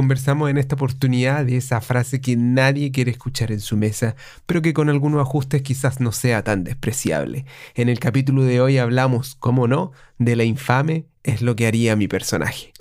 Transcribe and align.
Conversamos 0.00 0.48
en 0.48 0.56
esta 0.56 0.76
oportunidad 0.76 1.44
de 1.44 1.58
esa 1.58 1.78
frase 1.82 2.22
que 2.22 2.34
nadie 2.34 2.90
quiere 2.90 3.10
escuchar 3.10 3.52
en 3.52 3.60
su 3.60 3.76
mesa, 3.76 4.16
pero 4.46 4.62
que 4.62 4.72
con 4.72 4.88
algunos 4.88 5.20
ajustes 5.20 5.60
quizás 5.60 6.00
no 6.00 6.10
sea 6.10 6.42
tan 6.42 6.64
despreciable. 6.64 7.44
En 7.74 7.90
el 7.90 8.00
capítulo 8.00 8.44
de 8.44 8.62
hoy 8.62 8.78
hablamos, 8.78 9.34
como 9.34 9.68
no, 9.68 9.92
de 10.16 10.36
la 10.36 10.44
infame 10.44 11.04
es 11.22 11.42
lo 11.42 11.54
que 11.54 11.66
haría 11.66 11.96
mi 11.96 12.08
personaje. 12.08 12.72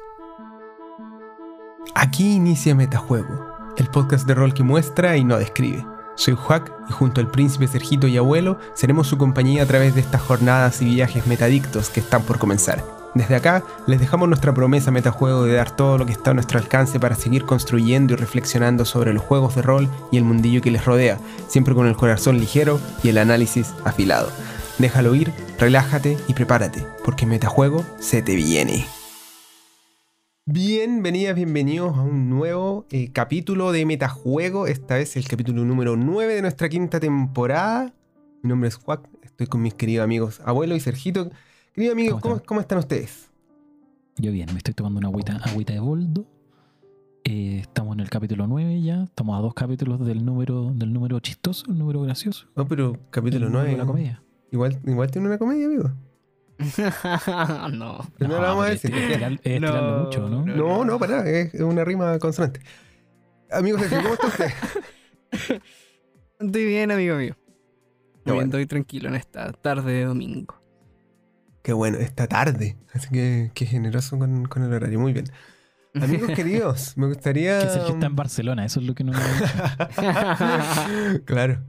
Aquí 1.93 2.35
inicia 2.35 2.73
Metajuego, 2.73 3.47
el 3.77 3.87
podcast 3.87 4.25
de 4.25 4.35
rol 4.35 4.53
que 4.53 4.63
muestra 4.63 5.17
y 5.17 5.25
no 5.25 5.37
describe. 5.37 5.85
Soy 6.15 6.35
Juac 6.35 6.71
y 6.87 6.93
junto 6.93 7.19
al 7.19 7.29
príncipe 7.29 7.67
Sergito 7.67 8.07
y 8.07 8.15
abuelo 8.15 8.59
seremos 8.75 9.07
su 9.07 9.17
compañía 9.17 9.63
a 9.63 9.65
través 9.65 9.93
de 9.93 9.99
estas 9.99 10.21
jornadas 10.21 10.81
y 10.81 10.85
viajes 10.85 11.27
metadictos 11.27 11.89
que 11.89 11.99
están 11.99 12.23
por 12.23 12.39
comenzar. 12.39 12.98
Desde 13.15 13.35
acá 13.35 13.63
les 13.87 13.99
dejamos 13.99 14.29
nuestra 14.29 14.53
promesa 14.53 14.91
metajuego 14.91 15.43
de 15.43 15.53
dar 15.53 15.75
todo 15.75 15.97
lo 15.97 16.05
que 16.05 16.11
está 16.11 16.31
a 16.31 16.33
nuestro 16.35 16.59
alcance 16.59 16.99
para 16.99 17.15
seguir 17.15 17.43
construyendo 17.43 18.13
y 18.13 18.17
reflexionando 18.17 18.85
sobre 18.85 19.13
los 19.13 19.23
juegos 19.23 19.55
de 19.55 19.63
rol 19.63 19.89
y 20.11 20.17
el 20.17 20.23
mundillo 20.23 20.61
que 20.61 20.69
les 20.69 20.85
rodea, 20.85 21.17
siempre 21.47 21.73
con 21.73 21.87
el 21.87 21.95
corazón 21.95 22.39
ligero 22.39 22.79
y 23.03 23.09
el 23.09 23.17
análisis 23.17 23.73
afilado. 23.83 24.29
Déjalo 24.77 25.15
ir, 25.15 25.33
relájate 25.57 26.17
y 26.27 26.33
prepárate, 26.33 26.85
porque 27.03 27.25
metajuego 27.25 27.83
se 27.99 28.21
te 28.21 28.35
viene. 28.35 28.85
Bienvenidas, 30.45 31.35
bienvenidos 31.35 31.97
a 31.97 32.01
un 32.01 32.29
nuevo 32.29 32.85
eh, 32.91 33.11
capítulo 33.11 33.71
de 33.71 33.85
Metajuego. 33.85 34.67
Esta 34.67 34.95
vez 34.95 35.15
el 35.15 35.27
capítulo 35.27 35.65
número 35.65 35.95
9 35.95 36.35
de 36.35 36.41
nuestra 36.41 36.69
quinta 36.69 36.99
temporada. 36.99 37.93
Mi 38.43 38.49
nombre 38.49 38.69
es 38.69 38.75
Juan, 38.75 39.01
estoy 39.23 39.47
con 39.47 39.61
mis 39.61 39.73
queridos 39.73 40.03
amigos 40.03 40.41
Abuelo 40.45 40.75
y 40.75 40.79
Sergito. 40.79 41.31
Queridos 41.73 41.93
amigos, 41.93 42.21
¿Cómo 42.21 42.35
¿cómo, 42.35 42.45
cómo 42.45 42.61
están 42.61 42.79
ustedes? 42.79 43.29
Yo 44.17 44.31
bien, 44.31 44.47
me 44.51 44.57
estoy 44.57 44.73
tomando 44.73 44.99
una 44.99 45.07
agüita, 45.07 45.37
agüita 45.43 45.73
de 45.73 45.79
boldo. 45.79 46.25
Eh, 47.23 47.59
estamos 47.61 47.93
en 47.93 48.01
el 48.01 48.09
capítulo 48.09 48.47
9 48.47 48.81
ya. 48.81 49.03
Estamos 49.03 49.37
a 49.37 49.41
dos 49.41 49.53
capítulos 49.53 50.05
del 50.05 50.25
número, 50.25 50.71
del 50.73 50.91
número 50.91 51.19
chistoso, 51.19 51.65
el 51.69 51.77
número 51.77 52.01
gracioso. 52.01 52.47
No, 52.55 52.67
pero 52.67 52.97
capítulo 53.11 53.45
el 53.47 53.51
número 53.51 53.69
9. 53.69 53.71
de 53.71 53.77
la 53.77 53.85
comedia. 53.85 54.23
Igual, 54.51 54.79
igual 54.85 55.11
tiene 55.11 55.27
una 55.27 55.37
comedia, 55.37 55.67
amigo. 55.67 55.91
no. 57.77 57.99
Pero 58.17 58.29
no, 58.31 58.41
la 58.41 58.47
vamos 58.49 58.65
a 58.65 58.69
decir. 58.71 58.93
es 58.93 59.17
tirar- 59.17 59.33
es 59.33 59.41
tirarle 59.41 59.91
No, 59.91 60.03
mucho, 60.03 60.29
¿no? 60.29 60.45
no. 60.45 60.55
No, 60.55 60.85
no, 60.85 60.99
para 60.99 61.17
nada, 61.17 61.29
es 61.29 61.53
una 61.61 61.85
rima 61.85 62.17
consonante. 62.19 62.59
Amigos, 63.51 63.81
¿cómo 63.89 64.13
está 64.13 64.27
usted? 64.27 64.49
Estoy 66.39 66.65
bien, 66.65 66.91
amigo 66.91 67.15
mío. 67.15 67.35
Muy 67.37 68.23
bien, 68.25 68.35
bueno. 68.35 68.41
estoy 68.43 68.65
tranquilo 68.65 69.07
en 69.09 69.15
esta 69.15 69.53
tarde 69.53 69.93
de 69.93 70.05
domingo. 70.05 70.58
Qué 71.69 71.73
bueno, 71.73 71.99
esta 71.99 72.25
tarde. 72.25 72.77
Así 72.95 73.09
que 73.09 73.51
qué 73.53 73.67
generoso 73.67 74.17
con, 74.17 74.45
con 74.45 74.63
el 74.63 74.73
horario. 74.73 74.99
Muy 74.99 75.13
bien. 75.13 75.25
Amigos 75.93 76.31
queridos, 76.35 76.97
me 76.97 77.05
gustaría. 77.05 77.59
Que 77.59 77.69
Sergio 77.69 77.93
está 77.93 78.07
en 78.07 78.15
Barcelona, 78.15 78.65
eso 78.65 78.79
es 78.79 78.87
lo 78.87 78.95
que 78.95 79.03
no 79.03 79.11
me 79.11 79.19
ha 79.19 79.85
dicho. 81.11 81.21
claro. 81.25 81.63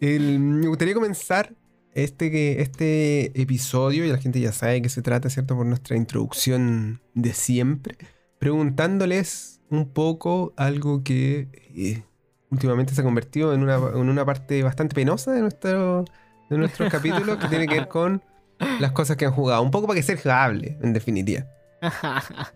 El- 0.00 0.40
me 0.40 0.66
gustaría 0.66 0.92
comenzar 0.92 1.54
este, 1.94 2.32
que- 2.32 2.62
este 2.62 3.40
episodio, 3.40 4.04
y 4.04 4.08
la 4.08 4.18
gente 4.18 4.40
ya 4.40 4.50
sabe 4.50 4.72
de 4.72 4.82
qué 4.82 4.88
se 4.88 5.02
trata, 5.02 5.30
¿cierto? 5.30 5.54
Por 5.54 5.66
nuestra 5.66 5.96
introducción 5.96 7.00
de 7.14 7.32
siempre, 7.32 7.96
preguntándoles 8.40 9.60
un 9.70 9.88
poco 9.88 10.52
algo 10.56 11.04
que 11.04 11.48
eh, 11.76 12.02
últimamente 12.50 12.92
se 12.92 13.02
ha 13.02 13.04
convertido 13.04 13.54
en 13.54 13.62
una, 13.62 13.76
en 13.76 14.08
una 14.08 14.24
parte 14.24 14.64
bastante 14.64 14.96
penosa 14.96 15.30
de, 15.30 15.42
nuestro, 15.42 16.04
de 16.50 16.58
nuestros 16.58 16.90
capítulos, 16.90 17.36
que 17.38 17.46
tiene 17.46 17.68
que 17.68 17.74
ver 17.76 17.86
con 18.00 18.20
las 18.58 18.92
cosas 18.92 19.16
que 19.16 19.26
han 19.26 19.32
jugado. 19.32 19.62
Un 19.62 19.70
poco 19.70 19.86
para 19.86 19.96
que 19.96 20.02
Sergio 20.02 20.32
hable, 20.32 20.78
en 20.82 20.92
definitiva. 20.92 21.46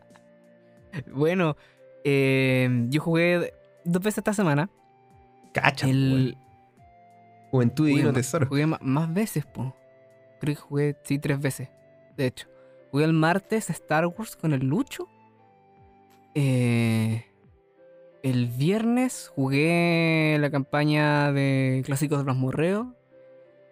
bueno, 1.12 1.56
eh, 2.04 2.86
yo 2.88 3.00
jugué 3.00 3.52
dos 3.84 4.02
veces 4.02 4.19
esta 4.19 4.32
semana. 4.32 4.70
Cacha, 5.52 5.88
El, 5.88 6.36
pues, 6.36 6.48
Juventud 7.50 7.88
y 7.88 7.92
Divino 7.92 8.12
Tesoro. 8.12 8.46
Jugué 8.46 8.66
más 8.66 9.12
veces, 9.12 9.46
po. 9.46 9.74
Creo 10.41 10.54
que 10.54 10.60
jugué, 10.60 10.97
sí, 11.04 11.19
tres 11.19 11.41
veces. 11.41 11.69
De 12.16 12.26
hecho, 12.26 12.48
jugué 12.91 13.04
el 13.04 13.12
martes 13.12 13.70
Star 13.70 14.06
Wars 14.06 14.36
con 14.36 14.53
el 14.53 14.66
Lucho. 14.66 15.09
Eh, 16.34 17.25
el 18.22 18.47
viernes 18.47 19.32
jugué 19.34 20.36
la 20.41 20.50
campaña 20.50 21.32
de 21.32 21.82
clásicos 21.84 22.19
de 22.19 22.25
Blasmorreo. 22.25 22.94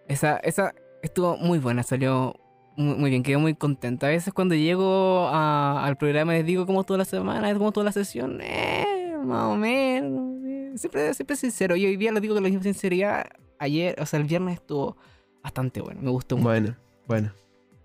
Esa, 0.08 0.38
esa 0.38 0.74
estuvo 1.06 1.36
muy 1.36 1.58
buena, 1.58 1.82
salió 1.82 2.34
muy, 2.76 2.94
muy 2.96 3.10
bien, 3.10 3.22
quedé 3.22 3.38
muy 3.38 3.54
contenta. 3.54 4.06
A 4.06 4.10
veces 4.10 4.32
cuando 4.34 4.54
llego 4.54 5.28
a- 5.28 5.84
al 5.84 5.96
programa 5.96 6.32
les 6.34 6.44
digo 6.44 6.66
cómo 6.66 6.84
toda 6.84 6.98
la 6.98 7.04
semana, 7.04 7.52
cómo 7.54 7.72
toda 7.72 7.84
la 7.84 7.92
sesión, 7.92 8.38
eh, 8.42 9.16
más 9.24 9.44
o 9.44 9.56
menos. 9.56 10.44
eh, 10.44 10.72
Siempre, 10.76 11.14
siempre 11.14 11.36
sincero. 11.36 11.74
Y 11.76 11.86
hoy 11.86 11.96
día 11.96 12.12
lo 12.12 12.20
digo 12.20 12.34
con 12.34 12.42
la 12.42 12.50
misma 12.50 12.62
sinceridad. 12.64 13.24
Ayer, 13.58 13.96
o 13.98 14.04
sea, 14.04 14.20
el 14.20 14.26
viernes 14.26 14.56
estuvo 14.56 14.96
bastante 15.42 15.80
bueno, 15.80 16.02
me 16.02 16.10
gustó 16.10 16.36
mucho. 16.36 16.48
Bueno, 16.48 16.76
bueno. 17.08 17.32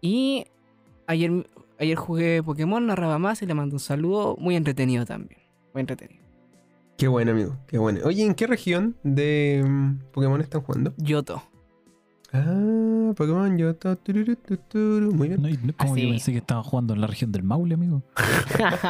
Y 0.01 0.45
ayer, 1.07 1.31
ayer 1.79 1.95
jugué 1.95 2.43
Pokémon, 2.43 2.85
narraba 2.85 3.17
más 3.17 3.41
y 3.41 3.45
le 3.45 3.53
mando 3.53 3.75
un 3.75 3.79
saludo. 3.79 4.35
Muy 4.37 4.57
entretenido 4.57 5.05
también. 5.05 5.39
Muy 5.73 5.79
entretenido. 5.81 6.21
Qué 6.97 7.07
bueno, 7.07 7.31
amigo. 7.31 7.55
Qué 7.67 7.77
bueno. 7.77 8.01
Oye, 8.03 8.25
¿en 8.25 8.35
qué 8.35 8.45
región 8.45 8.97
de 9.03 9.63
mm, 9.65 10.11
Pokémon 10.11 10.41
están 10.41 10.61
jugando? 10.61 10.93
Yoto. 10.97 11.41
Ah, 12.33 13.11
Pokémon 13.15 13.57
tururu, 14.03 14.35
tuturu. 14.37 15.13
Muy 15.13 15.27
bien. 15.29 15.41
No, 15.41 15.49
y 15.49 15.57
no- 15.57 15.73
como 15.75 15.93
Así. 15.93 16.03
yo 16.03 16.09
pensé 16.09 16.31
que 16.31 16.37
estaba 16.37 16.63
jugando 16.63 16.93
en 16.93 17.01
la 17.01 17.07
región 17.07 17.31
del 17.31 17.43
Maule, 17.43 17.73
amigo. 17.75 18.03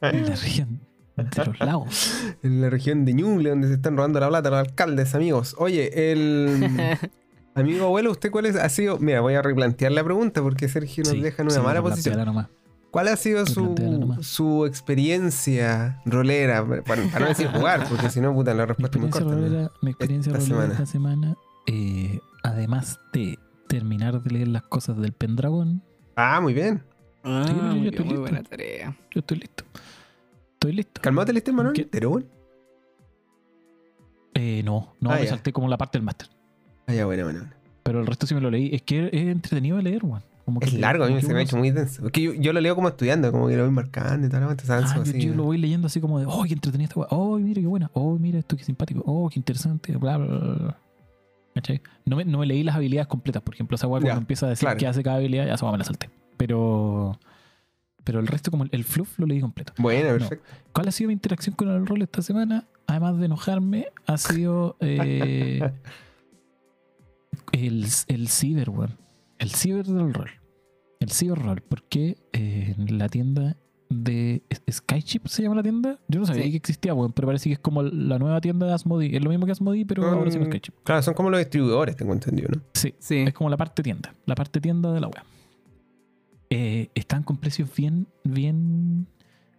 En 0.00 0.24
la 0.26 0.34
región 0.36 0.80
de 1.16 1.44
los 1.44 1.60
lagos. 1.60 2.24
En 2.42 2.60
la 2.60 2.70
región 2.70 3.04
de 3.04 3.12
Ñuble, 3.14 3.50
donde 3.50 3.68
se 3.68 3.74
están 3.74 3.96
robando 3.96 4.20
la 4.20 4.28
plata 4.28 4.50
los 4.50 4.58
alcaldes, 4.60 5.14
amigos. 5.14 5.54
Oye, 5.58 6.12
el 6.12 6.98
amigo 7.54 7.86
abuelo, 7.86 8.10
¿usted 8.10 8.30
cuál 8.30 8.46
es, 8.46 8.56
ha 8.56 8.68
sido? 8.68 8.98
Mira, 8.98 9.20
voy 9.20 9.34
a 9.34 9.42
replantear 9.42 9.92
la 9.92 10.02
pregunta 10.02 10.42
porque 10.42 10.68
Sergio 10.68 11.04
nos 11.04 11.12
Sí, 11.12 11.20
deja 11.20 11.42
en 11.42 11.48
una 11.48 11.56
sí, 11.56 11.60
mala 11.62 11.82
posición. 11.82 12.24
nomás. 12.24 12.46
¿Cuál 12.90 13.06
ha 13.06 13.16
sido 13.16 13.46
su, 13.46 14.16
su 14.20 14.66
experiencia 14.66 16.00
rolera? 16.06 16.66
Para, 16.66 16.82
para 17.04 17.20
no 17.20 17.26
decir 17.28 17.46
jugar, 17.46 17.86
porque 17.88 18.10
si 18.10 18.20
no, 18.20 18.34
puta, 18.34 18.52
la 18.52 18.64
Mi 18.64 18.68
respuesta 18.68 18.98
es 18.98 19.02
muy 19.02 19.10
corta. 19.10 19.70
mi 19.80 19.90
experiencia 19.90 20.32
Esta 20.32 20.40
rolera 20.44 20.56
semana. 20.56 20.72
esta 20.72 20.86
semana, 20.86 21.36
eh, 21.66 22.20
además 22.42 22.98
de 23.12 23.38
terminar 23.68 24.22
de 24.22 24.30
leer 24.30 24.48
las 24.48 24.62
cosas 24.62 24.96
del 24.98 25.12
Pendragón, 25.12 25.82
Ah, 26.16 26.40
muy 26.40 26.52
bien. 26.52 26.82
Ah, 27.22 27.44
Sí, 27.46 27.54
yo 27.54 27.62
muy, 27.62 27.88
estoy 27.88 27.90
bien, 27.90 27.92
muy 28.02 28.08
listo. 28.08 28.20
buena 28.20 28.42
tarea. 28.42 28.96
yo 29.10 29.20
estoy 29.20 29.38
listo. 29.38 29.64
Estoy 30.54 30.72
listo. 30.72 31.00
¿Calmate 31.00 31.32
el 31.32 31.52
Manuel? 31.54 31.74
¿Qué? 31.74 31.86
¿Pero 31.86 32.10
bueno? 32.10 32.26
Eh, 34.34 34.62
no, 34.64 34.94
no, 35.00 35.10
Ah, 35.10 35.16
me 35.16 35.24
ya. 35.24 35.30
salté 35.30 35.52
como 35.52 35.68
la 35.68 35.76
parte 35.78 35.98
del 35.98 36.04
máster. 36.04 36.28
Ah, 36.86 36.94
ya, 36.94 37.06
bueno, 37.06 37.24
bueno. 37.24 37.40
bueno. 37.40 37.54
Pero 37.82 38.00
el 38.00 38.06
resto 38.06 38.26
sí 38.26 38.34
me 38.34 38.40
lo 38.40 38.50
leí. 38.50 38.74
Es 38.74 38.82
que 38.82 39.06
es 39.06 39.12
entretenido 39.28 39.76
de 39.78 39.82
leer, 39.84 40.04
weón. 40.04 40.22
Como 40.44 40.60
Es 40.60 40.70
que- 40.72 40.78
largo, 40.78 41.04
a 41.04 41.08
mí 41.08 41.14
que 41.14 41.22
se 41.22 41.32
me 41.32 41.40
ha 41.40 41.42
hecho 41.42 41.56
muy 41.56 41.70
denso. 41.70 42.02
Porque 42.02 42.22
yo, 42.22 42.32
yo 42.34 42.52
lo 42.52 42.60
leo 42.60 42.74
como 42.74 42.88
estudiando, 42.88 43.30
como 43.32 43.48
que 43.48 43.56
lo 43.56 43.64
voy 43.64 43.72
marcando 43.72 44.26
y 44.26 44.30
tal, 44.30 44.42
Ah, 44.44 44.94
yo, 44.94 45.02
así. 45.02 45.20
yo 45.20 45.34
lo 45.34 45.44
voy 45.44 45.58
leyendo 45.58 45.86
así 45.86 46.00
como 46.00 46.18
de, 46.18 46.26
oh, 46.28 46.42
qué 46.44 46.54
entretenido 46.54 46.88
esta 46.88 47.00
weá. 47.00 47.08
Oh, 47.10 47.38
mira 47.38 47.60
qué 47.60 47.66
buena. 47.66 47.90
Oh, 47.94 48.18
mira 48.18 48.38
esto 48.38 48.56
qué 48.56 48.64
simpático. 48.64 49.02
Oh, 49.06 49.28
qué 49.30 49.38
interesante. 49.38 49.96
Bla, 49.96 50.16
bla, 50.18 50.26
bla, 50.38 50.54
bla. 50.54 50.78
¿Cachai? 51.54 51.80
No 52.04 52.16
me, 52.16 52.24
no 52.24 52.38
me 52.38 52.46
leí 52.46 52.62
las 52.62 52.76
habilidades 52.76 53.08
completas. 53.08 53.42
Por 53.42 53.54
ejemplo, 53.54 53.74
esa 53.74 53.86
weá 53.86 54.00
cuando 54.00 54.20
empieza 54.20 54.46
a 54.46 54.50
decir 54.50 54.66
claro. 54.66 54.78
qué 54.78 54.86
hace 54.86 55.02
cada 55.02 55.16
habilidad, 55.16 55.46
ya 55.46 55.54
esa 55.54 55.70
me 55.70 55.78
la 55.78 55.84
salté. 55.84 56.10
Pero, 56.36 57.18
pero 58.04 58.20
el 58.20 58.26
resto, 58.26 58.50
como 58.50 58.64
el, 58.64 58.70
el 58.72 58.84
fluff, 58.84 59.18
lo 59.18 59.26
leí 59.26 59.40
completo. 59.40 59.72
Bueno, 59.78 60.10
perfecto. 60.10 60.48
¿Cuál 60.72 60.88
ha 60.88 60.92
sido 60.92 61.08
mi 61.08 61.14
interacción 61.14 61.56
con 61.56 61.68
el 61.68 61.86
rol 61.86 62.02
esta 62.02 62.22
semana? 62.22 62.66
Además 62.86 63.18
de 63.18 63.26
enojarme, 63.26 63.86
ha 64.06 64.18
sido 64.18 64.76
eh, 64.80 65.60
el, 67.52 67.86
el 68.06 68.28
ciber, 68.28 68.70
weón. 68.70 68.96
El 69.38 69.50
ciber 69.50 69.86
del 69.86 70.12
rol. 70.14 70.30
El 71.00 71.10
ciber 71.10 71.38
rol. 71.38 71.62
Porque 71.62 72.16
eh, 72.32 72.74
en 72.76 72.98
la 72.98 73.08
tienda 73.08 73.56
de 73.90 74.42
Skychip 74.70 75.26
se 75.26 75.42
llama 75.42 75.56
la 75.56 75.62
tienda. 75.64 75.98
Yo 76.08 76.20
no 76.20 76.26
sabía 76.26 76.44
Sí. 76.44 76.50
que 76.52 76.56
existía, 76.58 76.94
weón, 76.94 77.12
pero 77.12 77.26
parece 77.26 77.48
que 77.50 77.54
es 77.54 77.58
como 77.58 77.82
la 77.82 78.18
nueva 78.20 78.40
tienda 78.40 78.66
de 78.66 78.72
Asmodee. 78.72 79.16
Es 79.16 79.22
lo 79.22 79.30
mismo 79.30 79.46
que 79.46 79.52
Asmodee, 79.52 79.84
pero 79.84 80.06
ahora 80.06 80.30
se 80.30 80.38
llama 80.38 80.46
Skychip. 80.50 80.74
Claro, 80.84 81.02
son 81.02 81.14
como 81.14 81.28
los 81.28 81.38
distribuidores, 81.40 81.96
tengo 81.96 82.12
entendido, 82.12 82.48
¿no? 82.54 82.62
Sí, 82.72 82.94
Sí. 83.00 83.16
es 83.26 83.34
como 83.34 83.50
la 83.50 83.56
parte 83.56 83.82
tienda. 83.82 84.14
La 84.26 84.34
parte 84.36 84.60
tienda 84.60 84.92
de 84.92 85.00
la 85.00 85.08
web. 85.08 85.22
Eh, 86.50 86.88
están 86.94 87.22
con 87.22 87.36
precios 87.36 87.68
bien, 87.76 88.08
bien, 88.24 89.06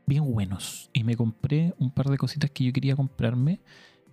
bien 0.05 0.29
buenos. 0.33 0.89
Y 0.93 1.03
me 1.03 1.15
compré 1.15 1.73
un 1.77 1.91
par 1.91 2.09
de 2.09 2.17
cositas 2.17 2.51
que 2.51 2.63
yo 2.65 2.73
quería 2.73 2.95
comprarme 2.95 3.61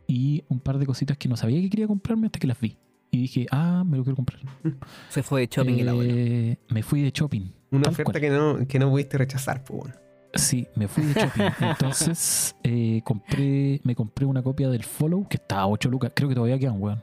y 0.06 0.44
un 0.48 0.60
par 0.60 0.78
de 0.78 0.86
cositas 0.86 1.16
que 1.16 1.28
no 1.28 1.36
sabía 1.36 1.60
que 1.60 1.70
quería 1.70 1.86
comprarme 1.86 2.26
hasta 2.26 2.38
que 2.38 2.46
las 2.46 2.60
vi. 2.60 2.76
Y 3.10 3.18
dije, 3.22 3.46
ah, 3.50 3.84
me 3.86 3.96
lo 3.96 4.04
quiero 4.04 4.16
comprar. 4.16 4.40
Se 5.08 5.22
fue 5.22 5.40
de 5.42 5.46
shopping 5.48 5.78
el 5.78 5.88
abuelo. 5.88 6.12
Eh, 6.14 6.58
me 6.70 6.82
fui 6.82 7.02
de 7.02 7.10
shopping. 7.10 7.50
Una 7.70 7.88
oferta 7.90 8.12
cual. 8.12 8.20
que 8.20 8.30
no, 8.30 8.66
que 8.66 8.78
no 8.78 8.90
pudiste 8.90 9.18
rechazar, 9.18 9.64
pues 9.64 9.80
bueno. 9.80 9.94
Sí, 10.34 10.68
me 10.74 10.88
fui 10.88 11.04
de 11.04 11.14
shopping. 11.14 11.42
Entonces 11.60 12.54
eh, 12.62 13.00
compré, 13.04 13.80
me 13.84 13.94
compré 13.94 14.26
una 14.26 14.42
copia 14.42 14.68
del 14.68 14.84
Follow 14.84 15.26
que 15.28 15.36
está 15.36 15.60
a 15.60 15.66
8 15.68 15.88
lucas. 15.88 16.12
Creo 16.14 16.28
que 16.28 16.34
todavía 16.34 16.58
quedan, 16.58 16.80
weón. 16.80 17.02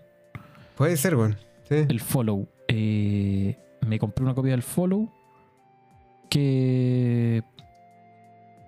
Puede 0.76 0.96
ser, 0.98 1.16
bueno. 1.16 1.36
Sí. 1.68 1.76
el 1.90 2.00
follow. 2.00 2.48
eh, 2.68 3.58
me 3.88 3.98
compré 3.98 4.24
una 4.24 4.36
copia 4.36 4.52
del 4.52 4.62
follow 4.62 5.12
que 6.30 7.44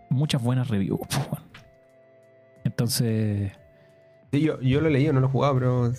muchas 0.09 0.41
buenas 0.41 0.67
reviews. 0.69 0.99
weón. 1.31 1.43
Entonces, 2.63 3.51
Sí, 4.31 4.41
yo, 4.41 4.59
yo 4.61 4.81
lo 4.81 4.87
he 4.87 4.91
leído, 4.91 5.13
no 5.13 5.19
lo 5.21 5.27
he 5.27 5.29
jugado, 5.29 5.53
pero 5.55 5.91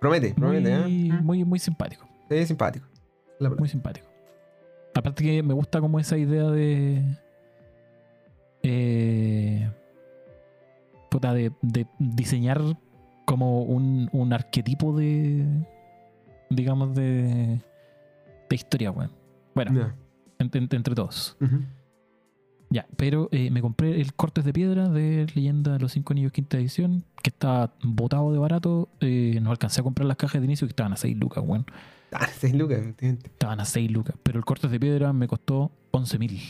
promete, 0.00 0.34
promete, 0.34 0.78
muy, 0.78 1.10
¿eh? 1.10 1.12
muy, 1.22 1.44
muy 1.44 1.58
simpático. 1.58 2.06
Es 2.28 2.48
simpático. 2.48 2.86
La. 3.38 3.50
Muy 3.50 3.68
simpático. 3.68 4.06
Aparte 4.94 5.24
que 5.24 5.42
me 5.42 5.54
gusta 5.54 5.80
como 5.80 5.98
esa 5.98 6.16
idea 6.18 6.44
de. 6.50 7.02
Eh, 8.66 9.70
puta, 11.10 11.32
de, 11.34 11.52
de 11.62 11.86
diseñar 11.98 12.60
como 13.26 13.62
un, 13.62 14.08
un 14.12 14.32
arquetipo 14.32 14.96
de. 14.96 15.46
digamos, 16.50 16.94
de. 16.94 17.60
de 18.48 18.56
historia, 18.56 18.90
weón. 18.90 19.10
Bueno, 19.54 19.72
Ya. 19.74 19.94
ent- 20.44 20.50
ent- 20.52 20.74
entre 20.74 20.94
todos. 20.94 21.36
Ya, 22.70 22.86
pero 22.96 23.28
eh, 23.30 23.50
me 23.50 23.60
compré 23.60 24.00
el 24.00 24.14
Cortes 24.14 24.44
de 24.44 24.52
Piedra 24.52 24.88
de 24.88 25.26
Leyenda 25.34 25.74
de 25.74 25.78
los 25.78 25.92
Cinco 25.92 26.12
Anillos 26.12 26.32
quinta 26.32 26.56
edición, 26.56 27.04
que 27.22 27.30
estaba 27.30 27.72
botado 27.84 28.32
de 28.32 28.38
barato. 28.38 28.88
Eh, 29.00 29.38
no 29.42 29.50
alcancé 29.52 29.80
a 29.80 29.84
comprar 29.84 30.06
las 30.06 30.16
cajas 30.16 30.40
de 30.40 30.46
inicio 30.46 30.66
que 30.66 30.72
estaban 30.72 30.92
a 30.92 30.96
6 30.96 31.16
lucas, 31.16 31.44
weón. 31.46 31.66
Ah, 32.10 32.26
6 32.26 32.54
lucas. 32.54 32.80
Estaban 33.00 33.60
a 33.60 33.64
6 33.64 33.90
lucas. 33.92 34.16
Pero 34.24 34.38
el 34.38 34.44
Cortes 34.44 34.70
de 34.72 34.80
Piedra 34.80 35.12
me 35.12 35.28
costó 35.28 35.70
11 35.92 36.18
mil. 36.18 36.40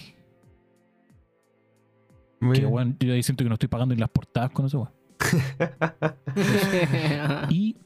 Muy 2.45 2.59
Que 2.61 2.67
weón, 2.67 2.97
yo 3.01 3.15
ahí 3.15 3.23
siento 3.23 3.45
que 3.45 3.49
no 3.49 3.55
estoy 3.55 3.69
pagando 3.69 3.95
ni 3.95 4.01
las 4.01 4.11
portadas 4.11 4.51
con 4.51 4.67
eso. 4.67 4.91
Y, 7.51 7.77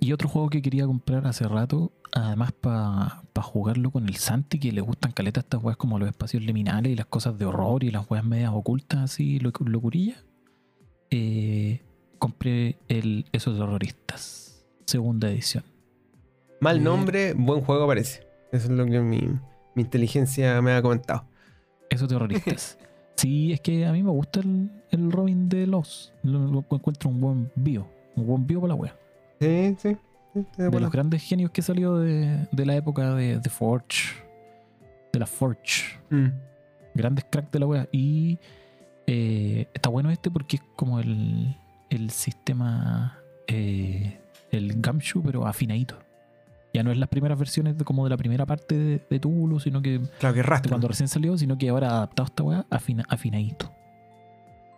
y 0.00 0.12
otro 0.12 0.28
juego 0.28 0.48
que 0.50 0.62
quería 0.62 0.86
comprar 0.86 1.26
hace 1.26 1.46
rato, 1.48 1.92
además 2.12 2.52
para 2.52 3.22
jugarlo 3.40 3.90
con 3.90 4.08
el 4.08 4.16
Santi, 4.16 4.58
que 4.58 4.72
le 4.72 4.80
gustan 4.80 5.12
caletas 5.12 5.44
estas 5.44 5.62
weas 5.62 5.76
como 5.76 5.98
los 5.98 6.08
espacios 6.08 6.42
liminales 6.42 6.92
y 6.92 6.96
las 6.96 7.06
cosas 7.06 7.38
de 7.38 7.44
horror 7.44 7.84
y 7.84 7.90
las 7.90 8.08
weas 8.10 8.24
medias 8.24 8.50
ocultas, 8.52 9.00
así, 9.00 9.38
loc- 9.38 9.66
locurillas. 9.66 10.24
Eh, 11.10 11.82
compré 12.18 12.76
el 12.88 13.26
Esos 13.32 13.56
Terroristas, 13.58 14.66
segunda 14.84 15.30
edición. 15.30 15.64
Mal 16.60 16.76
Bien. 16.76 16.84
nombre, 16.84 17.34
buen 17.34 17.62
juego 17.62 17.86
parece. 17.86 18.26
Eso 18.52 18.64
es 18.64 18.70
lo 18.70 18.84
que 18.86 19.00
mi, 19.00 19.20
mi 19.74 19.82
inteligencia 19.82 20.60
me 20.60 20.72
ha 20.72 20.82
comentado. 20.82 21.24
Esos 21.90 22.08
Terroristas. 22.08 22.78
sí, 23.18 23.52
es 23.52 23.60
que 23.60 23.84
a 23.86 23.92
mí 23.92 24.02
me 24.02 24.10
gusta 24.10 24.40
el, 24.40 24.70
el 24.90 25.12
Robin 25.12 25.48
de 25.48 25.66
los. 25.66 26.12
Lo, 26.22 26.46
lo 26.46 26.64
encuentro 26.70 27.10
un 27.10 27.20
buen 27.20 27.52
bio. 27.54 27.86
Un 28.16 28.26
buen 28.26 28.46
bio 28.46 28.60
para 28.60 28.68
la 28.68 28.74
wea. 28.74 28.96
Sí, 29.40 29.76
sí. 29.78 29.96
sí, 30.34 30.62
de 30.62 30.80
los 30.80 30.90
grandes 30.90 31.22
genios 31.22 31.50
que 31.50 31.62
salió 31.62 31.98
de, 31.98 32.46
de 32.50 32.66
la 32.66 32.74
época 32.76 33.14
de, 33.14 33.38
de 33.38 33.50
Forge. 33.50 34.14
De 35.12 35.18
la 35.18 35.26
Forge. 35.26 35.98
Mm. 36.10 36.28
Grandes 36.94 37.24
cracks 37.30 37.50
de 37.52 37.58
la 37.58 37.66
wea. 37.66 37.88
Y 37.92 38.38
eh, 39.06 39.66
está 39.74 39.88
bueno 39.90 40.10
este 40.10 40.30
porque 40.30 40.56
es 40.56 40.62
como 40.76 40.98
el, 41.00 41.54
el 41.90 42.10
sistema. 42.10 43.18
eh, 43.46 44.20
el 44.50 44.80
Gamshu, 44.80 45.22
pero 45.22 45.46
afinadito. 45.46 45.98
Ya 46.78 46.84
no 46.84 46.92
es 46.92 46.96
las 46.96 47.08
primeras 47.08 47.36
versiones 47.36 47.76
de, 47.76 47.84
como 47.84 48.04
de 48.04 48.10
la 48.10 48.16
primera 48.16 48.46
parte 48.46 48.76
de, 48.78 49.02
de 49.10 49.18
Tulu, 49.18 49.58
sino 49.58 49.82
que 49.82 50.00
Claro 50.20 50.34
que 50.36 50.68
cuando 50.68 50.86
recién 50.86 51.08
salió, 51.08 51.36
sino 51.36 51.58
que 51.58 51.68
ahora 51.70 51.88
adaptado 51.88 52.22
a 52.24 52.28
esta 52.28 52.42
weá, 52.44 52.66
afina- 52.70 53.04
afinadito. 53.08 53.72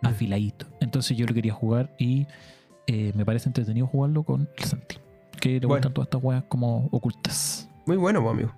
Mm. 0.01 0.07
Afiladito. 0.07 0.65
Entonces 0.79 1.15
yo 1.15 1.27
lo 1.27 1.33
quería 1.35 1.53
jugar 1.53 1.91
y 1.99 2.25
eh, 2.87 3.11
me 3.15 3.23
parece 3.23 3.49
entretenido 3.49 3.85
jugarlo 3.85 4.23
con 4.23 4.49
el 4.57 4.63
Santi. 4.63 4.95
Que 5.39 5.59
le 5.59 5.59
Bueno. 5.59 5.75
gustan 5.75 5.93
todas 5.93 6.07
estas 6.07 6.23
weas 6.23 6.43
como 6.49 6.87
ocultas. 6.91 7.69
Muy 7.85 7.97
bueno, 7.97 8.19
pues, 8.23 8.33
amigo. 8.33 8.51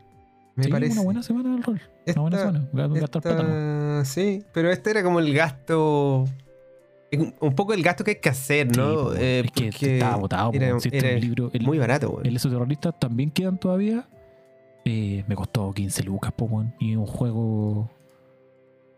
Me 0.56 0.64
sí, 0.64 0.70
parece. 0.72 0.94
una 0.94 1.02
buena 1.02 1.22
semana 1.24 1.50
del 1.52 1.64
rol. 1.64 1.82
Esta- 2.06 2.22
una 2.22 2.30
buena 2.38 2.38
semana. 2.38 2.70
Ga- 2.72 3.00
Gastar 3.02 3.22
plata, 3.24 3.44
¿no? 3.44 4.00
esta- 4.00 4.06
Sí, 4.06 4.44
pero 4.54 4.72
este 4.72 4.90
era 4.92 5.04
como 5.04 5.20
el 5.20 5.34
gasto. 5.34 6.26
Un 7.40 7.56
poco 7.56 7.74
el 7.74 7.82
gasto 7.84 8.04
que 8.04 8.12
hay 8.12 8.18
que 8.20 8.30
hacer, 8.30 8.68
Sí, 8.74 8.80
¿no? 8.80 8.94
po, 8.96 9.14
Eh, 9.16 9.44
es 9.56 9.76
que 9.76 9.94
estaba 9.96 10.16
botado. 10.18 10.52
era- 10.54 10.80
si 10.80 10.90
este 10.90 10.98
era 11.10 11.20
libro, 11.20 11.50
el, 11.54 11.64
Muy 11.64 11.78
barato, 11.78 12.10
weón. 12.12 12.26
el 12.26 12.40
terroristas 12.42 13.00
también 13.00 13.32
quedan 13.32 13.58
todavía. 13.58 14.08
Eh, 14.86 15.24
me 15.28 15.36
costó 15.36 15.72
15 15.74 16.04
lucas, 16.04 16.32
po, 16.34 16.46
weón. 16.46 16.74
Y 16.80 16.96
un 16.96 17.06
juego 17.06 17.90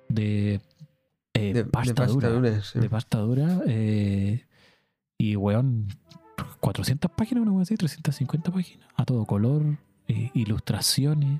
de, 0.10 0.56
eh, 0.56 0.60
De- 1.34 1.54
de 1.54 1.66
pasta 1.66 2.06
dura. 2.06 2.30
pasta 2.30 2.30
dura, 2.30 2.62
sí. 2.62 2.80
de 2.80 2.90
pasta 2.90 3.18
dura. 3.20 3.60
eh, 3.68 4.46
y 5.18 5.36
weón, 5.36 5.88
400 6.60 7.10
páginas, 7.12 7.42
una 7.44 7.52
weón 7.52 7.62
así, 7.64 7.76
350 7.76 8.52
páginas. 8.52 8.88
A 8.96 9.06
todo 9.06 9.26
color, 9.26 9.64
ilustraciones. 10.34 11.40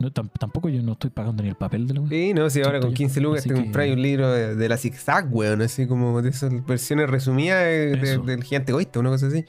No, 0.00 0.10
tam- 0.12 0.30
tampoco 0.38 0.68
yo 0.68 0.82
no 0.82 0.92
estoy 0.92 1.10
pagando 1.10 1.42
ni 1.42 1.50
el 1.50 1.54
papel 1.54 1.86
de 1.86 1.94
la 1.94 2.00
weón. 2.00 2.10
Sí, 2.10 2.34
no, 2.34 2.50
si 2.50 2.62
ahora 2.62 2.80
con 2.80 2.90
yo. 2.90 2.96
15 2.96 3.20
lucas 3.20 3.42
te 3.44 3.50
que- 3.50 3.54
compras 3.54 3.88
un 3.90 4.02
libro 4.02 4.32
de, 4.32 4.56
de 4.56 4.68
la 4.68 4.76
zigzag, 4.76 5.28
weón, 5.32 5.60
así 5.62 5.86
como 5.86 6.20
de 6.22 6.30
esas 6.30 6.50
versiones 6.66 7.08
resumidas 7.08 7.62
de- 7.64 7.96
de- 7.96 8.12
Eso. 8.14 8.22
del 8.22 8.42
gigante 8.42 8.72
egoísta, 8.72 8.98
una 8.98 9.10
cosa 9.10 9.26
así. 9.28 9.44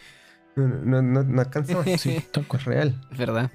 No, 0.55 0.67
no, 0.67 1.01
no, 1.01 1.23
no 1.23 1.41
alcanza 1.41 1.77
más. 1.77 1.99
Sí, 2.01 2.19
cual. 2.47 2.59
Es 2.61 2.65
real. 2.65 3.01
Es 3.11 3.17
verdad. 3.17 3.49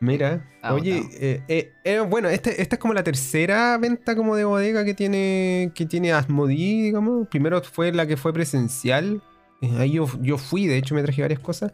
Mira, 0.00 0.44
Ah, 0.62 0.74
oye, 0.74 1.02
eh, 1.20 1.42
eh, 1.48 1.72
eh, 1.84 2.00
bueno, 2.00 2.28
este- 2.28 2.60
esta 2.60 2.74
es 2.76 2.80
como 2.80 2.92
la 2.92 3.04
tercera 3.04 3.78
venta 3.78 4.14
como 4.16 4.34
de 4.36 4.44
bodega 4.44 4.84
que 4.84 4.94
tiene 4.94 5.70
que 5.74 5.86
tiene 5.86 6.12
Asmodee, 6.12 6.82
digamos. 6.82 7.28
Primero 7.28 7.62
fue 7.62 7.92
la 7.92 8.06
que 8.06 8.16
fue 8.16 8.32
presencial. 8.32 9.22
Eh, 9.60 9.70
ahí 9.78 9.92
yo, 9.92 10.06
yo 10.20 10.38
fui, 10.38 10.66
de 10.66 10.76
hecho 10.76 10.94
me 10.96 11.02
traje 11.02 11.22
varias 11.22 11.38
cosas. 11.40 11.72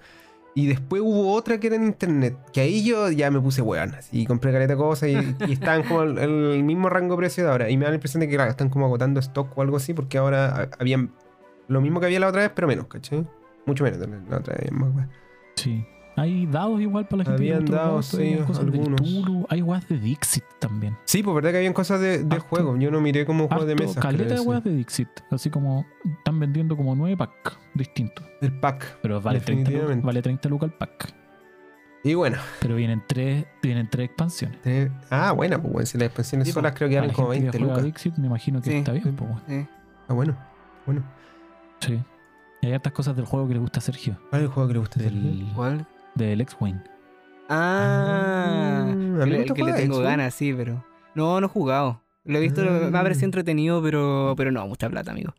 Y 0.58 0.66
después 0.66 1.00
hubo 1.04 1.34
otra 1.34 1.60
que 1.60 1.68
era 1.68 1.76
en 1.76 1.84
internet, 1.84 2.36
que 2.52 2.60
ahí 2.62 2.84
yo 2.84 3.12
ya 3.12 3.30
me 3.30 3.40
puse 3.40 3.62
weón. 3.62 3.94
Y 4.10 4.26
compré 4.26 4.50
caleta 4.50 4.74
cosas 4.76 5.08
y, 5.08 5.14
y 5.46 5.52
estaban 5.52 5.84
como 5.84 6.02
el, 6.02 6.64
mismo 6.64 6.88
rango 6.88 7.14
de 7.14 7.18
precio 7.18 7.44
de 7.44 7.50
ahora. 7.52 7.70
Y 7.70 7.76
me 7.76 7.84
da 7.84 7.90
la 7.90 7.94
impresión 7.94 8.22
de 8.22 8.28
que 8.28 8.34
están 8.34 8.68
como 8.68 8.86
agotando 8.86 9.20
stock 9.20 9.56
o 9.56 9.62
algo 9.62 9.76
así, 9.76 9.94
porque 9.94 10.18
ahora 10.18 10.46
ha- 10.48 10.70
habían 10.80 11.12
lo 11.68 11.80
mismo 11.80 12.00
que 12.00 12.06
había 12.06 12.18
la 12.18 12.26
otra 12.26 12.40
vez, 12.42 12.50
pero 12.52 12.66
menos, 12.66 12.88
¿cachai? 12.88 13.24
Mucho 13.66 13.84
menos, 13.84 14.00
la 14.28 14.38
otra 14.38 14.56
vez 14.56 14.72
más 14.72 14.92
weón. 14.92 15.08
Sí. 15.54 15.86
Hay 16.18 16.46
dados 16.46 16.80
igual 16.80 17.06
para 17.06 17.18
la 17.18 17.24
gente 17.24 17.42
que 17.44 17.54
Habían 17.54 17.64
dados, 17.66 18.06
sí, 18.06 18.36
cosas 18.46 18.66
del 18.66 18.74
algunos. 18.74 19.00
Tulu. 19.02 19.46
Hay 19.48 19.62
weas 19.62 19.88
de 19.88 19.98
Dixit 19.98 20.44
también. 20.58 20.96
Sí, 21.04 21.22
pues 21.22 21.34
verdad 21.34 21.50
que 21.52 21.58
habían 21.58 21.72
cosas 21.72 22.00
de, 22.00 22.24
de 22.24 22.36
Harto- 22.36 22.40
juego. 22.48 22.76
Yo 22.76 22.90
no 22.90 23.00
miré 23.00 23.24
como 23.24 23.46
juegos 23.48 23.66
de 23.66 23.72
Harto 23.72 23.84
mesa. 23.84 24.00
caleta 24.00 24.24
creo, 24.24 24.36
de 24.36 24.42
sí. 24.42 24.48
weas 24.48 24.64
de 24.64 24.74
Dixit. 24.74 25.08
Así 25.30 25.50
como 25.50 25.86
están 26.18 26.38
vendiendo 26.40 26.76
como 26.76 26.94
nueve 26.94 27.16
packs 27.16 27.58
distintos. 27.74 28.24
El 28.40 28.58
pack. 28.58 28.98
Pero 29.02 29.20
vale 29.20 29.40
30, 29.40 29.70
lucas, 29.70 30.02
vale 30.02 30.22
30 30.22 30.48
lucas 30.48 30.70
el 30.70 30.76
pack. 30.76 31.14
Y 32.04 32.14
bueno. 32.14 32.36
Pero 32.60 32.76
vienen 32.76 33.02
tres, 33.06 33.44
vienen 33.62 33.88
tres 33.90 34.06
expansiones. 34.06 34.58
Ah, 35.10 35.32
bueno, 35.32 35.60
pues 35.60 35.72
bueno, 35.72 35.86
si 35.86 35.98
las 35.98 36.06
expansiones 36.06 36.46
Sí, 36.48 36.52
solas 36.52 36.72
creo 36.74 36.88
que 36.88 36.96
valen 36.96 37.12
como 37.12 37.28
gente 37.30 37.46
20 37.46 37.58
que 37.58 37.64
juega 37.64 37.74
lucas. 37.74 37.84
Dixit, 37.84 38.16
me 38.18 38.26
imagino 38.28 38.60
que 38.62 38.70
Sí. 38.70 38.76
está 38.76 38.92
bien. 38.92 39.16
pues, 39.16 39.30
bueno. 39.30 39.42
Sí. 39.48 39.66
Ah, 40.08 40.12
bueno. 40.14 40.36
Bueno. 40.86 41.02
Sí. 41.80 42.00
Y 42.62 42.66
hay 42.66 42.72
hartas 42.72 42.92
cosas 42.92 43.14
del 43.16 43.24
juego 43.24 43.46
que 43.46 43.54
le 43.54 43.60
gusta 43.60 43.78
a 43.78 43.82
Sergio. 43.82 44.16
¿Cuál 44.30 44.42
es 44.42 44.46
el 44.48 44.52
juego 44.52 44.66
que 44.68 44.72
le 44.74 44.78
gusta? 44.80 45.00
Del, 45.00 45.46
¿Cuál? 45.54 45.86
Del 46.18 46.40
X-Wing. 46.42 46.80
Ah, 47.48 48.86
a 48.90 48.94
mí 48.94 49.06
me 49.30 49.42
el, 49.42 49.52
que 49.54 49.62
le 49.64 49.72
tengo 49.72 50.00
ganas, 50.00 50.34
sí, 50.34 50.52
pero. 50.52 50.84
No, 51.14 51.40
no 51.40 51.46
he 51.46 51.50
jugado. 51.50 52.02
Lo 52.24 52.36
he 52.38 52.40
visto, 52.42 52.60
Ah. 52.62 52.88
me 52.90 52.98
ha 52.98 53.02
parecido 53.02 53.24
entretenido, 53.26 53.82
pero, 53.82 54.34
pero 54.36 54.52
no, 54.52 54.66
mucha 54.66 54.88
plata, 54.90 55.12
amigo. 55.12 55.32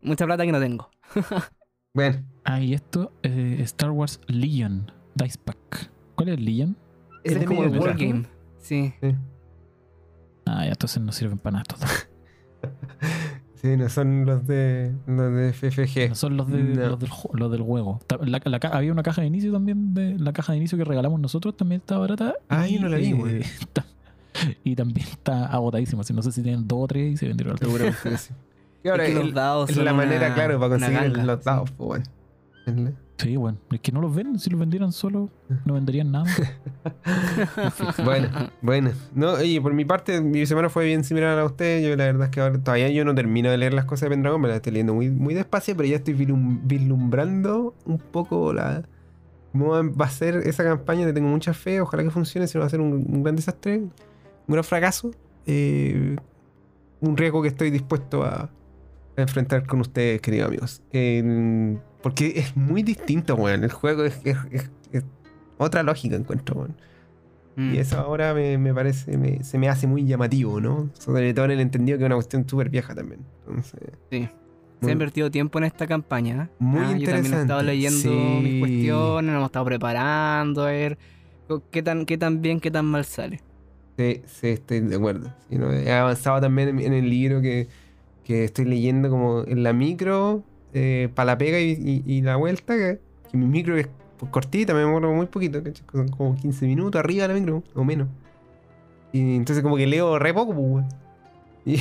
Mucha 0.00 0.24
plata 0.26 0.44
que 0.44 0.52
no 0.52 0.60
tengo. 0.60 0.88
Bueno, 1.94 2.24
Ah, 2.44 2.58
y 2.58 2.72
esto, 2.72 3.12
eh, 3.22 3.58
Star 3.60 3.90
Wars 3.90 4.18
Legion 4.26 4.90
Dice 5.14 5.36
Pack. 5.44 5.90
¿Cuál 6.14 6.30
es 6.30 6.38
el 6.38 6.44
Legion? 6.46 6.76
Ese 7.22 7.34
de 7.34 7.40
es 7.42 7.46
como 7.46 7.64
el 7.64 7.78
War. 7.78 7.98
Game. 7.98 8.24
Sí. 8.60 8.94
sí. 8.98 9.14
Ah, 10.46 10.64
ya, 10.64 10.70
entonces 10.70 11.02
no 11.02 11.12
sirven 11.12 11.36
para 11.38 11.58
nada 11.58 11.64
estos 11.68 11.80
dos. 11.80 12.08
Sí, 13.62 13.76
no 13.76 13.88
son 13.88 14.26
los 14.26 14.44
de 14.46 14.92
los 15.06 15.32
de 15.34 15.52
FFG. 15.52 16.08
No 16.08 16.14
son 16.16 16.36
los, 16.36 16.48
de, 16.48 16.62
No. 16.64 16.88
los, 16.90 16.98
del, 16.98 17.10
los 17.34 17.52
del 17.52 17.62
juego. 17.62 18.00
La- 18.24 18.40
la 18.44 18.60
había 18.72 18.90
una 18.90 19.04
caja 19.04 19.20
de 19.20 19.28
inicio 19.28 19.52
también, 19.52 19.94
de, 19.94 20.18
la 20.18 20.32
caja 20.32 20.52
de 20.52 20.58
inicio 20.58 20.76
que 20.76 20.84
regalamos 20.84 21.20
nosotros 21.20 21.56
también 21.56 21.80
está 21.80 21.96
barata. 21.96 22.34
Ah, 22.48 22.66
y, 22.66 22.74
yo 22.74 22.80
no 22.80 22.88
la 22.88 22.96
vi, 22.96 23.10
eh, 23.10 23.14
güey. 23.14 23.42
y 24.64 24.74
también 24.74 25.06
está 25.06 25.46
agotadísima. 25.46 26.00
así, 26.02 26.12
No 26.12 26.22
sé 26.22 26.32
si 26.32 26.42
tienen 26.42 26.66
dos 26.66 26.80
o 26.82 26.86
tres 26.88 27.12
y 27.12 27.16
se 27.16 27.28
vendieron 27.28 27.52
al 27.52 27.60
que 27.60 28.18
sí. 28.18 28.32
Y 28.84 28.88
ahora, 28.88 29.06
Es 29.06 29.14
que 29.16 29.22
los 29.24 29.32
dados 29.32 29.70
es 29.70 29.76
la 29.76 29.92
manera, 29.92 30.34
claro, 30.34 30.58
para 30.58 30.70
conseguir 30.70 31.16
los 31.24 31.44
dados, 31.44 31.70
pues 31.70 31.86
bueno. 31.86 32.04
Sí, 33.18 33.36
bueno. 33.36 33.58
Es 33.70 33.80
que 33.80 33.92
no 33.92 34.00
los 34.00 34.14
ven. 34.14 34.38
Si 34.38 34.50
los 34.50 34.58
vendieran 34.58 34.90
solo, 34.92 35.30
no 35.64 35.74
venderían 35.74 36.10
nada. 36.12 36.24
Bueno, 38.04 38.28
bueno. 38.60 38.90
No, 39.14 39.32
oye, 39.34 39.60
por 39.60 39.74
mi 39.74 39.84
parte, 39.84 40.20
mi 40.20 40.44
semana 40.46 40.68
fue 40.68 40.84
bien 40.86 41.04
similar 41.04 41.38
a 41.38 41.44
usted. 41.44 41.82
Yo 41.88 41.96
la 41.96 42.04
verdad 42.06 42.24
es 42.24 42.30
que 42.30 42.40
ahora 42.40 42.58
todavía 42.58 42.88
yo 42.90 43.04
no 43.04 43.14
termino 43.14 43.50
de 43.50 43.58
leer 43.58 43.74
las 43.74 43.84
cosas 43.84 44.08
de 44.08 44.10
Pendragon, 44.10 44.40
me 44.40 44.48
las 44.48 44.56
estoy 44.56 44.72
leyendo 44.72 44.94
muy, 44.94 45.10
muy 45.10 45.34
despacio, 45.34 45.76
pero 45.76 45.88
ya 45.88 45.96
estoy 45.96 46.14
vislum- 46.14 46.60
vislumbrando 46.64 47.74
un 47.84 47.98
poco 47.98 48.52
la 48.52 48.82
cómo 49.52 49.70
va 49.72 50.06
a 50.06 50.10
ser 50.10 50.36
esa 50.46 50.64
campaña. 50.64 51.06
Le 51.06 51.12
tengo 51.12 51.28
mucha 51.28 51.54
fe, 51.54 51.80
ojalá 51.80 52.02
que 52.02 52.10
funcione, 52.10 52.46
si 52.46 52.56
no 52.58 52.60
va 52.60 52.66
a 52.66 52.70
ser 52.70 52.80
un, 52.80 52.92
un 52.92 53.22
gran 53.22 53.36
desastre, 53.36 53.78
un 53.78 53.92
gran 54.48 54.64
fracaso. 54.64 55.10
Eh, 55.46 56.16
un 57.00 57.16
riesgo 57.16 57.42
que 57.42 57.48
estoy 57.48 57.70
dispuesto 57.70 58.22
a, 58.24 58.42
a 59.16 59.20
enfrentar 59.20 59.66
con 59.66 59.80
ustedes, 59.80 60.20
queridos 60.20 60.48
amigos. 60.48 60.82
Eh, 60.92 61.76
porque 62.02 62.32
es 62.36 62.56
muy 62.56 62.82
distinto, 62.82 63.34
weón. 63.36 63.64
El 63.64 63.72
juego 63.72 64.04
es, 64.04 64.20
es- 64.24 64.36
es- 64.50 64.70
es 64.92 65.04
otra 65.58 65.82
lógica, 65.82 66.16
encuentro, 66.16 66.56
weón. 66.60 66.76
Mm. 67.56 67.74
Y 67.74 67.78
eso 67.78 67.98
ahora 67.98 68.32
me, 68.34 68.56
me 68.58 68.72
parece, 68.72 69.16
me- 69.18 69.44
se 69.44 69.58
me 69.58 69.68
hace 69.68 69.86
muy 69.86 70.04
llamativo, 70.06 70.60
¿no? 70.60 70.88
Sobre 70.94 71.32
todo 71.34 71.44
en 71.46 71.50
el 71.52 71.60
entendido 71.60 71.98
que 71.98 72.04
es 72.04 72.06
una 72.06 72.14
cuestión 72.16 72.48
súper 72.48 72.70
vieja 72.70 72.94
también. 72.94 73.20
Entonces, 73.46 73.80
Sí. 74.10 74.28
Se 74.80 74.86
muy- 74.86 74.90
ha 74.90 74.92
invertido 74.94 75.30
tiempo 75.30 75.58
en 75.58 75.64
esta 75.64 75.86
campaña. 75.86 76.50
Muy 76.58 76.80
Ah, 76.80 76.96
Yo 76.98 77.08
también 77.10 77.34
he 77.34 77.40
estado 77.42 77.60
interesante, 77.60 77.64
leyendo 77.64 77.98
sí. 78.00 78.40
mis 78.42 78.58
cuestiones, 78.60 79.24
nos 79.30 79.36
hemos 79.36 79.46
estado 79.46 79.64
preparando, 79.66 80.62
a 80.64 80.70
ver 80.70 80.98
qué 81.70 81.82
tan, 81.82 82.04
qué 82.06 82.18
tan 82.18 82.42
bien, 82.42 82.58
qué 82.58 82.70
tan 82.70 82.86
mal 82.86 83.04
sale. 83.04 83.40
Sí, 83.98 84.22
sí, 84.26 84.48
estoy 84.48 84.80
de 84.80 84.96
acuerdo. 84.96 85.32
Sí, 85.48 85.56
¿no? 85.58 85.70
He 85.72 85.92
avanzado 85.92 86.40
también 86.40 86.70
en, 86.70 86.78
en 86.80 86.92
el 86.94 87.08
libro 87.10 87.40
que, 87.42 87.68
que 88.24 88.44
estoy 88.44 88.64
leyendo 88.64 89.08
como 89.10 89.44
en 89.46 89.62
la 89.62 89.72
micro, 89.74 90.42
para 91.14 91.26
la 91.26 91.38
pega 91.38 91.60
y, 91.60 91.70
y- 91.72 92.02
y 92.06 92.22
la 92.22 92.36
vuelta, 92.36 92.74
que, 92.76 92.98
que 93.30 93.36
mi 93.36 93.46
micro 93.46 93.76
es 93.76 93.88
cortita, 94.30 94.72
me 94.72 94.80
demoro 94.80 95.12
muy 95.12 95.26
poquito, 95.26 95.62
¿cachai? 95.62 95.84
Son 95.92 96.08
como 96.08 96.34
15 96.36 96.66
minutos 96.66 96.98
arriba 96.98 97.26
de 97.26 97.34
la 97.34 97.40
micro, 97.40 97.62
o 97.74 97.84
menos. 97.84 98.08
Y 99.12 99.36
entonces 99.36 99.62
como 99.62 99.76
que 99.76 99.86
leo 99.86 100.18
re 100.18 100.32
poco, 100.32 100.54
pues, 100.54 100.66
weón. 100.66 100.86
Y- 101.64 101.74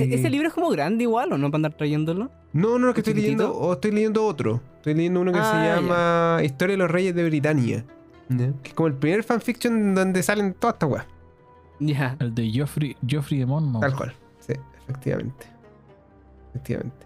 ¿Ese, 0.00 0.14
ese 0.14 0.30
libro 0.30 0.48
es 0.48 0.54
como 0.54 0.68
grande 0.70 1.02
igual 1.04 1.32
o 1.32 1.38
no 1.38 1.48
para 1.50 1.56
andar 1.56 1.74
trayéndolo? 1.74 2.30
No, 2.52 2.78
no, 2.78 2.88
es 2.88 2.94
que 2.94 3.00
estoy 3.00 3.14
chiquitito? 3.14 3.42
leyendo, 3.44 3.58
o 3.58 3.72
estoy 3.74 3.90
leyendo 3.92 4.24
otro. 4.24 4.60
Estoy 4.76 4.94
leyendo 4.94 5.20
uno 5.20 5.32
que 5.32 5.38
Ah, 5.40 5.44
se 5.44 5.56
ya. 5.68 5.76
llama 5.76 6.38
Historia 6.44 6.74
de 6.74 6.78
los 6.78 6.90
Reyes 6.90 7.14
de 7.14 7.24
Britania. 7.24 7.84
¿ya? 8.28 8.52
Que 8.62 8.68
es 8.68 8.74
como 8.74 8.86
el 8.88 8.94
primer 8.94 9.22
fanfiction 9.24 9.94
donde 9.94 10.22
salen 10.22 10.54
todas 10.54 10.74
estas 10.74 10.90
weas. 10.90 11.06
Ya. 11.80 12.16
El 12.20 12.34
de 12.34 12.50
Joffrey, 12.54 12.96
Joffrey 13.08 13.40
de 13.40 13.46
Monmouth. 13.46 13.82
Tal 13.82 13.94
cual. 13.96 14.14
Sí, 14.40 14.54
efectivamente. 14.84 15.46
Efectivamente. 16.54 17.05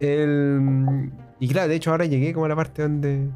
El... 0.00 1.10
Y 1.38 1.48
claro, 1.48 1.68
de 1.68 1.74
hecho 1.76 1.90
ahora 1.90 2.04
llegué 2.06 2.32
como 2.32 2.46
a 2.46 2.48
la 2.48 2.56
parte 2.56 2.82
donde. 2.82 3.28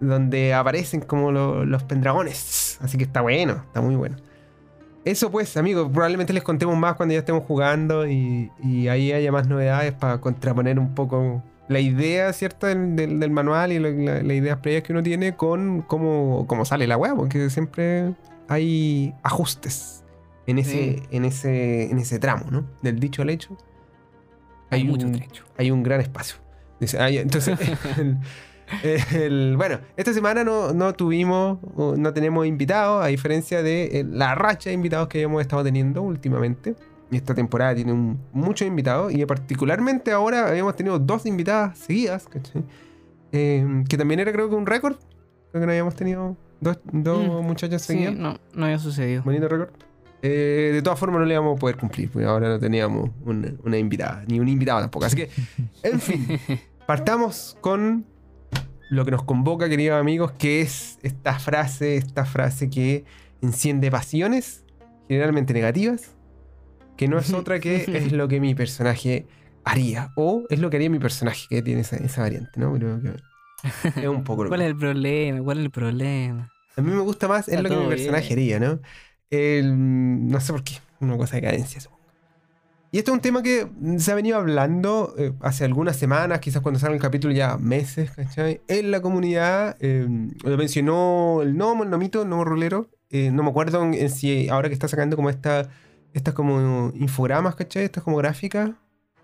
Donde 0.00 0.54
aparecen 0.54 1.00
como 1.00 1.32
lo- 1.32 1.64
los 1.64 1.82
pendragones. 1.82 2.78
Así 2.80 2.96
que 2.98 3.04
está 3.04 3.20
bueno, 3.20 3.62
está 3.66 3.80
muy 3.80 3.96
bueno. 3.96 4.16
Eso 5.04 5.30
pues, 5.30 5.56
amigos, 5.56 5.90
probablemente 5.92 6.32
les 6.32 6.42
contemos 6.42 6.76
más 6.76 6.94
cuando 6.96 7.14
ya 7.14 7.20
estemos 7.20 7.42
jugando 7.44 8.06
y, 8.06 8.50
y 8.62 8.88
ahí 8.88 9.10
haya 9.12 9.32
más 9.32 9.48
novedades 9.48 9.92
para 9.94 10.20
contraponer 10.20 10.78
un 10.78 10.94
poco 10.94 11.42
la 11.68 11.80
idea, 11.80 12.32
¿cierto? 12.32 12.66
Del, 12.66 12.94
del- 12.94 13.18
del 13.18 13.30
manual 13.30 13.72
y 13.72 13.78
lo- 13.78 13.90
la- 13.90 14.22
las 14.22 14.36
ideas 14.36 14.58
previas 14.58 14.82
que 14.84 14.92
uno 14.92 15.02
tiene 15.02 15.34
con 15.34 15.82
cómo, 15.82 16.46
cómo 16.46 16.64
sale 16.64 16.86
la 16.86 16.96
web, 16.96 17.14
porque 17.16 17.50
siempre 17.50 18.14
hay 18.48 19.14
ajustes 19.22 20.04
en 20.46 20.58
ese, 20.58 20.70
Sí. 20.70 21.02
en 21.10 21.24
ese, 21.24 21.90
en 21.90 21.98
ese 21.98 22.18
tramo, 22.18 22.44
¿no? 22.50 22.64
Del 22.82 23.00
dicho 23.00 23.22
al 23.22 23.30
hecho. 23.30 23.56
Hay 24.70 24.84
mucho 24.84 25.06
un, 25.06 25.12
trecho. 25.12 25.44
hay 25.56 25.70
un 25.70 25.82
gran 25.82 26.00
espacio. 26.00 26.36
Dice, 26.80 26.98
ah, 26.98 27.08
entonces, 27.10 27.58
el- 27.98 28.18
el- 29.12 29.56
bueno, 29.56 29.78
esta 29.96 30.12
semana 30.12 30.44
no, 30.44 30.72
no 30.74 30.92
tuvimos, 30.94 31.58
no 31.76 32.12
tenemos 32.12 32.46
invitados, 32.46 33.02
a 33.04 33.08
diferencia 33.08 33.62
de 33.62 34.00
eh, 34.00 34.04
la 34.08 34.34
racha 34.34 34.70
de 34.70 34.74
invitados 34.74 35.08
que 35.08 35.22
hemos 35.22 35.40
estado 35.40 35.64
teniendo 35.64 36.02
últimamente. 36.02 36.74
Y 37.10 37.16
esta 37.16 37.34
temporada 37.34 37.74
tiene 37.74 37.92
un- 37.94 38.20
muchos 38.32 38.68
invitados, 38.68 39.12
y 39.14 39.24
particularmente 39.24 40.12
ahora 40.12 40.48
habíamos 40.48 40.76
tenido 40.76 40.98
dos 40.98 41.24
invitadas 41.24 41.78
seguidas. 41.78 42.28
Eh, 43.32 43.84
que 43.88 43.96
también 43.96 44.20
era 44.20 44.32
creo 44.32 44.48
que 44.48 44.54
un 44.54 44.66
récord. 44.66 44.96
Creo 45.50 45.60
que 45.62 45.66
no 45.66 45.72
habíamos 45.72 45.94
tenido 45.94 46.36
dos, 46.60 46.78
dos 46.92 47.42
Mm, 47.42 47.46
muchachas 47.46 47.82
Sí, 47.82 47.94
seguidas. 47.94 48.14
no, 48.14 48.38
no 48.52 48.64
había 48.66 48.78
sucedido. 48.78 49.22
Bonito 49.22 49.48
récord. 49.48 49.70
Eh, 50.22 50.70
de 50.72 50.82
todas 50.82 50.98
formas 50.98 51.20
no 51.20 51.26
le 51.26 51.34
íbamos 51.34 51.56
a 51.56 51.60
poder 51.60 51.76
cumplir, 51.76 52.10
porque 52.10 52.26
ahora 52.26 52.48
no 52.48 52.58
teníamos 52.58 53.10
una, 53.24 53.52
una 53.62 53.78
invitada, 53.78 54.24
ni 54.26 54.40
un 54.40 54.48
invitado 54.48 54.80
tampoco. 54.80 55.04
Así 55.06 55.16
que, 55.16 55.30
en 55.82 56.00
fin, 56.00 56.26
partamos 56.86 57.56
con 57.60 58.04
lo 58.90 59.04
que 59.04 59.10
nos 59.10 59.22
convoca, 59.24 59.68
queridos 59.68 60.00
amigos, 60.00 60.32
que 60.32 60.60
es 60.60 60.98
esta 61.02 61.38
frase, 61.38 61.96
esta 61.96 62.24
frase 62.24 62.70
que 62.70 63.04
enciende 63.42 63.90
pasiones, 63.90 64.64
generalmente 65.06 65.52
negativas, 65.52 66.16
que 66.96 67.06
no 67.06 67.18
es 67.18 67.32
otra 67.32 67.60
que 67.60 67.76
es 67.88 68.12
lo 68.12 68.26
que 68.28 68.40
mi 68.40 68.54
personaje 68.54 69.26
haría, 69.64 70.10
o 70.16 70.44
es 70.48 70.58
lo 70.58 70.70
que 70.70 70.76
haría 70.76 70.90
mi 70.90 70.98
personaje, 70.98 71.46
que 71.48 71.62
tiene 71.62 71.82
esa, 71.82 71.96
esa 71.96 72.22
variante, 72.22 72.58
¿no? 72.58 72.72
Pero 72.72 73.00
que 73.02 74.00
es 74.00 74.08
un 74.08 74.24
poco 74.24 74.46
¿Cuál 74.48 74.62
es 74.62 74.68
el 74.68 74.76
problema? 74.76 75.42
¿Cuál 75.42 75.58
es 75.58 75.64
el 75.64 75.70
problema? 75.70 76.50
a 76.76 76.80
mí 76.80 76.92
me 76.92 77.00
gusta 77.00 77.26
más, 77.26 77.48
es 77.48 77.54
Está 77.54 77.62
lo 77.62 77.68
que 77.68 77.76
mi 77.76 77.88
personaje 77.88 78.34
bien. 78.36 78.54
haría, 78.62 78.68
¿no? 78.68 78.80
El- 79.30 80.28
no 80.28 80.40
sé 80.40 80.52
por 80.52 80.64
qué, 80.64 80.74
una 81.00 81.16
cosa 81.16 81.36
de 81.36 81.42
cadencia, 81.42 81.80
supongo. 81.80 81.98
Y 82.90 82.96
esto 82.98 83.10
es 83.10 83.16
un 83.16 83.20
tema 83.20 83.42
que 83.42 83.68
se 83.98 84.10
ha 84.12 84.14
venido 84.14 84.38
hablando 84.38 85.14
eh, 85.18 85.32
hace 85.40 85.64
algunas 85.66 85.96
semanas, 85.96 86.40
quizás 86.40 86.62
cuando 86.62 86.80
salga 86.80 86.94
el 86.96 87.02
capítulo 87.02 87.34
ya 87.34 87.58
meses, 87.58 88.10
¿cachai? 88.12 88.62
En 88.66 88.90
la 88.90 89.02
comunidad, 89.02 89.76
eh, 89.80 90.06
lo 90.42 90.56
mencionó 90.56 91.40
el 91.42 91.54
Nomo, 91.56 91.84
el 91.84 91.90
Nomito, 91.90 92.22
el 92.22 92.30
Nomo 92.30 92.44
Rolero. 92.44 92.88
eh, 93.10 93.30
no 93.30 93.42
me 93.42 93.50
acuerdo 93.50 93.82
en 93.82 94.08
si 94.10 94.48
ahora 94.48 94.68
que 94.68 94.74
está 94.74 94.88
sacando 94.88 95.16
como 95.16 95.28
esta, 95.28 95.68
estas 96.14 96.32
como 96.34 96.90
infogramas, 96.94 97.54
¿cachai? 97.56 97.84
Estas 97.84 98.02
como 98.04 98.16
gráficas 98.16 98.70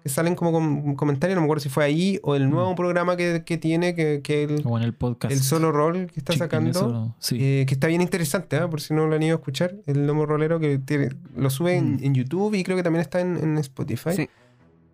que 0.04 0.08
salen 0.10 0.36
como 0.36 0.52
con 0.52 0.94
comentarios, 0.94 1.34
no 1.34 1.40
me 1.40 1.46
acuerdo 1.46 1.62
si 1.62 1.68
fue 1.70 1.82
ahí 1.82 2.20
o 2.22 2.36
el 2.36 2.48
nuevo 2.50 2.72
Mm. 2.72 2.76
programa 2.76 3.16
que, 3.16 3.42
que 3.44 3.56
tiene, 3.56 3.94
que, 3.94 4.20
que 4.22 4.44
el, 4.44 4.62
O 4.64 4.76
en 4.78 4.84
el 4.84 4.92
podcast. 4.92 5.32
el 5.32 5.40
solo 5.40 5.72
rol 5.72 6.10
que 6.12 6.20
está 6.20 6.34
sacando. 6.34 7.14
sí. 7.18 7.38
Eh, 7.40 7.64
que 7.66 7.72
está 7.74 7.86
bien 7.88 8.02
interesante, 8.02 8.56
¿ah? 8.58 8.68
por 8.68 8.80
si 8.82 8.92
no 8.94 9.06
lo 9.06 9.16
han 9.16 9.22
ido 9.22 9.34
a 9.34 9.38
escuchar. 9.38 9.74
El 9.86 10.06
Lomo 10.06 10.26
Rolero 10.26 10.60
que 10.60 10.78
tiene- 10.78 11.08
lo 11.34 11.48
sube 11.50 11.76
en, 11.76 11.94
Mm. 11.94 12.04
en 12.04 12.14
YouTube 12.14 12.54
y 12.54 12.62
creo 12.62 12.76
que 12.76 12.82
también 12.82 13.00
está 13.00 13.20
en, 13.20 13.36
en 13.38 13.56
Spotify. 13.58 14.12
Sí. 14.14 14.28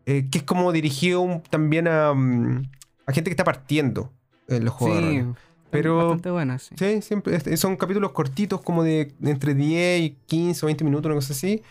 Eh, 0.07 0.29
que 0.31 0.38
es 0.38 0.45
como 0.45 0.71
dirigido 0.73 1.21
un- 1.21 1.43
también 1.43 1.88
a, 1.88 2.14
mm, 2.14 2.62
a 3.07 3.12
gente 3.12 3.29
que 3.31 3.33
está 3.33 3.45
partiendo 3.45 4.12
en 4.49 4.64
los 4.64 4.73
juegos. 4.75 5.00
Sí. 5.02 5.25
Pero- 5.71 5.97
bastante 5.99 6.31
buena, 6.31 6.59
sí. 6.59 6.75
Sí, 6.79 7.02
siempre 7.02 7.37
es- 7.37 7.59
son 7.61 7.76
capítulos 7.76 8.12
cortitos, 8.12 8.61
como 8.61 8.83
de, 8.85 9.12
de 9.19 9.31
entre 9.33 9.55
10 9.55 10.00
y 10.02 10.17
15 10.26 10.64
o 10.64 10.67
20 10.67 10.85
minutos, 10.85 11.07
una 11.07 11.17
cosa 11.17 11.33
así. 11.33 11.62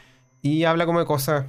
Y 0.41 0.63
habla 0.65 0.85
como 0.85 0.99
de 0.99 1.05
cosas 1.05 1.45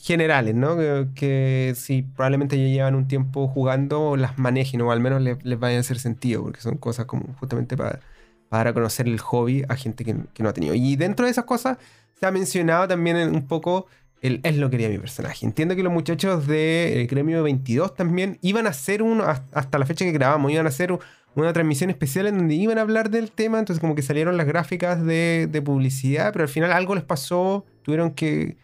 generales, 0.00 0.54
¿no? 0.54 0.76
Que, 0.76 1.06
que 1.14 1.72
si 1.76 2.02
probablemente 2.02 2.56
ya 2.58 2.64
llevan 2.68 2.94
un 2.94 3.08
tiempo 3.08 3.48
jugando, 3.48 4.16
las 4.16 4.38
manejen 4.38 4.80
o 4.82 4.92
al 4.92 5.00
menos 5.00 5.22
les, 5.22 5.42
les 5.44 5.58
vayan 5.58 5.78
a 5.78 5.80
hacer 5.80 5.98
sentido, 5.98 6.42
porque 6.42 6.60
son 6.60 6.76
cosas 6.76 7.06
como 7.06 7.34
justamente 7.40 7.76
para, 7.76 8.00
para 8.48 8.72
conocer 8.72 9.06
el 9.08 9.18
hobby 9.20 9.64
a 9.68 9.76
gente 9.76 10.04
que, 10.04 10.16
que 10.34 10.42
no 10.42 10.48
ha 10.48 10.52
tenido. 10.52 10.74
Y 10.74 10.96
dentro 10.96 11.24
de 11.26 11.30
esas 11.32 11.44
cosas 11.44 11.78
se 12.18 12.26
ha 12.26 12.30
mencionado 12.30 12.86
también 12.88 13.16
un 13.34 13.46
poco 13.46 13.86
el 14.20 14.40
es 14.42 14.56
lo 14.56 14.70
que 14.70 14.78
quería 14.78 14.88
mi 14.88 14.98
personaje. 14.98 15.44
Entiendo 15.44 15.76
que 15.76 15.82
los 15.82 15.92
muchachos 15.92 16.46
de 16.46 17.02
eh, 17.02 17.06
Gremio 17.06 17.42
22 17.42 17.94
también 17.94 18.38
iban 18.40 18.66
a 18.66 18.70
hacer 18.70 19.02
uno, 19.02 19.24
has- 19.24 19.42
hasta 19.52 19.78
la 19.78 19.84
fecha 19.86 20.04
que 20.04 20.12
grabamos, 20.12 20.50
iban 20.50 20.66
a 20.66 20.70
hacer 20.70 20.92
un- 20.92 21.00
una 21.34 21.52
transmisión 21.52 21.90
especial 21.90 22.26
en 22.28 22.38
donde 22.38 22.54
iban 22.54 22.78
a 22.78 22.82
hablar 22.82 23.10
del 23.10 23.32
tema, 23.32 23.58
entonces 23.58 23.80
como 23.80 23.94
que 23.96 24.02
salieron 24.02 24.36
las 24.36 24.46
gráficas 24.46 25.04
de, 25.04 25.48
de 25.50 25.62
publicidad, 25.62 26.32
pero 26.32 26.44
al 26.44 26.48
final 26.48 26.70
algo 26.72 26.94
les 26.94 27.02
pasó, 27.04 27.66
tuvieron 27.82 28.12
que 28.12 28.56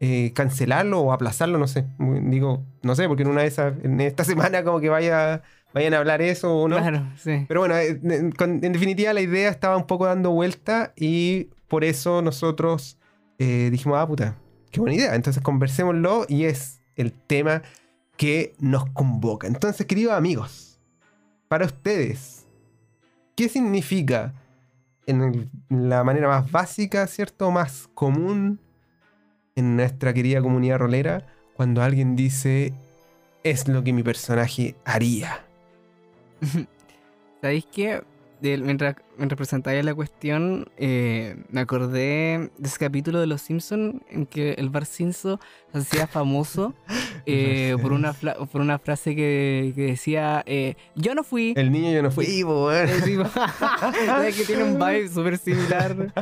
eh, 0.00 0.32
cancelarlo 0.34 1.00
o 1.00 1.12
aplazarlo, 1.12 1.58
no 1.58 1.68
sé. 1.68 1.84
Digo, 1.98 2.64
no 2.82 2.94
sé, 2.94 3.06
porque 3.06 3.22
en 3.22 3.28
una 3.28 3.42
de 3.42 3.48
esas, 3.48 3.74
en 3.84 4.00
esta 4.00 4.24
semana 4.24 4.64
como 4.64 4.80
que 4.80 4.88
vaya, 4.88 5.42
vayan 5.74 5.94
a 5.94 5.98
hablar 5.98 6.22
eso 6.22 6.56
o 6.56 6.68
no. 6.68 6.76
Claro, 6.78 7.06
sí. 7.16 7.44
Pero 7.46 7.60
bueno, 7.60 7.76
eh, 7.76 8.00
en, 8.02 8.60
definitiva 8.72 9.12
la 9.12 9.20
idea 9.20 9.50
estaba 9.50 9.76
un 9.76 9.86
poco 9.86 10.06
dando 10.06 10.30
vuelta 10.30 10.92
y 10.96 11.50
por 11.68 11.84
eso 11.84 12.22
nosotros 12.22 12.98
eh, 13.38 13.68
dijimos, 13.70 13.98
ah, 13.98 14.06
puta, 14.06 14.36
qué 14.70 14.80
buena 14.80 14.96
idea. 14.96 15.14
Entonces 15.14 15.42
conversémoslo 15.42 16.24
y 16.28 16.44
es 16.44 16.80
el 16.96 17.12
tema 17.12 17.62
que 18.16 18.54
nos 18.58 18.86
convoca. 18.90 19.46
Entonces, 19.46 19.86
queridos 19.86 20.12
amigos, 20.14 20.80
para 21.48 21.64
ustedes, 21.66 22.46
¿qué 23.36 23.48
significa 23.48 24.34
en 25.06 25.22
el- 25.22 25.50
la 25.68 26.04
manera 26.04 26.28
más 26.28 26.50
básica, 26.50 27.06
¿cierto? 27.06 27.50
Más 27.50 27.88
común 27.94 28.60
en 29.56 29.76
nuestra 29.76 30.12
querida 30.12 30.40
comunidad 30.40 30.78
rolera 30.78 31.26
cuando 31.54 31.82
alguien 31.82 32.16
dice, 32.16 32.72
es 33.42 33.68
lo 33.68 33.84
que 33.84 33.92
mi 33.92 34.02
personaje 34.02 34.74
haría? 34.84 35.44
¿Sabéis 37.40 37.66
qué? 37.72 38.02
De- 38.40 38.56
mientras, 38.56 38.96
mientras 39.18 39.36
presentáis 39.36 39.84
la 39.84 39.94
cuestión, 39.94 40.66
eh, 40.78 41.36
me 41.50 41.60
acordé 41.60 42.50
de 42.56 42.68
ese 42.68 42.78
capítulo 42.78 43.20
de 43.20 43.26
Los 43.26 43.42
Simpsons 43.42 43.96
en 44.08 44.24
que 44.24 44.52
el 44.54 44.70
Bar 44.70 44.86
Simpson 44.86 45.38
se 45.72 45.78
hacía 45.78 46.06
famoso 46.06 46.72
eh, 47.26 47.76
por, 47.82 47.92
una 47.92 48.14
fla- 48.14 48.36
por 48.50 48.62
una 48.62 48.78
frase 48.78 49.14
que, 49.14 49.72
que 49.74 49.82
decía: 49.82 50.42
eh, 50.46 50.74
Yo 50.94 51.14
no 51.14 51.22
fui. 51.22 51.52
El 51.56 51.70
niño 51.70 51.90
yo 51.92 52.02
no 52.02 52.10
fui, 52.10 52.42
weón. 52.42 52.88
Es 52.88 53.04
tipo, 53.04 53.24
¿sabes 54.06 54.36
que 54.36 54.44
tiene 54.44 54.64
un 54.64 54.78
vibe 54.78 55.08
súper 55.10 55.36
similar 55.36 55.94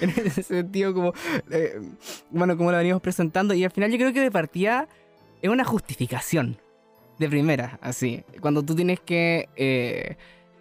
en 0.00 0.10
ese 0.10 0.42
sentido 0.42 0.92
como 0.92 1.12
eh, 1.50 1.80
bueno 2.30 2.56
como 2.56 2.70
lo 2.70 2.76
venimos 2.78 3.00
presentando. 3.00 3.54
Y 3.54 3.64
al 3.64 3.70
final 3.70 3.90
yo 3.90 3.96
creo 3.96 4.12
que 4.12 4.20
de 4.20 4.30
partida 4.30 4.88
es 5.40 5.48
una 5.50 5.64
justificación 5.64 6.58
de 7.18 7.28
primera 7.28 7.78
así. 7.80 8.24
Cuando 8.40 8.62
tú 8.62 8.74
tienes 8.74 9.00
que 9.00 9.48
eh, 9.56 10.16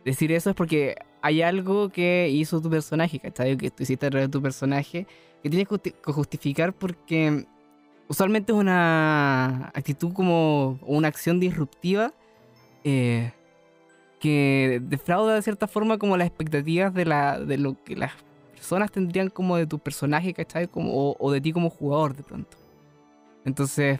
decir 0.05 0.31
eso 0.31 0.49
es 0.49 0.55
porque 0.55 0.95
hay 1.21 1.41
algo 1.41 1.89
que 1.89 2.29
hizo 2.29 2.61
tu 2.61 2.69
personaje 2.69 3.19
¿cachai? 3.19 3.55
que 3.57 3.71
tú 3.71 3.83
hiciste 3.83 4.05
a 4.05 4.09
través 4.09 4.27
de 4.27 4.31
tu 4.31 4.41
personaje 4.41 5.07
que 5.41 5.49
tienes 5.49 5.67
que 5.67 5.75
justi- 5.75 5.93
que 5.93 6.11
justificar 6.11 6.73
porque 6.73 7.45
usualmente 8.07 8.51
es 8.51 8.57
una 8.57 9.67
actitud 9.73 10.13
como 10.13 10.79
una 10.81 11.07
acción 11.07 11.39
disruptiva 11.39 12.13
eh, 12.83 13.31
que 14.19 14.81
defrauda 14.83 15.35
de 15.35 15.41
cierta 15.41 15.67
forma 15.67 15.97
como 15.97 16.15
las 16.17 16.27
expectativas 16.27 16.93
de, 16.93 17.05
la, 17.05 17.39
de 17.39 17.57
lo 17.57 17.81
que 17.83 17.95
las 17.95 18.11
personas 18.53 18.91
tendrían 18.91 19.29
como 19.29 19.57
de 19.57 19.67
tu 19.67 19.79
personaje, 19.79 20.33
¿cachai? 20.33 20.67
Como, 20.69 20.93
o, 20.93 21.17
o 21.19 21.31
de 21.31 21.41
ti 21.41 21.51
como 21.51 21.69
jugador 21.69 22.15
de 22.15 22.23
pronto. 22.23 22.55
Entonces, 23.43 23.99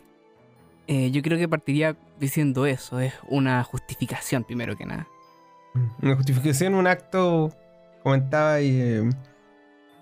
eh, 0.88 1.12
yo 1.12 1.22
creo 1.22 1.38
que 1.38 1.50
partiría 1.50 1.98
diciendo 2.20 2.66
eso, 2.66 3.02
es 3.02 3.14
una 3.28 3.62
justificación 3.66 4.46
primero 4.46 4.78
que 4.78 4.86
nada. 4.86 5.08
Una 6.02 6.16
justificación, 6.16 6.76
un 6.76 6.88
acto, 6.88 7.52
comentaba, 8.04 8.62
y, 8.62 8.80
eh, 8.80 9.02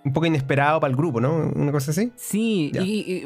un 0.04 0.14
poco 0.14 0.26
inesperado 0.26 0.80
para 0.80 0.90
el 0.92 0.98
grupo, 0.98 1.22
¿no? 1.22 1.52
Una 1.56 1.72
cosa 1.72 1.92
así. 1.92 2.12
Sí, 2.16 2.72
y, 2.74 2.80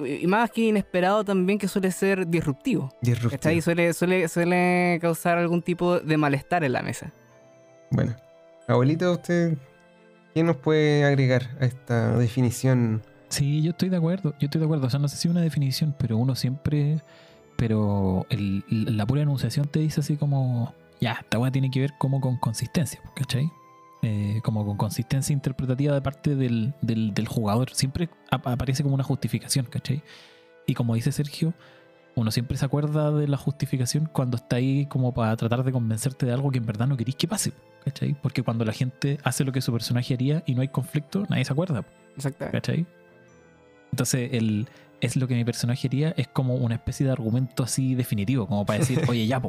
y- 0.04 0.24
y 0.24 0.28
más 0.28 0.52
que 0.52 0.62
inesperado 0.62 1.24
también 1.24 1.58
que 1.58 1.68
suele 1.68 1.90
ser 1.92 2.28
disruptivo. 2.28 2.90
Disruptivo. 3.02 3.32
¿Cachai? 3.32 3.62
Suele, 3.62 3.94
suele, 3.94 4.28
suele 4.28 5.00
causar 5.02 5.38
algún 5.38 5.62
tipo 5.62 6.00
de 6.00 6.18
malestar 6.18 6.64
en 6.64 6.74
la 6.74 6.82
mesa. 6.82 7.14
Bueno, 7.92 8.16
abuelito, 8.68 9.12
usted, 9.14 9.58
¿qué 10.34 10.44
nos 10.44 10.58
puede 10.58 11.06
agregar 11.06 11.44
a 11.62 11.66
esta 11.66 12.18
definición? 12.18 13.02
Sí, 13.30 13.62
yo 13.64 13.72
estoy 13.72 13.90
de 13.90 13.98
acuerdo, 13.98 14.32
yo 14.40 14.46
estoy 14.46 14.60
de 14.60 14.66
acuerdo. 14.66 14.88
O 14.88 14.90
sea, 14.90 15.00
no 15.00 15.08
sé 15.08 15.16
si 15.18 15.28
una 15.30 15.42
definición, 15.42 15.96
pero 15.98 16.18
uno 16.18 16.36
siempre. 16.36 17.02
Pero 17.58 18.25
el- 18.30 18.66
la 18.70 19.06
pura 19.06 19.22
enunciación 19.22 19.68
te 19.68 19.80
dice 19.80 20.02
así 20.02 20.18
como. 20.18 20.74
Ya, 21.02 21.14
esta 21.22 21.38
weá 21.40 21.52
tiene 21.52 21.70
que 21.70 21.80
ver 21.82 21.94
como 21.98 22.22
con 22.22 22.38
consistencia, 22.38 23.02
¿cachai? 23.16 23.52
Eh, 24.02 24.40
como 24.44 24.66
con 24.66 24.78
consistencia 24.78 25.34
interpretativa 25.34 25.94
de 25.94 26.02
parte 26.02 26.36
del, 26.36 26.74
del- 26.82 27.14
del 27.14 27.28
jugador. 27.28 27.72
Siempre 27.74 28.10
ap- 28.32 28.48
aparece 28.48 28.84
como 28.84 28.96
una 28.96 29.04
justificación, 29.04 29.66
¿cachai? 29.66 30.04
Y 30.68 30.74
como 30.74 30.96
dice 30.96 31.12
Sergio, 31.12 31.54
uno 32.16 32.32
siempre 32.32 32.58
se 32.58 32.66
acuerda 32.66 33.12
de 33.12 33.28
la 33.28 33.36
justificación 33.38 34.10
cuando 34.12 34.38
está 34.38 34.56
ahí 34.58 34.86
como 34.86 35.14
para 35.14 35.36
tratar 35.36 35.64
de 35.64 35.72
convencerte 35.72 36.25
de 36.25 36.32
algo 36.34 36.50
que 36.52 36.60
en 36.60 36.66
verdad 36.66 36.88
no 36.88 36.96
querís 36.98 37.16
que 37.16 37.28
pase, 37.28 37.52
¿cachai? 37.84 38.14
Porque 38.22 38.42
cuando 38.42 38.64
la 38.64 38.72
gente 38.74 39.18
hace 39.24 39.44
lo 39.44 39.52
que 39.52 39.62
su 39.62 39.72
personaje 39.74 40.14
haría 40.14 40.44
y 40.46 40.56
no 40.56 40.62
hay 40.62 40.70
conflicto, 40.70 41.25
nadie 41.30 41.44
se 41.46 41.52
acuerda. 41.54 41.84
Exactamente. 42.16 42.58
¿Cachai? 42.58 42.86
Entonces, 43.92 44.30
el, 44.34 44.68
es 45.02 45.16
lo 45.16 45.28
que 45.28 45.36
mi 45.36 45.46
personaje 45.46 45.88
haría, 45.88 46.12
es 46.18 46.28
como 46.28 46.56
una 46.56 46.75
especie 46.75 47.06
de 47.06 47.12
argumento 47.12 47.64
así 47.64 47.96
definitivo, 47.96 48.48
como 48.48 48.66
para 48.66 48.80
decir, 48.80 49.02
oye, 49.08 49.28
ya, 49.28 49.42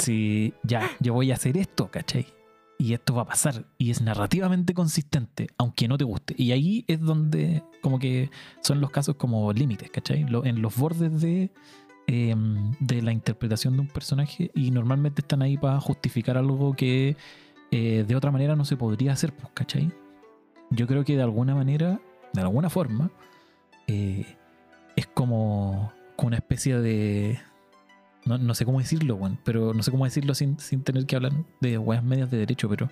si, 0.00 0.54
ya, 0.62 0.90
yo 1.00 1.14
voy 1.14 1.30
a 1.30 1.34
hacer 1.34 1.56
esto, 1.56 1.90
¿cachai? 1.90 2.26
Y 2.78 2.92
esto 2.92 3.14
va 3.14 3.22
a 3.22 3.26
pasar, 3.26 3.64
y 3.78 3.90
es 3.90 4.02
narrativamente 4.02 4.74
consistente, 4.74 5.48
aunque 5.56 5.88
no 5.88 5.96
te 5.96 6.04
guste. 6.04 6.34
Y 6.36 6.52
ahí 6.52 6.84
es 6.88 7.00
donde, 7.00 7.62
como 7.80 7.98
que 7.98 8.30
son 8.60 8.80
los 8.80 8.90
casos 8.90 9.16
como 9.16 9.52
límites, 9.52 9.90
¿cachai? 9.90 10.26
En 10.44 10.62
los 10.62 10.76
bordes 10.76 11.20
de, 11.20 11.50
em, 12.06 12.72
de 12.80 13.02
la 13.02 13.12
interpretación 13.12 13.74
de 13.74 13.80
un 13.80 13.88
personaje, 13.88 14.50
y 14.54 14.70
normalmente 14.70 15.22
están 15.22 15.42
ahí 15.42 15.56
para 15.56 15.80
justificar 15.80 16.36
algo 16.36 16.74
que 16.74 17.16
eh, 17.70 18.04
de 18.06 18.16
otra 18.16 18.30
manera 18.30 18.56
no 18.56 18.64
se 18.64 18.76
podría 18.76 19.12
hacer, 19.12 19.34
pues, 19.34 19.50
¿cachai? 19.54 19.92
yo 20.70 20.86
creo 20.86 21.04
que 21.04 21.16
de 21.16 21.22
alguna 21.22 21.54
manera, 21.54 22.00
de 22.42 22.46
alguna 22.46 22.70
forma, 22.70 23.10
eh, 23.86 24.24
es 24.96 25.06
como, 25.06 25.92
como 26.16 26.28
una 26.28 26.36
especie 26.36 26.78
de. 26.80 27.38
No, 28.24 28.38
no 28.38 28.54
sé 28.54 28.64
cómo 28.64 28.80
decirlo, 28.80 29.14
weón, 29.14 29.38
pero 29.44 29.72
no 29.72 29.82
sé 29.82 29.90
cómo 29.92 30.04
decirlo 30.04 30.34
sin, 30.34 30.58
sin 30.58 30.82
tener 30.82 31.06
que 31.06 31.14
hablar 31.16 31.32
de 31.60 31.78
weas 31.78 32.02
medias 32.02 32.28
de 32.30 32.38
derecho, 32.38 32.68
pero 32.68 32.90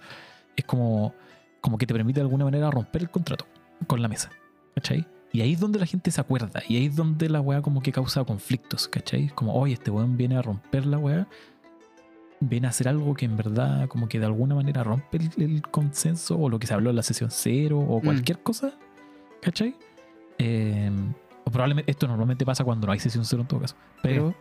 es 0.54 0.64
como, 0.64 1.12
como 1.60 1.76
que 1.76 1.86
te 1.86 1.94
permite 1.94 2.20
de 2.20 2.24
alguna 2.24 2.44
manera 2.44 2.70
romper 2.70 3.02
el 3.02 3.10
contrato 3.10 3.44
con 3.88 4.00
la 4.00 4.06
mesa, 4.06 4.30
¿cachai? 4.76 5.04
Y 5.32 5.40
ahí 5.40 5.54
es 5.54 5.58
donde 5.58 5.80
la 5.80 5.86
gente 5.86 6.12
se 6.12 6.20
acuerda, 6.20 6.62
y 6.68 6.76
ahí 6.76 6.86
es 6.86 6.94
donde 6.94 7.28
la 7.28 7.40
wea 7.40 7.62
como 7.62 7.82
que 7.82 7.90
causa 7.90 8.22
conflictos, 8.24 8.86
¿cachai? 8.86 9.26
Como, 9.30 9.54
oye, 9.54 9.74
este 9.74 9.90
weón 9.90 10.16
viene 10.16 10.36
a 10.36 10.42
romper 10.42 10.86
la 10.86 10.98
wea, 10.98 11.26
viene 12.38 12.68
a 12.68 12.70
hacer 12.70 12.86
algo 12.86 13.14
que 13.14 13.24
en 13.24 13.36
verdad 13.36 13.88
como 13.88 14.08
que 14.08 14.20
de 14.20 14.26
alguna 14.26 14.54
manera 14.54 14.84
rompe 14.84 15.16
el, 15.18 15.42
el 15.42 15.62
consenso 15.62 16.38
o 16.38 16.48
lo 16.48 16.60
que 16.60 16.68
se 16.68 16.74
habló 16.74 16.90
en 16.90 16.96
la 16.96 17.02
sesión 17.02 17.30
cero 17.32 17.80
o 17.80 17.98
Mm. 18.00 18.04
cualquier 18.04 18.38
cosa, 18.40 18.74
¿cachai? 19.44 19.76
Eh, 20.38 20.90
o 21.44 21.50
probablemente 21.50 21.90
esto 21.90 22.08
normalmente 22.08 22.46
pasa 22.46 22.64
cuando 22.64 22.86
no 22.86 22.92
hay 22.92 22.98
sesión 22.98 23.24
cero 23.24 23.42
en 23.42 23.48
todo 23.48 23.60
caso, 23.60 23.76
pero 24.02 24.34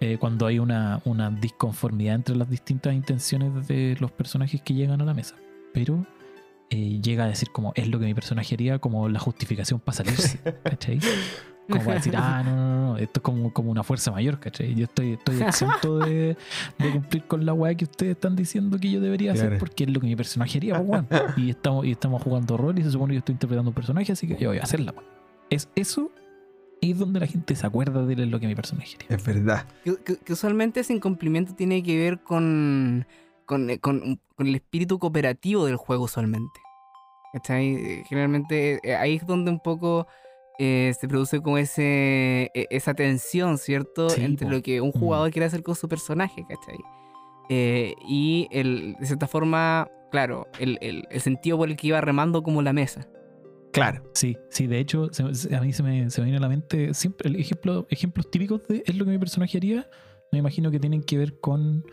eh, 0.00 0.18
cuando 0.18 0.46
hay 0.46 0.58
una, 0.58 1.00
una 1.04 1.30
disconformidad 1.30 2.16
entre 2.16 2.34
las 2.34 2.50
distintas 2.50 2.92
intenciones 2.92 3.68
de 3.68 3.96
los 4.00 4.10
personajes 4.10 4.60
que 4.60 4.74
llegan 4.74 5.00
a 5.00 5.04
la 5.04 5.14
mesa. 5.14 5.36
Pero 5.72 6.04
eh, 6.70 7.00
llega 7.00 7.24
a 7.24 7.28
decir 7.28 7.50
como 7.52 7.72
es 7.76 7.86
lo 7.86 8.00
que 8.00 8.06
mi 8.06 8.14
personaje 8.14 8.56
haría 8.56 8.80
como 8.80 9.08
la 9.08 9.20
justificación 9.20 9.78
para 9.78 9.98
salirse, 9.98 10.40
¿cachai? 10.64 10.98
Como 11.70 11.84
para 11.84 11.96
decir, 11.96 12.14
ah, 12.16 12.42
no, 12.44 12.54
no, 12.56 12.86
no, 12.92 12.96
esto 12.98 13.20
es 13.20 13.22
como, 13.22 13.52
como 13.52 13.70
una 13.70 13.82
fuerza 13.82 14.10
mayor, 14.10 14.38
¿cachai? 14.40 14.74
Yo 14.74 14.84
estoy, 14.84 15.12
estoy 15.14 15.40
exento 15.42 15.98
de, 15.98 16.36
de 16.78 16.90
cumplir 16.92 17.24
con 17.24 17.44
la 17.46 17.52
weá 17.52 17.74
que 17.74 17.84
ustedes 17.84 18.12
están 18.12 18.36
diciendo 18.36 18.78
que 18.78 18.90
yo 18.90 19.00
debería 19.00 19.32
hacer 19.32 19.46
Claro. 19.48 19.58
porque 19.60 19.84
es 19.84 19.90
lo 19.90 20.00
que 20.00 20.06
mi 20.06 20.16
personaje 20.16 20.58
haría, 20.58 20.76
pues, 20.78 20.88
weón. 20.88 21.06
Y 21.36 21.50
estamos, 21.50 21.84
y 21.86 21.92
estamos 21.92 22.22
jugando 22.22 22.56
rol 22.56 22.78
y 22.78 22.82
se 22.82 22.90
supone 22.90 23.12
que 23.12 23.14
yo 23.16 23.18
estoy 23.20 23.32
interpretando 23.34 23.70
un 23.70 23.74
personaje, 23.74 24.12
así 24.12 24.26
que 24.26 24.36
yo 24.36 24.48
voy 24.50 24.58
a 24.58 24.62
hacerla, 24.62 24.92
weón. 24.92 25.04
Es 25.50 25.68
eso 25.74 26.10
y 26.80 26.92
es 26.92 26.98
donde 26.98 27.20
la 27.20 27.26
gente 27.26 27.54
se 27.54 27.66
acuerda 27.66 28.06
de 28.06 28.16
lo 28.26 28.40
que 28.40 28.46
mi 28.46 28.54
personaje 28.54 28.96
haría. 28.96 29.16
Es 29.16 29.24
verdad. 29.24 29.66
Que, 29.84 29.96
que- 29.96 30.16
que 30.16 30.32
usualmente 30.32 30.80
ese 30.80 30.92
incumplimiento 30.94 31.54
tiene 31.54 31.82
que 31.82 31.98
ver 31.98 32.20
con, 32.20 33.06
con, 33.44 33.68
eh, 33.70 33.78
con- 33.78 34.18
con 34.34 34.46
el 34.46 34.54
espíritu 34.54 34.98
cooperativo 34.98 35.66
del 35.66 35.76
juego 35.76 36.04
usualmente. 36.04 36.60
¿Cachai? 37.32 38.02
Generalmente 38.08 38.80
eh, 38.82 38.96
ahí 38.96 39.16
es 39.16 39.26
donde 39.26 39.50
un 39.50 39.60
poco 39.60 40.06
eh, 40.62 40.92
se 41.00 41.08
produce 41.08 41.40
como 41.40 41.56
ese, 41.58 42.50
e- 42.54 42.66
esa 42.70 42.92
tensión, 42.94 43.56
¿cierto? 43.58 44.10
Sí, 44.10 44.22
Entre 44.22 44.46
po. 44.46 44.52
lo 44.52 44.62
que 44.62 44.80
un 44.82 44.90
Mm. 44.90 45.00
jugador 45.00 45.30
quiere 45.30 45.46
hacer 45.46 45.62
con 45.62 45.74
su 45.74 45.88
personaje, 45.88 46.44
¿cachai? 46.48 46.78
Eh, 47.48 47.94
y 48.06 48.46
el, 48.52 48.94
de 49.00 49.06
cierta 49.06 49.26
forma, 49.26 49.88
claro, 50.10 50.46
el, 50.58 50.78
el- 50.82 51.04
el 51.10 51.20
sentido 51.20 51.56
por 51.56 51.68
el 51.70 51.76
que 51.76 51.88
iba 51.88 52.00
remando 52.00 52.42
como 52.42 52.60
la 52.62 52.72
mesa. 52.72 53.08
Claro. 53.72 54.02
Sí, 54.14 54.36
sí, 54.50 54.66
de 54.66 54.78
hecho, 54.80 55.08
se- 55.12 55.54
a 55.56 55.60
mí 55.60 55.72
se 55.72 55.82
me, 55.82 56.10
se 56.10 56.20
me 56.20 56.26
viene 56.26 56.38
a 56.38 56.40
la 56.40 56.48
mente 56.48 56.92
siempre 56.92 57.28
el 57.30 57.36
ejemplo, 57.36 57.86
ejemplos 57.88 58.30
típicos 58.30 58.66
de 58.68 58.82
es 58.86 58.96
lo 58.96 59.04
que 59.04 59.12
mi 59.12 59.18
personaje 59.18 59.56
haría. 59.58 59.88
Me 60.32 60.38
imagino 60.40 60.70
que 60.70 60.78
tienen 60.78 61.02
que 61.02 61.16
ver 61.18 61.40
con. 61.40 61.84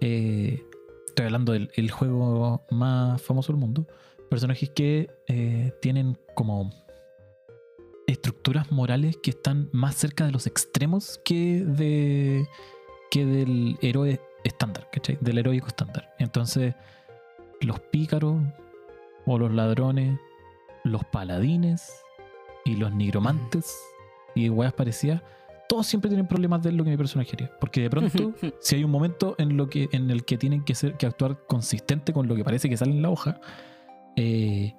eh, 0.00 0.62
estoy 1.08 1.26
hablando 1.26 1.52
del 1.52 1.70
el 1.76 1.90
juego 1.90 2.62
más 2.70 3.20
famoso 3.22 3.52
del 3.52 3.60
mundo. 3.60 3.86
Personajes 4.30 4.70
que 4.70 5.08
eh, 5.28 5.72
tienen 5.80 6.18
como 6.34 6.70
estructuras 8.06 8.70
morales 8.70 9.16
que 9.22 9.30
están 9.30 9.68
más 9.72 9.94
cerca 9.94 10.26
de 10.26 10.32
los 10.32 10.46
extremos 10.46 11.20
que 11.24 11.64
de 11.64 12.46
que 13.10 13.24
del 13.24 13.78
héroe 13.80 14.20
estándar, 14.44 14.88
¿cachai? 14.92 15.18
Del 15.20 15.38
heroico 15.38 15.68
estándar. 15.68 16.14
Entonces, 16.18 16.74
los 17.60 17.80
pícaros 17.80 18.42
o 19.26 19.38
los 19.38 19.52
ladrones 19.52 20.18
los 20.84 21.04
paladines 21.04 22.04
y 22.64 22.76
los 22.76 22.92
nigromantes 22.92 23.74
y 24.34 24.48
weas 24.48 24.72
parecidas, 24.72 25.22
todos 25.68 25.86
siempre 25.86 26.08
tienen 26.10 26.26
problemas 26.26 26.62
de 26.62 26.72
lo 26.72 26.84
que 26.84 26.90
mi 26.90 26.96
personaje 26.96 27.30
haría. 27.32 27.50
Porque 27.58 27.80
de 27.80 27.90
pronto, 27.90 28.34
si 28.60 28.76
hay 28.76 28.84
un 28.84 28.90
momento 28.90 29.34
en, 29.38 29.56
lo 29.56 29.68
que, 29.68 29.88
en 29.92 30.10
el 30.10 30.24
que 30.24 30.38
tienen 30.38 30.62
que, 30.62 30.74
ser, 30.74 30.94
que 30.96 31.06
actuar 31.06 31.46
consistente 31.46 32.12
con 32.12 32.28
lo 32.28 32.36
que 32.36 32.44
parece 32.44 32.68
que 32.68 32.76
sale 32.76 32.92
en 32.92 33.02
la 33.02 33.10
hoja, 33.10 33.40
eh, 34.16 34.74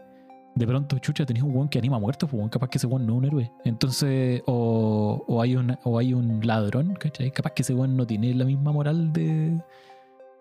de 0.55 0.65
pronto, 0.65 0.97
chucha, 0.99 1.25
tenés 1.25 1.43
un 1.43 1.53
weón 1.53 1.67
que 1.67 1.77
anima 1.77 1.99
muertos, 1.99 2.29
pues 2.29 2.49
capaz 2.49 2.69
que 2.69 2.77
ese 2.77 2.87
weón 2.87 3.05
no 3.05 3.13
es 3.13 3.17
un 3.19 3.25
héroe. 3.25 3.51
Entonces, 3.65 4.41
o, 4.45 5.23
o 5.27 5.41
hay, 5.41 5.55
una, 5.57 5.79
o 5.83 5.97
hay 5.99 6.13
un 6.13 6.39
ladrón, 6.45 6.93
¿cachai? 6.95 7.29
Capaz 7.31 7.51
que 7.51 7.61
ese 7.63 7.73
weón 7.73 7.97
no 7.97 8.07
tiene 8.07 8.33
la 8.33 8.45
misma 8.45 8.71
moral 8.71 9.11
de, 9.11 9.61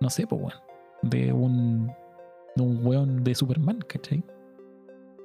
no 0.00 0.10
sé, 0.10 0.26
pues 0.26 0.40
weón, 0.40 0.54
de 1.02 1.32
un, 1.32 1.92
de 2.54 2.62
un 2.62 2.86
weón 2.86 3.24
de 3.24 3.34
Superman, 3.34 3.80
¿cachai? 3.88 4.22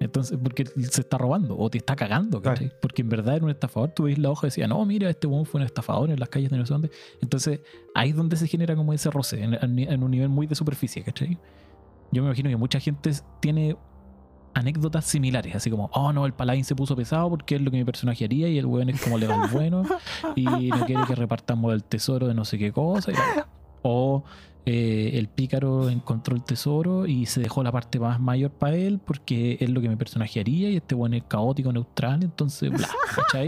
Entonces, 0.02 0.40
porque 0.42 0.66
se 0.66 1.02
está 1.02 1.18
robando 1.18 1.58
o 1.58 1.70
te 1.70 1.78
está 1.78 1.94
cagando, 1.96 2.42
¿cachai? 2.42 2.72
Porque 2.82 3.02
en 3.02 3.10
verdad 3.10 3.36
era 3.36 3.44
un 3.46 3.52
estafador. 3.52 3.90
Tú 3.92 4.04
veis 4.04 4.18
la 4.18 4.30
hoja 4.32 4.48
y 4.48 4.50
decía, 4.50 4.66
no, 4.66 4.84
mira, 4.86 5.10
este 5.10 5.28
weón 5.28 5.46
fue 5.46 5.60
un 5.60 5.66
estafador 5.66 6.10
en 6.10 6.20
las 6.20 6.30
calles 6.30 6.50
de 6.50 6.58
no 6.58 6.66
sé 6.66 6.74
dónde. 6.74 6.90
Entonces, 7.22 7.60
ahí 7.94 8.12
es 8.12 8.16
donde 8.16 8.38
se 8.38 8.48
genera 8.48 8.76
como 8.78 8.94
ese 8.94 9.12
roce, 9.12 9.44
en- 9.44 9.78
en 9.78 10.04
un 10.04 10.10
nivel 10.10 10.30
muy 10.30 10.48
de 10.48 10.56
superficie, 10.56 11.04
¿cachai? 11.04 11.38
Yo 12.14 12.24
me 12.24 12.30
imagino 12.30 12.50
que 12.50 12.56
mucha 12.56 12.80
gente 12.80 13.12
tiene 13.42 13.76
anécdotas 14.60 15.06
similares, 15.06 15.56
así 15.56 15.70
como, 15.72 15.90
oh 15.94 16.14
no, 16.14 16.26
el 16.26 16.34
paladín 16.34 16.64
se 16.66 16.76
puso 16.76 16.96
pesado 16.96 17.30
porque 17.30 17.56
es 17.56 17.62
lo 17.62 17.72
que 17.72 17.78
mi 17.78 17.86
personaje 17.86 18.26
haría 18.26 18.48
y 18.50 18.58
el 18.58 18.66
weón 18.66 18.90
es 18.90 19.02
como 19.02 19.18
legal 19.18 19.50
bueno 19.52 19.84
y 20.36 20.44
no 20.46 20.86
quiere 20.86 21.04
que 21.08 21.16
repartamos 21.16 21.74
el 21.74 21.84
tesoro 21.84 22.28
de 22.28 22.34
no 22.34 22.46
sé 22.46 22.58
qué 22.58 22.72
cosa. 22.72 23.12
y. 23.12 23.16
O 23.82 24.24
eh, 24.66 25.12
el 25.14 25.30
pícaro 25.30 25.90
encontró 25.90 26.36
el 26.36 26.44
tesoro 26.44 27.08
y 27.08 27.26
se 27.26 27.40
dejó 27.42 27.64
la 27.64 27.72
parte 27.72 27.98
más 28.00 28.20
mayor 28.20 28.52
para 28.52 28.76
él 28.76 29.00
porque 29.00 29.58
es 29.60 29.70
lo 29.70 29.82
que 29.82 29.90
mi 29.90 29.96
personaje 29.96 30.40
haría 30.42 30.70
y 30.70 30.76
este 30.76 30.96
weón 30.96 31.14
es 31.14 31.24
caótico, 31.24 31.72
neutral, 31.72 32.22
entonces, 32.24 32.70
bla, 32.70 32.88
¿cachai? 33.16 33.48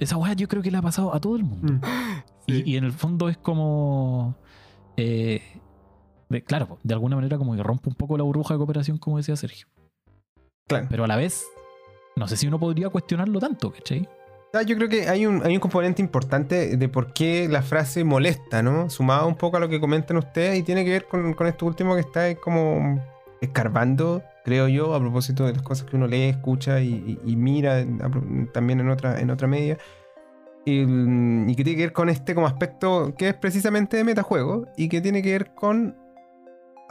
Esa 0.00 0.16
weá 0.16 0.34
yo 0.34 0.46
creo 0.48 0.62
que 0.62 0.70
le 0.70 0.78
ha 0.78 0.82
pasado 0.82 1.14
a 1.14 1.20
todo 1.20 1.36
el 1.36 1.44
mundo. 1.44 1.72
Mm. 1.74 1.80
Sí. 2.48 2.62
Y, 2.66 2.72
y 2.72 2.76
en 2.76 2.84
el 2.84 2.92
fondo 2.92 3.28
es 3.28 3.38
como. 3.38 4.36
eh, 4.96 5.40
de- 6.32 6.42
claro, 6.42 6.78
de 6.82 6.94
alguna 6.94 7.14
manera 7.16 7.38
como 7.38 7.54
que 7.54 7.62
rompe 7.62 7.88
un 7.88 7.94
poco 7.94 8.16
la 8.18 8.24
burbuja 8.24 8.54
de 8.54 8.58
cooperación, 8.58 8.98
como 8.98 9.18
decía 9.18 9.36
Sergio. 9.36 9.66
Claro. 10.66 10.86
Pero 10.90 11.04
a 11.04 11.06
la 11.06 11.16
vez, 11.16 11.44
no 12.16 12.26
sé 12.28 12.36
si 12.36 12.46
uno 12.48 12.58
podría 12.58 12.88
cuestionarlo 12.88 13.38
tanto, 13.38 13.70
¿cachai? 13.70 14.08
Ah, 14.54 14.62
Yo 14.62 14.76
creo 14.76 14.88
que 14.88 15.08
hay 15.08 15.24
un, 15.26 15.42
hay 15.46 15.54
un 15.54 15.60
componente 15.60 16.02
importante 16.02 16.76
de 16.76 16.88
por 16.88 17.12
qué 17.14 17.48
la 17.48 17.62
frase 17.62 18.04
molesta, 18.04 18.62
¿no? 18.62 18.90
Sumado 18.90 19.26
un 19.26 19.34
poco 19.36 19.56
a 19.56 19.60
lo 19.60 19.68
que 19.68 19.80
comentan 19.80 20.16
ustedes 20.18 20.58
y 20.58 20.62
tiene 20.62 20.84
que 20.84 20.90
ver 20.90 21.06
con, 21.06 21.32
con 21.34 21.46
esto 21.46 21.64
último 21.66 21.94
que 21.94 22.00
está 22.02 22.34
como 22.36 23.00
escarbando, 23.40 24.22
creo 24.44 24.68
yo, 24.68 24.94
a 24.94 25.00
propósito 25.00 25.46
de 25.46 25.54
las 25.54 25.62
cosas 25.62 25.86
que 25.88 25.96
uno 25.96 26.06
lee, 26.06 26.24
escucha 26.28 26.80
y, 26.80 27.18
y- 27.24 27.32
y 27.32 27.36
mira 27.36 27.78
a 27.78 28.10
también 28.52 28.80
en 28.80 28.90
otra, 28.90 29.20
en 29.20 29.30
otra 29.30 29.48
media. 29.48 29.78
Y, 30.64 30.82
y 30.82 31.56
que 31.56 31.64
tiene 31.64 31.76
que 31.76 31.82
ver 31.86 31.92
con 31.92 32.08
este 32.08 32.34
como 32.36 32.46
aspecto 32.46 33.14
que 33.18 33.30
es 33.30 33.34
precisamente 33.34 33.96
de 33.96 34.04
metajuego 34.04 34.66
y 34.76 34.88
que 34.88 35.00
tiene 35.00 35.20
que 35.22 35.32
ver 35.32 35.54
con 35.54 35.96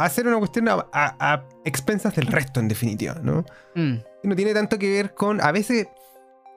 hacer 0.05 0.27
una 0.27 0.37
cuestión 0.37 0.67
a, 0.69 0.87
a- 0.93 1.15
a 1.19 1.43
expensas 1.65 2.15
del 2.15 2.27
resto, 2.27 2.59
en 2.59 2.67
definitiva, 2.67 3.15
¿no? 3.21 3.45
Mm, 3.75 3.95
no 4.23 4.35
tiene 4.35 4.53
tanto 4.53 4.77
que 4.79 4.89
ver 4.89 5.13
con. 5.13 5.41
A 5.41 5.51
veces 5.51 5.87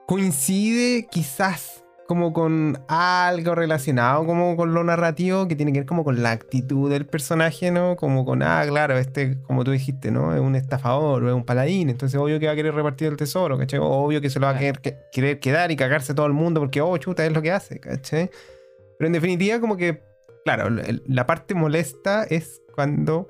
coincide 0.07 1.07
quizás 1.11 1.81
como 2.07 2.35
con 2.35 2.79
algo 2.87 3.55
relacionado 3.55 4.27
como 4.27 4.57
con 4.59 4.75
lo 4.75 4.85
narrativo 4.85 5.49
que 5.49 5.57
tiene 5.57 5.73
que 5.73 5.79
ver 5.81 5.87
como 5.87 6.05
con 6.05 6.23
la 6.23 6.33
actitud 6.33 6.91
del 6.91 7.07
personaje, 7.07 7.71
¿no? 7.71 7.97
Como 7.97 8.27
con, 8.27 8.43
ah, 8.43 8.63
claro, 8.69 8.99
este, 8.99 9.41
como 9.45 9.65
tú 9.65 9.71
dijiste, 9.71 10.11
¿no? 10.11 10.35
Es 10.35 10.41
un 10.43 10.55
estafador 10.55 11.25
o 11.25 11.29
es 11.29 11.35
un 11.35 11.47
paladín, 11.47 11.89
entonces 11.89 12.21
obvio 12.21 12.39
que 12.39 12.45
va 12.47 12.53
a 12.53 12.57
querer 12.57 12.75
repartir 12.75 13.09
el 13.09 13.17
tesoro, 13.17 13.57
¿cachai? 13.57 13.81
Obvio 13.83 14.21
que 14.21 14.29
se 14.29 14.39
lo 14.39 14.47
va 14.47 14.53
a 14.53 14.59
querer, 14.59 14.81
que- 14.81 14.99
querer 15.13 15.41
quedar 15.41 15.71
y 15.73 15.77
cagarse 15.77 16.13
todo 16.13 16.27
el 16.27 16.35
mundo 16.35 16.61
porque, 16.61 16.83
oh, 16.83 16.95
chuta, 16.99 17.25
es 17.25 17.33
lo 17.33 17.41
que 17.41 17.53
hace, 17.53 17.81
¿cachai? 17.81 18.31
Pero 18.99 19.07
en 19.07 19.13
definitiva 19.15 19.59
como 19.59 19.79
que, 19.79 20.03
claro, 20.45 20.69
la 21.07 21.27
parte 21.27 21.55
molesta 21.55 22.25
es 22.25 22.61
cuando 22.75 23.29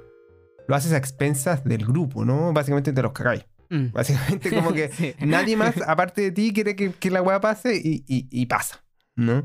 lo 0.68 0.74
haces 0.76 0.92
a 0.92 0.96
expensas 0.96 1.64
del 1.64 1.84
grupo, 1.84 2.24
¿no? 2.24 2.52
Básicamente 2.52 2.92
te 2.92 3.02
los 3.02 3.12
cagáis. 3.12 3.44
mm. 3.70 3.92
Básicamente 3.92 4.50
como 4.50 4.72
que 4.72 4.88
Sí. 4.92 5.14
nadie 5.26 5.56
más, 5.56 5.74
aparte 5.86 6.22
de 6.22 6.32
ti, 6.32 6.52
quiere 6.52 6.74
que, 6.76 6.92
que 6.92 7.10
la 7.10 7.22
weá 7.22 7.40
pase 7.40 7.76
y, 7.76 8.04
y- 8.06 8.28
y 8.30 8.46
pasa, 8.46 8.84
¿no? 9.16 9.44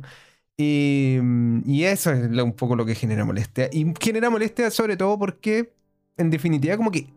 Y, 0.57 1.17
y 1.65 1.83
eso 1.85 2.11
es 2.11 2.29
lo- 2.29 2.43
un 2.43 2.53
poco 2.53 2.75
lo 2.75 2.85
que 2.85 2.95
genera 2.95 3.23
molestia. 3.25 3.69
Y 3.71 3.93
genera 3.99 4.29
molestia 4.29 4.69
sobre 4.71 4.97
todo 4.97 5.17
porque, 5.17 5.73
en 6.17 6.29
definitiva, 6.29 6.75
como 6.77 6.91
que 6.91 7.13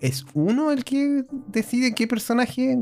es 0.00 0.24
uno 0.34 0.70
el 0.72 0.84
que 0.84 1.24
decide 1.46 1.94
qué 1.94 2.06
personaje 2.06 2.76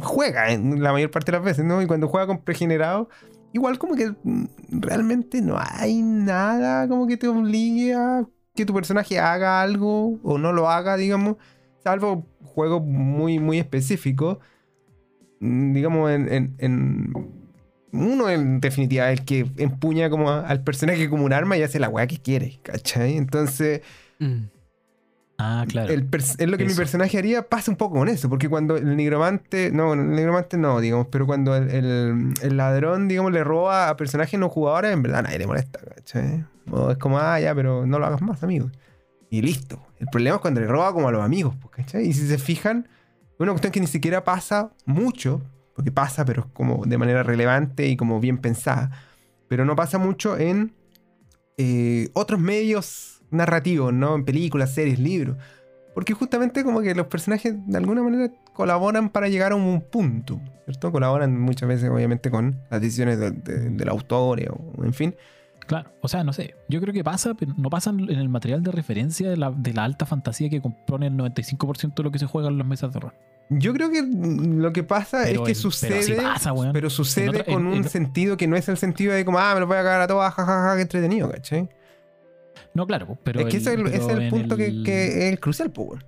juega 0.00 0.52
en 0.52 0.82
la 0.82 0.92
mayor 0.92 1.10
parte 1.10 1.32
de 1.32 1.38
las 1.38 1.44
veces, 1.44 1.64
¿no? 1.64 1.82
Y 1.82 1.86
cuando 1.86 2.08
juega 2.08 2.26
con 2.26 2.38
pregenerado, 2.42 3.10
igual 3.52 3.78
como 3.78 3.94
que 3.94 4.14
realmente 4.70 5.42
no 5.42 5.56
hay 5.60 6.00
nada 6.00 6.88
como 6.88 7.06
que 7.06 7.16
te 7.18 7.28
obligue 7.28 7.94
a 7.94 8.26
que 8.54 8.66
tu 8.66 8.74
personaje 8.74 9.18
haga 9.18 9.62
algo 9.62 10.18
o 10.22 10.38
no 10.38 10.52
lo 10.52 10.68
haga, 10.70 10.96
digamos, 10.96 11.36
salvo 11.82 12.26
juegos 12.44 12.82
muy, 12.84 13.38
muy 13.38 13.58
específicos. 13.58 14.38
Mm, 15.40 15.72
Digamos, 15.74 16.10
en, 16.10 16.54
en- 16.58 17.42
uno 17.92 18.30
en 18.30 18.60
definitiva 18.60 19.10
es 19.12 19.20
el 19.20 19.26
que 19.26 19.46
empuña 19.58 20.08
como 20.08 20.30
al 20.30 20.62
personaje 20.64 21.10
como 21.10 21.24
un 21.26 21.32
arma 21.34 21.58
y 21.58 21.62
hace 21.62 21.78
la 21.78 21.90
weá 21.90 22.06
que 22.06 22.18
quiere, 22.18 22.58
¿cachai? 22.62 23.16
Entonces, 23.16 23.82
Mm, 24.18 24.44
Ah, 25.44 25.64
claro. 25.68 25.92
el 25.92 26.08
es 26.12 26.38
lo 26.46 26.56
que 26.56 26.64
mi 26.64 26.72
personaje 26.74 27.18
haría, 27.18 27.42
pasa 27.48 27.70
un 27.72 27.76
poco 27.76 27.98
con 27.98 28.08
eso, 28.08 28.28
porque 28.28 28.48
cuando 28.48 28.76
el 28.76 28.96
nigromante, 28.96 29.72
no, 29.72 29.94
el 29.94 30.10
nigromante 30.10 30.56
no, 30.56 30.80
digamos, 30.80 31.08
pero 31.10 31.26
cuando 31.26 31.56
el, 31.56 31.68
el- 31.70 32.34
el 32.40 32.56
ladrón, 32.56 33.08
digamos, 33.08 33.32
le 33.32 33.42
roba 33.42 33.88
a 33.88 33.96
personajes 33.96 34.38
no 34.38 34.48
jugadores, 34.48 34.92
en 34.92 35.02
verdad 35.02 35.24
nadie 35.24 35.38
le 35.40 35.46
molesta, 35.48 35.80
¿cachai? 35.80 36.44
O 36.70 36.92
es 36.92 36.98
como, 36.98 37.18
ah, 37.18 37.40
ya, 37.40 37.54
pero 37.56 37.84
no 37.86 37.98
lo 37.98 38.06
hagas 38.06 38.22
más, 38.22 38.42
amigo. 38.44 38.70
Y 39.30 39.42
listo. 39.42 39.82
El 39.98 40.06
problema 40.12 40.36
es 40.36 40.42
cuando 40.42 40.60
le 40.60 40.68
roba 40.68 40.92
como 40.92 41.08
a 41.08 41.12
los 41.12 41.22
amigos, 41.22 41.56
pues, 41.60 41.74
¿cachai? 41.74 42.06
Y 42.06 42.12
si 42.12 42.28
se 42.28 42.38
fijan, 42.38 42.86
una 43.38 43.50
cuestión 43.50 43.72
que 43.72 43.80
ni 43.80 43.88
siquiera 43.88 44.22
pasa 44.22 44.70
mucho, 44.84 45.42
porque 45.74 45.90
pasa, 45.90 46.24
pero 46.24 46.42
es 46.42 46.46
como 46.52 46.84
de 46.86 46.98
manera 46.98 47.24
relevante 47.24 47.88
y 47.88 47.96
como 47.96 48.20
bien 48.20 48.38
pensada, 48.38 48.92
pero 49.48 49.64
no 49.64 49.74
pasa 49.74 49.98
mucho 49.98 50.38
en 50.38 50.72
eh, 51.56 52.10
otros 52.14 52.40
medios 52.40 53.11
narrativos, 53.32 53.92
¿no? 53.92 54.14
En 54.14 54.24
películas, 54.24 54.72
series, 54.72 54.98
libros. 54.98 55.36
Porque 55.94 56.14
justamente 56.14 56.64
como 56.64 56.80
que 56.80 56.94
los 56.94 57.06
personajes 57.08 57.54
de 57.66 57.76
alguna 57.76 58.02
manera 58.02 58.30
colaboran 58.54 59.10
para 59.10 59.28
llegar 59.28 59.52
a 59.52 59.56
un 59.56 59.80
punto, 59.82 60.40
¿cierto? 60.64 60.90
Colaboran 60.90 61.38
muchas 61.38 61.68
veces 61.68 61.90
obviamente 61.90 62.30
con 62.30 62.56
las 62.70 62.80
decisiones 62.80 63.18
de- 63.18 63.30
de- 63.32 63.70
del 63.70 63.88
autor 63.90 64.40
o 64.76 64.84
en 64.84 64.94
fin. 64.94 65.14
Claro, 65.66 65.90
o 66.00 66.08
sea, 66.08 66.24
no 66.24 66.32
sé. 66.32 66.54
Yo 66.68 66.80
creo 66.80 66.92
que 66.94 67.04
pasa, 67.04 67.34
pero 67.34 67.52
no 67.56 67.68
pasa 67.70 67.90
en 67.90 68.00
el 68.10 68.28
material 68.28 68.62
de 68.62 68.72
referencia 68.72 69.28
de 69.30 69.36
la, 69.36 69.50
de 69.50 69.72
la 69.74 69.84
alta 69.84 70.06
fantasía 70.06 70.48
que 70.50 70.60
compone 70.62 71.06
el 71.08 71.12
95% 71.14 71.94
de 71.96 72.02
lo 72.04 72.10
que 72.10 72.18
se 72.18 72.26
juega 72.26 72.48
en 72.48 72.58
las 72.58 72.66
mesas 72.66 72.92
de 72.92 72.98
rol. 73.00 73.12
Yo 73.50 73.74
creo 73.74 73.90
que 73.90 74.02
lo 74.02 74.72
que 74.72 74.82
pasa 74.82 75.20
Pero 75.24 75.40
es 75.42 75.44
que 75.46 75.50
en- 75.50 75.54
sucede, 75.56 75.90
pero 75.90 76.02
sí 76.02 76.12
pasa, 76.14 76.52
weón. 76.54 76.72
pero 76.72 76.88
sucede 76.90 77.24
En 77.24 77.30
otra- 77.30 77.44
con 77.44 77.54
en- 77.62 77.66
un 77.66 77.74
en- 77.74 77.84
sentido 77.84 78.36
que 78.38 78.46
no 78.48 78.56
es 78.56 78.68
el 78.68 78.78
sentido 78.78 79.12
de 79.12 79.24
como, 79.26 79.38
ah, 79.38 79.52
me 79.54 79.60
lo 79.60 79.66
voy 79.66 79.76
a 79.76 79.82
cagar 79.82 80.00
a 80.00 80.06
todas, 80.06 80.32
jajaja, 80.34 80.74
qué 80.76 80.82
entretenido, 80.82 81.30
¿cachai? 81.30 81.68
No, 82.74 82.86
claro, 82.86 83.18
pero. 83.22 83.40
es 83.40 83.46
que 83.46 83.56
ese 83.58 83.74
es 83.74 83.78
el, 83.80 83.86
es 83.88 84.08
el 84.08 84.28
punto 84.30 84.56
que, 84.56 84.66
el- 84.66 84.82
que 84.84 85.06
es 85.26 85.32
el 85.32 85.40
crucial, 85.40 85.72
weón. 85.76 86.02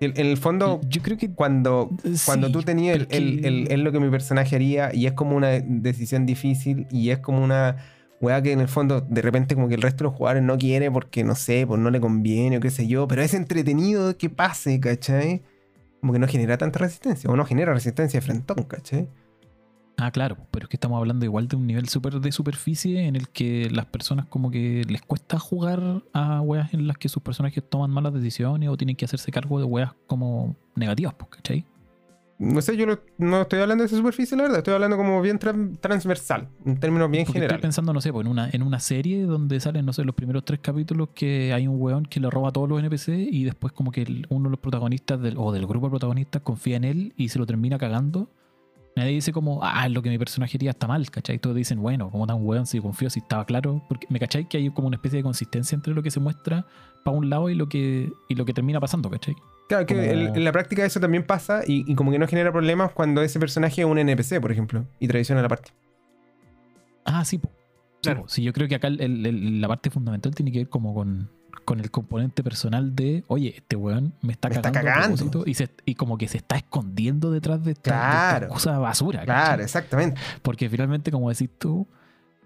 En, 0.00 0.12
en 0.18 0.26
el 0.26 0.36
fondo, 0.38 0.80
Yo 0.88 1.02
creo 1.02 1.18
que. 1.18 1.30
cuando, 1.30 1.90
cuando 2.24 2.50
tú 2.50 2.62
tenías 2.62 2.96
el, 2.96 3.06
que- 3.06 3.66
es 3.68 3.78
lo 3.78 3.92
que 3.92 4.00
mi 4.00 4.08
personaje 4.10 4.56
haría 4.56 4.94
y 4.94 5.04
es 5.06 5.12
como 5.12 5.36
una 5.36 5.48
decisión 5.60 6.24
difícil 6.24 6.86
y 6.90 7.10
es 7.10 7.18
como 7.18 7.44
una 7.44 7.76
weá 8.22 8.42
que 8.42 8.52
en 8.52 8.60
el 8.60 8.68
fondo 8.68 9.00
de 9.02 9.20
repente 9.22 9.54
como 9.54 9.68
que 9.68 9.74
el 9.74 9.82
resto 9.82 10.04
de 10.04 10.10
los 10.10 10.14
jugadores 10.16 10.42
no 10.42 10.56
quiere 10.58 10.90
porque 10.90 11.22
no 11.24 11.34
sé, 11.34 11.66
pues 11.66 11.78
no 11.80 11.90
le 11.90 12.00
conviene 12.00 12.56
o 12.56 12.60
qué 12.60 12.70
sé 12.70 12.86
yo, 12.86 13.06
pero 13.08 13.22
es 13.22 13.34
entretenido 13.34 14.16
que 14.16 14.30
pase, 14.30 14.80
¿cachai? 14.80 15.42
Como 16.00 16.14
que 16.14 16.18
no 16.18 16.26
genera 16.26 16.56
tanta 16.56 16.78
resistencia 16.78 17.28
o 17.30 17.36
no 17.36 17.44
genera 17.44 17.74
resistencia 17.74 18.20
de 18.20 18.26
frentón, 18.26 18.62
¿cachai? 18.64 19.06
Ah, 20.02 20.10
claro, 20.10 20.36
pero 20.50 20.64
es 20.64 20.70
que 20.70 20.76
estamos 20.76 20.96
hablando 20.98 21.24
igual 21.26 21.46
de 21.46 21.56
un 21.56 21.66
nivel 21.66 21.88
súper 21.88 22.20
de 22.20 22.32
superficie 22.32 23.04
en 23.06 23.16
el 23.16 23.28
que 23.28 23.68
las 23.70 23.84
personas 23.86 24.24
como 24.26 24.50
que 24.50 24.84
les 24.88 25.02
cuesta 25.02 25.38
jugar 25.38 26.02
a 26.14 26.40
weas 26.40 26.72
en 26.72 26.86
las 26.86 26.96
que 26.96 27.08
sus 27.08 27.22
personajes 27.22 27.62
toman 27.68 27.90
malas 27.90 28.14
decisiones 28.14 28.68
o 28.70 28.76
tienen 28.76 28.96
que 28.96 29.04
hacerse 29.04 29.30
cargo 29.30 29.58
de 29.58 29.64
weas 29.64 29.92
como 30.06 30.56
negativas, 30.74 31.14
pues, 31.14 31.30
¿cachai? 31.30 31.64
No 32.38 32.62
sé, 32.62 32.74
yo 32.78 32.86
lo- 32.86 33.00
no 33.18 33.42
estoy 33.42 33.60
hablando 33.60 33.82
de 33.82 33.88
esa 33.88 33.98
superficie, 33.98 34.34
la 34.34 34.44
verdad, 34.44 34.58
estoy 34.60 34.72
hablando 34.72 34.96
como 34.96 35.20
bien 35.20 35.38
tran- 35.38 35.76
transversal, 35.78 36.48
en 36.64 36.80
términos 36.80 37.10
bien 37.10 37.24
Porque 37.26 37.32
estoy 37.38 37.42
generales. 37.42 37.60
pensando, 37.60 37.92
no 37.92 38.00
sé, 38.00 38.10
pues 38.14 38.24
en 38.24 38.30
una, 38.32 38.48
en 38.50 38.62
una 38.62 38.80
serie 38.80 39.24
donde 39.24 39.60
salen, 39.60 39.84
no 39.84 39.92
sé, 39.92 40.04
los 40.04 40.14
primeros 40.14 40.46
tres 40.46 40.60
capítulos 40.62 41.10
que 41.14 41.52
hay 41.52 41.66
un 41.68 41.78
weón 41.78 42.06
que 42.06 42.18
le 42.18 42.30
roba 42.30 42.48
a 42.48 42.52
todos 42.52 42.66
los 42.66 42.78
NPC 42.80 43.28
y 43.30 43.44
después 43.44 43.74
como 43.74 43.90
que 43.92 44.00
el- 44.00 44.26
uno 44.30 44.44
de 44.44 44.52
los 44.52 44.60
protagonistas 44.60 45.20
del, 45.20 45.36
o 45.36 45.52
del 45.52 45.66
grupo 45.66 45.88
de 45.88 45.90
protagonistas 45.90 46.40
confía 46.40 46.76
en 46.78 46.84
él 46.84 47.12
y 47.18 47.28
se 47.28 47.38
lo 47.38 47.44
termina 47.44 47.76
cagando. 47.76 48.30
Nadie 48.96 49.12
dice 49.12 49.32
como, 49.32 49.60
ah, 49.62 49.88
lo 49.88 50.02
que 50.02 50.10
mi 50.10 50.18
personaje 50.18 50.56
haría 50.56 50.70
está 50.70 50.86
mal, 50.88 51.08
¿cachai? 51.10 51.38
Todos 51.38 51.54
dicen, 51.56 51.80
bueno, 51.80 52.10
como 52.10 52.26
tan 52.26 52.44
weón 52.44 52.66
si 52.66 52.80
confío, 52.80 53.08
si 53.08 53.20
estaba 53.20 53.44
claro. 53.44 53.82
Porque 53.88 54.06
me 54.10 54.18
cachai 54.18 54.48
que 54.48 54.58
hay 54.58 54.70
como 54.70 54.88
una 54.88 54.96
especie 54.96 55.18
de 55.18 55.22
consistencia 55.22 55.76
entre 55.76 55.94
lo 55.94 56.02
que 56.02 56.10
se 56.10 56.18
muestra 56.20 56.66
para 57.04 57.16
un 57.16 57.30
lado 57.30 57.48
y 57.48 57.54
lo 57.54 57.68
que, 57.68 58.10
y 58.28 58.34
lo 58.34 58.44
que 58.44 58.52
termina 58.52 58.80
pasando, 58.80 59.08
¿cachai? 59.08 59.34
Claro, 59.68 59.86
que 59.86 59.94
como- 59.94 60.34
en 60.34 60.44
la 60.44 60.52
práctica 60.52 60.84
eso 60.84 60.98
también 61.00 61.24
pasa 61.24 61.62
y, 61.66 61.90
y 61.90 61.94
como 61.94 62.10
que 62.10 62.18
no 62.18 62.26
genera 62.26 62.50
problemas 62.52 62.90
cuando 62.92 63.22
ese 63.22 63.38
personaje 63.38 63.82
es 63.82 63.86
un 63.86 63.96
NPC, 63.98 64.40
por 64.40 64.50
ejemplo, 64.50 64.84
y 64.98 65.06
traiciona 65.06 65.40
la 65.40 65.48
parte. 65.48 65.70
Ah, 67.04 67.24
sí, 67.24 67.38
po. 67.38 67.48
Sí, 67.48 67.54
Claro. 68.02 68.22
po. 68.22 68.28
Sí, 68.28 68.42
yo 68.42 68.52
creo 68.52 68.66
que 68.68 68.74
acá 68.74 68.88
el- 68.88 69.00
el- 69.00 69.24
el- 69.26 69.60
la 69.60 69.68
parte 69.68 69.90
fundamental 69.90 70.34
tiene 70.34 70.50
que 70.52 70.58
ver 70.58 70.68
como 70.68 70.94
con, 70.94 71.30
con 71.64 71.80
el 71.80 71.90
componente 71.90 72.42
personal 72.42 72.94
de, 72.96 73.24
oye, 73.28 73.54
este 73.56 73.76
weón 73.76 74.12
me 74.22 74.32
está 74.32 74.48
Me 74.48 74.56
cagando, 74.56 74.78
a 74.78 74.82
cagando. 74.82 75.16
propósito", 75.16 75.42
y, 75.46 75.54
se- 75.54 75.70
y 75.84 75.94
como 75.94 76.18
que 76.18 76.26
se 76.28 76.38
está 76.38 76.56
escondiendo 76.56 77.30
detrás 77.30 77.64
de 77.64 77.72
esta, 77.72 77.90
de 77.92 78.44
esta 78.44 78.48
cosa 78.48 78.78
basura. 78.78 79.22
Claro, 79.24 79.50
¿cachai? 79.50 79.64
exactamente. 79.64 80.20
Porque 80.42 80.68
finalmente, 80.68 81.10
como 81.10 81.28
decís 81.30 81.48
tú, 81.58 81.86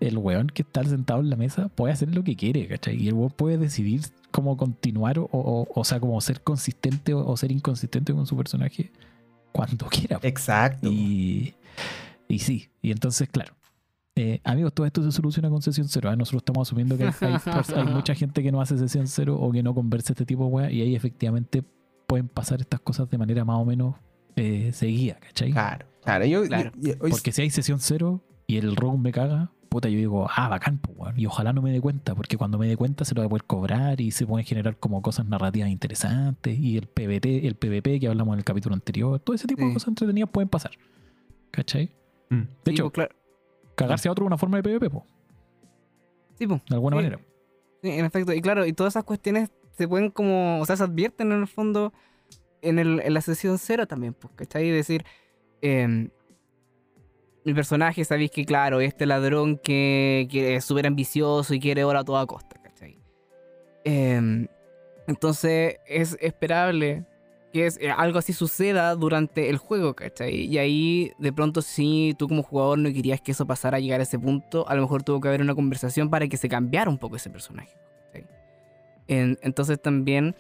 el 0.01 0.19
weón 0.19 0.49
que 0.49 0.63
está 0.63 0.83
sentado 0.85 1.21
en 1.21 1.31
la 1.31 1.37
mesa 1.37 1.69
puede 1.69 1.93
hacer 1.95 2.15
lo 2.15 2.23
que 2.25 2.37
quiere, 2.37 2.67
¿cachai? 2.69 2.97
Y 3.03 3.09
el 3.09 3.15
weón 3.15 3.31
puede 3.31 3.57
decidir 3.59 4.03
cómo 4.31 4.57
continuar 4.57 5.19
o, 5.19 5.29
o, 5.33 5.69
o 5.73 5.85
sea, 5.85 6.01
como 6.01 6.21
ser 6.21 6.43
consistente 6.43 7.15
o, 7.15 7.25
o 7.27 7.37
ser 7.37 7.53
inconsistente 7.53 8.13
con 8.13 8.27
su 8.27 8.37
personaje 8.37 8.91
cuando 9.53 9.87
quiera. 9.91 10.19
Exacto. 10.23 10.89
Y, 10.91 11.55
y 12.29 12.39
sí, 12.41 12.69
y 12.83 12.91
entonces, 12.91 13.29
claro. 13.31 13.55
Eh, 14.17 14.41
amigos, 14.45 14.73
todo 14.73 14.87
esto 14.87 15.03
se 15.03 15.11
soluciona 15.11 15.51
con 15.51 15.61
sesión 15.61 15.89
cero. 15.89 16.13
¿eh? 16.13 16.17
Nosotros 16.17 16.43
estamos 16.43 16.69
asumiendo 16.69 16.97
que 16.97 17.05
hay, 17.05 17.11
hay- 17.21 17.75
hay 17.77 17.85
mucha 17.95 18.15
gente 18.15 18.43
que 18.43 18.53
no 18.53 18.61
hace 18.61 18.79
sesión 18.79 19.09
cero 19.09 19.37
o 19.41 19.51
que 19.51 19.63
no 19.63 19.75
conversa 19.75 20.13
este 20.13 20.25
tipo 20.25 20.45
de 20.45 20.51
weas 20.51 20.73
y 20.73 20.83
ahí 20.83 20.95
efectivamente 20.95 21.65
pueden 22.07 22.29
pasar 22.29 22.61
estas 22.61 22.81
cosas 22.81 23.11
de 23.11 23.19
manera 23.19 23.45
más 23.45 23.57
o 23.57 23.65
menos 23.65 23.97
eh, 24.37 24.71
seguida, 24.73 25.17
¿cachai? 25.21 25.51
Claro, 25.53 25.87
claro. 26.05 26.25
Yo, 26.27 26.45
Claro. 26.47 26.71
yo- 26.77 26.93
yo- 26.93 26.95
hoy- 27.01 27.11
Porque 27.11 27.33
si 27.33 27.43
hay 27.43 27.51
sesión 27.51 27.81
cero 27.81 28.21
y 28.47 28.57
el 28.59 28.77
rogue 28.77 28.99
me 28.99 29.11
caga, 29.11 29.51
puta, 29.69 29.89
yo 29.89 29.99
digo, 29.99 30.29
ah, 30.33 30.49
bacán, 30.49 30.79
pues, 30.79 30.97
weón. 30.97 31.19
Y 31.19 31.27
ojalá 31.27 31.53
no 31.53 31.61
me 31.63 31.73
dé 31.73 31.81
cuenta, 31.81 32.15
porque 32.15 32.37
cuando 32.37 32.57
me 32.59 32.69
dé 32.69 32.77
cuenta 32.77 33.05
se 33.05 33.15
lo 33.17 33.23
voy 33.23 33.27
a 33.27 33.31
poder 33.31 33.45
cobrar 33.45 34.01
y 34.01 34.13
se 34.13 34.25
pueden 34.27 34.47
generar 34.47 34.77
como 34.77 35.03
cosas 35.03 35.27
narrativas 35.27 35.71
interesantes. 35.71 36.57
Y 36.57 36.77
el 36.77 36.87
PvT, 36.87 37.49
el 37.49 37.57
PvP 37.57 37.99
que 37.99 38.07
hablamos 38.07 38.35
en 38.35 38.39
el 38.39 38.45
capítulo 38.45 38.77
anterior, 38.77 39.19
todo 39.19 39.35
ese 39.35 39.49
tipo 39.49 39.67
de 39.67 39.73
cosas 39.73 39.89
entretenidas 39.89 40.31
pueden 40.31 40.49
pasar. 40.49 40.71
¿Cachai? 41.51 41.91
Mm. 42.31 42.35
De 42.43 42.47
Sí, 42.67 42.71
hecho, 42.71 42.85
pues, 42.85 43.09
claro. 43.09 43.24
Cagarse 43.75 44.09
a 44.09 44.13
otro 44.13 44.25
es 44.25 44.27
una 44.29 44.39
forma 44.39 44.57
de 44.59 44.63
PvP, 44.63 44.91
po, 44.91 45.07
Sí, 46.39 46.47
pues. 46.47 46.63
de 46.69 46.75
alguna 46.75 46.97
Sí. 46.97 47.03
manera. 47.03 47.21
Sí, 47.83 47.91
en 47.91 48.05
efecto. 48.05 48.33
Y 48.33 48.41
claro, 48.41 48.65
y 48.67 48.73
todas 48.73 48.93
esas 48.95 49.05
cuestiones 49.05 49.51
se 49.77 49.87
pueden 49.89 50.11
como, 50.11 50.61
o 50.61 50.67
sea, 50.67 50.77
se 50.77 50.85
advierten 50.85 51.33
en 51.33 51.41
el 51.41 51.47
fondo 51.47 51.93
en, 52.63 52.79
el, 52.79 53.01
en 53.01 53.13
la 53.15 53.21
sesión 53.21 53.59
cero 53.59 53.87
también, 53.87 54.15
pues, 54.15 54.33
¿cachai? 54.35 54.71
Decir, 54.71 55.05
eh, 55.61 56.09
mi 57.45 57.53
personaje, 57.53 58.05
sabéis 58.05 58.31
que, 58.31 58.47
claro, 58.47 58.81
este 58.81 59.05
ladrón 59.05 59.59
que, 59.59 60.27
que 60.31 60.57
es 60.57 60.65
súper 60.65 60.87
ambicioso 60.87 61.53
y 61.53 61.61
quiere 61.61 61.85
oro 61.85 61.99
a 61.99 62.05
toda 62.05 62.25
costa, 62.27 62.59
¿cachai? 62.63 62.99
Em, 63.85 64.47
entonces 65.07 65.77
es 65.87 66.17
esperable 66.23 67.05
que 67.55 67.67
es, 67.67 67.79
eh, 67.81 67.89
algo 67.89 68.19
así 68.19 68.33
suceda 68.33 68.97
durante 68.97 69.49
el 69.49 69.59
juego, 69.59 69.95
¿cachai? 69.95 70.35
Y 70.35 70.59
ahí, 70.59 71.13
de 71.19 71.33
pronto, 71.33 71.63
si 71.63 72.13
tú 72.19 72.27
como 72.27 72.43
jugador 72.43 72.79
no 72.79 72.93
querías 72.93 73.21
que 73.21 73.31
eso 73.31 73.47
pasara 73.47 73.77
a 73.77 73.81
llegar 73.81 74.01
a 74.01 74.03
ese 74.03 74.19
punto, 74.19 74.69
a 74.69 74.75
lo 74.75 74.83
mejor 74.83 75.05
tuvo 75.05 75.21
que 75.21 75.29
haber 75.29 75.41
una 75.41 75.55
conversación 75.55 76.11
para 76.11 76.27
que 76.27 76.37
se 76.37 76.49
cambiara 76.49 76.91
un 76.91 76.99
poco 76.99 77.15
ese 77.15 77.31
personaje, 77.31 77.73
entonces 79.07 79.81
también, 79.81 80.35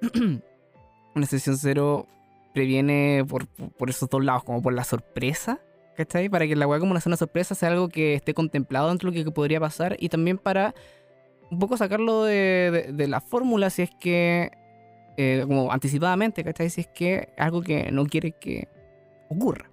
una 1.14 1.26
sesión 1.26 1.56
cero 1.56 2.06
previene 2.52 3.24
por, 3.28 3.46
por 3.46 3.90
esos 3.90 4.08
dos 4.08 4.24
lados, 4.24 4.42
como 4.44 4.62
por 4.62 4.72
la 4.72 4.84
sorpresa, 4.84 5.60
¿cachai? 5.96 6.28
Para 6.28 6.46
que 6.46 6.56
la 6.56 6.66
weá 6.66 6.80
como 6.80 6.90
una 6.92 7.00
zona 7.00 7.16
sorpresa 7.16 7.54
sea 7.54 7.68
algo 7.70 7.88
que 7.88 8.14
esté 8.14 8.34
contemplado 8.34 8.88
dentro 8.88 9.10
de 9.10 9.18
lo 9.18 9.24
que 9.24 9.30
podría 9.30 9.60
pasar 9.60 9.96
y 10.00 10.08
también 10.08 10.38
para 10.38 10.74
un 11.50 11.58
poco 11.58 11.76
sacarlo 11.76 12.24
de- 12.24 12.90
de 12.92 13.08
la 13.08 13.20
fórmula 13.20 13.70
si 13.70 13.82
es 13.82 13.90
que, 14.00 14.50
eh, 15.16 15.44
como 15.46 15.72
anticipadamente, 15.72 16.44
¿cachai? 16.44 16.70
Si 16.70 16.82
es 16.82 16.88
que 16.88 17.30
algo 17.38 17.62
que 17.62 17.90
no 17.92 18.06
quiere 18.06 18.32
que 18.32 18.68
ocurra. 19.28 19.70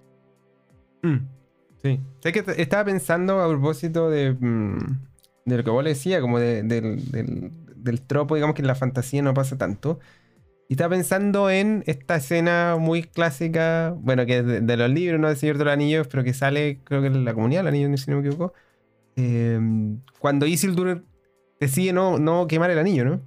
Mm, 1.02 1.18
Sí. 1.82 2.00
Sé 2.20 2.32
que 2.32 2.42
estaba 2.56 2.84
pensando 2.86 3.40
a 3.42 3.48
propósito 3.48 4.08
de, 4.08 4.32
mm, 4.32 4.78
de 5.44 5.56
lo 5.58 5.64
que 5.64 5.70
vos 5.70 5.84
le 5.84 5.90
decías, 5.90 6.22
como 6.22 6.38
de- 6.38 6.62
del, 6.62 7.10
del- 7.10 7.50
del 7.76 8.00
tropo, 8.00 8.34
digamos 8.36 8.54
que 8.56 8.62
en 8.62 8.68
la 8.68 8.74
fantasía 8.74 9.20
no 9.22 9.34
pasa 9.34 9.58
tanto. 9.58 9.98
Y 10.68 10.74
estaba 10.74 10.90
pensando 10.96 11.50
en 11.50 11.84
esta 11.86 12.16
escena 12.16 12.76
muy 12.80 13.02
clásica, 13.02 13.94
bueno, 13.98 14.24
que 14.26 14.38
es 14.38 14.46
de, 14.46 14.60
de 14.62 14.76
los 14.78 14.90
libros, 14.90 15.20
¿no? 15.20 15.28
Del 15.28 15.36
Señor 15.36 15.58
de 15.58 15.64
los 15.66 15.72
Anillos, 15.74 16.08
pero 16.08 16.24
que 16.24 16.32
sale, 16.34 16.80
creo 16.84 17.02
que 17.02 17.08
en 17.08 17.24
la 17.26 17.34
comunidad 17.34 17.60
del 17.60 17.68
anillo, 17.68 17.96
si 17.98 18.10
no 18.10 18.20
me 18.20 18.26
equivoco. 18.28 18.54
eh, 19.16 19.60
cuando 20.20 20.46
Isildur 20.46 21.04
decide 21.60 21.92
no, 21.92 22.18
no 22.18 22.46
quemar 22.46 22.70
el 22.70 22.78
anillo, 22.78 23.04
¿no? 23.04 23.20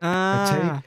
Ah, 0.00 0.82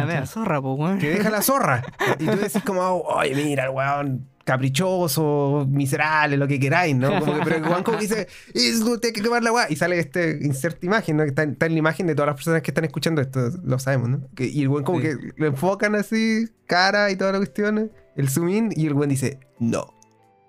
la 0.00 0.06
vea 0.06 0.26
zorra, 0.26 0.60
pues, 0.62 0.78
weón. 0.78 0.98
que 0.98 1.10
deja 1.10 1.30
la 1.30 1.42
zorra. 1.42 1.84
Y 2.18 2.26
tú 2.26 2.36
decís 2.36 2.62
como, 2.64 3.00
oye, 3.02 3.34
mira, 3.34 3.64
el 3.64 3.70
weón 3.70 4.28
caprichoso, 4.44 5.66
miserable, 5.68 6.36
lo 6.38 6.48
que 6.48 6.58
queráis, 6.58 6.96
¿no? 6.96 7.20
Como 7.20 7.34
que, 7.34 7.40
pero 7.44 7.56
el 7.56 7.62
weón 7.64 7.82
como 7.82 7.98
que 7.98 8.04
dice, 8.04 8.28
Isildur, 8.54 8.98
tiene 9.00 9.12
que 9.12 9.22
quemar 9.22 9.42
la 9.42 9.52
weá. 9.52 9.66
Y 9.70 9.76
sale 9.76 9.98
este 9.98 10.38
insert 10.42 10.82
imagen, 10.84 11.18
¿no? 11.18 11.24
Que 11.24 11.28
está, 11.30 11.42
está 11.42 11.66
en 11.66 11.72
la 11.72 11.78
imagen 11.78 12.06
de 12.06 12.14
todas 12.14 12.28
las 12.28 12.36
personas 12.36 12.62
que 12.62 12.70
están 12.70 12.84
escuchando 12.84 13.20
esto, 13.20 13.50
lo 13.62 13.78
sabemos, 13.78 14.08
¿no? 14.08 14.20
Que- 14.34 14.46
y 14.46 14.62
el 14.62 14.68
weón 14.68 14.84
como 14.84 15.00
Sí. 15.00 15.06
que 15.08 15.16
lo 15.36 15.46
enfocan 15.46 15.94
así, 15.94 16.48
cara 16.66 17.10
y 17.10 17.16
todas 17.16 17.32
las 17.34 17.40
cuestiones, 17.40 17.90
el 18.16 18.28
zoom 18.30 18.48
in, 18.48 18.72
y 18.74 18.86
el 18.86 18.94
weón 18.94 19.10
dice, 19.10 19.38
no. 19.58 19.94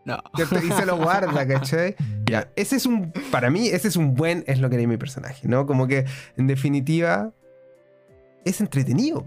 No. 0.06 0.18
Y 0.38 0.72
se 0.72 0.86
lo 0.86 0.98
guarda, 0.98 1.46
¿cachai? 1.46 1.96
Ya, 2.26 2.48
ese 2.56 2.76
es 2.78 2.86
un, 2.86 3.12
para 3.32 3.50
mí, 3.50 3.68
ese 3.68 3.88
es 3.90 3.96
un 3.96 4.14
buen, 4.16 4.44
es 4.48 4.60
lo 4.60 4.70
que 4.70 4.76
haría 4.76 4.88
mi 4.88 4.98
personaje, 4.98 5.48
¿no? 5.48 5.66
Como 5.66 5.88
que, 5.88 6.06
en 6.38 6.48
definitiva, 6.48 7.32
es 8.46 8.62
entretenido. 8.62 9.26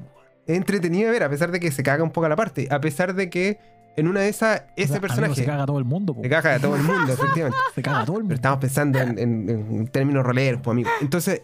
Es 0.52 0.58
entretenido 0.58 1.06
de 1.06 1.12
ver, 1.12 1.22
a 1.24 1.30
pesar 1.30 1.50
de 1.50 1.60
que 1.60 1.70
se 1.70 1.82
caga 1.82 2.02
un 2.04 2.10
poco 2.10 2.26
a 2.26 2.28
la 2.28 2.36
parte. 2.36 2.68
A 2.70 2.80
pesar 2.80 3.14
de 3.14 3.28
que 3.30 3.58
en 3.96 4.08
una 4.08 4.20
de 4.20 4.28
esas, 4.28 4.60
O 4.60 4.64
ese 4.76 4.92
amigo, 4.94 5.00
personaje 5.02 5.34
se 5.34 5.44
caga 5.44 5.66
todo 5.66 5.78
el 5.78 5.84
mundo, 5.84 6.14
po. 6.14 6.22
se 6.22 6.28
caga 6.28 6.54
a 6.54 6.58
todo 6.58 6.76
el 6.76 6.82
mundo, 6.82 7.12
efectivamente. 7.12 7.58
Se 7.74 7.82
caga 7.82 8.04
todo 8.04 8.16
el 8.18 8.22
Pero 8.22 8.22
mundo. 8.22 8.34
estamos 8.34 8.58
pensando 8.60 8.98
en, 9.00 9.18
en- 9.18 9.48
en 9.50 9.86
términos 9.88 10.24
roleros, 10.24 10.60
pues, 10.62 10.72
amigo. 10.72 10.90
Entonces, 11.00 11.42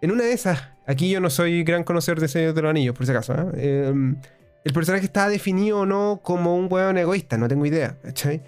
en 0.00 0.10
una 0.10 0.24
de 0.24 0.32
esas, 0.32 0.62
aquí 0.86 1.10
yo 1.10 1.20
no 1.20 1.30
soy 1.30 1.62
gran 1.64 1.84
conocedor 1.84 2.20
de 2.20 2.28
Señor 2.28 2.54
de 2.54 2.62
los 2.62 2.70
Anillos, 2.70 2.94
por 2.96 3.04
si 3.06 3.12
acaso, 3.12 3.34
¿eh? 3.34 3.46
Eh, 3.56 4.14
el 4.64 4.72
personaje 4.72 5.04
está 5.04 5.28
definido 5.28 5.80
o 5.80 5.86
no 5.86 6.20
como 6.22 6.56
un 6.56 6.72
weón 6.72 6.96
egoísta, 6.96 7.36
no 7.36 7.48
tengo 7.48 7.66
idea, 7.66 7.96
¿cachai? 8.02 8.42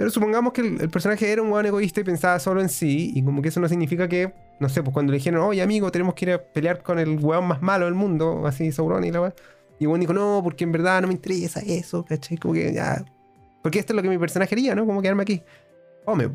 Pero 0.00 0.08
supongamos 0.10 0.54
que 0.54 0.62
el, 0.62 0.80
el 0.80 0.88
personaje 0.88 1.30
era 1.30 1.42
un 1.42 1.52
weón 1.52 1.66
egoísta 1.66 2.00
y 2.00 2.04
pensaba 2.04 2.38
solo 2.38 2.62
en 2.62 2.70
sí, 2.70 3.12
y 3.14 3.22
como 3.22 3.42
que 3.42 3.50
eso 3.50 3.60
no 3.60 3.68
significa 3.68 4.08
que, 4.08 4.32
no 4.58 4.70
sé, 4.70 4.82
pues 4.82 4.94
cuando 4.94 5.12
le 5.12 5.18
dijeron, 5.18 5.42
oye 5.42 5.60
amigo, 5.60 5.92
tenemos 5.92 6.14
que 6.14 6.24
ir 6.24 6.32
a 6.32 6.42
pelear 6.42 6.82
con 6.82 6.98
el 6.98 7.18
weón 7.18 7.44
más 7.46 7.60
malo 7.60 7.84
del 7.84 7.92
mundo, 7.92 8.46
así 8.46 8.72
Sauron 8.72 9.04
y 9.04 9.10
la 9.10 9.20
weón. 9.20 9.34
Y 9.78 9.84
el 9.84 9.88
weón 9.88 10.00
dijo, 10.00 10.14
no, 10.14 10.40
porque 10.42 10.64
en 10.64 10.72
verdad 10.72 11.02
no 11.02 11.08
me 11.08 11.12
interesa 11.12 11.60
eso, 11.60 12.02
¿cachai? 12.06 12.38
Como 12.38 12.54
que 12.54 12.72
ya. 12.72 13.04
Porque 13.62 13.78
esto 13.78 13.92
es 13.92 13.96
lo 13.98 14.02
que 14.02 14.08
mi 14.08 14.16
personaje 14.16 14.54
haría, 14.54 14.74
¿no? 14.74 14.86
Como 14.86 15.02
quedarme 15.02 15.22
aquí. 15.22 15.42
Hombre, 16.06 16.30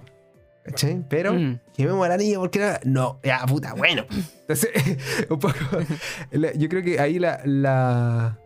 ¿cachai? 0.63 1.03
Pero 1.09 1.33
Mm. 1.33 1.59
quememos 1.75 2.05
el 2.05 2.11
anillo 2.11 2.41
porque 2.41 2.59
no, 2.59 2.67
no, 2.83 3.19
ya 3.23 3.43
puta, 3.47 3.73
bueno. 3.73 4.05
Entonces, 4.41 4.69
un 5.29 5.39
poco, 5.39 5.55
yo 6.55 6.69
creo 6.69 6.83
que 6.83 6.99
ahí 6.99 7.17
la, 7.17 7.41
la, 7.45 8.37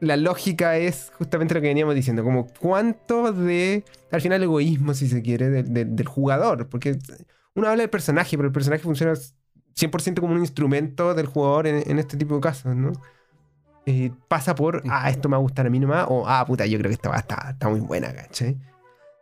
la 0.00 0.16
lógica 0.16 0.76
es 0.76 1.10
justamente 1.18 1.54
lo 1.54 1.60
que 1.60 1.68
veníamos 1.68 1.94
diciendo, 1.94 2.22
como 2.22 2.46
cuánto 2.60 3.32
de, 3.32 3.84
al 4.12 4.20
final, 4.20 4.42
egoísmo, 4.42 4.94
si 4.94 5.08
se 5.08 5.22
quiere, 5.22 5.48
del- 5.50 6.06
jugador, 6.06 6.68
porque 6.68 6.98
uno 7.54 7.68
habla 7.68 7.82
del 7.82 7.90
personaje, 7.90 8.36
pero 8.36 8.46
el 8.48 8.52
personaje 8.52 8.82
funciona 8.82 9.14
100% 9.74 10.20
como 10.20 10.34
un 10.34 10.40
instrumento 10.40 11.14
del 11.14 11.26
jugador 11.26 11.66
en, 11.66 11.82
en 11.90 11.98
este 11.98 12.16
tipo 12.16 12.34
de 12.36 12.40
casos, 12.40 12.74
¿no? 12.76 12.92
Eh, 13.86 14.12
pasa 14.28 14.54
por, 14.54 14.82
ah, 14.88 15.08
esto 15.08 15.28
me 15.28 15.32
va 15.32 15.38
a 15.38 15.42
gustar 15.42 15.66
a 15.66 15.70
mí 15.70 15.78
nomás, 15.80 16.06
o, 16.08 16.24
ah, 16.28 16.44
puta, 16.46 16.66
yo 16.66 16.78
creo 16.78 16.90
que 16.90 16.94
esta 16.94 17.08
va 17.08 17.16
está, 17.16 17.48
está 17.52 17.68
muy 17.68 17.80
buena, 17.80 18.12
¿cachai? 18.14 18.58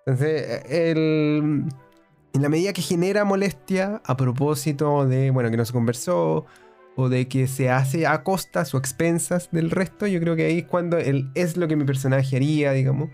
Entonces, 0.05 0.63
el, 0.69 1.65
en 2.33 2.43
la 2.43 2.49
medida 2.49 2.73
que 2.73 2.83
genera 2.83 3.25
molestia 3.25 4.03
a 4.05 4.17
propósito 4.17 5.07
de, 5.07 5.31
bueno, 5.31 5.51
que 5.51 5.57
no 5.57 5.65
se 5.65 5.73
conversó 5.73 6.47
o 6.97 7.09
de 7.09 7.29
que 7.29 7.47
se 7.47 7.71
hace 7.71 8.07
a 8.07 8.23
costas 8.23 8.75
o 8.75 8.79
expensas 8.79 9.51
del 9.53 9.71
resto, 9.71 10.07
yo 10.07 10.19
creo 10.19 10.35
que 10.35 10.47
ahí 10.47 10.59
es 10.61 10.65
cuando 10.65 10.97
el, 10.97 11.31
es 11.35 11.57
lo 11.57 11.69
que 11.69 11.77
mi 11.77 11.85
personaje 11.85 12.37
haría, 12.37 12.73
digamos, 12.73 13.11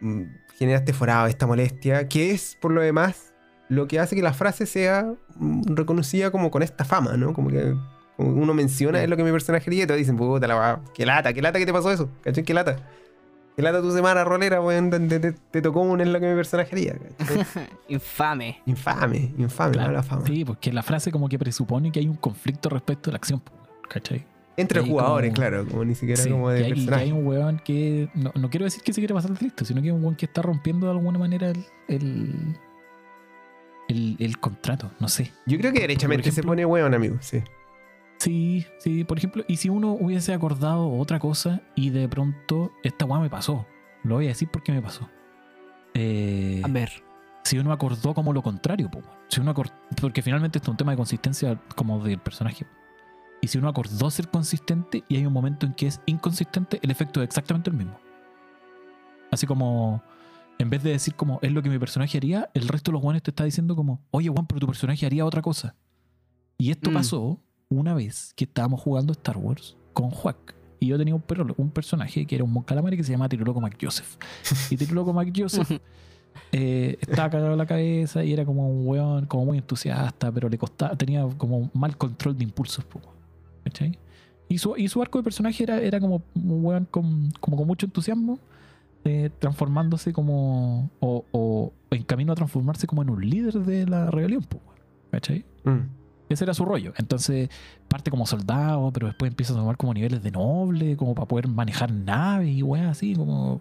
mm, 0.00 0.22
genera 0.58 0.78
este 0.78 0.94
forado, 0.94 1.26
esta 1.26 1.46
molestia, 1.46 2.08
que 2.08 2.30
es, 2.30 2.56
por 2.60 2.72
lo 2.72 2.80
demás, 2.80 3.34
lo 3.68 3.86
que 3.86 4.00
hace 4.00 4.16
que 4.16 4.22
la 4.22 4.32
frase 4.32 4.66
sea 4.66 5.14
mm, 5.36 5.74
reconocida 5.74 6.30
como 6.30 6.50
con 6.50 6.62
esta 6.62 6.84
fama, 6.84 7.16
¿no? 7.16 7.34
Como 7.34 7.50
que 7.50 7.74
como 8.16 8.30
uno 8.30 8.54
menciona 8.54 9.02
es 9.02 9.08
lo 9.08 9.16
que 9.16 9.24
mi 9.24 9.32
personaje 9.32 9.68
haría 9.68 9.84
y 9.84 9.86
todos 9.86 9.98
dicen, 9.98 10.16
puta 10.16 10.46
la 10.46 10.54
va, 10.54 10.80
qué 10.94 11.04
lata, 11.04 11.32
qué 11.32 11.42
lata 11.42 11.58
que 11.58 11.66
te 11.66 11.72
pasó 11.72 11.90
eso, 11.90 12.10
¿cachai? 12.22 12.44
Qué 12.44 12.54
lata. 12.54 12.76
Qué 13.56 13.62
lata 13.62 13.80
tu 13.80 13.92
semana 13.92 14.24
rolera, 14.24 14.60
weón, 14.60 14.90
donde 14.90 15.20
te, 15.20 15.32
te 15.32 15.62
tocó 15.62 15.80
un 15.82 16.00
es 16.00 16.08
lo 16.08 16.18
que 16.18 16.28
mi 16.28 16.34
personaje 16.34 16.74
haría, 16.74 16.96
¿cachai? 17.18 17.44
Infame. 17.88 18.60
Infame, 18.66 19.32
infame, 19.38 19.72
Claro. 19.72 19.88
mala 19.90 20.02
fama. 20.02 20.26
Sí, 20.26 20.44
porque 20.44 20.72
la 20.72 20.82
frase 20.82 21.12
como 21.12 21.28
que 21.28 21.38
presupone 21.38 21.92
que 21.92 22.00
hay 22.00 22.08
un 22.08 22.16
conflicto 22.16 22.68
respecto 22.68 23.10
a 23.10 23.12
la 23.12 23.16
acción, 23.18 23.40
¿cachai? 23.88 24.24
Entre 24.56 24.80
jugadores, 24.80 25.30
como- 25.30 25.36
claro, 25.36 25.66
como 25.68 25.84
ni 25.84 25.94
siquiera 25.94 26.22
Sí, 26.22 26.30
como 26.30 26.48
que 26.48 26.52
de 26.54 26.58
hay, 26.58 26.64
que 26.70 26.74
personaje. 26.74 27.02
hay 27.04 27.12
un 27.12 27.26
weón 27.26 27.58
que. 27.64 28.08
No, 28.14 28.32
no 28.36 28.50
quiero 28.50 28.64
decir 28.64 28.82
que 28.82 28.92
se 28.92 29.00
quiere 29.00 29.12
pasar 29.14 29.32
de 29.32 29.40
listo, 29.44 29.64
sino 29.64 29.80
que 29.82 29.88
es 29.88 29.94
un 29.94 30.02
weón 30.02 30.14
que 30.16 30.26
está 30.26 30.42
rompiendo 30.42 30.86
de 30.86 30.92
alguna 30.92 31.18
manera 31.18 31.48
el. 31.50 31.64
el, 31.88 32.56
el- 33.88 34.16
el 34.18 34.38
contrato, 34.38 34.90
no 35.00 35.08
sé. 35.08 35.32
Yo 35.46 35.58
creo 35.58 35.72
que 35.72 35.80
derechamente 35.80 36.30
se 36.32 36.42
pone 36.42 36.64
weón, 36.64 36.94
amigo, 36.94 37.16
sí. 37.20 37.42
Sí, 38.18 38.64
sí, 38.78 39.04
por 39.04 39.18
ejemplo, 39.18 39.44
y 39.48 39.56
si 39.56 39.68
uno 39.68 39.92
hubiese 39.92 40.32
acordado 40.32 40.90
otra 40.90 41.18
cosa 41.18 41.60
y 41.74 41.90
de 41.90 42.08
pronto 42.08 42.72
esta 42.82 43.04
weá 43.04 43.20
me 43.20 43.28
pasó, 43.28 43.66
lo 44.02 44.14
voy 44.16 44.26
a 44.26 44.28
decir 44.28 44.48
porque 44.50 44.72
me 44.72 44.80
pasó. 44.80 45.08
Eh, 45.94 46.62
A 46.64 46.68
ver. 46.68 46.90
si 47.42 47.58
uno 47.58 47.72
acordó 47.72 48.14
como 48.14 48.32
lo 48.32 48.42
contrario, 48.42 48.90
po, 48.90 49.00
si 49.28 49.40
uno 49.40 49.54
acor- 49.54 49.72
porque 50.00 50.22
finalmente 50.22 50.58
esto 50.58 50.70
es 50.70 50.72
un 50.72 50.76
tema 50.78 50.92
de 50.92 50.96
consistencia 50.96 51.60
como 51.76 52.02
del 52.02 52.18
personaje. 52.18 52.66
Y 53.42 53.48
si 53.48 53.58
uno 53.58 53.68
acordó 53.68 54.10
ser 54.10 54.28
consistente 54.28 55.04
y 55.06 55.16
hay 55.16 55.26
un 55.26 55.32
momento 55.32 55.66
en 55.66 55.74
que 55.74 55.86
es 55.86 56.00
inconsistente, 56.06 56.78
el 56.82 56.90
efecto 56.90 57.20
es 57.20 57.26
exactamente 57.26 57.68
el 57.68 57.76
mismo. 57.76 57.98
Así 59.30 59.46
como, 59.46 60.02
en 60.58 60.70
vez 60.70 60.82
de 60.82 60.90
decir 60.90 61.14
como 61.14 61.40
es 61.42 61.52
lo 61.52 61.62
que 61.62 61.68
mi 61.68 61.78
personaje 61.78 62.16
haría, 62.16 62.48
el 62.54 62.68
resto 62.68 62.90
de 62.90 62.94
los 62.94 63.02
guanes 63.02 63.22
te 63.22 63.30
está 63.32 63.44
diciendo 63.44 63.76
como, 63.76 64.00
oye 64.12 64.30
Juan, 64.30 64.46
pero 64.46 64.60
tu 64.60 64.66
personaje 64.66 65.04
haría 65.04 65.26
otra 65.26 65.42
cosa. 65.42 65.74
Y 66.56 66.70
esto 66.70 66.90
Mm. 66.90 66.94
pasó 66.94 67.40
una 67.68 67.94
vez 67.94 68.32
que 68.36 68.44
estábamos 68.44 68.80
jugando 68.80 69.12
Star 69.12 69.36
Wars 69.38 69.76
con 69.92 70.10
Juac. 70.10 70.54
Y 70.80 70.88
yo 70.88 70.98
tenía 70.98 71.14
un, 71.14 71.22
perro- 71.22 71.54
un 71.56 71.70
personaje 71.70 72.26
que 72.26 72.34
era 72.34 72.44
un 72.44 72.52
Mon 72.52 72.62
Calamari 72.62 72.96
que 72.96 73.04
se 73.04 73.12
llama 73.12 73.28
Tiroloco 73.28 73.60
McJoseph. 73.60 74.16
Y 74.70 74.76
Tiroloco 74.76 75.12
McJoseph 75.12 75.70
eh, 76.52 76.98
estaba 77.00 77.30
cagado 77.30 77.52
en 77.52 77.58
la 77.58 77.66
cabeza 77.66 78.22
y 78.24 78.32
era 78.32 78.44
como 78.44 78.68
un 78.68 78.86
weón, 78.86 79.26
como 79.26 79.46
muy 79.46 79.58
entusiasta, 79.58 80.30
pero 80.30 80.48
le 80.48 80.58
costaba, 80.58 80.94
tenía 80.96 81.26
como 81.38 81.70
mal 81.74 81.96
control 81.96 82.36
de 82.36 82.44
impulsos, 82.44 82.84
¿cachai? 83.64 83.98
Y 84.48 84.58
su, 84.58 84.76
y 84.76 84.88
su 84.88 85.00
arco 85.00 85.18
de 85.18 85.24
personaje 85.24 85.62
era, 85.62 85.80
era 85.80 85.98
como 86.00 86.22
un 86.34 86.64
weón 86.64 86.86
con, 86.90 87.30
como 87.40 87.56
con 87.56 87.66
mucho 87.66 87.86
entusiasmo, 87.86 88.38
eh, 89.04 89.30
transformándose 89.38 90.12
como, 90.12 90.90
o, 91.00 91.24
o 91.32 91.72
en 91.90 92.02
camino 92.02 92.32
a 92.32 92.34
transformarse 92.36 92.86
como 92.86 93.02
en 93.02 93.10
un 93.10 93.28
líder 93.28 93.54
de 93.60 93.86
la 93.86 94.10
rebelión, 94.10 94.44
¿cachai? 95.10 95.44
Mm. 95.64 96.03
Ese 96.34 96.44
era 96.44 96.54
su 96.54 96.64
rollo. 96.64 96.92
Entonces 96.96 97.48
parte 97.88 98.10
como 98.10 98.26
soldado, 98.26 98.90
pero 98.92 99.06
después 99.06 99.30
empieza 99.30 99.52
a 99.52 99.56
tomar 99.56 99.76
como 99.76 99.94
niveles 99.94 100.22
de 100.22 100.30
noble, 100.30 100.96
como 100.96 101.14
para 101.14 101.26
poder 101.26 101.48
manejar 101.48 101.92
naves 101.92 102.48
y 102.48 102.62
weas 102.62 102.86
así, 102.86 103.14
como 103.14 103.60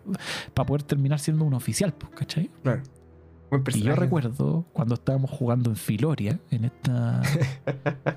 para 0.53 0.65
poder 0.65 0.83
terminar 0.83 1.19
siendo 1.19 1.45
un 1.45 1.53
oficial, 1.53 1.93
pues, 1.93 2.11
¿cachai? 2.13 2.49
Claro. 2.63 2.81
Buen 3.61 3.77
Y 3.77 3.81
yo 3.81 3.95
recuerdo 3.95 4.65
cuando 4.73 4.95
estábamos 4.95 5.29
jugando 5.31 5.69
en 5.69 5.75
Filoria, 5.75 6.39
en 6.51 6.65
esta. 6.65 7.21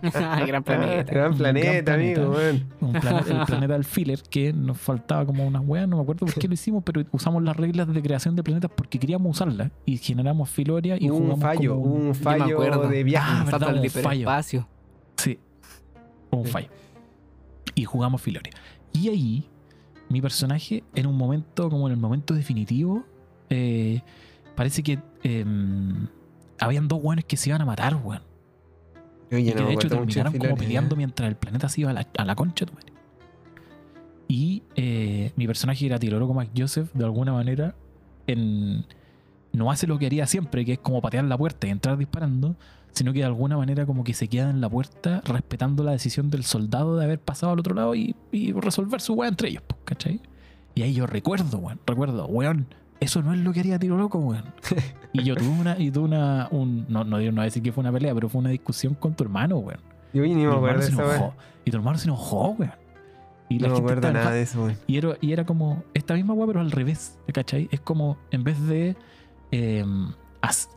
Gran 0.46 0.62
planeta. 0.62 1.12
Gran 1.12 1.32
Un 1.32 1.38
planeta, 1.38 1.82
gran 1.96 2.00
amigo, 2.00 2.32
planeta. 2.34 2.66
un 2.80 2.92
planeta, 2.92 3.40
el 3.40 3.46
planeta 3.46 3.72
del 3.74 3.84
filler, 3.84 4.22
que 4.30 4.52
nos 4.52 4.78
faltaba 4.78 5.26
como 5.26 5.46
unas 5.46 5.62
weas, 5.66 5.88
no 5.88 5.96
me 5.96 6.02
acuerdo 6.02 6.26
por 6.26 6.34
qué 6.34 6.48
lo 6.48 6.54
hicimos, 6.54 6.82
pero 6.84 7.02
usamos 7.12 7.42
las 7.42 7.56
reglas 7.56 7.92
de 7.92 8.02
creación 8.02 8.36
de 8.36 8.42
planetas 8.42 8.70
porque 8.74 8.98
queríamos 8.98 9.30
usarlas 9.32 9.70
y 9.84 9.96
generamos 9.98 10.48
Filoria 10.50 10.96
y 11.00 11.10
un 11.10 11.18
jugamos 11.18 11.40
fallo, 11.40 11.74
como 11.80 11.94
un 11.94 12.08
me 12.08 12.14
fallo 12.14 12.44
acuerdo. 12.56 12.88
de 12.88 13.04
viaje. 13.04 13.30
Ah, 13.32 13.44
verdad, 13.44 13.62
al 13.70 13.74
un 13.80 13.90
fallo. 13.90 13.98
hiperespacio. 14.00 14.68
Sí. 15.16 15.38
Un 16.30 16.44
Sí. 16.44 16.50
fallo. 16.52 16.68
Y 17.74 17.84
jugamos 17.84 18.22
Filoria. 18.22 18.52
Y 18.92 19.08
ahí, 19.08 19.48
mi 20.08 20.20
personaje, 20.22 20.82
en 20.94 21.06
un 21.06 21.16
momento, 21.16 21.68
como 21.68 21.86
en 21.88 21.92
el 21.94 22.00
momento 22.00 22.32
definitivo, 22.34 23.04
eh, 23.50 24.00
parece 24.56 24.82
que 24.82 24.98
em, 25.22 26.08
habían 26.58 26.88
dos 26.88 26.98
weones 27.00 27.24
que 27.24 27.36
se 27.36 27.50
iban 27.50 27.62
a 27.62 27.64
matar, 27.64 27.94
weón. 27.94 28.22
Y 29.30 29.52
que 29.52 29.54
no 29.54 29.68
de 29.68 29.74
hecho 29.74 29.88
terminaron 29.88 30.38
como 30.38 30.56
peleando 30.56 30.94
¿eh? 30.94 30.98
mientras 30.98 31.28
el 31.28 31.36
planeta 31.36 31.68
se 31.68 31.82
iba 31.82 31.90
a 31.90 31.92
la, 31.92 32.06
a 32.16 32.24
la 32.24 32.34
concha, 32.34 32.66
tu 32.66 32.72
madre. 32.72 32.92
Y 34.28 34.62
eh, 34.74 35.32
mi 35.36 35.46
personaje 35.46 35.86
era 35.86 35.98
Tiroloco 35.98 36.34
Mac 36.34 36.50
Joseph, 36.56 36.92
de 36.94 37.04
alguna 37.04 37.32
manera, 37.32 37.74
en, 38.26 38.84
no 39.52 39.70
hace 39.70 39.86
lo 39.86 39.98
que 39.98 40.06
haría 40.06 40.26
siempre, 40.26 40.64
que 40.64 40.74
es 40.74 40.78
como 40.78 41.00
patear 41.00 41.24
la 41.24 41.38
puerta 41.38 41.66
y 41.66 41.70
entrar 41.70 41.96
disparando, 41.96 42.56
sino 42.92 43.12
que 43.12 43.20
de 43.20 43.24
alguna 43.26 43.56
manera 43.56 43.86
como 43.86 44.04
que 44.04 44.14
se 44.14 44.28
queda 44.28 44.50
en 44.50 44.60
la 44.60 44.68
puerta 44.68 45.22
respetando 45.24 45.84
la 45.84 45.92
decisión 45.92 46.30
del 46.30 46.44
soldado 46.44 46.96
de 46.96 47.04
haber 47.04 47.20
pasado 47.20 47.52
al 47.52 47.60
otro 47.60 47.74
lado 47.74 47.94
y, 47.94 48.16
y 48.32 48.52
resolver 48.52 49.00
su 49.00 49.14
weá 49.14 49.28
entre 49.28 49.48
ellos, 49.48 49.62
pues, 49.66 49.80
¿cachai? 49.84 50.20
Y 50.74 50.82
ahí 50.82 50.94
yo 50.94 51.06
recuerdo, 51.06 51.58
weón, 51.58 51.80
recuerdo, 51.86 52.26
weón, 52.26 52.66
eso 53.00 53.22
no 53.22 53.32
es 53.32 53.40
lo 53.40 53.52
que 53.52 53.60
haría 53.60 53.78
Tiro 53.78 53.96
Loco, 53.96 54.18
weón. 54.18 54.44
Y 55.12 55.22
yo 55.24 55.34
tuve 55.34 55.48
una, 55.48 55.78
y 55.78 55.90
tuve 55.90 56.04
una, 56.04 56.48
un, 56.50 56.84
no, 56.88 57.02
no, 57.02 57.18
no 57.18 57.32
voy 57.32 57.40
a 57.40 57.44
decir 57.44 57.62
que 57.62 57.72
fue 57.72 57.80
una 57.80 57.90
pelea, 57.90 58.14
pero 58.14 58.28
fue 58.28 58.38
una 58.38 58.50
discusión 58.50 58.94
con 58.94 59.14
tu 59.14 59.24
hermano, 59.24 59.56
weón. 59.58 59.80
Yo 60.12 60.22
ni 60.22 60.34
me 60.34 60.46
acuerdo 60.52 60.86
de 60.86 60.94
weá. 60.94 61.32
Y 61.64 61.70
tu 61.70 61.76
hermano 61.78 61.96
se 61.96 62.04
enojó, 62.04 62.50
weón. 62.50 62.72
Y 63.48 63.58
la 63.60 63.68
No 63.68 63.74
me 63.74 63.80
acuerdo 63.80 64.12
nada 64.12 64.30
de 64.30 64.42
eso, 64.42 64.64
weón. 64.64 64.76
Y 64.86 64.98
era, 64.98 65.16
y 65.20 65.32
era 65.32 65.46
como 65.46 65.84
esta 65.94 66.14
misma 66.14 66.34
weá, 66.34 66.46
pero 66.46 66.60
al 66.60 66.70
revés, 66.70 67.18
¿cachai? 67.32 67.68
Es 67.70 67.80
como, 67.80 68.18
en 68.30 68.44
vez 68.44 68.60
de 68.66 68.94
eh, 69.52 69.84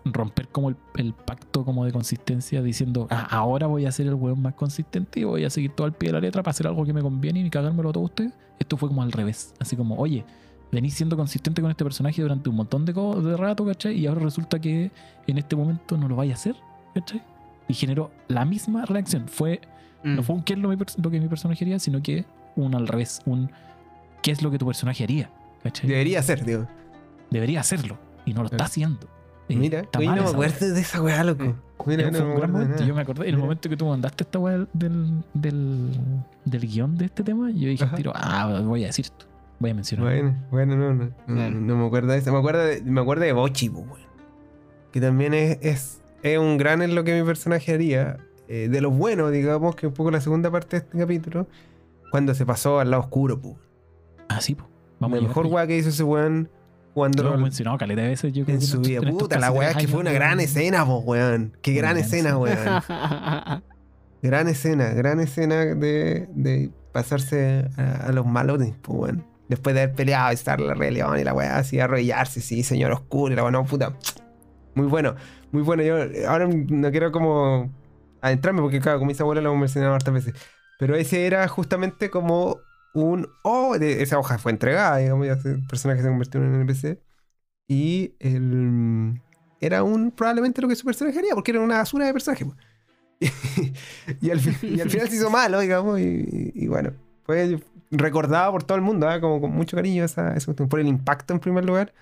romper 0.06 0.48
como 0.48 0.70
el, 0.70 0.78
el 0.96 1.14
pacto 1.14 1.66
como 1.66 1.86
de 1.86 1.92
consistencia 1.92 2.62
diciendo, 2.62 3.08
"Ah, 3.10 3.28
ahora 3.30 3.68
voy 3.68 3.86
a 3.86 3.92
ser 3.92 4.08
el 4.08 4.14
weón 4.14 4.42
más 4.42 4.54
consistente 4.54 5.20
y 5.20 5.24
voy 5.24 5.44
a 5.46 5.50
seguir 5.50 5.72
todo 5.72 5.86
al 5.86 5.94
pie 5.94 6.10
de 6.10 6.14
la 6.14 6.22
letra 6.22 6.44
para 6.44 6.52
hacer 6.52 6.68
algo 6.68 6.86
que 6.86 6.94
me 6.94 7.02
conviene 7.02 7.42
y 7.42 7.50
cagármelo 7.50 7.90
a 7.90 7.92
todos 7.94 8.06
ustedes. 8.06 8.34
Esto 8.58 8.78
fue 8.78 8.90
como 8.90 9.02
al 9.04 9.12
revés. 9.12 9.54
Así 9.60 9.76
como, 9.76 9.96
oye, 9.96 10.26
venís 10.72 10.94
siendo 10.94 11.18
consistente 11.18 11.62
con 11.62 11.72
este 11.72 11.84
personaje 11.84 12.22
durante 12.22 12.50
un 12.50 12.56
montón 12.56 12.86
de, 12.86 12.94
de 12.94 13.38
rato, 13.38 13.66
¿cachai? 13.66 13.98
Y 13.98 14.08
ahora 14.08 14.22
resulta 14.22 14.60
que 14.60 14.92
en 15.28 15.38
este 15.38 15.56
momento 15.56 15.98
no 15.98 16.08
lo 16.08 16.16
vaya 16.16 16.34
a 16.34 16.36
hacer, 16.36 16.56
¿cachai? 16.94 17.22
Y 17.68 17.74
generó 17.74 18.12
la 18.28 18.46
misma 18.46 18.86
reacción. 18.86 19.28
Fue 19.28 19.62
Mm. 20.04 20.16
no 20.16 20.24
fue 20.24 20.36
un 20.36 20.44
qué 20.44 20.54
es 20.54 20.60
lo, 20.60 20.70
que 20.70 21.20
mi 21.20 21.28
personaje 21.28 21.64
haría, 21.64 21.80
sino 21.80 22.02
que 22.02 22.26
un 22.56 22.76
al 22.76 22.88
revés, 22.88 23.22
un 23.26 23.52
qué 24.22 24.32
es 24.32 24.42
lo 24.42 24.52
que 24.52 24.58
tu 24.58 24.66
personaje 24.66 25.04
haría. 25.04 25.30
¿cachai? 25.64 25.90
Debería 25.90 26.22
ser, 26.24 26.46
digo. 26.46 26.68
Debería 27.30 27.60
hacerlo 27.60 27.98
y 28.26 28.34
no 28.34 28.44
lo 28.44 28.50
está 28.50 28.66
haciendo. 28.66 29.08
Eh, 29.50 29.56
Mira, 29.56 29.84
oye, 29.98 30.08
no 30.08 30.16
me 30.16 30.30
acuerdo 30.30 30.74
de 30.74 30.80
esa 30.80 31.02
weá, 31.02 31.24
loco. 31.24 31.44
Sí. 31.44 31.54
Mira, 31.86 32.12
no 32.12 32.20
momento. 32.26 32.48
nada. 32.48 32.86
Yo 32.86 32.94
me 32.94 33.02
acordé, 33.02 33.30
en 33.30 33.36
el 33.36 33.42
momento 33.42 33.70
que 33.70 33.76
tú 33.76 33.88
mandaste 33.88 34.24
esta 34.24 34.38
weá 34.38 34.66
del, 34.74 35.24
del, 35.34 35.92
del 36.46 36.62
guion 36.68 36.96
de 36.98 37.06
este 37.06 37.24
tema, 37.24 37.50
yo 37.52 37.70
dije, 37.70 37.86
tiro, 37.96 38.12
ah, 38.16 38.62
voy 38.64 38.84
a 38.84 38.88
decir 38.88 39.06
esto. 39.06 39.26
Voy 39.60 39.72
a 39.72 39.74
mencionar. 39.74 40.06
Bueno, 40.06 40.36
bueno, 40.52 40.76
no, 40.78 40.94
no, 40.94 41.06
no, 41.28 41.36
Claro. 41.36 41.56
no 41.60 41.76
me 41.78 41.86
acuerdo 41.88 42.12
de 42.14 42.18
eso. 42.20 42.32
Me 42.32 42.38
acuerdo 42.40 42.64
de, 42.64 42.82
me 42.82 43.02
acuerdo 43.02 43.24
de 43.26 43.34
Bochi, 43.34 43.70
po, 43.70 43.80
weón. 43.80 44.10
Que 44.92 45.02
también 45.02 45.34
es, 45.34 45.58
es, 45.62 46.02
es 46.24 46.40
un 46.40 46.58
gran 46.58 46.82
en 46.82 46.96
lo 46.96 47.04
que 47.04 47.20
mi 47.20 47.26
personaje 47.26 47.74
haría. 47.74 48.18
eh, 48.48 48.68
de 48.68 48.82
los 48.82 48.92
buenos, 48.98 49.32
digamos, 49.32 49.76
que 49.76 49.86
un 49.88 49.94
poco 49.94 50.10
la 50.12 50.22
segunda 50.22 50.50
parte 50.50 50.78
de 50.80 50.84
este 50.86 50.98
capítulo. 50.98 51.46
Cuando 52.10 52.34
se 52.34 52.46
pasó 52.46 52.80
al 52.80 52.90
lado 52.90 53.04
oscuro, 53.04 53.40
po. 53.40 53.58
Ah, 54.30 54.42
sí, 54.42 54.56
po. 54.56 54.68
Vamos 55.00 55.22
la 55.22 55.28
mejor 55.28 55.46
weá 55.46 55.68
que 55.68 55.78
hizo 55.78 55.90
ese 55.90 56.04
weón 56.04 56.50
jugando 56.96 57.22
Lo 57.24 57.38
mencionado 57.38 57.78
caleta 57.78 58.02
de 58.02 58.08
veces. 58.10 58.34
Yo 58.34 58.44
creo 58.46 58.56
en 58.56 58.62
que 58.62 58.66
su 58.66 58.80
vida. 58.82 59.02
Puta, 59.02 59.38
la 59.40 59.52
weá 59.52 59.74
que 59.76 59.88
fue 59.88 60.00
una 60.00 60.10
de- 60.10 60.16
gran 60.16 60.40
escena, 60.40 60.84
po, 60.86 60.98
weón. 61.00 61.54
Qué 61.62 61.72
Una 61.74 61.80
gran 61.82 61.94
gran 61.96 62.06
escena, 62.06 62.38
weón. 62.38 62.58
Gran 64.22 64.48
escena, 64.48 64.90
gran 64.94 65.20
escena 65.20 65.56
de, 65.76 66.28
de 66.34 66.72
pasarse 66.92 67.70
a, 67.78 68.08
a 68.08 68.12
los 68.12 68.26
malones, 68.26 68.74
pues, 68.82 69.00
weón. 69.00 69.26
Después 69.50 69.76
de 69.76 69.82
haber 69.82 69.96
peleado, 69.96 70.32
estar 70.32 70.62
la 70.62 70.74
rebelión 70.76 71.20
y 71.20 71.24
la 71.24 71.34
weá 71.34 71.58
así, 71.58 71.80
arrodillarse, 71.80 72.40
sí, 72.40 72.64
señor 72.64 72.92
oscuro, 72.94 73.34
y 73.34 73.36
la 73.36 73.42
weá, 73.44 73.52
no, 73.52 73.66
puta. 73.66 73.98
Muy 74.76 74.86
bueno, 74.88 75.16
muy 75.52 75.64
bueno. 75.64 75.84
Yo 75.84 75.96
ahora 76.30 76.48
no 76.48 76.92
quiero 76.92 77.12
como 77.12 77.70
adentrarme, 78.22 78.62
porque 78.62 78.80
claro, 78.80 79.00
con 79.00 79.08
mis 79.08 79.20
abuelos 79.20 79.44
lo 79.44 79.50
hemos 79.50 79.60
mencionado 79.62 79.96
hartas 79.96 80.14
veces. 80.14 80.34
Pero 80.78 80.96
ese 80.96 81.26
era 81.26 81.48
justamente 81.48 82.10
como 82.10 82.60
un. 82.94 83.28
Oh, 83.44 83.78
de- 83.78 84.02
esa 84.04 84.18
hoja 84.20 84.38
fue 84.38 84.52
entregada, 84.52 84.98
digamos, 84.98 85.26
ya 85.28 85.34
ese 85.34 85.58
personaje 85.68 86.02
se 86.04 86.08
convirtió 86.08 86.40
en 86.42 86.48
un 86.48 86.56
NPC. 86.62 87.02
Y 87.68 88.14
el. 88.20 89.20
Era 89.60 89.84
un. 89.84 90.12
Probablemente 90.12 90.62
lo 90.62 90.68
que 90.68 90.76
su 90.76 90.86
personaje 90.86 91.20
haría, 91.20 91.34
porque 91.34 91.52
era 91.52 91.60
una 91.60 91.78
basura 91.80 92.06
de 92.06 92.14
personaje, 92.14 92.46
pues. 92.46 92.58
y, 94.22 94.30
al, 94.32 94.40
y 94.62 94.80
al 94.80 94.90
final 94.90 95.10
se 95.10 95.16
hizo 95.16 95.30
malo, 95.32 95.60
digamos, 95.60 96.00
y, 96.00 96.04
y- 96.04 96.52
y 96.56 96.68
bueno, 96.68 96.94
fue 97.24 97.60
recordado 97.92 98.52
por 98.52 98.64
todo 98.64 98.78
el 98.78 98.84
mundo, 98.84 99.08
¿ah? 99.08 99.20
como 99.20 99.42
con 99.42 99.52
mucho 99.52 99.76
cariño 99.76 100.04
esa, 100.04 100.36
esa 100.36 100.54
por 100.54 100.80
el 100.80 100.88
impacto 100.88 101.34
en 101.34 101.40
primer 101.40 101.66
lugar. 101.66 101.94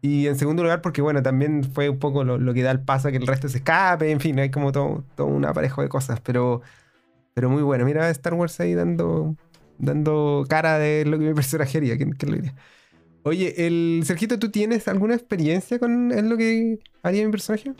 Y 0.00 0.28
en 0.28 0.36
segundo 0.36 0.62
lugar, 0.62 0.80
porque 0.80 1.02
bueno, 1.02 1.22
también 1.22 1.64
fue 1.64 1.88
un 1.88 1.98
poco 1.98 2.22
lo, 2.22 2.54
que 2.54 2.62
da 2.62 2.70
el 2.70 2.80
paso 2.80 3.08
a 3.08 3.10
que 3.10 3.16
el 3.16 3.26
resto 3.26 3.48
se 3.48 3.58
escape, 3.58 4.10
en 4.10 4.20
fin, 4.20 4.38
hay 4.38 4.50
como 4.50 4.70
todo, 4.70 5.04
todo 5.16 5.26
un 5.26 5.44
aparejo 5.44 5.82
de 5.82 5.88
cosas, 5.88 6.20
pero, 6.20 6.62
pero 7.34 7.50
muy 7.50 7.62
bueno. 7.62 7.84
Mira 7.84 8.08
Star 8.10 8.34
Wars 8.34 8.60
ahí 8.60 8.74
dando, 8.74 9.34
dando 9.78 10.46
cara 10.48 10.78
de 10.78 11.04
lo 11.04 11.18
que 11.18 11.24
mi 11.26 11.34
personaje 11.34 11.78
haría, 11.78 11.96
¿quién, 11.96 12.12
quién 12.12 12.30
lo 12.30 12.36
diría? 12.36 12.54
Oye, 13.24 13.66
el 13.66 14.02
Sergito, 14.04 14.38
¿tú 14.38 14.50
tienes 14.50 14.86
alguna 14.86 15.14
experiencia 15.14 15.80
con 15.80 16.12
en 16.12 16.30
lo 16.30 16.36
que 16.36 16.78
haría 17.02 17.24
mi 17.24 17.32
personaje? 17.32 17.74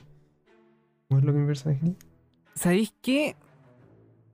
¿O 1.08 1.18
es 1.18 1.24
lo 1.24 1.32
que 1.32 1.38
mi 1.38 1.46
personaje? 1.46 1.94
¿Sabéis 2.54 2.92
qué? 3.00 3.36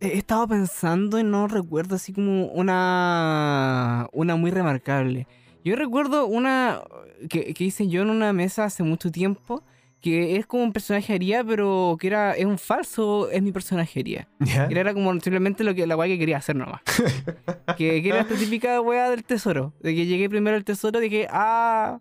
He 0.05 0.19
estado 0.19 0.47
pensando 0.47 1.19
y 1.19 1.25
no 1.25 1.49
recuerdo 1.49 1.97
así 1.97 2.13
como 2.13 2.47
una. 2.47 4.09
Una 4.13 4.37
muy 4.37 4.51
remarcable. 4.51 5.27
Yo 5.65 5.77
recuerdo 5.77 6.27
una 6.27 6.83
que, 7.31 7.55
que 7.55 7.65
hice 7.65 7.89
yo 7.89 8.03
en 8.03 8.11
una 8.11 8.33
mesa 8.33 8.65
hace 8.65 8.83
mucho 8.83 9.11
tiempo. 9.11 9.63
Que 10.01 10.37
es 10.37 10.45
como 10.45 10.65
un 10.65 10.75
personaje 10.75 11.15
haría, 11.15 11.43
pero 11.43 11.97
que 11.99 12.09
era. 12.09 12.33
Es 12.33 12.45
un 12.45 12.59
falso, 12.59 13.31
es 13.31 13.43
mi 13.43 13.53
personaje 13.53 14.01
haría. 14.01 14.29
Era 14.69 14.93
como 14.93 15.11
simplemente 15.13 15.65
lo 15.65 15.75
que, 15.75 15.87
la 15.87 15.97
weá 15.97 16.07
que 16.07 16.19
quería 16.19 16.37
hacer 16.37 16.57
nomás. 16.57 16.83
que, 17.79 18.03
que 18.03 18.09
era 18.11 18.21
esta 18.21 18.35
típica 18.35 18.83
weá 18.83 19.09
del 19.09 19.25
tesoro. 19.25 19.73
De 19.81 19.95
que 19.95 20.05
llegué 20.05 20.29
primero 20.29 20.57
al 20.57 20.65
tesoro, 20.65 21.01
dije, 21.01 21.27
ah. 21.31 22.01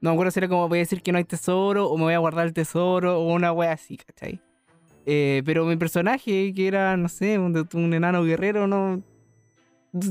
No 0.00 0.10
me 0.10 0.14
acuerdo 0.14 0.30
si 0.30 0.40
era 0.40 0.48
como 0.48 0.68
voy 0.68 0.78
a 0.78 0.82
decir 0.82 1.02
que 1.02 1.10
no 1.10 1.18
hay 1.18 1.24
tesoro, 1.24 1.88
o 1.88 1.96
me 1.96 2.04
voy 2.04 2.14
a 2.14 2.18
guardar 2.18 2.46
el 2.46 2.52
tesoro, 2.52 3.18
o 3.18 3.32
una 3.32 3.50
weá 3.50 3.72
así, 3.72 3.96
¿cachai? 3.96 4.40
Eh, 5.10 5.42
pero 5.46 5.64
mi 5.64 5.76
personaje, 5.78 6.52
que 6.52 6.68
era, 6.68 6.94
no 6.98 7.08
sé, 7.08 7.38
un, 7.38 7.66
un 7.72 7.94
enano 7.94 8.22
guerrero, 8.24 8.66
no 8.66 9.02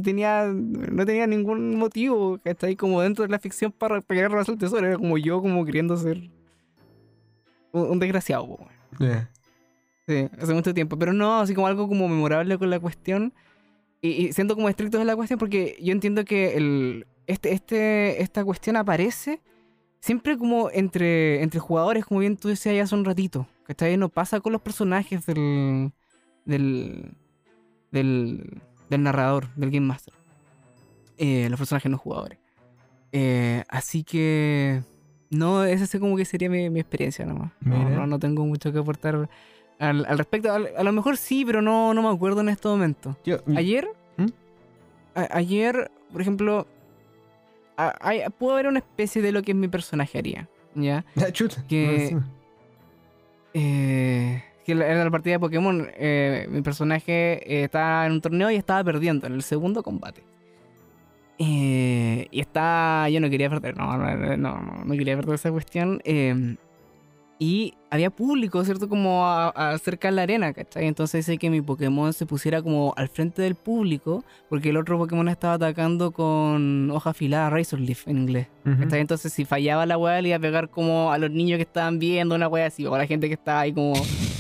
tenía, 0.04 0.46
no 0.46 1.06
tenía 1.06 1.28
ningún 1.28 1.76
motivo, 1.76 2.40
¿cachai? 2.44 2.76
Como 2.76 3.04
dentro 3.04 3.24
de 3.24 3.30
la 3.30 3.38
ficción 3.38 3.72
para, 3.72 4.02
querer 4.02 4.32
robarse 4.32 4.54
el 4.54 4.58
tesoro. 4.58 4.88
Era 4.88 4.98
como 4.98 5.20
yo, 5.20 5.40
como 5.40 5.64
queriendo 5.66 5.96
ser 5.98 6.18
un, 7.72 7.92
un 7.92 8.00
desgraciado, 8.00 8.48
po. 8.48 8.68
Sí, 10.08 10.28
hace 10.42 10.54
mucho 10.56 10.74
tiempo. 10.74 10.98
Pero 10.98 11.14
no, 11.14 11.42
así 11.42 11.54
como 11.54 11.68
algo 11.68 11.88
como 11.88 12.08
memorable 12.08 12.58
con 12.58 12.72
la 12.72 12.80
cuestión. 12.80 13.36
Y, 14.02 14.10
y 14.10 14.34
siendo 14.34 14.56
como 14.56 14.68
estrictos 14.68 15.00
en 15.00 15.06
la 15.06 15.16
cuestión, 15.16 15.38
porque 15.38 15.78
yo 15.80 15.92
entiendo 15.92 16.26
que 16.26 16.58
el, 16.58 17.06
este, 17.28 17.54
este, 17.54 18.24
esta 18.24 18.44
cuestión 18.44 18.76
aparece 18.78 19.42
siempre 20.00 20.38
como 20.38 20.70
entre, 20.72 21.42
entre 21.42 21.60
jugadores, 21.60 22.06
como 22.06 22.20
bien 22.20 22.38
tú 22.38 22.48
decías 22.48 22.76
ya 22.76 22.84
hace 22.84 22.96
un 22.96 23.06
ratito. 23.06 23.48
Que 23.66 23.74
está 23.74 23.88
no 23.98 24.10
pasa 24.10 24.40
con 24.40 24.54
los 24.54 24.62
personajes 24.62 25.26
del, 25.26 25.92
del, 26.46 27.12
del, 27.92 28.62
del 28.90 29.04
narrador, 29.04 29.54
del 29.56 29.72
Game 29.72 29.86
Master. 29.86 30.14
Eh, 31.18 31.48
los 31.50 31.60
personajes 31.60 31.92
no 31.92 31.98
jugadores. 31.98 32.38
Eh, 33.12 33.64
así 33.70 34.04
que... 34.04 34.82
No, 35.30 35.66
esa 35.66 35.84
es 35.84 36.00
como 36.00 36.16
que 36.16 36.24
sería 36.24 36.50
mi, 36.50 36.70
mi 36.70 36.80
experiencia 36.80 37.26
nomás. 37.26 37.52
No, 37.60 37.90
no, 37.90 38.08
no 38.08 38.18
tengo 38.20 38.46
mucho 38.46 38.72
que 38.72 38.80
aportar 38.80 39.28
al, 39.80 40.06
al 40.06 40.18
respecto. 40.18 40.54
Al- 40.54 40.70
a 40.78 40.84
lo 40.84 40.92
mejor 40.94 41.18
sí, 41.18 41.44
pero 41.44 41.62
no, 41.62 41.94
no 41.94 42.02
me 42.02 42.10
acuerdo 42.16 42.40
en 42.40 42.48
este 42.50 42.70
momento. 42.70 43.18
Yo- 43.26 43.40
Ayer, 43.58 43.90
¿Mm? 44.16 44.28
a- 45.16 45.38
ayer, 45.38 45.92
por 46.14 46.22
ejemplo, 46.22 46.66
hay- 47.78 48.22
pudo 48.38 48.54
haber 48.54 48.68
una 48.68 48.80
especie 48.80 49.22
de 49.22 49.32
lo 49.32 49.42
que 49.44 49.52
es 49.52 49.58
mi 49.58 49.68
personaje 49.68 50.18
haría, 50.18 50.50
¿ya? 50.76 51.06
Ah, 51.16 51.32
chuta. 51.32 51.64
Que- 51.68 51.86
no, 51.86 51.92
encima. 51.94 52.28
Eh, 53.54 54.44
que 54.66 54.76
la- 54.76 54.92
en 54.92 55.04
la 55.04 55.10
partida 55.12 55.34
de 55.36 55.40
Pokémon, 55.40 55.88
eh, 55.96 56.48
mi 56.50 56.62
personaje 56.62 57.42
eh, 57.52 57.64
estaba 57.64 58.06
en 58.06 58.12
un 58.14 58.22
torneo 58.22 58.52
y 58.52 58.56
estaba 58.56 58.84
perdiendo 58.84 59.26
en 59.28 59.34
el 59.34 59.42
segundo 59.44 59.82
combate. 59.84 60.24
Eh, 61.40 62.28
y 62.32 62.40
está. 62.40 63.08
Yo 63.10 63.20
no 63.20 63.30
quería 63.30 63.50
perder, 63.50 63.78
no, 63.78 63.96
no, 63.98 64.16
no, 64.16 64.38
no, 64.38 64.84
no 64.86 64.94
quería 64.94 65.16
perder 65.16 65.36
esa 65.36 65.52
cuestión. 65.52 66.02
eh, 66.04 66.56
Y 67.40 67.76
había 67.92 68.10
público, 68.10 68.64
¿cierto? 68.66 68.90
Como 68.90 69.26
a, 69.28 69.50
a 69.50 69.78
cerca 69.78 70.08
de 70.08 70.16
la 70.16 70.24
arena, 70.24 70.54
¿cachai? 70.54 70.88
Entonces 70.88 71.28
hice 71.28 71.38
que 71.38 71.50
mi 71.50 71.62
Pokémon 71.62 72.12
se 72.12 72.26
pusiera 72.26 72.62
como 72.64 72.94
al 72.98 73.10
frente 73.10 73.44
del 73.44 73.54
público, 73.54 74.24
porque 74.50 74.70
el 74.70 74.78
otro 74.78 74.98
Pokémon 74.98 75.30
estaba 75.30 75.54
atacando 75.54 76.12
con 76.12 76.90
hoja 76.92 77.12
afilada, 77.12 77.50
Razor 77.50 77.80
Leaf 77.80 78.08
en 78.08 78.18
inglés. 78.18 78.48
Entonces 78.92 79.32
si 79.32 79.46
fallaba 79.46 79.86
la 79.86 79.98
weá 79.98 80.22
le 80.22 80.30
iba 80.30 80.38
a 80.38 80.40
pegar 80.40 80.70
como 80.70 81.12
a 81.12 81.18
los 81.20 81.30
niños 81.30 81.58
que 81.58 81.64
estaban 81.64 82.00
viendo 82.00 82.34
una 82.36 82.48
weá 82.48 82.66
así, 82.66 82.86
o 82.86 82.94
a 82.96 82.98
la 82.98 83.06
gente 83.06 83.28
que 83.28 83.36
estaba 83.36 83.62
ahí 83.62 83.72
como, 83.72 83.94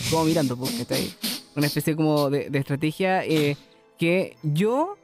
como 0.09 0.25
mirando, 0.25 0.57
pues, 0.57 0.71
¿cachai? 0.71 1.07
Una 1.55 1.67
especie 1.67 1.95
como 1.95 2.29
de, 2.29 2.49
de 2.49 2.59
estrategia 2.59 3.23
eh, 3.23 3.55
que 3.97 4.35
yo 4.41 4.97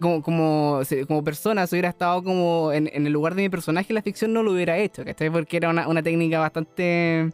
como, 0.00 0.22
como, 0.22 0.80
como 1.06 1.24
persona, 1.24 1.66
si 1.66 1.76
hubiera 1.76 1.88
estado 1.88 2.22
como 2.22 2.72
en, 2.72 2.90
en 2.92 3.06
el 3.06 3.12
lugar 3.12 3.34
de 3.34 3.42
mi 3.42 3.48
personaje 3.48 3.92
la 3.92 4.02
ficción, 4.02 4.32
no 4.32 4.42
lo 4.42 4.52
hubiera 4.52 4.78
hecho, 4.78 5.04
¿cachai? 5.04 5.30
Porque 5.30 5.56
era 5.56 5.70
una, 5.70 5.88
una 5.88 6.02
técnica 6.02 6.38
bastante, 6.38 7.30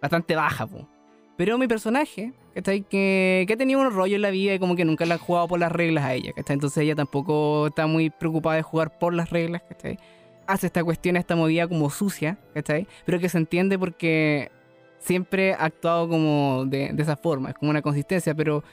bastante 0.00 0.34
baja, 0.34 0.66
po. 0.66 0.88
Pero 1.36 1.56
mi 1.56 1.68
personaje, 1.68 2.32
¿cachai? 2.54 2.82
Que, 2.82 3.44
que 3.46 3.54
ha 3.54 3.56
tenido 3.56 3.80
un 3.80 3.92
rollo 3.92 4.16
en 4.16 4.22
la 4.22 4.30
vida 4.30 4.54
y 4.54 4.58
como 4.58 4.74
que 4.74 4.84
nunca 4.84 5.06
le 5.06 5.14
ha 5.14 5.18
jugado 5.18 5.46
por 5.46 5.60
las 5.60 5.70
reglas 5.70 6.04
a 6.04 6.14
ella, 6.14 6.32
¿cachai? 6.32 6.54
Entonces 6.54 6.82
ella 6.82 6.96
tampoco 6.96 7.68
está 7.68 7.86
muy 7.86 8.10
preocupada 8.10 8.56
de 8.56 8.62
jugar 8.62 8.98
por 8.98 9.14
las 9.14 9.30
reglas, 9.30 9.62
¿cachai? 9.68 9.98
Hace 10.48 10.66
esta 10.66 10.82
cuestión, 10.82 11.16
esta 11.16 11.36
movida 11.36 11.68
como 11.68 11.90
sucia, 11.90 12.38
¿cachai? 12.54 12.88
Pero 13.04 13.20
que 13.20 13.28
se 13.28 13.38
entiende 13.38 13.78
porque 13.78 14.50
siempre 14.98 15.54
ha 15.54 15.66
actuado 15.66 16.08
como 16.08 16.64
de, 16.66 16.94
esa 16.98 17.16
forma, 17.16 17.50
es 17.50 17.54
como 17.54 17.70
una 17.70 17.82
consistencia, 17.82 18.34
pero 18.34 18.64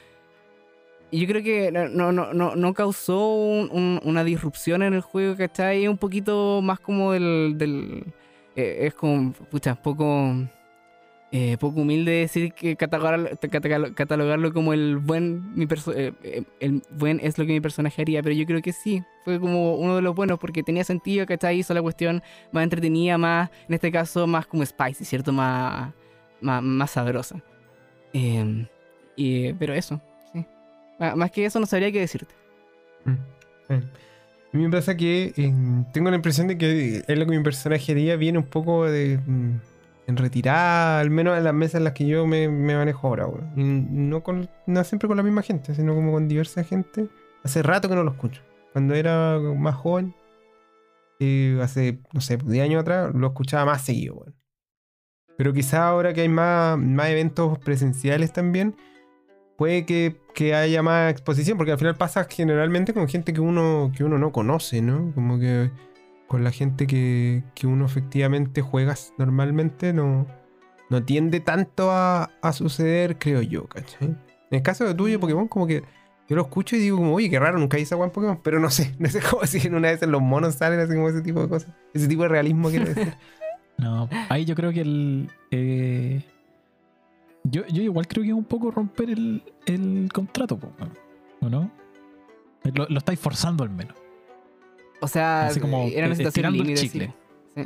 yo 1.12 1.28
creo 1.28 1.44
que 1.44 1.72
no, 1.72 1.88
no, 2.12 2.34
no, 2.34 2.56
no, 2.56 2.74
causó 2.74 3.34
un- 3.36 3.70
un- 3.72 4.02
una 4.04 4.24
disrupción 4.24 4.84
en 4.84 4.94
el 4.94 5.02
juego, 5.02 5.36
¿cachai? 5.38 5.84
Es 5.84 5.90
un 5.90 5.98
poquito 5.98 6.62
más 6.62 6.80
como 6.80 7.12
del... 7.14 7.56
del 7.58 8.04
eh, 8.56 8.88
es 8.88 8.94
como, 8.94 9.34
pucha, 9.34 9.76
poco... 9.76 10.34
eh, 11.32 11.58
poco 11.60 11.82
humilde 11.82 12.12
decir 12.12 12.54
que 12.54 12.78
catalogar- 12.78 13.38
catalogarlo, 13.94 14.54
como 14.54 14.72
el 14.74 14.98
buen 14.98 15.54
mi 15.56 15.66
eh, 15.96 16.14
eh, 16.24 16.44
el 16.62 16.82
buen 16.92 17.20
es 17.22 17.38
lo 17.38 17.46
que 17.46 17.52
mi 17.54 17.60
personaje 17.62 18.02
haría 18.02 18.24
pero 18.24 18.34
yo 18.36 18.46
creo 18.46 18.62
que 18.62 18.72
sí 18.72 19.04
fue 19.26 19.40
como 19.40 19.76
uno 19.76 19.98
de 19.98 20.02
los 20.02 20.16
buenos 20.16 20.40
porque 20.40 20.64
tenía 20.64 20.84
sentido 20.86 21.26
¿cachai? 21.26 21.58
hizo 21.60 21.74
la 21.74 21.82
cuestión 21.82 22.22
más 22.54 22.64
entretenida 22.64 23.18
más 23.18 23.50
en 23.68 23.74
este 23.74 23.92
caso 23.92 24.28
más 24.28 24.48
como 24.48 24.66
spicy 24.66 25.04
cierto 25.04 25.34
más 25.34 25.92
más, 26.40 26.64
más 26.64 26.92
sabrosa 26.92 27.42
y, 29.18 29.54
pero 29.54 29.74
eso 29.74 30.02
más 31.00 31.32
que 31.32 31.46
eso 31.46 31.60
no 31.60 31.66
sabría 31.66 31.92
qué 31.92 32.00
decirte 32.00 32.34
Mm. 33.06 33.74
A 34.54 34.58
mí 34.58 34.64
me 34.64 34.70
pasa 34.70 34.96
que 34.96 35.34
eh, 35.36 35.54
tengo 35.94 36.10
la 36.10 36.16
impresión 36.16 36.48
de 36.48 36.58
que 36.58 37.04
es 37.08 37.20
lo 37.20 37.26
que 37.26 37.38
mi 37.38 37.44
personaje 37.44 37.92
haría 37.92 38.16
viene 38.16 38.40
un 38.40 38.46
poco 38.46 38.86
de 38.86 39.18
mm, 39.18 39.60
en 40.08 40.18
retirada, 40.18 41.00
al 41.00 41.10
menos 41.10 41.38
en 41.38 41.44
las 41.44 41.54
mesas 41.54 41.76
en 41.76 41.84
las 41.84 41.94
que 41.94 42.06
yo 42.06 42.28
me, 42.28 42.48
manejo 42.48 43.08
ahora, 43.08 43.28
No, 43.56 44.24
con, 44.24 44.50
no 44.68 44.84
siempre 44.84 45.08
con 45.08 45.18
la 45.18 45.24
misma 45.24 45.42
gente, 45.42 45.74
sino 45.74 45.96
como 45.96 46.12
con 46.12 46.28
diversa 46.28 46.64
gente. 46.64 47.08
Hace 47.44 47.64
rato 47.64 47.90
que 47.90 47.96
no 47.96 48.04
lo 48.04 48.12
escucho. 48.12 48.42
Cuando 48.72 48.94
era 48.94 49.40
más 49.40 49.76
joven, 49.76 50.14
eh, 51.20 51.60
hace, 51.62 52.00
no 52.14 52.22
sé, 52.22 52.38
10 52.38 52.64
años 52.64 52.82
atrás, 52.82 53.14
lo 53.16 53.28
escuchaba 53.28 53.66
más 53.66 53.82
seguido, 53.82 54.16
weón. 54.16 54.36
Pero 55.38 55.54
quizá 55.54 55.88
ahora 55.88 56.14
que 56.14 56.22
hay 56.22 56.30
más, 56.30 56.78
más 56.78 57.10
eventos 57.10 57.58
presenciales 57.60 58.32
también, 58.32 58.76
puede 59.58 59.86
que, 59.86 60.22
que 60.34 60.54
haya 60.54 60.82
más 60.82 61.12
exposición, 61.12 61.58
porque 61.58 61.72
al 61.72 61.78
final 61.78 61.96
pasa 61.96 62.26
generalmente 62.30 62.94
con 62.94 63.08
gente 63.08 63.34
que 63.34 63.42
uno, 63.42 63.92
que 63.96 64.04
uno 64.04 64.18
no 64.18 64.32
conoce, 64.32 64.82
¿no? 64.82 65.12
Como 65.14 65.40
que 65.40 65.72
con 66.28 66.44
la 66.44 66.52
gente 66.52 66.88
que, 66.88 67.44
que 67.54 67.68
uno 67.68 67.86
efectivamente 67.86 68.62
juega 68.62 68.96
normalmente 69.18 69.94
no, 69.94 70.28
no 70.90 71.04
tiende 71.04 71.40
tanto 71.40 71.92
a, 71.92 72.32
a 72.42 72.54
suceder, 72.54 73.18
creo 73.18 73.42
yo, 73.42 73.68
¿cachai? 73.68 74.08
En 74.08 74.18
el 74.58 74.62
caso 74.62 74.86
de 74.86 74.94
tuyo, 74.94 75.20
Pokémon, 75.20 75.48
como 75.48 75.68
que 75.68 75.84
yo 76.28 76.36
lo 76.36 76.44
escucho 76.44 76.76
y 76.76 76.80
digo 76.80 76.98
como, 76.98 77.14
oye, 77.14 77.30
qué 77.30 77.40
raro, 77.40 77.60
nunca 77.60 77.78
hice 77.78 77.94
agua 77.94 78.08
en 78.08 78.12
Pokémon, 78.12 78.40
pero 78.44 78.60
no 78.60 78.70
sé, 78.70 78.96
no 79.00 79.08
sé 79.10 79.22
cómo 79.22 79.46
si 79.46 79.66
en 79.66 79.76
una 79.76 79.90
vez 79.90 80.02
los 80.06 80.22
monos 80.22 80.56
salen 80.56 80.80
así 80.80 80.94
como 80.94 81.10
ese 81.10 81.22
tipo 81.22 81.42
de 81.42 81.50
cosas, 81.50 81.72
ese 81.94 82.08
tipo 82.08 82.24
de 82.24 82.30
realismo 82.30 82.70
quiero 82.70 82.86
decir. 82.86 83.14
No, 83.78 84.08
ahí 84.30 84.46
yo 84.46 84.56
creo 84.56 84.72
que 84.72 84.80
el. 84.80 85.30
eh, 85.52 86.24
yo, 87.46 87.66
yo 87.68 87.82
igual 87.82 88.08
creo 88.08 88.24
que 88.24 88.30
es 88.30 88.36
un 88.36 88.44
poco 88.44 88.72
romper 88.72 89.10
el, 89.12 89.42
el 89.66 90.10
contrato, 90.14 90.60
¿o 91.42 91.50
no? 91.50 91.72
Lo, 92.74 92.88
lo 92.90 92.98
estáis 92.98 93.20
forzando 93.20 93.64
al 93.64 93.70
menos. 93.70 93.96
o 95.02 95.08
sea 95.08 95.48
Así 95.48 95.60
como, 95.60 95.84
era 95.88 96.08
una 96.08 96.14
eh, 96.14 96.18
situación 96.18 96.46
estirando 96.56 96.62
el 96.64 96.68
límite 96.68 96.82
chicle. 96.82 97.14
sí. 97.56 97.64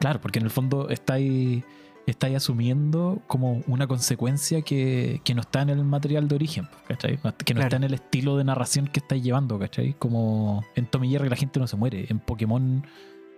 Claro, 0.00 0.20
porque 0.20 0.38
en 0.40 0.46
el 0.46 0.50
fondo 0.50 0.88
estáis, 0.88 1.62
estáis 2.06 2.34
asumiendo 2.36 3.22
como 3.28 3.62
una 3.68 3.86
consecuencia 3.86 4.62
que, 4.62 5.20
que 5.22 5.34
no 5.34 5.42
está 5.42 5.62
en 5.62 5.68
el 5.70 5.84
material 5.84 6.26
de 6.26 6.34
origen, 6.34 6.66
¿cachai? 6.88 7.18
Que 7.18 7.22
no 7.22 7.32
Claro. 7.58 7.62
está 7.62 7.76
en 7.76 7.84
el 7.84 7.94
estilo 7.94 8.36
de 8.36 8.42
narración 8.44 8.88
que 8.88 8.98
estáis 8.98 9.22
llevando, 9.22 9.58
¿cachai? 9.60 9.94
Como 9.98 10.64
en 10.74 10.86
Tommy 10.86 11.08
Jerry 11.10 11.28
la 11.28 11.36
gente 11.36 11.60
no 11.60 11.66
se 11.68 11.76
muere, 11.76 12.06
en 12.08 12.18
Pokémon 12.18 12.84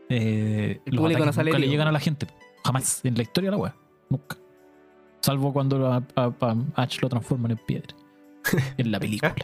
eh, 0.09 0.81
El 0.87 0.95
los 0.95 1.03
público 1.03 1.19
no 1.19 1.25
ataques 1.25 1.35
sale 1.35 1.51
nunca 1.51 1.59
le 1.59 1.69
llegan 1.69 1.89
a 1.89 1.93
la 1.93 2.01
gente, 2.01 2.29
jamás, 2.65 3.05
en 3.05 3.15
la 3.17 3.23
historia 3.23 3.51
de 3.51 3.57
la 3.57 3.63
wea, 3.63 3.77
nunca. 4.09 4.37
Salvo 5.25 5.53
cuando 5.53 5.87
a, 5.93 6.03
a- 6.17 6.33
a 6.41 6.83
Ash 6.83 6.99
lo 7.01 7.09
transforman 7.09 7.53
en 7.53 7.59
piedra. 7.59 7.95
En 8.77 8.91
la 8.93 9.01
película. 9.01 9.35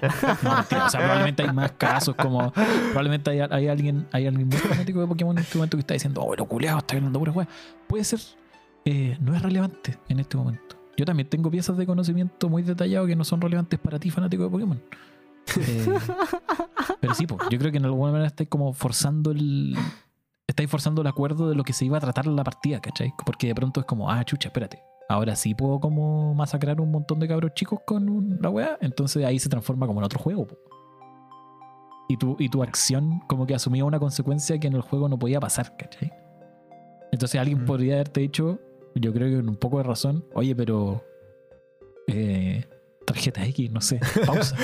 No, 0.43 0.55
mentira. 0.57 0.85
O 0.87 0.91
sea, 0.91 1.01
probablemente 1.01 1.43
hay 1.43 1.53
más 1.55 1.73
casos 1.73 2.15
como. 2.17 2.53
Probablemente 2.53 3.31
hay, 3.31 3.41
hay 3.41 3.69
alguien 3.69 4.07
hay 4.13 4.27
alguien 4.27 4.47
muy 4.49 4.59
fanático 4.59 5.01
de 5.01 5.07
Pokémon 5.07 5.37
en 5.39 5.43
este 5.43 5.57
momento 5.57 5.77
que 5.79 5.81
está 5.81 5.95
diciendo, 5.95 6.21
oh, 6.23 6.37
lo 6.37 6.45
culeado, 6.45 6.79
está 6.79 6.97
ganando 6.97 7.19
pura 7.19 7.33
wea. 7.33 7.49
Puede 7.89 8.05
ser. 8.05 8.21
eh, 8.85 9.17
no 9.21 9.35
es 9.35 9.41
relevante 9.41 9.97
en 10.11 10.21
este 10.21 10.37
momento. 10.37 10.77
Yo 10.99 11.07
también 11.07 11.29
tengo 11.31 11.51
piezas 11.51 11.79
de 11.79 11.87
conocimiento 11.87 12.51
muy 12.51 12.63
detallados 12.63 13.09
que 13.09 13.17
no 13.17 13.25
son 13.25 13.41
relevantes 13.41 13.79
para 13.79 13.99
ti, 13.99 14.11
fanático 14.11 14.43
de 14.45 14.51
Pokémon. 14.51 14.83
Eh, 15.57 15.87
pero 17.01 17.15
sí, 17.15 17.27
po, 17.27 17.39
yo 17.51 17.59
creo 17.59 17.73
que 17.73 17.79
en 17.79 17.87
alguna 17.87 18.13
manera 18.13 18.27
estáis 18.29 18.51
como 18.51 18.73
forzando 18.75 19.31
el. 19.31 19.77
Estáis 20.47 20.69
forzando 20.69 21.01
el 21.01 21.07
acuerdo 21.07 21.49
de 21.49 21.55
lo 21.55 21.65
que 21.65 21.73
se 21.73 21.87
iba 21.87 21.97
a 21.97 22.01
tratar 22.01 22.27
en 22.27 22.37
la 22.37 22.45
partida, 22.45 22.81
¿cachai? 22.81 23.15
Porque 23.25 23.47
de 23.47 23.55
pronto 23.55 23.81
es 23.81 23.87
como, 23.87 24.11
ah, 24.11 24.23
chucha, 24.25 24.49
espérate. 24.49 24.83
Ahora 25.11 25.35
sí 25.35 25.57
puedo 25.57 25.81
como 25.81 26.35
masacrar 26.35 26.81
un 26.81 26.93
montón 26.93 27.19
de 27.19 27.27
cabros 27.27 27.53
chicos 27.55 27.81
con 27.85 28.09
un- 28.09 28.39
la 28.41 28.49
weá. 28.49 28.79
Entonces 28.81 29.25
ahí 29.25 29.41
se 29.41 29.49
transforma 29.49 29.87
como 29.89 29.99
en 29.99 30.05
otro 30.05 30.21
juego. 30.21 30.47
po. 30.47 30.57
Y 32.09 32.17
tu, 32.17 32.37
y 32.39 32.49
tu 32.49 32.63
acción 32.63 33.21
como 33.29 33.45
que 33.47 33.55
asumía 33.55 33.85
una 33.85 33.99
consecuencia 33.99 34.59
que 34.59 34.69
en 34.69 34.75
el 34.75 34.83
juego 34.83 35.09
no 35.09 35.19
podía 35.19 35.41
pasar, 35.41 35.77
¿cachai? 35.77 36.13
Entonces 37.13 37.41
alguien 37.41 37.63
Mm. 37.63 37.67
podría 37.67 37.95
haberte 37.95 38.21
dicho, 38.21 38.61
yo 38.95 39.13
creo 39.13 39.29
que 39.31 39.37
con 39.37 39.49
un 39.49 39.57
poco 39.57 39.79
de 39.79 39.83
razón, 39.85 40.25
oye, 40.35 40.55
pero... 40.55 41.05
eh, 42.07 42.65
tarjeta 43.07 43.45
X, 43.47 43.71
no 43.73 43.81
sé, 43.81 43.99
pausa. 44.27 44.57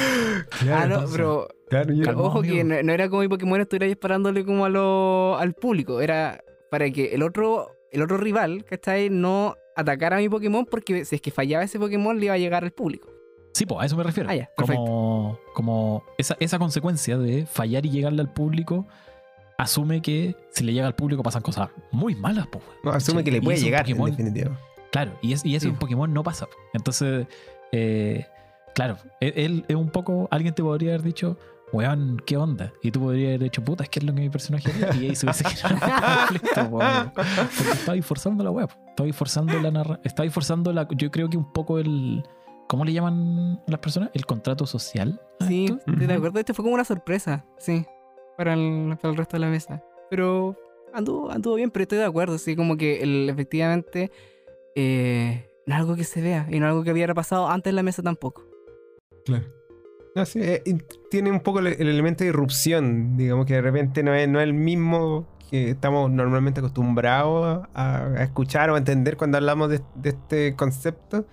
Claro, 0.60 0.76
ah 0.76 0.86
no 0.86 0.94
entonces, 0.94 1.16
pero 1.16 1.48
claro, 1.68 1.92
yo- 1.94 2.04
Calma. 2.04 2.22
Ojo 2.22 2.38
amigo. 2.38 2.54
que 2.54 2.64
no, 2.64 2.82
no 2.84 2.92
era 2.92 3.08
como 3.08 3.22
mi 3.22 3.28
Pokémon 3.28 3.60
estuviera 3.60 3.86
disparándole 3.86 4.44
como 4.44 4.64
a 4.64 4.68
lo, 4.68 5.36
al 5.38 5.54
público, 5.54 6.00
era 6.00 6.40
para 6.70 6.88
que 6.90 7.14
el 7.14 7.22
otro, 7.24 7.72
el 7.90 8.02
otro 8.02 8.16
rival, 8.16 8.64
¿cachai? 8.64 9.10
No 9.10 9.54
atacara 9.76 10.16
a 10.16 10.20
mi 10.20 10.28
Pokémon 10.28 10.64
porque 10.66 11.04
si 11.04 11.16
es 11.16 11.20
que 11.22 11.30
fallaba 11.30 11.62
ese 11.64 11.78
Pokémon 11.78 12.18
le 12.18 12.26
iba 12.26 12.34
a 12.34 12.38
llegar 12.38 12.64
al 12.64 12.72
público. 12.72 13.08
Sí, 13.52 13.64
pues 13.64 13.80
a 13.80 13.86
eso 13.86 13.96
me 13.96 14.02
refiero. 14.02 14.28
Ah, 14.28 14.34
ya, 14.34 14.50
como 14.56 15.38
como 15.54 16.04
esa, 16.18 16.36
esa 16.40 16.58
consecuencia 16.58 17.16
de 17.16 17.46
fallar 17.46 17.86
y 17.86 17.90
llegarle 17.90 18.20
al 18.20 18.32
público 18.32 18.86
asume 19.58 20.02
que 20.02 20.36
si 20.50 20.64
le 20.64 20.72
llega 20.74 20.86
al 20.86 20.94
público 20.94 21.22
pasan 21.22 21.40
cosas 21.42 21.70
muy 21.90 22.14
malas, 22.14 22.46
pues. 22.48 22.62
no, 22.84 22.90
asume 22.90 23.20
Sí, 23.20 23.24
que 23.24 23.30
le 23.30 23.40
puede 23.42 23.58
llegar, 23.58 23.88
en 23.88 23.96
Pokémon. 23.96 24.10
definitiva. 24.10 24.60
Claro, 24.92 25.12
y, 25.22 25.32
es, 25.32 25.44
y 25.44 25.56
eso 25.56 25.64
Sí. 25.64 25.70
en 25.70 25.76
Pokémon 25.78 26.12
no 26.12 26.22
pasa. 26.22 26.46
Entonces, 26.74 27.26
eh, 27.72 28.26
claro, 28.74 28.98
él, 29.20 29.32
él 29.36 29.64
es 29.68 29.76
un 29.76 29.88
poco. 29.90 30.28
Alguien 30.30 30.54
te 30.54 30.62
podría 30.62 30.90
haber 30.92 31.02
dicho, 31.02 31.38
weón, 31.72 32.22
¿qué 32.26 32.36
onda? 32.36 32.72
Y 32.82 32.90
tú 32.90 33.00
podrías 33.00 33.28
haber 33.30 33.42
dicho, 33.44 33.62
puta, 33.64 33.84
es 33.84 33.90
que 33.90 33.98
es 33.98 34.04
lo 34.04 34.14
que 34.14 34.20
mi 34.20 34.30
personaje 34.30 34.70
haría. 34.70 34.94
Y 35.02 35.08
ahí 35.08 35.16
se 35.16 35.26
hubiese 35.26 35.44
generado 35.48 36.16
conflicto, 36.28 36.60
amigo. 36.60 37.12
Porque 37.14 37.70
estabais 37.72 38.06
forzando 38.06 38.44
la 38.44 38.50
web. 38.50 38.68
Estabais 38.88 39.14
forzando 39.16 39.60
la 39.60 39.70
narra 39.70 40.00
Estabais 40.04 40.32
forzando 40.32 40.72
la. 40.72 40.86
Yo 40.96 41.10
creo 41.10 41.28
que 41.28 41.36
un 41.36 41.52
poco 41.52 41.78
el. 41.78 42.22
¿Cómo 42.68 42.84
le 42.84 42.92
llaman 42.92 43.62
las 43.68 43.78
personas? 43.80 44.10
El 44.14 44.26
contrato 44.26 44.66
social. 44.66 45.20
Sí, 45.46 45.66
de 45.86 46.04
Ujú. 46.06 46.12
acuerdo. 46.14 46.38
Este 46.40 46.52
fue 46.54 46.64
como 46.64 46.74
una 46.74 46.84
sorpresa, 46.84 47.44
sí, 47.58 47.84
para 48.36 48.54
el, 48.54 48.96
para 49.00 49.12
el 49.12 49.16
resto 49.16 49.36
de 49.36 49.40
la 49.40 49.48
mesa. 49.48 49.82
Pero 50.10 50.56
anduvo, 50.92 51.30
anduvo 51.30 51.54
bien, 51.54 51.70
pero 51.70 51.84
estoy 51.84 51.98
de 51.98 52.04
acuerdo, 52.04 52.38
sí, 52.38 52.56
como 52.56 52.76
que 52.76 53.02
el, 53.02 53.28
efectivamente 53.30 54.10
eh, 54.74 55.48
no 55.66 55.74
es 55.74 55.80
algo 55.80 55.94
que 55.94 56.02
se 56.04 56.20
vea 56.22 56.46
y 56.50 56.58
no 56.58 56.66
es 56.66 56.70
algo 56.70 56.82
que 56.82 56.90
hubiera 56.92 57.14
pasado 57.14 57.48
antes 57.48 57.70
en 57.70 57.76
la 57.76 57.82
mesa 57.84 58.02
tampoco. 58.02 58.42
Claro. 59.24 59.44
No, 60.16 60.24
sí, 60.24 60.40
eh, 60.42 60.62
tiene 61.10 61.30
un 61.30 61.40
poco 61.40 61.58
el, 61.58 61.66
el 61.66 61.88
elemento 61.88 62.24
de 62.24 62.30
irrupción, 62.30 63.18
digamos 63.18 63.44
que 63.44 63.52
de 63.52 63.60
repente 63.60 64.02
no 64.02 64.14
es, 64.14 64.26
no 64.26 64.40
es 64.40 64.44
el 64.44 64.54
mismo 64.54 65.28
que 65.50 65.70
estamos 65.70 66.10
normalmente 66.10 66.60
acostumbrados 66.60 67.68
a, 67.74 67.98
a 68.06 68.22
escuchar 68.24 68.70
o 68.70 68.76
a 68.76 68.78
entender 68.78 69.18
cuando 69.18 69.36
hablamos 69.36 69.68
de, 69.68 69.82
de 69.94 70.08
este 70.08 70.56
concepto, 70.56 71.26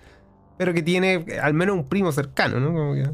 pero 0.58 0.74
que 0.74 0.82
tiene 0.82 1.24
eh, 1.26 1.40
al 1.40 1.54
menos 1.54 1.76
un 1.76 1.88
primo 1.88 2.12
cercano, 2.12 2.60
¿no? 2.60 2.74
Como 2.74 2.92
que 2.94 3.10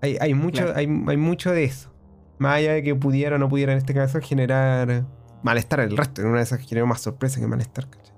hay, 0.00 0.16
hay, 0.20 0.34
mucho, 0.34 0.62
Claro. 0.62 0.78
hay, 0.78 0.86
hay 1.08 1.16
mucho 1.16 1.50
de 1.50 1.64
eso. 1.64 1.92
Más 2.38 2.54
allá 2.58 2.74
de 2.74 2.84
que 2.84 2.94
pudiera 2.94 3.34
o 3.34 3.38
no 3.40 3.48
pudiera 3.48 3.72
en 3.72 3.78
este 3.78 3.94
caso 3.94 4.20
generar 4.20 5.04
malestar 5.42 5.80
el 5.80 5.96
resto, 5.96 6.20
en 6.20 6.28
una 6.28 6.36
de 6.38 6.44
esas 6.44 6.60
generó 6.60 6.86
más 6.86 7.00
sorpresa 7.00 7.40
que 7.40 7.48
malestar, 7.48 7.90
¿cachai? 7.90 8.14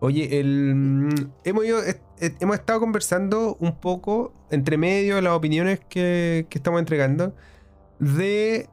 Oye, 0.00 0.38
el, 0.40 0.74
mm, 0.74 1.32
hemos, 1.44 1.64
ido- 1.64 1.82
hemos 2.40 2.56
estado 2.56 2.80
conversando 2.80 3.56
un 3.60 3.78
poco 3.80 4.32
entre 4.50 4.76
medio 4.78 5.16
de 5.16 5.22
las 5.22 5.32
opiniones 5.32 5.80
que, 5.88 6.46
que 6.48 6.58
estamos 6.58 6.78
entregando 6.80 7.34
de 7.98 8.68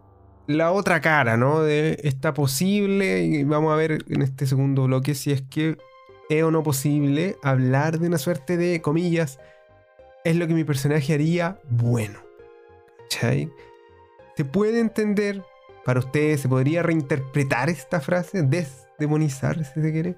la 0.47 0.71
otra 0.71 1.01
cara, 1.01 1.38
¿no? 1.38 1.61
De 1.61 1.97
esta 2.03 2.34
posible, 2.34 3.23
y 3.23 3.43
vamos 3.43 3.73
a 3.73 3.76
ver 3.76 4.05
en 4.09 4.21
este 4.21 4.45
segundo 4.45 4.84
bloque 4.84 5.15
si 5.15 5.32
es 5.32 5.41
que 5.41 5.78
es 6.30 6.43
o 6.43 6.51
no 6.51 6.61
posible 6.63 7.36
hablar 7.43 7.99
de 7.99 8.07
una 8.07 8.17
suerte 8.19 8.55
de, 8.57 8.82
comillas, 8.82 9.39
es 10.23 10.36
lo 10.36 10.47
que 10.47 10.53
mi 10.53 10.63
personaje 10.63 11.13
haría 11.13 11.59
bueno. 11.69 12.19
¿Cachai? 13.09 13.51
¿Se 14.38 14.45
puede 14.45 14.80
entender 14.80 15.43
para 15.86 15.99
ustedes, 15.99 16.41
se 16.41 16.49
podría 16.49 16.82
reinterpretar 16.84 17.69
esta 17.69 18.01
frase, 18.01 18.41
desdemonizar 18.41 19.63
si 19.65 19.82
se 19.82 19.91
quiere, 19.91 20.15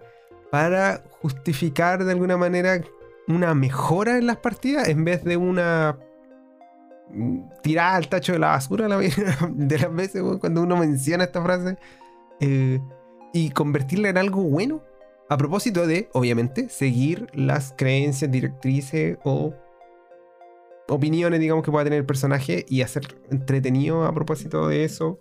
para 0.51 1.03
justificar 1.21 2.03
de 2.03 2.11
alguna 2.11 2.37
manera 2.37 2.81
una 3.27 3.53
mejora 3.53 4.17
en 4.17 4.27
las 4.27 4.37
partidas 4.37 4.87
en 4.87 5.03
vez 5.03 5.23
de 5.23 5.37
una 5.37 5.97
mm, 7.09 7.39
tirada 7.61 7.95
al 7.95 8.07
tacho 8.07 8.33
de 8.33 8.39
la 8.39 8.47
basura 8.47 8.87
de 9.49 9.79
las 9.79 9.93
veces 9.93 10.23
cuando 10.39 10.61
uno 10.61 10.77
menciona 10.77 11.25
esta 11.25 11.41
frase 11.41 11.77
eh, 12.39 12.79
y 13.33 13.49
convertirla 13.51 14.09
en 14.09 14.17
algo 14.17 14.43
bueno 14.43 14.81
a 15.29 15.37
propósito 15.37 15.85
de, 15.85 16.09
obviamente, 16.13 16.69
seguir 16.69 17.27
las 17.33 17.73
creencias, 17.77 18.31
directrices 18.31 19.17
o 19.23 19.53
opiniones, 20.87 21.39
digamos, 21.39 21.65
que 21.65 21.71
pueda 21.71 21.83
tener 21.83 21.99
el 21.99 22.05
personaje 22.05 22.65
y 22.69 22.81
hacer 22.81 23.03
entretenido 23.29 24.05
a 24.05 24.13
propósito 24.13 24.67
de 24.67 24.85
eso 24.85 25.19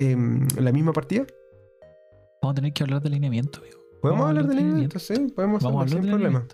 em, 0.00 0.46
la 0.58 0.70
misma 0.70 0.92
partida. 0.92 1.24
Vamos 2.42 2.52
a 2.52 2.54
tener 2.56 2.72
que 2.72 2.82
hablar 2.82 3.00
de 3.00 3.08
alineamiento, 3.08 3.60
amigo. 3.60 3.78
¿Podemos 4.00 4.20
Vamos 4.20 4.24
a 4.24 4.28
hablar 4.28 4.46
del 4.46 4.56
de 4.56 4.62
alineamiento? 4.62 4.98
Sí, 4.98 5.14
podemos 5.34 5.62
Vamos 5.62 5.82
hablar 5.82 6.02
sin 6.02 6.10
problema. 6.10 6.46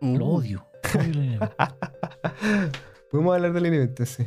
Lo 0.00 0.26
odio. 0.26 0.66
Odio 0.94 1.00
el 1.02 1.10
alineamiento. 1.10 1.56
podemos 3.10 3.34
hablar 3.34 3.52
del 3.52 3.62
alineamiento, 3.64 4.06
sí. 4.06 4.26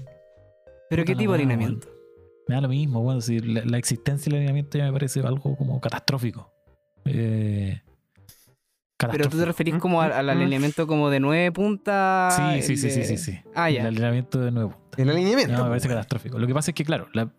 ¿Pero 0.89 1.05
qué 1.05 1.15
tipo 1.15 1.31
de 1.31 1.37
alineamiento? 1.39 1.87
Me 2.47 2.55
da 2.55 2.61
lo 2.61 2.69
mismo, 2.69 3.01
bueno, 3.01 3.21
si 3.21 3.39
la, 3.39 3.63
la 3.65 3.77
existencia 3.77 4.29
del 4.29 4.35
alineamiento 4.37 4.77
ya 4.77 4.85
me 4.85 4.93
parece 4.93 5.21
algo 5.21 5.55
como 5.55 5.79
catastrófico. 5.81 6.51
Eh, 7.05 7.81
Pero 8.97 9.29
tú 9.29 9.37
te 9.37 9.45
referís 9.45 9.75
como 9.75 10.01
al, 10.01 10.11
al 10.13 10.25
Mm, 10.25 10.27
mm. 10.27 10.31
alineamiento 10.31 10.87
como 10.87 11.09
de 11.09 11.19
nueve 11.19 11.51
puntas. 11.51 12.35
Sí, 12.35 12.41
sí, 12.61 12.73
el 12.73 12.77
sí, 12.79 12.89
sí, 12.91 12.99
de- 12.99 13.05
sí, 13.05 13.17
sí. 13.17 13.39
Ah, 13.55 13.69
El 13.69 13.75
ya. 13.75 13.87
alineamiento 13.87 14.39
de 14.39 14.51
nuevo. 14.51 14.75
El 14.97 15.09
alineamiento. 15.09 15.53
No, 15.57 15.63
me 15.63 15.69
parece 15.69 15.87
catastrófico. 15.87 16.37
Lo 16.37 16.47
que 16.47 16.53
pasa 16.53 16.71
es 16.71 16.75
que, 16.75 16.83
claro, 16.85 17.07
la- 17.13 17.29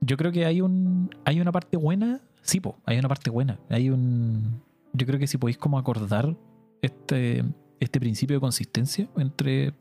yo 0.00 0.16
creo 0.16 0.32
que 0.32 0.44
hay 0.46 0.60
un 0.60 1.10
hay 1.24 1.40
una 1.40 1.52
parte 1.52 1.76
buena. 1.76 2.20
Sí, 2.42 2.60
po, 2.60 2.78
hay 2.84 2.98
una 2.98 3.08
parte 3.08 3.30
buena. 3.30 3.58
Hay 3.68 3.90
un. 3.90 4.62
Yo 4.92 5.06
creo 5.06 5.18
que 5.18 5.26
si 5.26 5.38
podéis 5.38 5.58
como 5.58 5.78
acordar 5.78 6.36
este, 6.82 7.44
este 7.80 8.00
principio 8.00 8.36
de 8.36 8.40
consistencia 8.40 9.08
entre. 9.16 9.74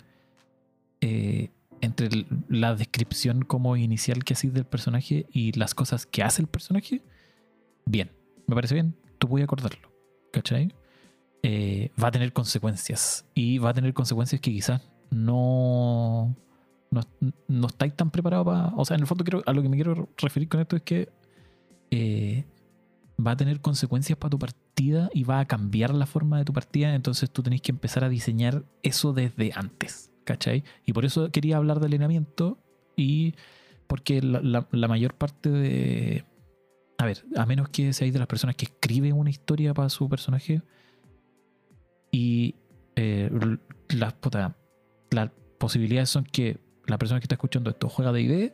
eh, 1.01 1.49
entre 1.81 2.09
la 2.49 2.75
descripción 2.75 3.43
como 3.43 3.77
inicial 3.77 4.23
que 4.23 4.33
hacéis 4.33 4.53
del 4.53 4.65
personaje 4.65 5.27
y 5.31 5.53
las 5.53 5.73
cosas 5.73 6.05
que 6.05 6.23
hace 6.23 6.41
el 6.41 6.47
personaje, 6.47 7.01
bien. 7.85 8.11
Me 8.47 8.55
parece 8.55 8.73
bien. 8.73 8.95
Tú 9.17 9.29
puedes 9.29 9.45
acordarlo. 9.45 9.89
¿Cachai? 10.33 10.73
Eh, 11.43 11.91
va 12.01 12.09
a 12.09 12.11
tener 12.11 12.33
consecuencias. 12.33 13.25
Y 13.33 13.59
va 13.59 13.69
a 13.69 13.73
tener 13.73 13.93
consecuencias 13.93 14.41
que 14.41 14.51
quizás 14.51 14.81
no 15.09 16.35
no, 16.91 17.01
no 17.47 17.67
estáis 17.67 17.95
tan 17.95 18.11
preparados 18.11 18.45
para. 18.45 18.67
O 18.75 18.85
sea, 18.85 18.95
en 18.95 19.01
el 19.01 19.07
fondo 19.07 19.23
a 19.45 19.53
lo 19.53 19.61
que 19.61 19.69
me 19.69 19.77
quiero 19.77 20.09
referir 20.17 20.49
con 20.49 20.59
esto 20.59 20.75
es 20.75 20.81
que 20.81 21.09
eh, 21.91 22.45
va 23.25 23.31
a 23.31 23.37
tener 23.37 23.61
consecuencias 23.61 24.17
para 24.17 24.29
tu 24.29 24.39
partida 24.39 25.09
y 25.13 25.23
va 25.23 25.39
a 25.39 25.45
cambiar 25.45 25.93
la 25.93 26.05
forma 26.05 26.37
de 26.37 26.45
tu 26.45 26.53
partida. 26.53 26.95
Entonces 26.95 27.29
tú 27.29 27.43
tenés 27.43 27.61
que 27.61 27.71
empezar 27.71 28.03
a 28.03 28.09
diseñar 28.09 28.63
eso 28.83 29.13
desde 29.13 29.51
antes. 29.55 30.11
¿Cachai? 30.23 30.63
Y 30.85 30.93
por 30.93 31.05
eso 31.05 31.31
quería 31.31 31.57
hablar 31.57 31.79
de 31.79 31.87
alineamiento 31.87 32.59
y 32.95 33.33
porque 33.87 34.21
la, 34.21 34.67
mayor 34.87 35.15
parte 35.15 35.49
de. 35.49 36.23
A 36.99 37.05
ver, 37.05 37.25
a 37.35 37.45
menos 37.45 37.69
que 37.69 37.91
seáis 37.93 38.13
de 38.13 38.19
las 38.19 38.27
personas 38.27 38.55
que 38.55 38.65
escriben 38.65 39.13
una 39.13 39.31
historia 39.31 39.73
para 39.73 39.89
su 39.89 40.07
personaje 40.07 40.61
y 42.11 42.55
eh, 42.95 43.31
las 43.89 44.13
puta, 44.13 44.55
las 45.09 45.31
posibilidades 45.57 46.09
son 46.09 46.25
que 46.25 46.59
la 46.85 46.97
persona 46.97 47.19
que 47.19 47.25
está 47.25 47.35
escuchando 47.35 47.69
esto 47.69 47.89
juega 47.89 48.11
de 48.11 48.21
ID 48.21 48.51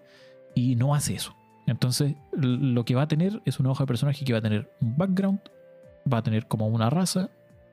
y 0.55 0.75
no 0.75 0.95
hace 0.95 1.15
eso. 1.15 1.35
Entonces, 1.67 2.15
lo 2.31 2.85
que 2.85 2.95
va 2.95 3.03
a 3.03 3.07
tener 3.07 3.41
es 3.45 3.59
una 3.59 3.71
hoja 3.71 3.83
de 3.83 3.87
personaje 3.87 4.23
que 4.23 4.33
va 4.33 4.39
a 4.39 4.41
tener 4.41 4.69
un 4.81 4.97
background, 4.97 5.39
va 6.11 6.19
a 6.19 6.23
tener 6.23 6.47
como 6.47 6.67
una 6.67 6.89
raza 6.89 7.29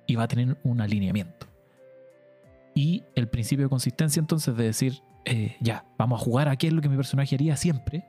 y 0.06 0.16
va 0.16 0.24
a 0.24 0.28
tener 0.28 0.56
un 0.62 0.80
alineamiento. 0.80 1.46
Y 2.74 3.04
el 3.14 3.28
principio 3.28 3.66
de 3.66 3.68
consistencia, 3.68 4.20
entonces, 4.20 4.56
de 4.56 4.64
decir, 4.64 5.02
eh, 5.24 5.56
ya, 5.60 5.84
vamos 5.98 6.20
a 6.20 6.24
jugar 6.24 6.48
a 6.48 6.56
qué 6.56 6.68
es 6.68 6.72
lo 6.72 6.80
que 6.80 6.88
mi 6.88 6.96
personaje 6.96 7.34
haría 7.34 7.56
siempre, 7.56 8.04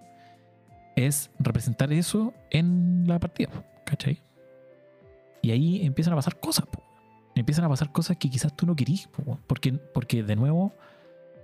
es 0.95 1.31
representar 1.39 1.91
eso 1.91 2.33
en 2.49 3.03
la 3.07 3.19
partida, 3.19 3.49
¿cachai? 3.85 4.21
Y 5.41 5.51
ahí 5.51 5.85
empiezan 5.85 6.13
a 6.13 6.15
pasar 6.15 6.39
cosas, 6.39 6.65
empiezan 7.35 7.65
a 7.65 7.69
pasar 7.69 7.91
cosas 7.91 8.17
que 8.17 8.29
quizás 8.29 8.55
tú 8.55 8.65
no 8.65 8.75
querís, 8.75 9.07
po, 9.07 9.39
porque, 9.47 9.73
porque 9.73 10.23
de 10.23 10.35
nuevo, 10.35 10.73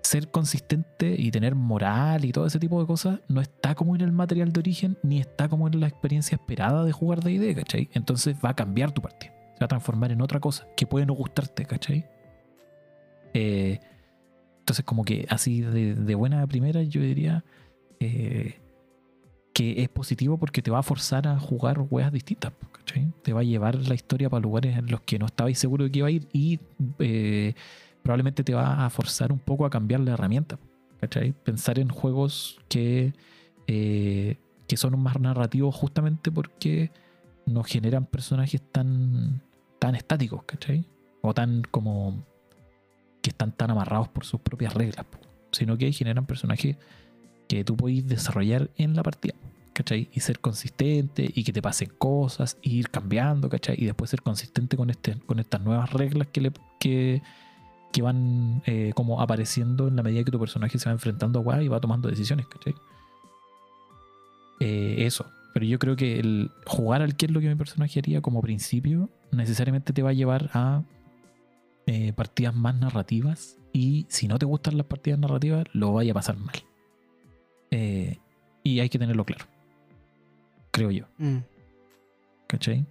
ser 0.02 0.32
consistente 0.32 1.16
y 1.18 1.32
tener 1.32 1.56
moral 1.56 2.26
y 2.26 2.32
todo 2.32 2.46
ese 2.46 2.60
tipo 2.60 2.80
de 2.80 2.88
cosas 2.88 3.20
no 3.28 3.42
está 3.42 3.76
como 3.76 3.96
en 3.96 4.02
el 4.02 4.12
material 4.12 4.52
de 4.52 4.60
origen 4.60 4.98
ni 5.04 5.20
está 5.20 5.50
como 5.50 5.68
en 5.68 5.80
la 5.80 5.88
experiencia 5.88 6.36
esperada 6.36 6.84
de 6.84 6.92
jugar 6.92 7.22
de 7.22 7.34
ID, 7.34 7.56
¿cachai? 7.56 7.90
Entonces 7.94 8.36
va 8.44 8.50
a 8.50 8.56
cambiar 8.56 8.92
tu 8.92 9.02
partida, 9.02 9.34
se 9.54 9.60
va 9.60 9.66
a 9.66 9.68
transformar 9.68 10.12
en 10.12 10.22
otra 10.22 10.40
cosa 10.40 10.68
que 10.76 10.88
puede 10.88 11.06
no 11.06 11.14
gustarte, 11.14 11.66
¿cachai? 11.66 12.06
Eh, 13.34 13.80
entonces 14.60 14.86
como 14.86 15.04
que 15.04 15.26
así 15.30 15.62
de, 15.62 15.96
de 15.96 16.16
buena 16.16 16.46
primera 16.48 16.82
yo 16.84 17.02
diría 17.02 17.44
eh, 18.00 18.60
que 19.54 19.82
es 19.82 19.90
positivo 19.90 20.38
porque 20.38 20.62
te 20.62 20.72
va 20.72 20.80
a 20.80 20.84
forzar 20.84 21.28
a 21.28 21.38
jugar 21.38 21.86
weas 21.90 22.12
distintas, 22.12 22.54
¿cachai? 22.72 23.12
Te 23.24 23.34
va 23.34 23.42
a 23.42 23.44
llevar 23.44 23.76
la 23.76 23.96
historia 23.96 24.30
para 24.30 24.42
lugares 24.42 24.78
en 24.78 24.90
los 24.90 25.02
que 25.02 25.20
no 25.20 25.26
estabais 25.26 25.60
seguro 25.60 25.84
de 25.84 25.92
que 25.92 26.00
iba 26.00 26.08
a 26.08 26.12
ir 26.12 26.28
y 26.32 26.60
eh, 27.00 27.56
probablemente 28.04 28.44
te 28.44 28.54
va 28.54 28.86
a 28.86 28.90
forzar 28.90 29.32
un 29.32 29.40
poco 29.40 29.66
a 29.66 29.70
cambiar 29.70 30.02
la 30.02 30.12
herramienta, 30.14 30.60
¿cachai? 31.00 31.32
Pensar 31.32 31.80
en 31.80 31.90
juegos 31.90 32.60
que, 32.70 33.14
eh, 33.68 34.38
que 34.68 34.78
son 34.78 35.00
más 35.00 35.20
narrativos 35.20 35.76
justamente 35.76 36.32
porque 36.32 36.92
no 37.46 37.64
generan 37.64 38.06
personajes 38.06 38.62
tan, 38.72 39.42
tan 39.80 39.96
estáticos, 39.96 40.44
¿cachai? 40.44 40.86
O 41.22 41.34
tan 41.34 41.64
como 41.70 42.24
que 43.22 43.32
están 43.32 43.52
tan 43.52 43.72
amarrados 43.72 44.08
por 44.08 44.26
sus 44.26 44.40
propias 44.40 44.74
reglas, 44.74 45.06
sino 45.52 45.78
que 45.78 45.92
generan 45.92 46.26
personajes 46.26 46.78
que 47.48 47.64
tú 47.64 47.76
podéis 47.76 48.08
desarrollar 48.08 48.70
en 48.78 48.96
la 48.96 49.04
partida, 49.04 49.34
¿cachai? 49.74 50.10
Y 50.14 50.20
ser 50.22 50.40
consistente 50.40 51.30
y 51.34 51.44
que 51.44 51.52
te 51.52 51.62
pasen 51.62 51.90
cosas, 51.98 52.58
y 52.62 52.78
ir 52.78 52.90
cambiando, 52.90 53.50
¿cachai? 53.50 53.76
Y 53.78 53.86
después 53.86 54.12
ser 54.12 54.22
consistente 54.22 54.78
con, 54.78 54.90
este, 54.90 55.18
estas 55.38 55.62
nuevas 55.62 55.92
reglas 55.92 56.28
que, 56.32 56.42
le, 56.42 56.52
que, 56.80 57.22
que 57.92 58.02
van 58.02 58.62
eh, 58.66 58.92
como 58.96 59.22
apareciendo 59.22 59.88
en 59.88 59.96
la 59.96 60.04
medida 60.04 60.24
que 60.24 60.32
tu 60.32 60.40
personaje 60.40 60.78
se 60.78 60.90
va 60.90 60.94
enfrentando 60.94 61.40
a 61.40 61.42
weá 61.42 61.64
y 61.64 61.68
va 61.68 61.80
tomando 61.80 62.10
decisiones, 62.10 62.48
¿cachai? 62.48 62.76
Eh, 64.60 65.06
eso. 65.06 65.26
Pero 65.54 65.66
yo 65.66 65.80
creo 65.80 65.96
que 65.96 66.20
el 66.20 66.52
jugar 66.66 67.02
al 67.02 67.16
que 67.16 67.26
es 67.26 67.32
lo 67.32 67.40
que 67.40 67.48
mi 67.48 67.56
personaje 67.56 68.00
haría 68.00 68.22
como 68.22 68.42
principio 68.42 69.10
necesariamente 69.32 69.94
te 69.94 70.04
va 70.04 70.12
a 70.12 70.14
llevar 70.14 70.50
a 70.54 70.84
eh, 71.88 72.14
partidas 72.14 72.56
más 72.56 72.76
narrativas 72.76 73.58
y 73.74 74.06
si 74.10 74.28
no 74.28 74.38
te 74.38 74.46
gustan 74.46 74.78
las 74.78 74.86
partidas 74.86 75.20
narrativas 75.20 75.66
lo 75.74 75.94
vaya 75.94 76.12
a 76.12 76.16
pasar 76.16 76.38
mal. 76.38 76.56
Eh, 77.72 78.18
y 78.64 78.80
hay 78.80 78.90
que 78.90 79.00
tenerlo 79.00 79.26
claro. 79.26 79.46
Creo 80.72 80.92
yo. 80.92 81.06
Mm. 81.18 81.38
¿Cachai? 82.48 82.86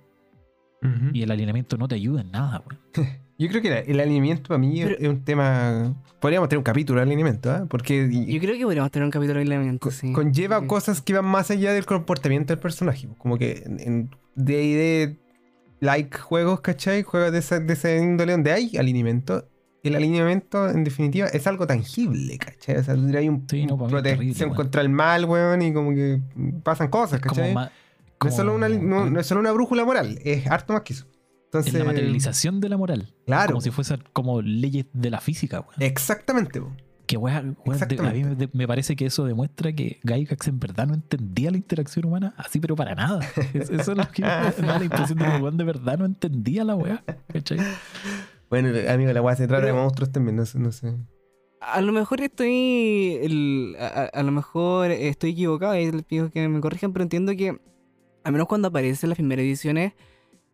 Y 1.12 1.22
el 1.22 1.30
alineamiento 1.32 1.76
no 1.76 1.88
te 1.88 1.96
ayuda 1.96 2.20
en 2.20 2.30
nada, 2.30 2.62
weón. 2.64 2.80
Yo 3.40 3.48
creo 3.48 3.62
que 3.62 3.70
la- 3.70 3.78
el 3.78 4.00
alineamiento 4.00 4.48
para 4.48 4.58
mí 4.58 4.80
es- 4.80 4.86
Pero- 4.88 4.98
es 5.00 5.08
un 5.08 5.24
tema. 5.24 5.94
Podríamos 6.20 6.48
tener 6.48 6.58
un 6.58 6.64
capítulo 6.64 6.98
de 6.98 7.04
alineamiento, 7.06 7.50
¿ah? 7.52 7.66
Porque 7.70 8.08
Yo 8.10 8.40
creo 8.40 8.56
que 8.58 8.64
podríamos 8.64 8.90
tener 8.90 9.04
un 9.04 9.12
capítulo 9.12 9.34
de 9.34 9.42
alineamiento, 9.42 9.78
co- 9.78 9.90
sí. 9.92 10.12
conlleva 10.12 10.56
Porque- 10.56 10.66
cosas 10.68 11.00
que 11.00 11.12
van 11.14 11.24
más 11.24 11.50
allá 11.52 11.72
del 11.72 11.86
comportamiento 11.86 12.52
del 12.52 12.60
personaje. 12.60 13.08
Como 13.16 13.38
que 13.38 13.62
en, 13.64 14.10
D&D 14.34 15.16
like 15.80 16.18
juegos, 16.18 16.60
¿cachai? 16.60 17.04
Juegos 17.04 17.30
de 17.32 17.38
esa, 17.38 17.60
de 17.60 17.72
esa 17.72 17.94
índole 17.96 18.32
donde 18.32 18.50
hay 18.52 18.76
alineamiento. 18.76 19.46
El 19.84 19.94
alineamiento, 19.94 20.68
en 20.68 20.82
definitiva, 20.82 21.28
es 21.28 21.46
algo 21.46 21.66
tangible, 21.66 22.36
¿cachai? 22.38 22.76
O 22.78 22.82
sea, 22.82 22.94
hay 22.94 23.28
un, 23.28 23.46
Sí, 23.48 23.64
no, 23.66 23.74
un 23.76 23.88
protección 23.88 24.26
terrible, 24.34 24.56
contra 24.56 24.82
el 24.82 24.88
mal, 24.88 25.24
weón, 25.24 25.62
y 25.62 25.72
como 25.72 25.90
que 25.94 26.20
pasan 26.64 26.88
cosas, 26.88 27.20
Como 27.20 27.34
¿cachai? 27.36 27.54
ma- 27.54 27.70
no, 28.20 28.28
es 28.28 28.34
solo 28.34 28.52
como- 28.52 28.66
una, 28.66 28.68
no, 28.76 29.08
no 29.08 29.20
es 29.20 29.26
solo 29.26 29.40
una 29.40 29.52
brújula 29.52 29.84
moral, 29.84 30.18
es 30.24 30.46
harto 30.48 30.72
más 30.72 30.82
que 30.82 30.94
eso. 30.94 31.06
Entonces, 31.48 31.72
en 31.72 31.78
la 31.80 31.84
materialización 31.86 32.60
de 32.60 32.68
la 32.68 32.76
moral. 32.76 33.14
Claro. 33.26 33.48
Como 33.52 33.60
si 33.62 33.70
fuesen 33.70 34.02
como 34.12 34.42
leyes 34.42 34.86
de 34.92 35.10
la 35.10 35.20
física, 35.20 35.60
weón. 35.60 35.80
Exactamente. 35.82 36.60
po. 36.60 36.70
Que 37.06 37.16
de- 37.16 38.06
a 38.06 38.12
mí 38.12 38.48
me, 38.52 38.68
parece 38.68 38.94
que 38.94 39.06
eso 39.06 39.24
demuestra 39.24 39.72
que 39.72 39.98
Gygax 40.04 40.46
en 40.48 40.60
verdad 40.60 40.86
no 40.86 40.92
entendía 40.92 41.50
la 41.50 41.56
interacción 41.56 42.04
humana 42.04 42.34
así, 42.36 42.60
pero 42.60 42.76
para 42.76 42.94
nada. 42.94 43.20
Es- 43.54 43.70
Eso 43.70 43.92
es 43.92 43.96
lo 43.98 44.10
que 44.12 44.20
me 44.20 44.28
da 44.28 44.78
la 44.78 44.84
impresión 44.84 45.18
de 45.18 45.24
que 45.24 45.36
el 45.36 45.42
weón 45.42 45.56
de 45.56 45.64
verdad 45.64 45.96
no 45.98 46.04
entendía 46.04 46.64
la 46.64 46.74
weá. 46.76 47.02
¿cachai? 47.32 47.58
Bueno, 48.50 48.68
amigo, 48.90 49.10
la 49.12 49.22
weá 49.22 49.36
se 49.36 49.46
trata 49.46 49.62
Pero- 49.62 49.74
de 49.76 49.80
monstruos 49.82 50.12
también, 50.12 50.36
no, 50.36 50.44
sé- 50.44 50.58
no 50.58 50.70
sé. 50.70 50.94
A 51.62 51.80
lo 51.80 51.92
mejor 51.92 52.20
estoy. 52.20 53.18
el- 53.22 53.74
a 53.78 54.22
lo 54.22 54.30
mejor 54.30 54.90
estoy 54.90 55.30
equivocado 55.30 55.76
y 55.76 55.90
les 55.90 56.02
pido 56.04 56.30
que 56.30 56.46
me 56.46 56.60
corrijan, 56.60 56.92
pero 56.92 57.04
entiendo 57.04 57.32
que, 57.36 57.58
al 58.22 58.32
menos 58.32 58.46
cuando 58.48 58.68
aparecen 58.68 59.08
las 59.08 59.16
primeras 59.16 59.44
ediciones 59.44 59.94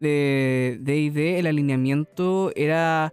de 0.04 0.78
DD, 0.80 1.38
el 1.38 1.46
alineamiento 1.46 2.52
era 2.54 3.12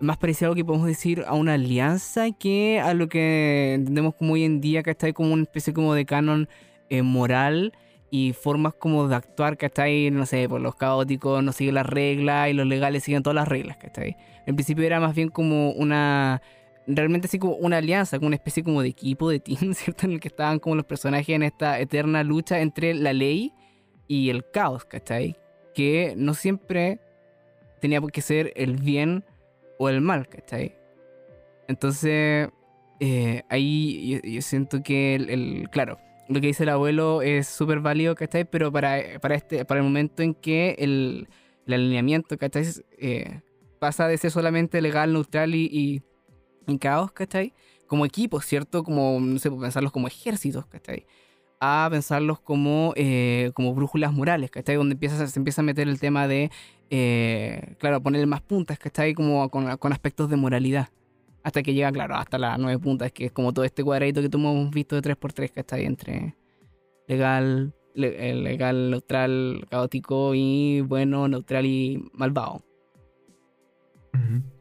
más 0.00 0.16
parecido 0.16 0.48
a 0.48 0.50
lo 0.50 0.54
que 0.54 0.64
podemos 0.64 0.86
decir 0.86 1.24
a 1.26 1.34
una 1.34 1.54
alianza 1.54 2.30
que 2.32 2.80
a 2.80 2.94
lo 2.94 3.08
que 3.08 3.74
entendemos 3.74 4.14
como 4.14 4.34
hoy 4.34 4.44
en 4.44 4.60
día, 4.60 4.82
que 4.82 4.90
está 4.90 5.12
como 5.12 5.32
una 5.32 5.42
especie 5.42 5.74
como 5.74 5.94
de 5.94 6.06
canon 6.06 6.48
eh, 6.88 7.02
moral 7.02 7.72
y 8.10 8.32
formas 8.32 8.74
como 8.74 9.08
de 9.08 9.16
actuar, 9.16 9.56
que 9.56 9.66
está 9.66 9.84
ahí, 9.84 10.10
no 10.10 10.26
sé, 10.26 10.48
por 10.48 10.60
los 10.60 10.74
caóticos 10.74 11.42
no 11.42 11.52
siguen 11.52 11.74
las 11.74 11.86
reglas 11.86 12.50
y 12.50 12.54
los 12.54 12.66
legales 12.66 13.04
siguen 13.04 13.22
todas 13.22 13.34
las 13.36 13.48
reglas, 13.48 13.76
que 13.76 13.86
está 13.88 14.02
ahí. 14.02 14.16
En 14.46 14.56
principio 14.56 14.84
era 14.84 15.00
más 15.00 15.14
bien 15.14 15.28
como 15.28 15.70
una 15.72 16.40
realmente 16.86 17.26
así 17.26 17.38
como 17.38 17.54
una 17.54 17.78
alianza, 17.78 18.18
como 18.18 18.28
una 18.28 18.36
especie 18.36 18.64
como 18.64 18.82
de 18.82 18.88
equipo, 18.88 19.28
de 19.28 19.40
team, 19.40 19.74
¿cierto? 19.74 20.06
En 20.06 20.12
el 20.12 20.20
que 20.20 20.28
estaban 20.28 20.58
como 20.58 20.76
los 20.76 20.84
personajes 20.84 21.28
en 21.30 21.42
esta 21.42 21.78
eterna 21.78 22.24
lucha 22.24 22.60
entre 22.60 22.94
la 22.94 23.12
ley 23.12 23.52
y 24.08 24.30
el 24.30 24.48
caos, 24.50 24.84
¿cachai? 24.84 25.36
Que 25.80 26.12
no 26.14 26.34
siempre 26.34 27.00
tenía 27.80 28.02
por 28.02 28.12
qué 28.12 28.20
ser 28.20 28.52
el 28.54 28.76
bien 28.76 29.24
o 29.78 29.88
el 29.88 30.02
mal, 30.02 30.28
¿cachai? 30.28 30.76
Entonces, 31.68 32.50
eh, 33.00 33.44
ahí 33.48 34.20
yo, 34.22 34.42
siento 34.42 34.82
que 34.82 35.14
el, 35.14 35.70
claro, 35.70 35.96
lo 36.28 36.38
que 36.42 36.48
dice 36.48 36.64
el 36.64 36.68
abuelo 36.68 37.22
es 37.22 37.46
súper 37.46 37.80
válido, 37.80 38.14
¿cachai? 38.14 38.44
Pero 38.44 38.70
para, 38.70 39.18
para, 39.22 39.34
este, 39.34 39.64
para 39.64 39.80
el 39.80 39.84
momento 39.84 40.22
en 40.22 40.34
que 40.34 40.76
el, 40.80 41.28
el 41.66 41.72
alineamiento, 41.72 42.36
¿cachai? 42.36 42.66
Eh, 42.98 43.40
pasa 43.78 44.06
de 44.06 44.18
ser 44.18 44.30
solamente 44.30 44.82
legal, 44.82 45.14
neutral 45.14 45.54
y, 45.54 45.64
y, 45.72 46.02
y 46.70 46.76
caos, 46.76 47.10
¿cachai? 47.12 47.54
Como 47.86 48.04
equipos, 48.04 48.44
¿cierto? 48.44 48.84
Como, 48.84 49.18
no 49.18 49.38
sé, 49.38 49.50
pensarlos 49.50 49.92
como 49.92 50.08
ejércitos, 50.08 50.66
¿cachai? 50.66 51.06
A 51.62 51.88
pensarlos 51.90 52.40
como, 52.40 52.94
eh, 52.96 53.50
como 53.54 53.74
brújulas 53.74 54.12
morales, 54.14 54.50
¿cachai? 54.50 54.76
Donde 54.76 54.94
empieza, 54.94 55.26
se 55.26 55.38
empieza 55.38 55.60
a 55.60 55.64
meter 55.64 55.88
el 55.88 56.00
tema 56.00 56.26
de, 56.26 56.50
eh, 56.88 57.74
claro, 57.78 58.02
ponerle 58.02 58.26
más 58.26 58.40
puntas, 58.40 58.78
¿cachai? 58.78 59.12
Como 59.12 59.50
con, 59.50 59.76
con 59.76 59.92
aspectos 59.92 60.30
de 60.30 60.36
moralidad. 60.36 60.88
Hasta 61.42 61.62
que 61.62 61.74
llega, 61.74 61.92
claro, 61.92 62.14
hasta 62.16 62.38
las 62.38 62.58
nueve 62.58 62.78
puntas, 62.78 63.12
que 63.12 63.26
es 63.26 63.32
como 63.32 63.52
todo 63.52 63.64
este 63.66 63.84
cuadradito 63.84 64.22
que 64.22 64.30
tú 64.30 64.38
hemos 64.38 64.70
visto 64.70 64.96
de 64.96 65.02
3x3, 65.02 65.50
¿cachai? 65.52 65.84
Entre 65.84 66.34
legal, 67.08 67.74
le- 67.94 68.30
eh, 68.30 68.34
legal, 68.34 68.90
neutral, 68.90 69.66
caótico 69.70 70.34
y 70.34 70.80
bueno, 70.82 71.28
neutral 71.28 71.66
y 71.66 72.02
malvado. 72.14 72.62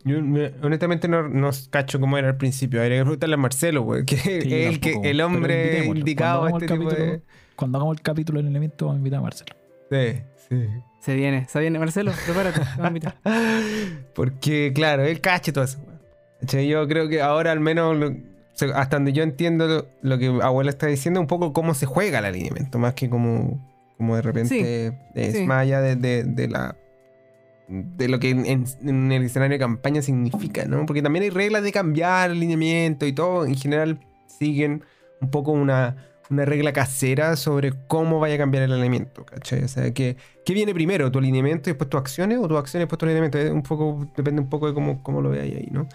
Yo 0.04 0.22
me- 0.22 0.54
honestamente 0.64 1.08
no, 1.08 1.28
no 1.28 1.50
cacho 1.70 2.00
cómo 2.00 2.18
era 2.18 2.30
al 2.30 2.38
principio. 2.38 2.82
Habría 2.82 2.97
que 3.00 3.04
preguntarle 3.04 3.36
a 3.36 3.38
Marcelo, 3.38 3.82
güey, 3.84 4.06
que 4.06 4.16
es 4.16 4.26
el, 4.45 4.80
que, 4.80 5.00
el 5.04 5.22
hombre 5.22 5.86
indicado 5.86 6.45
a 6.45 6.50
Cuando 6.50 6.66
este 6.66 6.78
tipo 6.78 6.89
el 6.91 6.95
de... 6.97 7.22
Cuando 7.56 7.78
hagamos 7.78 7.97
el 7.97 8.02
capítulo 8.02 8.39
del 8.39 8.47
elemento, 8.47 8.86
vamos 8.86 8.97
a 8.97 9.00
invitar 9.00 9.20
a 9.20 9.22
Marcelo. 9.24 9.56
Sí, 9.91 10.22
sí. 10.50 10.68
Se 11.02 11.16
viene, 11.16 11.45
se 11.50 11.60
viene. 11.60 11.80
Marcelo, 11.80 12.12
prepárate, 12.26 12.60
te 12.60 12.66
vamos 12.66 12.84
a 12.86 12.88
invitar. 12.88 13.16
Porque, 14.16 14.72
claro, 14.74 15.04
él 15.04 15.20
cache 15.22 15.52
todo 15.52 15.64
eso. 15.64 15.80
Yo 16.41 16.88
creo 16.88 17.10
que 17.10 17.22
ahora 17.22 17.52
al 17.52 17.60
menos, 17.60 17.97
lo- 17.97 18.16
hasta 18.76 18.97
donde 18.97 19.14
yo 19.14 19.24
entiendo 19.24 19.68
lo, 19.68 19.88
lo 20.02 20.18
que 20.20 20.28
abuela 20.41 20.70
está 20.70 20.88
diciendo, 20.88 21.20
un 21.20 21.28
poco 21.28 21.54
cómo 21.54 21.74
se 21.74 21.86
juega 21.86 22.20
el 22.20 22.26
alineamiento, 22.26 22.80
más 22.80 22.93
que 22.93 23.10
como, 23.10 23.66
como 23.97 24.16
de 24.16 24.22
repente 24.22 24.97
es 25.16 25.38
sí. 25.38 25.45
más 25.45 25.62
allá 25.64 25.82
de, 25.82 25.95
de- 25.95 26.24
de 26.24 26.47
la 26.47 26.76
de 27.70 28.07
lo 28.09 28.20
que 28.20 28.32
en, 28.32 28.45
en- 28.45 28.65
en 28.84 29.11
el 29.11 29.24
escenario 29.24 29.55
de 29.55 29.59
campaña 29.59 30.01
significa, 30.01 30.65
¿no? 30.65 30.86
Porque 30.86 31.01
también 31.01 31.24
hay 31.24 31.30
reglas 31.30 31.63
de 31.63 31.72
cambiar 31.72 32.32
alineamiento 32.32 33.05
y 33.05 33.13
todo. 33.13 33.45
En 33.45 33.55
general 33.55 33.99
siguen 34.28 34.84
un 35.22 35.30
poco 35.30 35.51
una, 35.51 35.95
una 36.30 36.45
regla 36.45 36.74
casera 36.74 37.36
sobre 37.36 37.74
cómo 37.88 38.20
vaya 38.20 38.36
a 38.36 38.38
cambiar 38.39 38.63
el 38.63 38.72
alineamiento, 38.72 39.26
¿cachai? 39.26 39.63
O 39.63 39.67
sea, 39.67 39.93
que, 39.93 40.17
¿qué 40.45 40.53
viene 40.53 40.74
primero? 40.74 41.11
¿Tu 41.11 41.20
alineamiento 41.20 41.70
y 41.70 41.74
después 41.74 41.89
tus 41.89 41.99
acciones? 41.99 42.39
¿O 42.39 42.47
tus 42.47 42.57
acciones 42.57 42.82
y 42.82 42.86
después 42.86 42.97
tu 42.97 43.05
alineamiento? 43.05 43.38
Es 43.38 43.51
un 43.51 43.61
poco, 43.63 44.07
depende 44.17 44.41
un 44.41 44.49
poco 44.49 44.67
de 44.67 44.74
cómo, 44.74 45.03
cómo 45.03 45.22
lo 45.22 45.30
veáis 45.30 45.55
ahí, 45.55 45.67
¿no? 45.72 45.88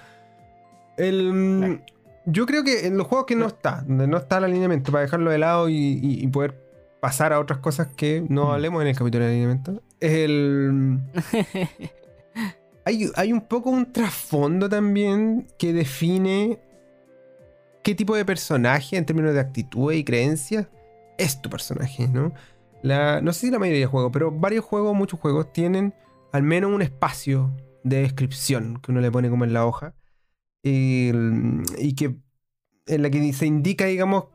El, 0.97 1.59
Claro. 1.59 1.81
Yo 2.27 2.47
creo 2.47 2.65
que 2.65 2.87
en 2.87 2.97
los 2.97 3.07
juegos 3.07 3.27
que 3.27 3.37
no 3.37 3.47
está, 3.47 3.83
donde 3.87 4.07
no 4.07 4.17
está 4.17 4.39
el 4.39 4.45
alineamiento, 4.45 4.91
para 4.93 5.03
dejarlo 5.03 5.31
de 5.31 5.37
lado 5.39 5.69
y, 5.69 5.75
y- 5.77 6.25
y 6.25 6.27
poder 6.29 6.55
pasar 7.01 7.35
a 7.35 7.39
otras 7.41 7.59
cosas 7.59 7.89
que 7.89 8.25
no 8.31 8.47
Mm. 8.47 8.51
hablemos 8.53 8.81
en 8.83 8.89
el 8.89 8.97
capítulo 8.97 9.25
de 9.25 9.31
alineamiento, 9.33 9.83
el... 10.13 10.99
Hay, 12.87 13.09
hay 13.17 13.33
un 13.33 13.41
poco 13.41 13.71
un 13.71 13.93
trasfondo 13.93 14.69
también 14.69 15.47
que 15.59 15.73
define 15.73 16.59
qué 17.83 17.95
tipo 17.95 18.17
de 18.17 18.25
personaje 18.25 18.97
en 18.97 19.07
términos 19.07 19.35
de 19.35 19.41
actitud 19.41 19.93
y 19.93 20.05
creencias 20.05 20.69
es 21.19 21.41
tu 21.41 21.51
personaje, 21.51 22.09
¿no? 22.09 22.33
La, 22.83 23.21
no 23.21 23.33
sé 23.33 23.47
si 23.47 23.51
la 23.51 23.59
mayoría 23.59 23.81
de 23.81 23.87
juegos, 23.87 24.11
pero 24.13 24.31
varios 24.31 24.65
juegos, 24.65 24.95
muchos 24.95 25.19
juegos, 25.21 25.53
tienen 25.53 25.95
al 26.33 26.43
menos 26.43 26.73
un 26.73 26.83
espacio 26.83 27.55
de 27.85 28.03
descripción 28.03 28.81
que 28.83 28.91
uno 28.93 29.01
le 29.01 29.11
pone 29.11 29.31
como 29.31 29.45
en 29.45 29.53
la 29.55 29.65
hoja 29.67 29.95
y, 30.63 31.11
y 31.79 31.95
que 31.95 32.17
en 32.87 33.03
la 33.03 33.11
que 33.11 33.33
se 33.33 33.47
indica, 33.47 33.87
digamos, 33.87 34.27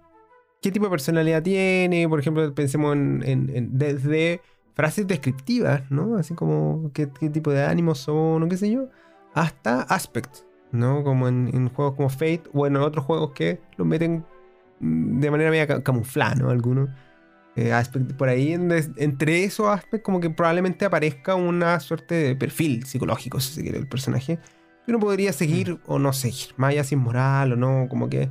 qué 0.61 0.71
tipo 0.71 0.85
de 0.85 0.91
personalidad 0.91 1.43
tiene. 1.43 2.07
Por 2.09 2.19
ejemplo, 2.19 2.53
pensemos 2.55 2.95
en, 2.95 3.23
en- 3.25 3.55
en- 3.55 3.77
desde 3.77 4.41
frases 4.79 5.05
descriptivas, 5.07 5.81
¿no? 5.91 6.15
Así 6.15 6.33
como 6.35 6.89
qué, 6.93 7.09
qué 7.19 7.29
tipo 7.29 7.51
de 7.51 7.65
ánimos 7.65 7.99
son 7.99 8.43
o 8.43 8.47
qué 8.47 8.55
sé 8.55 8.71
yo, 8.71 8.87
hasta 9.33 9.81
aspects, 9.81 10.45
¿no? 10.71 11.03
Como 11.03 11.27
en, 11.27 11.49
en 11.53 11.67
juegos 11.67 11.95
como 11.95 12.07
Fate 12.09 12.43
o 12.53 12.65
en 12.65 12.77
otros 12.77 13.03
juegos 13.03 13.31
que 13.33 13.59
los 13.77 13.85
meten 13.85 14.23
mm, 14.79 15.19
de 15.19 15.31
manera 15.31 15.49
media 15.51 15.67
ca- 15.67 15.83
camuflada, 15.83 16.35
¿no? 16.35 16.49
Algunos. 16.49 16.89
eh, 17.57 17.73
aspect- 17.73 18.15
por 18.15 18.29
ahí, 18.29 18.53
en 18.53 18.69
des- 18.69 18.91
entre 18.95 19.43
esos 19.43 19.67
aspectos, 19.67 20.01
como 20.05 20.21
que 20.21 20.29
probablemente 20.29 20.85
aparezca 20.85 21.35
una 21.35 21.79
suerte 21.81 22.15
de 22.15 22.35
perfil 22.35 22.85
psicológico, 22.85 23.41
si 23.41 23.53
se 23.53 23.61
quiere, 23.63 23.79
del 23.79 23.87
personaje, 23.89 24.39
que 24.85 24.91
uno 24.91 24.99
podría 24.99 25.33
seguir 25.33 25.77
o 25.87 25.99
no 25.99 26.13
seguir, 26.13 26.53
más 26.55 26.69
allá 26.71 26.83
si 26.85 26.95
es 26.95 27.01
moral 27.01 27.51
o 27.53 27.55
no, 27.57 27.87
como 27.89 28.07
que 28.07 28.29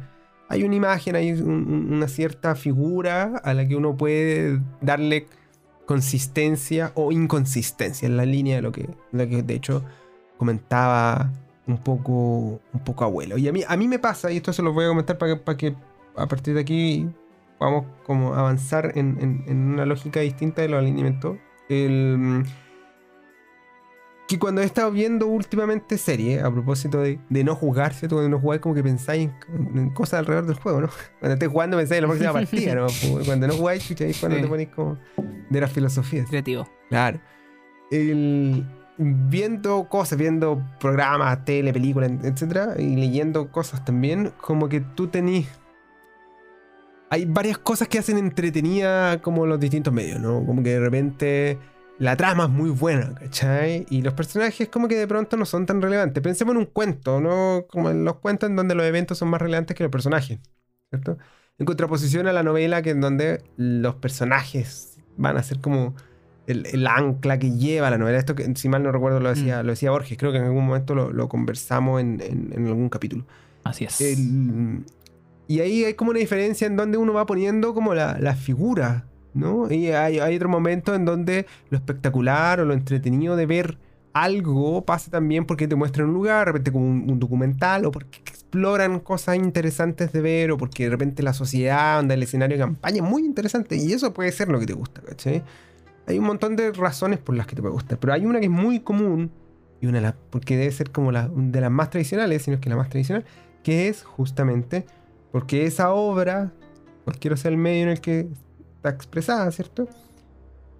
hay 0.48 0.62
una 0.64 0.76
imagen, 0.76 1.14
hay 1.16 1.32
un- 1.32 1.50
un- 1.70 1.92
una 1.92 2.08
cierta 2.08 2.54
figura 2.54 3.36
a 3.44 3.52
la 3.52 3.68
que 3.68 3.76
uno 3.76 3.96
puede 3.98 4.62
darle 4.80 5.26
consistencia 5.88 6.92
o 6.94 7.12
inconsistencia 7.12 8.04
en 8.06 8.18
la 8.18 8.26
línea 8.26 8.56
de 8.56 8.62
lo 8.62 8.72
que, 8.72 8.90
de 9.10 9.54
hecho 9.54 9.82
comentaba 10.36 11.32
un 11.66 11.78
poco, 11.78 12.60
un 12.74 12.80
poco 12.84 13.04
abuelo. 13.04 13.38
Y 13.38 13.48
a 13.48 13.52
mí, 13.52 13.62
a 13.66 13.74
mí 13.74 13.88
me 13.88 13.98
pasa, 13.98 14.30
y 14.30 14.36
esto 14.36 14.52
se 14.52 14.62
lo 14.62 14.74
voy 14.74 14.84
a 14.84 14.88
comentar 14.88 15.16
para 15.16 15.34
que, 15.34 15.40
para 15.40 15.56
que 15.56 15.74
a 16.14 16.26
partir 16.26 16.52
de 16.54 16.60
aquí 16.60 17.08
podamos 17.58 17.86
como 18.04 18.34
avanzar 18.34 18.92
en, 18.98 19.44
en- 19.46 19.72
una 19.72 19.86
lógica 19.86 20.20
distinta 20.20 20.60
de 20.60 20.68
los 20.68 20.78
alineamientos. 20.78 21.38
Que 24.28 24.38
cuando 24.38 24.60
he 24.60 24.64
estado 24.64 24.90
viendo 24.92 25.26
últimamente 25.26 25.96
series, 25.98 26.42
a 26.44 26.50
propósito 26.52 27.00
de, 27.00 27.18
de 27.30 27.44
no 27.44 27.54
jugar, 27.56 27.94
¿cierto? 27.94 28.16
Cuando 28.16 28.28
no 28.36 28.38
jugáis, 28.40 28.60
como 28.60 28.74
que 28.74 28.82
pensáis 28.82 29.30
en, 29.48 29.78
en 29.78 29.90
cosas 29.90 30.20
alrededor 30.20 30.46
del 30.46 30.56
juego, 30.56 30.82
¿no? 30.82 30.88
Cuando 31.18 31.32
estés 31.34 31.48
jugando, 31.48 31.76
pensáis 31.78 31.98
en 31.98 32.02
la 32.02 32.08
próxima 32.08 32.32
partida, 32.34 32.74
¿no? 32.74 32.86
Pues, 32.86 33.26
Cuando 33.26 33.46
no 33.48 33.54
jugáis, 33.54 33.88
chucha, 33.88 34.04
ahí 34.04 34.12
cuando 34.14 34.36
Sí. 34.36 34.42
te 34.42 34.48
ponéis 34.48 34.68
como 34.68 34.98
de 35.50 35.60
las 35.60 35.72
filosofías. 35.72 36.28
Creativo. 36.28 36.68
Claro. 36.90 37.20
El- 37.90 38.66
viendo 38.98 39.88
cosas, 39.88 40.18
viendo 40.18 40.60
programas, 40.80 41.44
tele, 41.44 41.72
películas, 41.72 42.10
etcétera, 42.22 42.74
y 42.78 42.96
leyendo 42.96 43.50
cosas 43.50 43.84
también, 43.84 44.32
como 44.40 44.68
que 44.68 44.80
tú 44.80 45.06
tenés. 45.08 45.46
Hay 47.10 47.24
varias 47.24 47.56
cosas 47.58 47.88
que 47.88 47.98
hacen 47.98 48.18
entretenida 48.18 49.22
como 49.22 49.46
los 49.46 49.58
distintos 49.58 49.94
medios, 49.94 50.20
¿no? 50.20 50.44
Como 50.44 50.62
que 50.62 50.70
de 50.70 50.80
repente 50.80 51.58
la 51.98 52.16
trama 52.16 52.44
es 52.44 52.50
muy 52.50 52.70
buena, 52.70 53.14
¿cachai? 53.14 53.86
Y 53.90 54.02
los 54.02 54.14
personajes 54.14 54.68
como 54.68 54.86
que 54.88 54.96
de 54.96 55.08
pronto 55.08 55.36
no 55.36 55.44
son 55.44 55.66
tan 55.66 55.82
relevantes. 55.82 56.22
Pensemos 56.22 56.52
en 56.52 56.58
un 56.58 56.66
cuento, 56.66 57.20
¿no? 57.20 57.66
Como 57.68 57.90
en 57.90 58.04
los 58.04 58.16
cuentos 58.16 58.48
en 58.48 58.56
donde 58.56 58.74
los 58.74 58.86
eventos 58.86 59.18
son 59.18 59.28
más 59.28 59.40
relevantes 59.42 59.76
que 59.76 59.82
los 59.82 59.90
personajes, 59.90 60.38
¿cierto? 60.90 61.18
En 61.58 61.66
contraposición 61.66 62.28
a 62.28 62.32
la 62.32 62.44
novela 62.44 62.82
que 62.82 62.90
en 62.90 63.00
donde 63.00 63.42
los 63.56 63.96
personajes 63.96 64.98
van 65.16 65.36
a 65.36 65.42
ser 65.42 65.60
como 65.60 65.96
el, 66.46 66.66
el 66.66 66.86
ancla 66.86 67.38
que 67.40 67.50
lleva 67.50 67.90
la 67.90 67.98
novela. 67.98 68.16
Esto 68.18 68.36
que, 68.36 68.54
si 68.54 68.68
mal 68.68 68.82
no 68.84 68.92
recuerdo, 68.92 69.18
lo 69.18 69.28
decía, 69.30 69.64
lo 69.64 69.70
decía 69.70 69.90
Borges. 69.90 70.16
Creo 70.16 70.30
que 70.30 70.38
en 70.38 70.44
algún 70.44 70.66
momento 70.66 70.94
lo, 70.94 71.12
lo 71.12 71.28
conversamos 71.28 72.00
en, 72.00 72.20
en- 72.20 72.52
en 72.54 72.66
algún 72.68 72.88
capítulo. 72.88 73.26
Así 73.64 73.84
es. 73.84 74.00
El- 74.00 74.84
y 75.48 75.60
ahí 75.60 75.84
hay 75.84 75.94
como 75.94 76.10
una 76.12 76.20
diferencia 76.20 76.66
en 76.66 76.76
donde 76.76 76.96
uno 76.98 77.12
va 77.12 77.26
poniendo 77.26 77.74
como 77.74 77.92
la, 77.94 78.18
la 78.20 78.34
figura, 78.36 79.06
¿no? 79.38 79.70
Y 79.70 79.88
hay, 79.88 80.18
hay 80.18 80.36
otro 80.36 80.48
momento 80.48 80.94
en 80.94 81.04
donde 81.04 81.46
lo 81.70 81.78
espectacular 81.78 82.60
o 82.60 82.64
lo 82.64 82.74
entretenido 82.74 83.36
de 83.36 83.46
ver 83.46 83.78
algo 84.12 84.84
pasa 84.84 85.10
también 85.10 85.44
porque 85.44 85.68
te 85.68 85.76
muestran 85.76 86.08
un 86.08 86.14
lugar, 86.14 86.46
de 86.46 86.52
repente 86.52 86.72
como 86.72 86.86
un, 86.86 87.18
documental 87.18 87.84
o 87.84 87.92
porque 87.92 88.18
exploran 88.18 89.00
cosas 89.00 89.36
interesantes 89.36 90.12
de 90.12 90.20
ver 90.20 90.50
o 90.50 90.58
porque 90.58 90.84
de 90.84 90.90
repente 90.90 91.22
la 91.22 91.32
sociedad, 91.32 92.00
onda 92.00 92.14
el 92.14 92.22
escenario 92.22 92.56
de 92.56 92.64
campaña 92.64 92.96
es 92.96 93.02
muy 93.02 93.24
interesante 93.24 93.76
y 93.76 93.92
eso 93.92 94.12
puede 94.12 94.32
ser 94.32 94.48
lo 94.48 94.58
que 94.58 94.66
te 94.66 94.72
gusta, 94.72 95.02
¿cachai? 95.02 95.42
Hay 96.06 96.18
un 96.18 96.24
montón 96.24 96.56
de 96.56 96.72
razones 96.72 97.18
por 97.18 97.36
las 97.36 97.46
que 97.46 97.54
te 97.54 97.62
puede 97.62 97.74
gustar, 97.74 97.98
pero 97.98 98.12
hay 98.12 98.24
una 98.24 98.40
que 98.40 98.46
es 98.46 98.50
muy 98.50 98.80
común 98.80 99.30
y 99.80 99.86
una 99.86 99.98
de 99.98 100.02
las, 100.02 100.14
porque 100.30 100.56
debe 100.56 100.72
ser 100.72 100.90
como 100.90 101.12
la, 101.12 101.28
de 101.28 101.60
las 101.60 101.70
más 101.70 101.90
tradicionales, 101.90 102.42
sino 102.42 102.60
que 102.60 102.68
la 102.70 102.76
más 102.76 102.88
tradicional, 102.88 103.24
que 103.62 103.88
es 103.88 104.02
justamente 104.02 104.86
porque 105.30 105.66
esa 105.66 105.92
obra, 105.92 106.52
cualquiera 107.04 107.36
sea 107.36 107.50
el 107.50 107.58
medio 107.58 107.82
en 107.82 107.88
el 107.90 108.00
que 108.00 108.28
expresada, 108.90 109.50
¿cierto? 109.50 109.88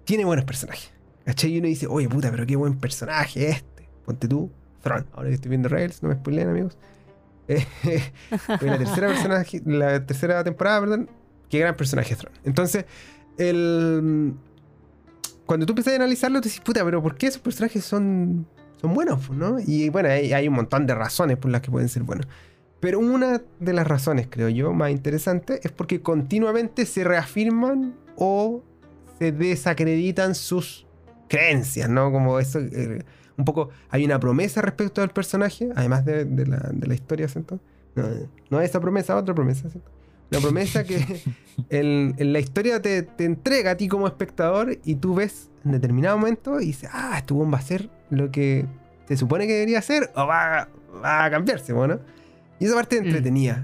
Tiene 0.05 0.25
buenos 0.25 0.45
personajes. 0.45 0.91
¿Cachai? 1.25 1.53
Y 1.53 1.59
uno 1.59 1.67
dice, 1.67 1.87
oye 1.87 2.09
puta, 2.09 2.31
pero 2.31 2.45
qué 2.45 2.55
buen 2.55 2.79
personaje 2.79 3.49
este. 3.49 3.89
Ponte 4.05 4.27
tú, 4.27 4.51
Thron. 4.81 5.05
Ahora 5.13 5.29
que 5.29 5.35
estoy 5.35 5.49
viendo 5.49 5.69
Rails, 5.69 6.01
no 6.01 6.09
me 6.09 6.15
spoileen, 6.15 6.49
amigos. 6.49 6.77
Eh, 7.49 8.03
la 8.61 8.77
tercera 8.77 9.11
la 9.65 10.05
tercera 10.05 10.43
temporada, 10.43 10.81
perdón, 10.81 11.09
qué 11.49 11.57
gran 11.57 11.75
personaje 11.75 12.15
Thron. 12.15 12.31
Entonces, 12.43 12.85
el 13.39 14.35
cuando 15.49 15.65
tú 15.65 15.71
empiezas 15.71 15.93
a 15.93 15.95
analizarlo, 15.95 16.41
te 16.41 16.47
dices, 16.47 16.61
puta, 16.61 16.85
pero 16.85 17.01
¿por 17.01 17.15
qué 17.15 17.25
esos 17.25 17.41
personajes 17.41 17.83
son, 17.83 18.45
son 18.79 18.93
buenos? 18.93 19.31
¿no? 19.31 19.57
Y 19.59 19.89
bueno, 19.89 20.07
hay, 20.07 20.31
hay, 20.31 20.47
un 20.47 20.53
montón 20.53 20.85
de 20.85 20.93
razones 20.93 21.37
por 21.37 21.49
las 21.49 21.61
que 21.61 21.71
pueden 21.71 21.89
ser 21.89 22.03
buenos. 22.03 22.27
Pero 22.79 22.99
una 22.99 23.41
de 23.59 23.73
las 23.73 23.87
razones, 23.87 24.27
creo 24.29 24.49
yo, 24.49 24.73
más 24.73 24.91
interesante 24.91 25.59
es 25.63 25.71
porque 25.71 26.01
continuamente 26.01 26.85
se 26.85 27.03
reafirman 27.03 27.95
o 28.15 28.63
se 29.17 29.31
desacreditan 29.31 30.33
sus 30.33 30.87
creencias, 31.27 31.89
¿no? 31.89 32.11
Como 32.11 32.39
eso, 32.39 32.59
eh, 32.59 33.03
un 33.37 33.45
poco, 33.45 33.69
hay 33.89 34.05
una 34.05 34.19
promesa 34.19 34.61
respecto 34.61 35.01
del 35.01 35.09
personaje, 35.09 35.69
además 35.75 36.05
de, 36.05 36.25
de, 36.25 36.45
la, 36.45 36.57
de 36.71 36.87
la, 36.87 36.93
historia, 36.93 37.27
¿cierto? 37.27 37.59
No, 37.95 38.07
no 38.49 38.61
esa 38.61 38.79
promesa, 38.79 39.15
otra 39.17 39.35
promesa, 39.35 39.69
¿cierto? 39.69 39.91
La 40.29 40.39
promesa 40.39 40.83
que 40.83 41.21
en, 41.69 42.15
en 42.17 42.33
la 42.33 42.39
historia 42.39 42.81
te, 42.81 43.01
te, 43.01 43.25
entrega 43.25 43.71
a 43.71 43.77
ti 43.77 43.87
como 43.87 44.07
espectador 44.07 44.77
y 44.85 44.95
tú 44.95 45.15
ves 45.15 45.49
en 45.65 45.71
determinado 45.71 46.17
momento 46.17 46.61
y 46.61 46.67
dices, 46.67 46.89
ah, 46.93 47.15
este 47.17 47.33
va 47.33 47.57
a 47.57 47.61
ser 47.61 47.89
lo 48.09 48.31
que 48.31 48.65
se 49.07 49.17
supone 49.17 49.47
que 49.47 49.53
debería 49.53 49.81
ser 49.81 50.11
o 50.15 50.27
va, 50.27 50.69
va 51.03 51.25
a 51.25 51.31
cambiarse, 51.31 51.73
bueno. 51.73 51.99
Y 52.59 52.65
esa 52.65 52.75
parte 52.75 53.01
mm. 53.01 53.05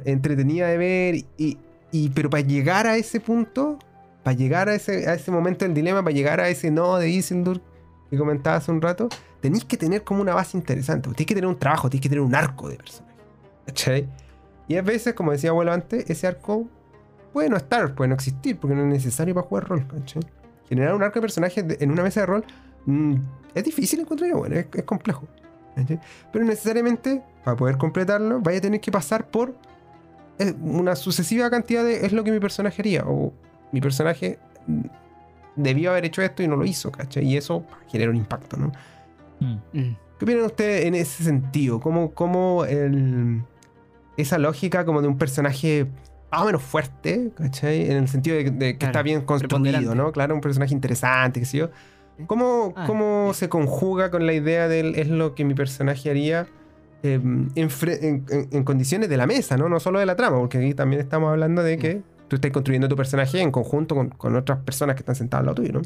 entretenida 0.06 0.68
de 0.68 0.78
ver, 0.78 1.16
y, 1.38 1.58
y, 1.91 2.10
pero 2.10 2.30
para 2.30 2.41
llegar 2.41 2.88
a 2.88 2.98
ese 2.98 3.20
punto, 3.20 3.78
para 4.24 4.36
llegar 4.36 4.70
a 4.70 4.76
ese, 4.76 5.08
a 5.08 5.14
ese 5.14 5.32
momento 5.32 5.66
del 5.66 5.74
dilema, 5.74 6.02
para 6.02 6.16
llegar 6.16 6.39
a 6.39 6.50
ese 6.50 6.72
no 6.72 6.98
de 6.98 7.10
Isildur 7.10 7.62
que 8.10 8.18
comentaba 8.18 8.58
hace 8.58 8.72
un 8.72 8.82
rato, 8.82 9.10
tenéis 9.41 9.66
que 9.66 9.78
tener 9.78 10.04
como 10.04 10.22
una 10.22 10.34
base 10.34 10.58
interesante, 10.58 11.10
tenéis 11.10 11.28
que 11.28 11.36
tener 11.36 11.48
un 11.48 11.60
trabajo, 11.60 11.89
tenéis 11.89 12.04
que 12.04 12.10
tener 12.10 12.24
un 12.24 12.34
arco 12.34 12.70
de 12.70 12.78
personaje. 12.78 13.16
¿Cachai? 13.66 14.08
Y 14.68 14.78
a 14.78 14.82
veces, 14.82 15.14
como 15.14 15.32
decía 15.32 15.52
abuelo 15.52 15.72
antes, 15.74 16.10
ese 16.10 16.28
arco 16.28 16.68
puede 17.34 17.50
no 17.50 17.58
estar, 17.58 17.93
puede 17.93 18.08
no 18.08 18.16
existir, 18.16 18.58
porque 18.58 18.76
no 18.76 18.82
es 18.82 18.88
necesario 18.88 19.36
para 19.36 19.46
jugar 19.48 19.68
rol, 19.68 19.88
¿cachai? 19.88 20.24
Generar 20.70 20.96
un 20.96 21.04
arco 21.04 21.16
de 21.16 21.22
personaje 21.22 21.66
en 21.80 21.91
una 21.91 22.02
mesa 22.02 22.22
de 22.22 22.26
rol 22.26 22.46
mmm, 22.86 23.16
es 23.54 23.64
difícil 23.64 24.00
encontrar, 24.00 24.32
bueno, 24.34 24.56
es, 24.56 24.66
es 24.74 24.84
complejo. 24.84 25.28
¿Cachai? 25.76 25.99
Pero 26.32 26.45
necesariamente, 26.45 27.21
para 27.43 27.57
poder 27.57 27.78
completarlo, 27.78 28.39
vaya 28.41 28.59
a 28.59 28.61
tener 28.61 28.82
que 28.82 28.91
pasar 28.91 29.28
por 29.28 29.55
eh, 30.39 30.53
una 30.61 30.95
sucesiva 30.95 31.49
cantidad 31.49 31.84
de 31.84 32.05
es 32.05 32.11
lo 32.11 32.23
que 32.23 32.32
mi 32.32 32.39
personaje 32.39 32.82
haría, 32.82 33.03
o 33.05 33.34
mi 33.71 33.82
personaje 33.82 34.39
debió 35.55 35.91
haber 35.91 36.05
hecho 36.05 36.21
esto 36.21 36.43
y 36.43 36.47
no 36.47 36.55
lo 36.55 36.65
hizo, 36.65 36.91
¿cachai? 36.91 37.26
Y 37.26 37.38
eso 37.38 37.65
genera 37.88 38.11
un 38.11 38.17
impacto, 38.17 38.57
¿no? 38.57 38.71
Mm. 39.39 39.57
¿Qué 40.17 40.23
opinan 40.23 40.45
ustedes 40.45 40.86
en 40.86 40.95
ese 40.95 41.23
sentido? 41.23 41.80
¿Cómo, 41.80 42.11
cómo 42.13 42.65
el 42.65 43.43
esa 44.17 44.38
lógica 44.38 44.86
como 44.86 45.01
de 45.01 45.07
un 45.07 45.17
personaje 45.17 45.88
más 46.32 46.41
o 46.41 46.45
menos 46.45 46.63
fuerte, 46.63 47.32
¿cachai? 47.36 47.89
En 47.89 47.97
el 47.97 48.07
sentido 48.07 48.38
de, 48.38 48.43
de 48.43 48.73
que 48.73 48.78
Claro, 48.78 48.91
está 48.91 49.01
bien 49.01 49.21
construido, 49.21 49.95
¿no? 49.95 50.11
Claro, 50.11 50.36
un 50.36 50.41
personaje 50.41 50.73
interesante, 50.73 51.39
qué 51.39 51.45
sé 51.45 51.57
yo. 51.59 51.69
¿Cómo, 52.28 52.74
Ah, 52.76 52.86
cómo 52.88 53.34
se 53.34 53.49
conjuga 53.49 54.09
con 54.11 54.26
la 54.26 54.34
idea 54.34 54.68
del 54.68 54.95
es 54.95 55.09
lo 55.09 55.36
que 55.36 55.43
mi 55.45 55.53
personaje 55.53 56.09
haría 56.09 56.47
eh, 57.03 57.20
en, 57.55 58.63
condiciones 58.63 59.09
de 59.09 59.18
la 59.18 59.28
mesa, 59.28 59.57
¿no? 59.57 59.70
No 59.70 59.80
solo 59.80 59.99
de 59.99 60.05
la 60.05 60.16
trama, 60.16 60.39
porque 60.39 60.57
aquí 60.57 60.74
también 60.74 61.01
estamos 61.01 61.30
hablando 61.30 61.61
de 61.61 61.78
que 61.78 62.01
tú 62.28 62.38
estás 62.38 62.51
construyendo 62.51 62.88
tu 62.88 62.95
personaje 62.95 63.41
en 63.41 63.51
conjunto 63.51 63.95
con, 63.95 64.09
con 64.09 64.36
otras 64.36 64.59
personas 64.59 64.95
que 64.95 65.01
están 65.01 65.16
sentadas 65.16 65.41
al 65.41 65.45
lado 65.47 65.55
tuyo, 65.55 65.74
¿no? 65.74 65.82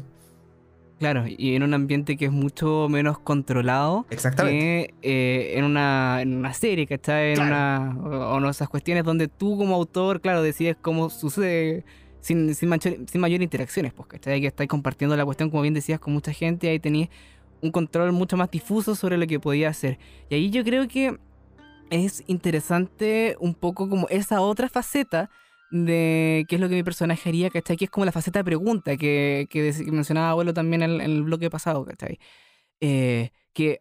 Claro, 1.00 1.24
y 1.26 1.54
en 1.54 1.62
un 1.62 1.72
ambiente 1.72 2.18
que 2.18 2.26
es 2.26 2.30
mucho 2.30 2.86
menos 2.90 3.18
controlado 3.18 4.04
Exactamente. 4.10 4.58
que 4.58 4.94
eh, 5.00 5.58
en, 5.58 5.64
una, 5.64 6.20
en 6.20 6.36
una 6.36 6.52
serie, 6.52 6.86
¿cachai? 6.86 7.30
En 7.30 7.36
Claro. 7.36 7.98
una, 8.06 8.28
o, 8.34 8.46
o 8.46 8.50
esas 8.50 8.68
cuestiones 8.68 9.04
donde 9.04 9.26
tú 9.26 9.56
como 9.56 9.74
autor, 9.76 10.20
claro, 10.20 10.42
decides 10.42 10.76
cómo 10.80 11.08
sucede 11.08 11.84
sin, 12.20 12.54
sin, 12.54 12.68
mayor, 12.68 12.96
sin 13.10 13.20
mayor 13.20 13.42
interacciones, 13.42 13.92
pues, 13.92 14.08
¿cachai? 14.08 14.40
Que 14.40 14.48
estáis 14.48 14.68
compartiendo 14.68 15.16
la 15.16 15.24
cuestión, 15.24 15.50
como 15.50 15.62
bien 15.62 15.74
decías, 15.74 16.00
con 16.00 16.12
mucha 16.12 16.32
gente, 16.32 16.68
ahí 16.68 16.78
tenías 16.78 17.08
un 17.62 17.70
control 17.70 18.12
mucho 18.12 18.36
más 18.36 18.50
difuso 18.50 18.94
sobre 18.94 19.18
lo 19.18 19.26
que 19.26 19.40
podía 19.40 19.68
hacer. 19.68 19.98
Y 20.28 20.34
ahí 20.34 20.50
yo 20.50 20.64
creo 20.64 20.88
que 20.88 21.18
es 21.90 22.22
interesante 22.26 23.36
un 23.40 23.54
poco 23.54 23.88
como 23.88 24.08
esa 24.08 24.40
otra 24.40 24.68
faceta 24.68 25.30
de 25.70 26.46
qué 26.48 26.56
es 26.56 26.60
lo 26.60 26.68
que 26.68 26.74
mi 26.74 26.82
personaje 26.82 27.28
haría, 27.28 27.50
¿cachai? 27.50 27.76
Que 27.76 27.84
es 27.86 27.90
como 27.90 28.04
la 28.04 28.12
faceta 28.12 28.40
de 28.40 28.44
pregunta 28.44 28.96
que, 28.96 29.46
que, 29.50 29.72
mencionaba 29.90 30.30
abuelo 30.30 30.52
también 30.54 30.82
en, 30.82 31.00
el 31.00 31.22
bloque 31.22 31.50
pasado, 31.50 31.84
¿cachai? 31.84 32.18
Eh, 32.80 33.30
que 33.52 33.78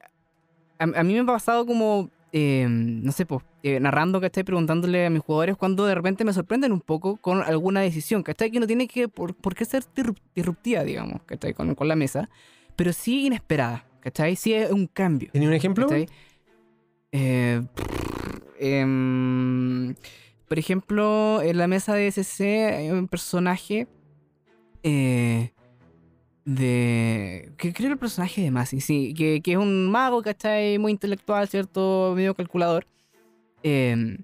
a, 0.78 0.84
a 0.84 1.04
mí 1.04 1.14
me 1.14 1.20
ha 1.20 1.26
pasado 1.26 1.66
como, 1.66 2.12
eh, 2.32 2.68
no 2.70 3.12
sé, 3.12 3.26
pues, 3.26 3.44
eh, 3.64 3.80
narrando, 3.80 4.22
¿cachai? 4.22 4.44
Preguntándole 4.44 5.06
a 5.06 5.10
mis 5.10 5.22
jugadores 5.22 5.58
cuando 5.58 5.86
de 5.86 5.96
repente 5.96 6.24
me 6.24 6.34
sorprenden 6.34 6.72
un 6.72 6.82
poco 6.82 7.18
con 7.18 7.42
alguna 7.44 7.82
decisión, 7.82 8.24
¿cachai? 8.24 8.52
Que 8.52 8.60
no 8.60 8.68
tiene 8.68 8.88
que, 8.88 9.08
por, 9.08 9.36
por 9.36 9.56
qué 9.56 9.66
ser 9.66 9.84
disrup- 9.96 10.22
disruptiva, 10.36 10.84
digamos, 10.84 11.22
¿cachai? 11.26 11.54
Con, 11.54 11.76
con 11.76 11.88
la 11.88 11.96
mesa, 11.96 12.30
pero 12.76 12.94
sí 12.94 13.26
inesperada, 13.26 13.86
¿cachai? 14.00 14.36
Sí 14.36 14.54
es 14.54 14.72
un 14.72 14.88
cambio. 14.88 15.30
¿Tenía 15.32 15.50
un 15.50 15.54
ejemplo? 15.54 15.88
Eh, 17.12 17.62
em, 18.60 19.96
por 20.48 20.60
ejemplo, 20.60 21.42
en 21.42 21.58
la 21.58 21.68
mesa 21.68 21.94
de 21.94 22.08
SC 22.08 22.42
hay 22.76 22.92
un 22.92 23.08
personaje 23.08 23.88
eh, 24.84 25.52
de... 26.46 27.52
que 27.58 27.74
creo 27.74 27.92
el 27.92 27.98
personaje 27.98 28.42
de 28.42 28.52
Masi, 28.52 28.80
sí, 28.82 29.14
que, 29.14 29.42
que 29.42 29.52
es 29.54 29.58
un 29.58 29.90
mago, 29.92 30.22
¿cachai? 30.22 30.78
Muy 30.78 30.92
intelectual, 30.92 31.48
¿cierto? 31.48 32.14
Medio 32.16 32.36
calculador. 32.36 32.86
Em, 33.64 34.18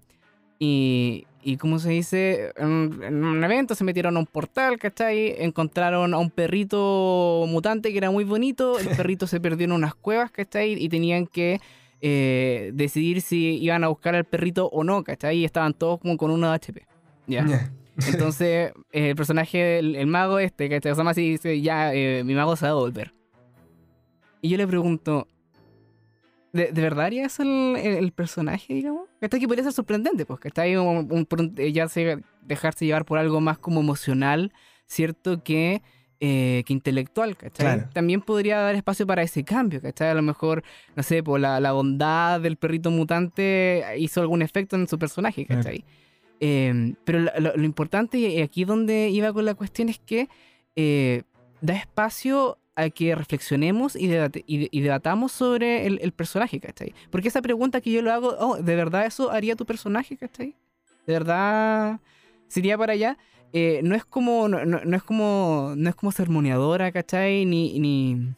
y, 0.59 1.25
y 1.43 1.57
como 1.57 1.79
se 1.79 1.89
dice, 1.89 2.51
en, 2.57 2.67
un- 2.67 3.03
en 3.03 3.23
un 3.23 3.43
evento 3.43 3.75
se 3.75 3.83
metieron 3.83 4.15
a 4.17 4.19
un 4.19 4.25
portal, 4.25 4.77
¿cachai? 4.79 5.35
Encontraron 5.43 6.13
a 6.13 6.17
un 6.17 6.29
perrito 6.31 7.45
mutante 7.47 7.91
que 7.91 7.97
era 7.97 8.11
muy 8.11 8.23
bonito. 8.23 8.79
El 8.79 8.87
perrito 8.95 9.27
se 9.27 9.39
perdió 9.39 9.65
en 9.65 9.71
unas 9.73 9.95
cuevas, 9.95 10.31
¿cachai? 10.31 10.73
Y 10.81 10.89
tenían 10.89 11.27
que 11.27 11.59
eh, 12.01 12.71
decidir 12.73 13.21
si 13.21 13.57
iban 13.57 13.83
a 13.83 13.87
buscar 13.89 14.15
al 14.15 14.25
perrito 14.25 14.67
o 14.67 14.83
no, 14.83 15.03
¿cachai? 15.03 15.37
Y 15.39 15.45
estaban 15.45 15.73
todos 15.73 15.99
como 15.99 16.17
con 16.17 16.31
uno 16.31 16.47
de 16.49 16.53
HP. 16.55 16.85
¿ya? 17.27 17.45
Ya. 17.45 17.71
Entonces, 18.07 18.71
eh, 18.91 19.09
el 19.09 19.15
personaje, 19.15 19.79
el, 19.79 19.95
el 19.95 20.07
mago 20.07 20.39
este, 20.39 20.69
que 20.69 20.79
se 20.81 20.93
llama 20.93 21.11
así, 21.11 21.29
dice, 21.31 21.59
ya, 21.61 21.93
eh, 21.93 22.23
mi 22.23 22.33
mago 22.35 22.55
se 22.55 22.65
va 22.65 22.71
a 22.71 22.75
volver. 22.75 23.11
Y 24.41 24.49
yo 24.49 24.57
le 24.57 24.67
pregunto, 24.67 25.27
¿de, 26.55 26.71
de 26.71 26.81
verdad 26.81 27.05
haría 27.05 27.25
eso 27.25 27.43
el, 27.43 27.75
el- 27.77 27.97
el 28.03 28.11
personaje, 28.11 28.73
digamos? 28.73 29.07
Está 29.21 29.37
que 29.39 29.47
podría 29.47 29.63
ser 29.63 29.73
sorprendente, 29.73 30.25
pues, 30.25 30.39
que 30.39 30.47
está 30.47 30.63
ahí 30.63 30.75
un, 30.75 30.87
un- 31.11 31.27
un- 31.29 31.55
eh, 31.57 31.71
ya 31.71 31.87
se, 31.87 32.19
dejarse 32.41 32.85
llevar 32.85 33.05
por 33.05 33.17
algo 33.17 33.41
más 33.41 33.57
como 33.57 33.79
emocional, 33.81 34.51
¿cierto? 34.87 35.43
Que, 35.43 35.81
eh, 36.19 36.63
que 36.65 36.73
intelectual, 36.73 37.35
¿cachai? 37.35 37.65
Claro. 37.77 37.89
También 37.93 38.21
podría 38.21 38.59
dar 38.59 38.75
espacio 38.75 39.05
para 39.05 39.21
ese 39.23 39.43
cambio, 39.43 39.81
¿cachai? 39.81 40.09
A 40.09 40.13
lo 40.13 40.21
mejor, 40.21 40.63
no 40.95 41.03
sé, 41.03 41.21
por 41.21 41.39
la, 41.39 41.59
la 41.59 41.71
bondad 41.73 42.39
del 42.39 42.55
perrito 42.57 42.89
mutante 42.91 43.83
hizo 43.97 44.21
algún 44.21 44.41
efecto 44.41 44.75
en 44.75 44.87
su 44.87 44.97
personaje, 44.97 45.45
Claro. 45.45 45.61
¿cachai? 45.63 45.83
Eh, 46.39 46.93
pero 47.03 47.19
lo, 47.19 47.31
lo- 47.39 47.55
lo 47.55 47.63
importante 47.63 48.17
y 48.17 48.41
aquí 48.41 48.65
donde 48.65 49.09
iba 49.09 49.31
con 49.33 49.45
la 49.45 49.55
cuestión 49.55 49.89
es 49.89 49.99
que 49.99 50.27
eh, 50.75 51.23
da 51.61 51.75
espacio 51.75 52.57
a 52.75 52.89
que 52.89 53.15
reflexionemos 53.15 53.95
y, 53.95 54.07
debate- 54.07 54.43
y, 54.47 54.57
de- 54.57 54.69
y 54.71 54.81
debatamos 54.81 55.31
sobre 55.31 55.85
el, 55.85 55.99
el 56.01 56.11
personaje, 56.11 56.59
¿cachai? 56.59 56.93
Porque 57.09 57.29
esa 57.29 57.41
pregunta 57.41 57.79
que 57.81 57.91
yo 57.91 58.01
lo 58.01 58.11
hago, 58.11 58.35
oh, 58.39 58.57
¿de 58.57 58.75
verdad 58.75 59.05
eso 59.05 59.31
haría 59.31 59.55
tu 59.55 59.65
personaje, 59.65 60.17
¿cachai? 60.17 60.55
¿De 61.07 61.13
verdad 61.13 61.99
sería 62.47 62.77
para 62.77 62.93
allá? 62.93 63.17
Eh, 63.53 63.79
no 63.83 63.95
es 63.95 64.03
como, 64.03 64.47
no, 64.49 64.65
no- 64.65 64.81
no 64.83 64.97
es 64.97 65.03
como, 65.03 65.73
no 65.77 65.89
es 65.89 65.95
como 65.95 66.11
sermoneadora, 66.11 66.91
¿cachai? 66.91 67.45
Ni, 67.45 67.79
ni, 67.79 68.33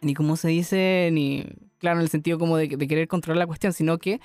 ni 0.00 0.14
como 0.14 0.36
se 0.36 0.48
dice, 0.48 1.08
ni, 1.12 1.44
claro, 1.78 1.98
en 1.98 2.04
el 2.04 2.10
sentido 2.10 2.38
como 2.38 2.56
de, 2.56 2.68
de 2.68 2.86
querer 2.88 3.08
controlar 3.08 3.38
la 3.38 3.46
cuestión, 3.46 3.72
sino 3.72 3.98
que 3.98 4.20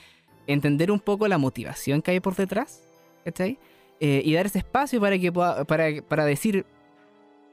entender 0.46 0.92
un 0.92 1.00
poco 1.00 1.28
la 1.28 1.38
motivación 1.40 2.02
que 2.04 2.12
hay 2.12 2.20
por 2.20 2.36
detrás, 2.36 2.84
¿cachai? 3.26 3.58
Eh, 4.00 4.22
y 4.24 4.34
dar 4.34 4.46
ese 4.46 4.60
espacio 4.60 5.02
para 5.02 5.18
que 5.18 5.32
pueda, 5.32 5.64
para, 5.66 5.88
para 6.08 6.26
decir 6.26 6.66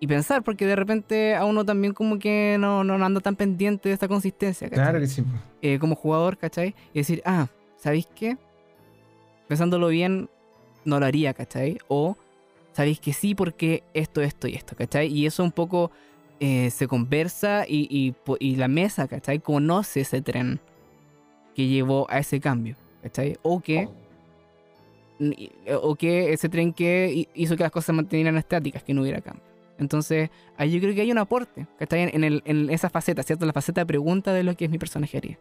y 0.00 0.06
pensar, 0.06 0.42
porque 0.42 0.66
de 0.66 0.76
repente 0.76 1.34
a 1.34 1.44
uno 1.44 1.64
también 1.64 1.94
como 1.94 2.18
que 2.18 2.56
no, 2.60 2.84
no, 2.84 2.98
no 2.98 3.04
anda 3.06 3.20
tan 3.20 3.34
pendiente 3.36 3.88
de 3.88 3.94
esta 3.94 4.08
consistencia, 4.08 4.68
¿cachai? 4.68 4.84
Claro 4.84 5.00
que 5.00 5.06
sí. 5.06 5.24
Eh, 5.62 5.78
como 5.78 5.94
jugador, 5.96 6.36
¿cachai? 6.36 6.74
Y 6.92 6.98
decir, 6.98 7.22
ah, 7.24 7.48
¿sabéis 7.76 8.06
qué? 8.14 8.36
pensándolo 9.48 9.88
bien, 9.88 10.28
no 10.84 10.98
lo 11.00 11.06
haría, 11.06 11.32
¿cachai? 11.32 11.78
O 11.88 12.16
sabéis 12.72 12.98
que 13.00 13.12
sí 13.12 13.34
porque 13.34 13.82
esto, 13.94 14.20
esto 14.20 14.48
y 14.48 14.54
esto, 14.54 14.74
¿cachai? 14.76 15.06
Y 15.06 15.24
eso 15.26 15.44
un 15.44 15.52
poco 15.52 15.90
eh, 16.40 16.70
se 16.70 16.88
conversa 16.88 17.64
y, 17.66 18.14
y, 18.40 18.56
la 18.56 18.68
mesa, 18.68 19.06
¿cachai? 19.08 19.38
Conoce 19.38 20.00
ese 20.00 20.20
tren 20.20 20.60
que 21.54 21.68
llevó 21.68 22.06
a 22.10 22.18
ese 22.18 22.40
cambio, 22.40 22.76
¿cachai? 23.02 23.36
O 23.42 23.60
que, 23.60 23.88
ni- 25.18 25.50
o 25.80 25.94
que 25.94 26.32
ese 26.32 26.48
tren 26.48 26.72
que 26.72 27.10
hi- 27.14 27.28
hizo 27.34 27.56
que 27.56 27.62
las 27.62 27.72
cosas 27.72 27.86
se 27.86 27.92
mantuvieran 27.92 28.36
estáticas, 28.36 28.82
que 28.82 28.92
no 28.94 29.02
hubiera 29.02 29.20
cambio. 29.20 29.44
Entonces, 29.78 30.30
ahí 30.56 30.70
yo 30.72 30.80
creo 30.80 30.94
que 30.94 31.02
hay 31.02 31.12
un 31.12 31.18
aporte, 31.18 31.66
¿cachai? 31.78 32.02
En, 32.02 32.10
en, 32.14 32.24
el, 32.24 32.42
en 32.46 32.70
esa 32.70 32.88
faceta, 32.90 33.22
¿cierto? 33.22 33.44
La 33.46 33.52
faceta 33.52 33.80
de 33.82 33.86
pregunta 33.86 34.32
de 34.32 34.42
lo 34.42 34.56
que 34.56 34.64
es 34.66 34.70
mi 34.70 34.78
personaje 34.78 35.16
haría. 35.18 35.38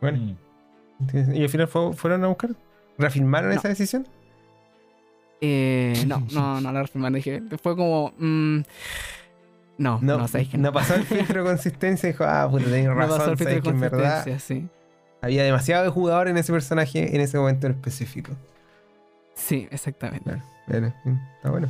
Bueno, 0.00 0.18
Mm. 0.18 1.34
¿y 1.34 1.42
al 1.42 1.48
final 1.48 1.66
fue- 1.68 1.92
fueron 1.94 2.22
a 2.24 2.28
buscar? 2.28 2.50
¿Reafirmaron 2.98 3.50
No. 3.50 3.56
esa 3.56 3.68
decisión? 3.68 4.06
Eh, 5.40 6.04
no, 6.06 6.20
no, 6.32 6.60
no 6.60 6.72
la 6.72 6.82
reformaron. 6.82 7.14
Dije, 7.14 7.42
fue 7.62 7.76
como. 7.76 8.12
mm, 8.18 8.58
no, 9.78 9.98
no, 10.00 10.18
No, 10.18 10.28
sabéis 10.28 10.50
que 10.50 10.58
no 10.58 10.72
pasó 10.72 10.94
el 10.94 11.02
filtro 11.02 11.42
de 11.42 11.48
consistencia 11.50 12.08
y 12.08 12.12
dijo, 12.12 12.24
ah, 12.24 12.48
puta, 12.48 12.64
tenés 12.66 12.84
No 12.86 12.94
razón, 12.94 13.18
pasó 13.18 13.30
el 13.32 13.36
filtro 13.36 13.54
de 13.56 13.62
que 13.62 13.72
verdad 13.72 14.38
sí. 14.38 14.68
había 15.20 15.42
demasiado 15.42 15.82
de 15.84 15.90
jugador 15.90 16.28
en 16.28 16.36
ese 16.36 16.52
personaje 16.52 17.14
en 17.14 17.20
ese 17.20 17.36
momento 17.38 17.66
en 17.66 17.72
específico. 17.72 18.32
Sí, 19.34 19.66
exactamente. 19.72 20.30
Claro, 20.30 20.42
bueno, 20.68 20.94
mm, 21.04 21.18
está 21.36 21.50
bueno. 21.50 21.68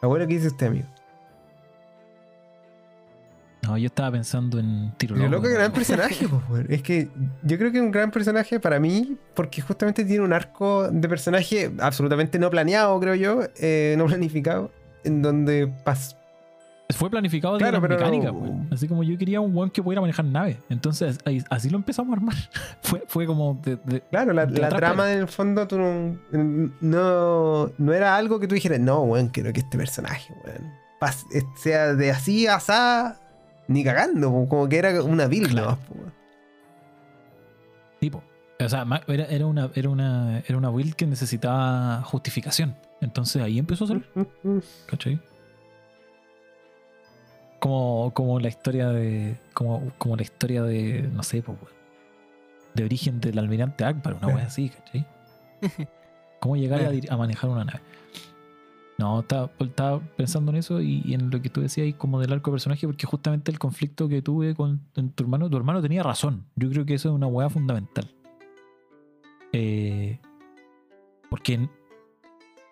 Abuelo, 0.00 0.26
¿qué 0.26 0.34
dice 0.34 0.48
usted, 0.48 0.66
amigo? 0.68 0.86
No, 3.62 3.76
yo 3.76 3.86
estaba 3.86 4.12
pensando 4.12 4.58
en 4.58 4.92
tiro 4.96 5.14
loco, 5.16 5.28
loco, 5.30 5.48
¿no? 5.48 5.54
gran 5.54 5.72
personaje, 5.72 6.26
pues. 6.28 6.66
Es 6.70 6.82
que 6.82 7.08
yo 7.42 7.58
creo 7.58 7.70
que 7.70 7.78
es 7.78 7.82
un 7.84 7.90
gran 7.90 8.10
personaje 8.10 8.60
para 8.60 8.78
mí, 8.80 9.16
porque 9.34 9.60
justamente 9.60 10.04
tiene 10.04 10.24
un 10.24 10.32
arco 10.32 10.88
de 10.90 11.08
personaje 11.08 11.70
absolutamente 11.80 12.38
no 12.38 12.48
planeado, 12.50 12.98
creo 13.00 13.14
yo, 13.14 13.40
eh, 13.58 13.94
no 13.98 14.06
planificado, 14.06 14.70
en 15.04 15.20
donde 15.22 15.68
pas- 15.84 16.16
Fue 16.94 17.10
planificado 17.10 17.54
de 17.54 17.58
Claro, 17.58 17.80
la 17.80 17.88
mecánica, 17.88 18.32
pues. 18.32 18.50
Así 18.72 18.88
como 18.88 19.02
yo 19.02 19.18
quería 19.18 19.40
un 19.42 19.54
weón 19.54 19.68
que 19.70 19.82
pudiera 19.82 20.00
manejar 20.00 20.24
naves. 20.24 20.56
Entonces, 20.70 21.18
ahí- 21.26 21.44
así 21.50 21.68
lo 21.68 21.76
empezamos 21.76 22.12
a 22.12 22.16
armar. 22.16 22.34
fue, 22.82 23.04
fue 23.06 23.26
como 23.26 23.60
de- 23.62 23.76
de- 23.84 24.00
Claro, 24.10 24.32
la, 24.32 24.46
De 24.46 24.58
la 24.60 24.68
atrás, 24.68 24.80
trama 24.80 25.12
en 25.12 25.18
el 25.20 25.28
fondo 25.28 25.68
tú 25.68 25.78
no, 25.78 26.18
no, 26.80 27.70
no 27.76 27.92
era 27.92 28.16
algo 28.16 28.40
que 28.40 28.48
tú 28.48 28.54
dijeras, 28.54 28.80
no, 28.80 29.02
weón, 29.02 29.28
quiero 29.28 29.52
que 29.52 29.60
este 29.60 29.76
personaje, 29.76 30.32
weón, 30.44 30.72
eh, 31.34 31.42
sea 31.56 31.94
de 31.94 32.10
así 32.10 32.46
a 32.46 32.54
asá, 32.56 33.20
ni 33.68 33.84
cagando, 33.84 34.30
como 34.48 34.66
que 34.68 34.78
era 34.78 35.02
una 35.02 35.26
build 35.26 35.50
Claro. 35.50 35.78
nomás, 35.94 36.12
tipo. 38.00 38.22
O 38.60 38.68
sea, 38.68 38.84
era, 39.06 39.24
era, 39.26 39.46
una, 39.46 39.70
era, 39.74 39.88
una, 39.88 40.38
era 40.46 40.56
una 40.58 40.70
build 40.70 40.94
que 40.94 41.06
necesitaba 41.06 42.02
justificación. 42.02 42.74
Entonces 43.00 43.40
ahí 43.42 43.58
empezó 43.58 43.84
a 43.84 43.88
salir, 43.88 44.06
¿cachai? 44.86 45.20
Como, 47.58 48.12
como 48.14 48.38
la 48.40 48.48
historia 48.48 48.88
de. 48.88 49.38
Como, 49.52 49.92
como 49.98 50.16
la 50.16 50.22
historia 50.22 50.62
de. 50.62 51.02
No 51.12 51.22
sé, 51.22 51.42
pues, 51.42 51.58
weón, 51.60 51.78
de 52.74 52.84
origen 52.84 53.20
del 53.20 53.38
almirante 53.38 53.84
Akbar, 53.84 54.14
una 54.14 54.28
wea 54.28 54.46
así, 54.46 54.70
¿cachai? 54.70 55.06
¿Cómo 56.40 56.56
llegar 56.56 56.80
a, 57.08 57.16
manejar 57.16 57.50
una 57.50 57.64
nave? 57.64 57.80
No, 58.96 59.20
estaba, 59.20 59.50
estaba 59.58 60.00
pensando 60.16 60.52
en 60.52 60.58
eso 60.58 60.80
y, 60.80 61.02
y 61.04 61.14
en 61.14 61.30
lo 61.30 61.40
que 61.42 61.50
tú 61.50 61.60
decías 61.60 61.84
ahí 61.84 61.92
como 61.92 62.20
del 62.20 62.32
arco 62.32 62.50
de 62.50 62.54
personaje, 62.54 62.86
porque 62.86 63.06
justamente 63.06 63.50
el 63.50 63.58
conflicto 63.58 64.08
que 64.08 64.22
tuve 64.22 64.54
con 64.54 64.80
en 64.94 65.10
tu 65.10 65.24
hermano, 65.24 65.50
tu 65.50 65.56
hermano 65.56 65.82
tenía 65.82 66.02
razón. 66.02 66.46
Yo 66.54 66.70
creo 66.70 66.84
que 66.84 66.94
eso 66.94 67.08
es 67.08 67.14
una 67.14 67.26
hueá 67.26 67.50
fundamental. 67.50 68.08
Eh, 69.52 70.20
porque 71.30 71.68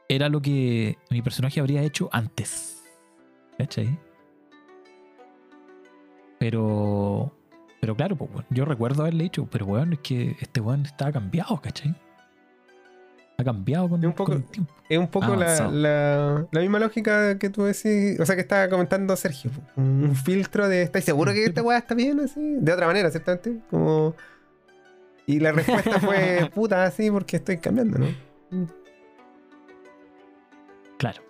era 0.09 0.29
lo 0.29 0.41
que 0.41 0.99
mi 1.11 1.23
personaje 1.23 1.61
habría 1.61 1.83
hecho 1.83 2.09
antes. 2.13 2.85
¿Cachai? 3.59 3.99
Pero. 6.51 7.33
Pero 7.81 7.95
claro, 7.97 8.17
pues, 8.17 8.31
weón, 8.33 8.47
yo 8.51 8.65
recuerdo 8.65 9.03
haberle 9.03 9.25
dicho, 9.25 9.47
pero 9.51 9.67
weón, 9.67 9.93
es 9.95 9.99
que 10.01 10.37
este 10.41 10.61
weón 10.61 10.87
estaba 10.87 11.13
cambiado, 11.13 11.61
¿cachai? 11.61 11.95
Ha 13.39 13.45
cambiado 13.45 13.89
con, 13.89 14.01
Es 14.01 14.07
un 14.07 14.13
poco- 14.15 14.33
con 14.33 14.43
el 14.43 14.45
tiempo. 14.49 14.73
Es 14.89 14.99
un 14.99 15.09
poco 15.09 15.37
la, 15.37 15.69
la, 15.71 16.47
la 16.51 16.61
misma 16.61 16.79
lógica 16.79 17.37
que 17.39 17.51
tú 17.51 17.65
decís, 17.65 18.19
o 18.19 18.25
sea, 18.25 18.35
que 18.35 18.41
estaba 18.41 18.69
comentando 18.71 19.15
Sergio, 19.17 19.51
po, 19.51 19.61
un 19.81 20.15
filtro 20.17 20.69
de, 20.69 20.83
¿estás 20.83 21.05
seguro 21.05 21.33
que 21.33 21.45
esta 21.45 21.63
weá 21.63 21.79
está 21.79 21.95
bien 21.95 22.19
así? 22.21 22.41
De 22.61 22.73
otra 22.73 22.87
manera, 22.87 23.11
ciertamente, 23.11 23.59
como... 23.71 24.15
Y 25.27 25.41
la 25.41 25.53
respuesta 25.53 25.99
fue, 26.01 26.49
puta, 26.55 26.85
así 26.85 27.11
porque 27.11 27.37
estoy 27.37 27.59
cambiando, 27.59 27.99
¿no? 27.99 28.07
Claro. 30.99 31.23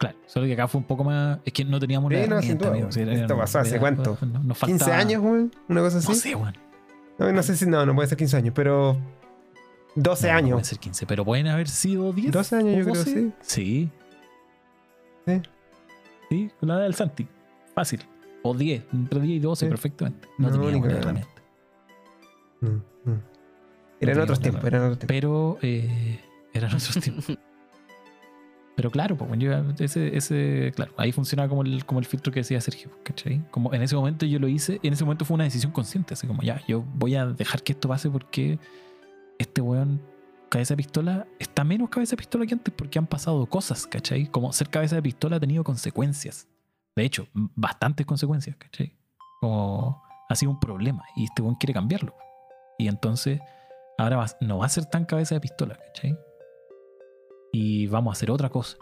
Claro. 0.00 0.16
Solo 0.26 0.46
que 0.46 0.54
acá 0.54 0.66
fue 0.66 0.80
un 0.80 0.86
poco 0.86 1.04
más. 1.04 1.38
Es 1.44 1.52
que 1.52 1.62
no 1.64 1.78
teníamos 1.78 2.10
Sí, 2.10 2.16
la 2.20 2.26
no, 2.26 2.40
sin 2.42 2.56
duda. 2.58 2.90
Sí, 2.90 3.00
era- 3.02 3.12
Esto 3.12 3.36
pasó 3.36 3.58
hace 3.58 3.70
era- 3.72 3.80
cuánto? 3.80 4.16
nos- 4.22 4.44
nos 4.44 4.58
15 4.58 4.78
faltaba- 4.86 4.96
años, 4.98 5.22
weón, 5.22 5.54
una 5.68 5.80
cosa 5.82 5.98
así. 5.98 6.08
No 6.08 6.14
sé, 6.14 6.34
weón. 6.34 6.56
No, 7.18 7.30
no 7.32 7.42
sé 7.42 7.54
si 7.56 7.66
no, 7.66 7.84
no 7.84 7.94
puede 7.94 8.08
ser 8.08 8.16
15 8.16 8.36
años, 8.38 8.54
pero 8.56 8.96
12 9.94 10.26
No, 10.28 10.32
no 10.32 10.38
años. 10.38 10.50
pueden 10.52 10.64
ser 10.64 10.78
15, 10.78 11.06
pero 11.06 11.22
pueden 11.24 11.48
haber 11.48 11.68
sido 11.68 12.12
10. 12.14 12.32
12 12.32 12.56
años 12.56 12.76
yo 12.78 12.82
creo, 12.84 12.94
12. 12.94 13.12
sí. 13.12 13.32
Sí. 13.42 13.90
Sí. 15.26 15.42
Sí, 16.30 16.50
la 16.62 16.78
del 16.78 16.94
Santi. 16.94 17.28
Fácil. 17.74 18.00
O 18.42 18.54
10, 18.54 18.82
entre 18.94 19.20
10 19.20 19.36
y 19.36 19.38
12 19.40 19.66
Sí. 19.66 19.70
perfectamente. 19.70 20.28
No, 20.38 20.48
No, 20.48 20.56
ni 20.56 20.62
teníamos 20.66 20.88
la 20.88 21.00
cagando. 21.00 21.20
herramienta. 21.20 21.42
Mm, 22.62 23.10
mm. 23.10 23.20
Eran 24.00 24.16
No 24.16 24.22
otros 24.22 24.40
tiempos, 24.40 24.64
eran 24.64 24.80
otros 24.82 24.98
tiempos. 24.98 25.08
Pero 25.14 25.58
eh, 25.60 26.20
eran 26.54 26.70
otros 26.74 26.98
tiempos. 27.00 27.26
Pero 28.80 28.90
claro, 28.90 29.14
pues, 29.14 29.30
yo- 29.38 29.52
ese, 29.78 30.16
ese, 30.16 30.72
claro, 30.74 30.92
ahí 30.96 31.12
funcionaba 31.12 31.50
como 31.50 31.60
el, 31.60 31.84
como 31.84 32.00
el 32.00 32.06
filtro 32.06 32.32
que 32.32 32.40
decía 32.40 32.58
Sergio, 32.62 32.88
¿cachai? 33.02 33.44
Como 33.50 33.74
en 33.74 33.82
ese 33.82 33.94
momento 33.94 34.24
yo 34.24 34.38
lo 34.38 34.48
hice, 34.48 34.80
en 34.82 34.94
ese 34.94 35.04
momento 35.04 35.26
fue 35.26 35.34
una 35.34 35.44
decisión 35.44 35.70
consciente, 35.70 36.14
así 36.14 36.26
como 36.26 36.40
ya, 36.40 36.62
yo 36.66 36.82
voy 36.94 37.14
a 37.14 37.26
dejar 37.26 37.62
que 37.62 37.72
esto 37.72 37.88
pase 37.88 38.08
porque 38.08 38.58
este 39.38 39.60
weón, 39.60 40.00
cabeza 40.48 40.72
de 40.72 40.78
pistola, 40.78 41.26
está 41.38 41.62
menos 41.62 41.90
cabeza 41.90 42.12
de 42.12 42.16
pistola 42.16 42.46
que 42.46 42.54
antes 42.54 42.72
porque 42.74 42.98
han 42.98 43.06
pasado 43.06 43.44
cosas, 43.44 43.86
¿cachai? 43.86 44.26
Como 44.28 44.50
ser 44.54 44.70
cabeza 44.70 44.96
de 44.96 45.02
pistola 45.02 45.36
ha 45.36 45.40
tenido 45.40 45.62
consecuencias. 45.62 46.48
De 46.96 47.04
hecho, 47.04 47.28
bastantes 47.34 48.06
consecuencias, 48.06 48.56
¿cachai? 48.56 48.96
Como 49.42 50.02
ha 50.30 50.34
sido 50.36 50.52
un 50.52 50.58
problema 50.60 51.04
y 51.16 51.24
este 51.24 51.42
weón 51.42 51.56
quiere 51.56 51.74
cambiarlo. 51.74 52.14
Y 52.78 52.88
entonces, 52.88 53.40
ahora 53.98 54.16
va- 54.16 54.36
no 54.40 54.56
va 54.56 54.64
a 54.64 54.70
ser 54.70 54.86
tan 54.86 55.04
cabeza 55.04 55.34
de 55.34 55.42
pistola, 55.42 55.76
¿cachai? 55.76 56.16
Y 57.52 57.86
vamos 57.88 58.12
a 58.12 58.14
hacer 58.16 58.30
otra 58.30 58.48
cosa. 58.48 58.76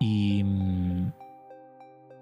Y. 0.00 0.42
mm, 0.44 1.12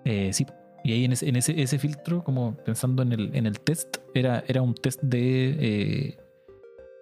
eh, 0.04 0.32
sí. 0.32 0.46
Y 0.84 0.92
ahí 0.92 1.04
en 1.04 1.12
ese, 1.12 1.28
en 1.28 1.36
ese, 1.36 1.60
ese 1.60 1.78
filtro, 1.78 2.24
como 2.24 2.56
pensando 2.56 3.02
en 3.02 3.12
el, 3.12 3.34
en 3.34 3.46
el 3.46 3.60
test, 3.60 3.98
era, 4.14 4.44
era 4.46 4.62
un 4.62 4.74
test 4.74 5.02
de, 5.02 5.56
eh, 5.60 6.18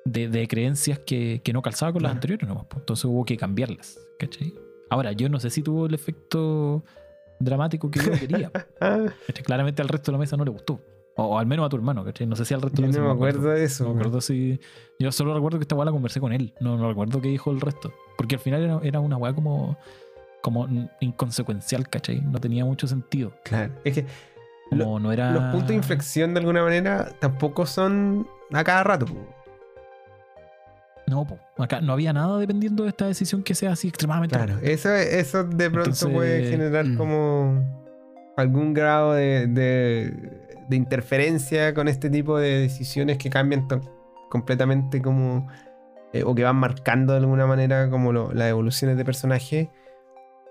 de, 0.05 0.29
de 0.29 0.49
creencias 0.49 0.99
que, 1.01 1.41
que 1.45 1.53
no 1.53 1.63
calzaba 1.63 1.93
con 1.93 2.03
las 2.03 2.13
anteriores, 2.13 2.49
nomás, 2.49 2.65
pues. 2.69 2.81
entonces 2.81 3.05
hubo 3.05 3.25
que 3.25 3.37
cambiarlas. 3.37 3.99
¿cachai? 4.19 4.55
Ahora, 4.91 5.13
yo 5.13 5.29
no 5.29 5.39
sé 5.41 5.51
si 5.51 5.63
tuvo 5.63 5.87
el 5.87 5.95
efecto 5.95 6.85
dramático 7.39 7.91
que 7.91 8.01
yo 8.01 8.13
quería. 8.13 8.51
Claramente 9.45 9.83
al 9.83 9.89
resto 9.89 10.11
de 10.11 10.13
la 10.13 10.19
mesa 10.19 10.37
no 10.37 10.45
le 10.45 10.51
gustó. 10.51 10.81
O, 11.17 11.25
o 11.25 11.39
al 11.39 11.47
menos 11.47 11.67
a 11.67 11.69
tu 11.69 11.77
hermano, 11.77 12.05
¿cachai? 12.05 12.27
No 12.27 12.37
sé 12.37 12.45
si 12.45 12.55
al 12.55 12.63
resto 12.63 12.83
de 12.83 12.93
yo 12.93 13.01
no 13.01 13.07
me 13.07 13.13
acuerdo 13.13 13.49
de 13.49 13.65
eso. 13.65 13.85
no 13.85 13.95
me 13.95 14.01
acuerdo 14.01 14.21
si. 14.21 14.61
Yo 14.99 15.11
solo 15.13 15.35
recuerdo 15.35 15.59
que 15.59 15.63
esta 15.63 15.75
weá 15.75 15.87
la 15.87 15.93
conversé 15.93 16.21
con 16.21 16.33
él. 16.33 16.53
No, 16.61 16.77
no 16.77 16.89
recuerdo 16.89 17.21
qué 17.21 17.29
dijo 17.29 17.51
el 17.51 17.61
resto. 17.61 17.93
Porque 18.17 18.35
al 18.37 18.41
final 18.41 18.63
era, 18.63 18.81
era 18.83 19.01
una 19.01 19.17
weá 19.17 19.33
como. 19.35 19.79
como 20.43 20.69
inconsecuencial, 21.01 21.89
¿cachai? 21.89 22.21
No 22.21 22.39
tenía 22.39 22.65
mucho 22.65 22.87
sentido. 22.87 23.33
Claro, 23.45 23.73
es 23.85 23.95
que 23.95 24.07
Como 24.71 25.01
no 25.01 25.11
era. 25.11 25.31
los 25.33 25.43
puntos 25.45 25.69
de 25.69 25.75
inflexión 25.77 26.35
de 26.35 26.41
alguna 26.41 26.63
manera 26.63 27.11
tampoco 27.19 27.65
son 27.65 28.27
a 28.53 28.63
cada 28.63 28.85
rato. 28.85 29.07
po. 29.07 29.37
No, 31.07 31.25
po. 31.25 31.39
acá 31.57 31.81
no 31.81 31.93
había 31.93 32.13
nada 32.13 32.37
dependiendo 32.37 32.83
de 32.83 32.91
esta 32.91 33.07
decisión 33.07 33.43
que 33.43 33.55
sea 33.55 33.73
así 33.73 33.89
extremadamente. 33.89 34.37
Claro, 34.37 34.59
eso, 34.61 34.93
eso 34.93 35.45
de 35.45 35.71
pronto 35.71 35.91
Entonces, 35.91 36.09
puede 36.11 36.51
generar 36.51 36.85
mm. 36.85 36.97
como 36.97 37.86
algún 38.37 38.75
grado 38.75 39.15
de, 39.15 39.47
de- 39.47 40.77
interferencia 40.77 41.73
con 41.75 41.89
este 41.89 42.11
tipo 42.11 42.39
de 42.39 42.61
decisiones 42.61 43.19
que 43.19 43.31
cambian 43.31 43.69
completamente 44.31 45.01
como 45.01 45.47
eh, 46.13 46.23
o 46.25 46.35
que 46.35 46.43
van 46.43 46.57
marcando 46.57 47.13
de 47.13 47.21
alguna 47.21 47.47
manera 47.47 47.89
como 47.89 48.13
las 48.13 48.51
evoluciones 48.51 48.97
de 48.97 49.05
personaje 49.05 49.71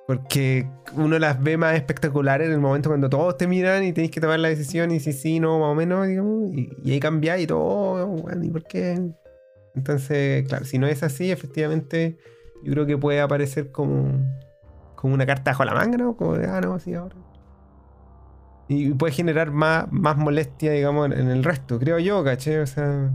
porque 0.08 0.68
uno 0.94 1.18
las 1.18 1.42
ve 1.42 1.58
más 1.58 1.76
espectaculares 1.76 2.48
en 2.48 2.54
el 2.54 2.60
momento 2.60 2.90
cuando 2.90 3.10
todos 3.10 3.38
te 3.38 3.48
miran 3.48 3.84
y 3.84 3.92
tenéis 3.92 4.12
que 4.12 4.22
tomar 4.22 4.40
la 4.40 4.50
decisión 4.50 4.92
y 4.92 5.00
si 5.00 5.14
sí, 5.14 5.40
no, 5.40 5.60
más 5.60 5.70
o 5.70 5.76
menos, 5.76 6.08
digamos, 6.08 6.52
y, 6.54 6.92
ahí 6.92 7.00
cambia 7.00 7.38
y 7.40 7.48
todo, 7.48 8.08
oh, 8.08 8.30
¿y 8.42 8.50
por 8.50 8.64
qué? 8.66 9.02
Entonces, 9.74 10.48
claro, 10.48 10.66
si 10.66 10.78
no 10.78 10.88
es 10.88 11.02
así, 11.02 11.32
efectivamente, 11.32 12.18
yo 12.64 12.74
creo 12.74 12.86
que 12.86 12.98
puede 12.98 13.20
aparecer 13.20 13.72
como, 13.72 14.12
como 14.96 15.14
una 15.14 15.26
carta 15.26 15.52
bajo 15.52 15.66
la 15.66 15.74
manga, 15.74 15.98
¿no? 15.98 16.16
Como 16.16 16.36
de, 16.36 16.46
ah, 16.46 16.62
no, 16.62 16.78
sí, 16.80 16.94
ahora. 16.94 17.16
Y 18.68 18.94
puede 18.94 19.14
generar 19.14 19.52
más, 19.52 19.92
más 19.92 20.18
molestia, 20.18 20.72
digamos, 20.72 21.12
en 21.12 21.30
el 21.30 21.44
resto, 21.44 21.80
creo 21.80 22.00
yo, 22.00 22.24
¿caché? 22.24 22.60
O 22.62 22.68
sea, 22.68 23.12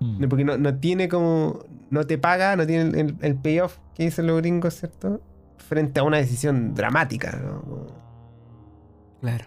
Mm. 0.00 0.28
Porque 0.28 0.44
no, 0.44 0.58
no 0.58 0.78
tiene 0.78 1.08
como. 1.08 1.60
No 1.90 2.06
te 2.06 2.18
paga, 2.18 2.56
no 2.56 2.66
tiene 2.66 2.98
el, 3.00 3.16
el 3.20 3.36
payoff 3.36 3.78
que 3.94 4.04
dicen 4.04 4.26
los 4.26 4.38
gringos, 4.38 4.74
¿cierto? 4.74 5.20
Frente 5.58 6.00
a 6.00 6.02
una 6.04 6.16
decisión 6.18 6.74
dramática, 6.74 7.32
¿no? 7.42 8.02
Claro. 9.20 9.46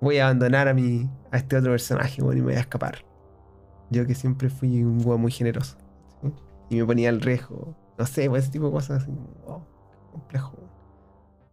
voy 0.00 0.18
a 0.18 0.24
abandonar 0.26 0.68
a 0.68 0.74
mi. 0.74 1.08
a 1.30 1.38
este 1.38 1.56
otro 1.56 1.72
personaje, 1.72 2.22
bueno, 2.22 2.38
y 2.38 2.42
me 2.42 2.48
voy 2.48 2.56
a 2.56 2.60
escapar. 2.60 3.04
Yo 3.90 4.06
que 4.06 4.14
siempre 4.14 4.50
fui 4.50 4.82
un 4.84 5.04
weón 5.06 5.20
muy 5.20 5.32
generoso. 5.32 5.78
¿sí? 6.22 6.32
Y 6.70 6.76
me 6.78 6.86
ponía 6.86 7.10
al 7.10 7.20
riesgo. 7.20 7.76
No 7.98 8.06
sé, 8.06 8.28
pues, 8.30 8.44
ese 8.44 8.52
tipo 8.52 8.66
de 8.66 8.72
cosas 8.72 9.02
así. 9.02 9.12
Wow, 9.46 9.66
qué 9.92 9.98
complejo. 10.12 10.58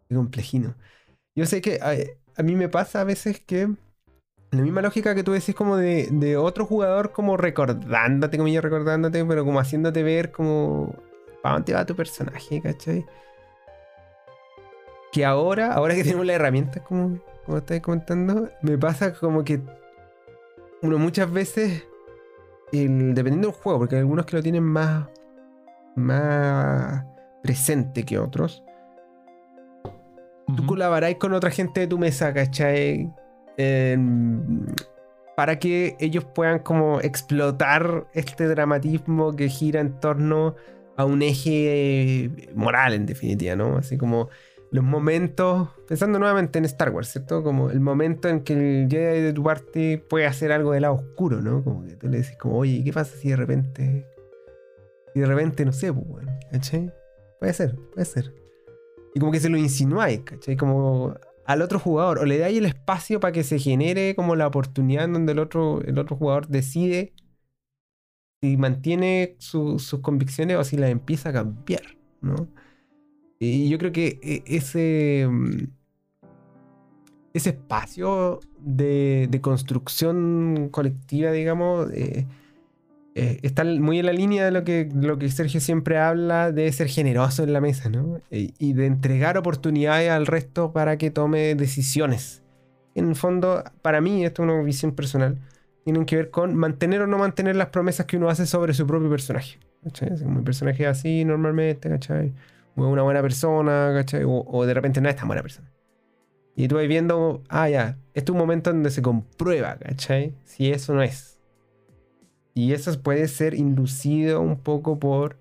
Qué 0.10 0.16
complejino. 0.16 0.76
Yo 1.36 1.46
sé 1.46 1.62
que 1.62 1.80
a 2.38 2.44
mí 2.44 2.56
me 2.56 2.70
pasa 2.70 3.02
a 3.02 3.04
veces 3.04 3.40
que. 3.40 3.70
La 4.52 4.62
misma 4.62 4.82
lógica 4.82 5.16
que 5.16 5.24
tú 5.24 5.34
decís 5.34 5.56
como 5.56 5.78
de, 5.78 6.10
de 6.12 6.38
otro 6.38 6.66
jugador 6.66 7.12
como 7.14 7.38
recordándote, 7.38 8.38
como 8.38 8.50
yo 8.50 8.62
recordándote, 8.62 9.26
pero 9.26 9.46
como 9.46 9.60
haciéndote 9.60 10.04
ver 10.04 10.32
como 10.32 10.96
para 11.44 11.56
dónde 11.56 11.74
va 11.74 11.86
tu 11.86 11.96
personaje, 11.96 12.62
¿cachai? 12.62 13.06
Que 15.12 15.26
ahora, 15.26 15.74
ahora 15.74 15.96
que 15.96 16.04
tenemos 16.04 16.26
las 16.26 16.36
herramientas 16.36 16.84
como, 16.84 17.20
como 17.46 17.58
estáis 17.58 17.82
comentando, 17.82 18.50
me 18.62 18.78
pasa 18.78 19.14
como 19.14 19.44
que 19.44 19.62
uno 20.82 20.98
muchas 20.98 21.32
veces, 21.32 21.84
el- 22.74 23.14
dependiendo 23.16 23.50
del 23.50 23.58
juego, 23.58 23.80
porque 23.80 23.96
hay 23.98 24.02
algunos 24.02 24.26
que 24.28 24.38
lo 24.38 24.44
tienen 24.44 24.64
más, 24.64 25.08
más 25.96 27.06
presente 27.44 28.06
que 28.06 28.20
otros, 28.20 28.64
tú 30.56 30.66
colaboráis 30.66 31.18
con 31.18 31.34
otra 31.34 31.52
gente 31.52 31.82
de 31.82 31.88
tu 31.88 31.98
mesa, 31.98 32.34
¿cachai? 32.34 33.12
Em, 33.58 34.66
para 35.36 35.60
que 35.60 35.96
ellos 36.00 36.26
puedan 36.26 36.60
como 36.60 37.02
explotar 37.02 38.08
este 38.14 38.48
dramatismo 38.48 39.36
que 39.36 39.50
gira 39.50 39.82
en 39.82 40.00
torno 40.00 40.56
a 40.96 41.06
un 41.06 41.22
eje 41.22 42.26
eh, 42.26 42.50
moral, 42.56 42.94
en 42.94 43.06
definitiva, 43.06 43.56
¿no? 43.56 43.78
Así 43.78 43.98
como 43.98 44.30
los 44.72 44.84
momentos, 44.84 45.70
pensando 45.88 46.20
nuevamente 46.20 46.60
en 46.60 46.66
Star 46.66 46.90
Wars, 46.90 47.10
¿cierto? 47.10 47.44
Como 47.44 47.70
el 47.70 47.80
momento 47.80 48.28
en 48.28 48.42
que 48.42 48.54
el 48.54 48.88
Jedi 48.90 49.22
de 49.22 49.34
tu 49.34 49.44
parte 49.44 50.04
puede 50.10 50.26
hacer 50.26 50.52
algo 50.52 50.72
del 50.74 50.82
lado 50.82 50.96
oscuro, 50.96 51.42
¿no? 51.42 51.64
Como 51.64 51.86
que 51.86 51.96
tú 51.96 52.08
le 52.08 52.18
dices 52.18 52.38
como, 52.38 52.58
oye, 52.58 52.84
¿qué 52.84 52.92
pasa 52.92 53.16
si 53.16 53.30
de 53.30 53.36
repente... 53.36 54.08
Si 55.14 55.20
de 55.22 55.26
repente, 55.26 55.66
no 55.66 55.72
sé, 55.72 55.94
pues, 55.94 56.06
bueno, 56.06 56.32
¿cachai? 56.52 56.92
Puede 57.40 57.54
ser, 57.54 57.76
puede 57.94 58.06
ser. 58.06 58.47
Y 59.18 59.20
como 59.20 59.32
que 59.32 59.40
se 59.40 59.50
lo 59.50 59.58
insinuáis, 59.58 60.20
¿cachai? 60.20 60.56
Como 60.56 61.16
al 61.48 61.64
otro 61.64 61.80
jugador. 61.80 62.20
O 62.20 62.26
le 62.26 62.38
dais 62.38 62.56
el 62.56 62.68
espacio 62.68 63.20
para 63.20 63.32
que 63.32 63.44
se 63.44 63.58
genere 63.58 64.14
como 64.16 64.36
la 64.36 64.46
oportunidad 64.46 65.06
en 65.06 65.14
donde 65.14 65.32
el 65.32 65.40
otro, 65.40 65.82
el 65.82 65.98
otro 65.98 66.16
jugador 66.16 66.48
decide 66.48 67.14
si 68.44 68.58
mantiene 68.58 69.36
su- 69.40 69.80
sus 69.80 70.02
convicciones 70.02 70.58
o 70.58 70.64
si 70.64 70.78
las 70.78 70.92
empieza 70.92 71.30
a 71.30 71.34
cambiar, 71.34 71.98
¿no? 72.22 72.48
Y 73.40 73.70
yo 73.70 73.80
creo 73.80 73.92
que 73.92 74.20
e- 74.24 74.44
ese, 74.48 75.28
mm, 75.30 75.66
ese 77.34 77.50
espacio 77.52 78.40
de, 78.60 79.28
de 79.30 79.42
construcción 79.42 80.70
colectiva, 80.72 81.32
digamos, 81.32 81.92
eh, 81.94 82.26
eh, 83.18 83.40
está 83.42 83.64
muy 83.64 83.98
en 83.98 84.06
la 84.06 84.14
línea 84.14 84.46
de 84.46 84.52
lo 84.52 84.64
que, 84.64 84.88
lo 84.94 85.18
que 85.18 85.28
Sergio 85.30 85.60
siempre 85.60 85.98
habla 85.98 86.52
de 86.52 86.72
ser 86.72 86.88
generoso 86.88 87.44
en 87.44 87.52
la 87.52 87.60
mesa, 87.62 87.90
¿no? 87.90 88.22
Eh, 88.30 88.52
y 88.60 88.74
de 88.74 88.86
entregar 88.86 89.40
oportunidades 89.40 90.12
al 90.12 90.28
resto 90.28 90.72
para 90.72 90.98
que 91.00 91.10
tome 91.10 91.56
decisiones. 91.56 92.44
En 92.94 93.10
el 93.10 93.16
fondo, 93.16 93.64
para 93.82 94.02
mí, 94.02 94.24
esto 94.24 94.44
es 94.44 94.50
una 94.50 94.62
visión 94.62 94.92
personal, 94.92 95.40
tienen 95.84 96.06
que 96.06 96.16
ver 96.16 96.30
con 96.30 96.56
mantener 96.56 97.02
o 97.02 97.08
no 97.08 97.18
mantener 97.18 97.56
las 97.56 97.70
promesas 97.70 98.06
que 98.06 98.18
uno 98.18 98.30
hace 98.30 98.46
sobre 98.46 98.76
su 98.76 98.86
propio 98.86 99.10
personaje. 99.10 99.58
¿cachai? 99.84 100.10
Como 100.20 100.40
mi 100.40 100.44
personaje 100.44 100.86
así 100.86 101.26
normalmente, 101.26 101.90
¿cachai? 101.90 102.34
O 102.76 102.88
una 102.88 103.02
buena 103.02 103.24
persona, 103.24 104.06
o 104.26 104.66
de 104.66 104.74
repente 104.76 105.02
no 105.02 105.10
es 105.10 105.16
tan 105.16 105.26
buena 105.28 105.42
persona. 105.42 105.72
Y 106.56 106.68
tú 106.68 106.76
vas 106.76 106.88
viendo, 106.88 107.42
ah, 107.50 107.68
ya, 107.68 107.98
este 108.14 108.32
es 108.32 108.34
un 108.34 108.38
momento 108.38 108.72
donde 108.72 108.92
se 108.92 109.02
comprueba, 109.02 109.78
¿cachai? 109.78 110.36
Si 110.44 110.72
eso 110.72 110.94
no 110.94 111.02
es. 111.02 111.37
Y 112.58 112.74
eso 112.74 113.00
puede 113.04 113.28
ser 113.28 113.54
inducido 113.54 114.42
un 114.42 114.58
poco 114.60 114.98
por, 114.98 115.38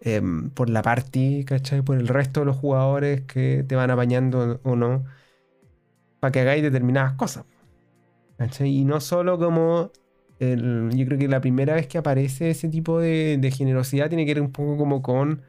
em, 0.00 0.48
por 0.48 0.70
la 0.70 0.80
party, 0.80 1.44
¿cachai? 1.44 1.82
Por 1.82 1.98
el 1.98 2.08
resto 2.08 2.40
de 2.40 2.46
los 2.46 2.56
jugadores 2.56 3.20
que 3.22 3.64
te 3.68 3.76
van 3.76 3.90
apañando 3.90 4.60
o 4.64 4.74
no. 4.74 5.04
Para 6.20 6.32
que 6.32 6.40
hagáis 6.40 6.62
determinadas 6.62 7.12
cosas. 7.14 7.44
¿cachai? 8.38 8.70
Y 8.70 8.84
no 8.86 9.00
solo 9.00 9.38
como... 9.38 9.92
yo 10.40 11.06
creo 11.06 11.18
que 11.18 11.28
la 11.28 11.42
primera 11.42 11.74
vez 11.74 11.86
que 11.86 11.98
aparece 11.98 12.48
ese 12.50 12.70
tipo 12.70 12.98
de, 12.98 13.52
generosidad 13.54 14.08
tiene 14.08 14.24
que 14.24 14.32
ver 14.34 14.42
un 14.42 14.52
poco 14.52 14.78
como 14.78 15.02
con 15.02 15.42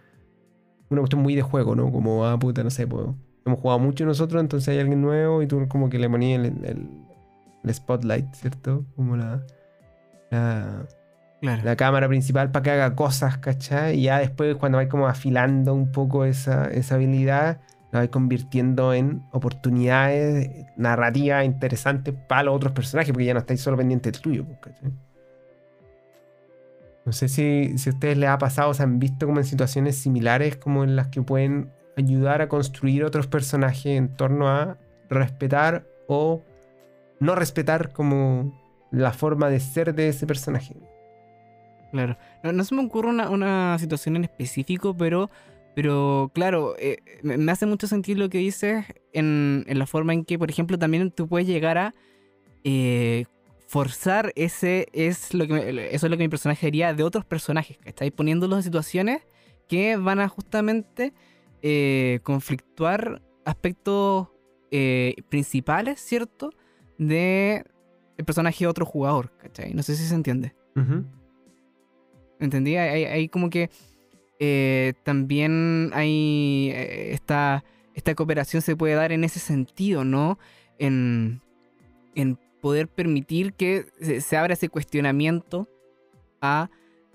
una 0.90 1.02
cuestión 1.02 1.22
muy 1.22 1.36
de 1.36 1.44
juego, 1.44 1.76
¿no? 1.76 1.94
Como, 1.94 2.26
ah, 2.26 2.38
puta, 2.38 2.62
no 2.64 2.72
sé, 2.72 2.88
pues, 2.88 3.08
hemos 3.46 3.60
jugado 3.60 3.80
mucho 3.80 4.06
nosotros, 4.06 4.42
entonces 4.42 4.68
hay 4.70 4.80
alguien 4.80 5.02
nuevo 5.02 5.42
y 5.42 5.48
tú 5.48 5.66
como 5.70 5.90
que 5.90 5.98
le 5.98 6.10
ponías 6.10 6.46
el, 6.46 6.66
el- 6.66 7.74
spotlight, 7.74 8.34
¿cierto? 8.36 8.86
Como 8.98 9.16
la, 9.18 9.46
La 11.46 11.76
cámara 11.76 12.08
principal 12.08 12.52
para 12.52 12.64
que 12.64 12.72
haga 12.72 12.96
cosas, 12.96 13.38
¿cachai? 13.38 14.00
Y 14.00 14.04
ya 14.04 14.20
después 14.20 14.56
cuando 14.56 14.78
vais 14.78 14.90
como 14.90 15.08
afilando 15.08 15.74
un 15.74 15.92
poco 15.92 16.26
esa, 16.26 16.66
esa 16.66 16.96
habilidad, 16.96 17.60
la 17.92 18.00
vais 18.00 18.10
convirtiendo 18.10 18.94
en 18.94 19.24
oportunidades 19.32 20.66
narrativas 20.76 21.46
interesantes 21.46 22.14
para 22.28 22.44
los 22.44 22.56
otros 22.56 22.74
personajes, 22.74 23.12
porque 23.12 23.26
ya 23.26 23.34
no 23.34 23.40
estáis 23.40 23.62
solo 23.62 23.78
pendientes 23.78 24.14
del 24.14 24.22
tuyo, 24.22 24.46
pues, 24.46 24.60
¿cachai? 24.60 24.92
No 27.06 27.12
sé 27.12 27.28
si, 27.28 27.78
si 27.78 27.90
a 27.90 27.94
ustedes 27.94 28.18
les 28.18 28.30
ha 28.30 28.38
pasado, 28.40 28.72
o 28.72 28.74
se 28.74 28.82
han 28.82 28.98
visto 28.98 29.28
como 29.28 29.40
en 29.40 29.46
situaciones 29.46 29.96
similares 29.96 30.58
como 30.58 30.84
en 30.84 30.96
las 30.96 31.08
que 31.10 31.22
pueden 31.22 31.72
ayudar 31.96 32.42
a 32.42 32.50
construir 32.50 33.04
otros 33.04 33.28
personajes 33.28 33.98
en 33.98 34.10
torno 34.16 34.50
a 34.50 34.78
respetar 35.10 35.86
o 36.08 36.44
no 37.20 37.36
respetar 37.36 37.92
como 37.92 38.60
la 38.92 39.14
forma 39.14 39.50
de 39.50 39.60
ser 39.60 39.94
de 39.94 40.10
ese 40.10 40.26
personaje. 40.26 40.76
Claro. 41.92 42.18
No, 42.44 42.64
se 42.64 42.76
me 42.76 42.84
ocurre 42.84 43.10
una, 43.10 43.30
una 43.30 43.78
situación 43.80 44.16
en 44.16 44.26
específico, 44.26 44.96
pero, 44.96 45.30
pero 45.76 46.32
claro, 46.34 46.76
eh, 46.78 46.98
me, 47.24 47.52
hace 47.52 47.66
mucho 47.66 47.88
sentido 47.88 48.20
lo 48.20 48.30
que 48.30 48.40
dices 48.40 48.86
en, 49.14 49.64
en 49.68 49.80
la 49.80 49.86
forma 49.86 50.14
en 50.14 50.26
que, 50.26 50.38
por 50.38 50.50
ejemplo, 50.50 50.78
también 50.78 51.12
tú 51.12 51.28
puedes 51.28 51.48
llegar 51.48 51.78
a 51.78 51.94
eh, 52.64 53.26
forzar 53.68 54.34
ese 54.36 54.88
es 54.94 55.34
lo 55.34 55.48
que 55.48 55.90
eso 55.92 56.06
es 56.06 56.10
lo 56.10 56.18
que 56.18 56.24
mi 56.24 56.30
personaje 56.30 56.68
haría 56.68 56.94
de 56.94 57.04
otros 57.04 57.26
personajes, 57.26 57.78
estáis 57.86 58.12
poniéndolos 58.12 58.60
en 58.60 58.64
situaciones 58.64 59.22
que 59.68 59.98
van 59.98 60.20
a 60.20 60.28
justamente 60.28 61.14
eh, 61.62 62.20
conflictuar 62.24 63.22
aspectos 63.46 64.30
principales, 65.30 66.02
¿cierto? 66.02 66.50
De 66.98 67.64
el 68.18 68.26
personaje 68.26 68.66
de 68.66 68.68
otro 68.68 68.86
jugador, 68.86 69.32
¿cachai? 69.38 69.74
No 69.74 69.84
sé 69.84 69.96
si 69.96 70.06
se 70.06 70.16
entiende. 70.16 70.54
¿Entendí? 72.40 72.76
Hay, 72.76 73.06
hay- 73.06 73.30
como 73.30 73.50
que 73.50 73.70
eh, 74.40 74.94
también 75.04 75.92
hay 75.94 76.70
eh, 76.74 77.14
esta, 77.14 77.64
esta 77.94 78.16
cooperación 78.16 78.62
se 78.62 78.76
puede 78.76 78.94
dar 78.96 79.12
en 79.12 79.24
ese 79.24 79.40
sentido, 79.40 80.04
¿no? 80.04 80.38
En, 80.78 81.42
en 82.16 82.38
poder 82.62 82.88
permitir 82.88 83.54
que 83.54 83.86
se, 84.22 84.36
abra 84.38 84.54
ese 84.54 84.70
cuestionamiento 84.70 85.70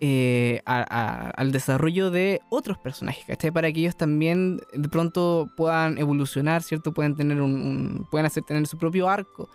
eh, 0.01 0.61
a- 0.65 0.87
a- 0.89 1.31
al 1.31 1.53
desarrollo 1.53 2.11
de 2.11 2.41
otros 2.49 2.79
personajes. 2.79 3.25
Para 3.53 3.71
que 3.71 3.81
ellos 3.81 3.97
también 3.97 4.61
de 4.73 4.89
pronto 4.89 5.49
puedan 5.57 5.99
evolucionar, 5.99 6.63
¿cierto? 6.63 6.93
Puedan 6.93 7.17
tener 7.17 7.41
un, 7.43 8.07
puedan 8.11 8.27
hacer 8.27 8.43
tener 8.45 8.67
su 8.67 8.79
propio 8.79 9.09
arco 9.09 9.49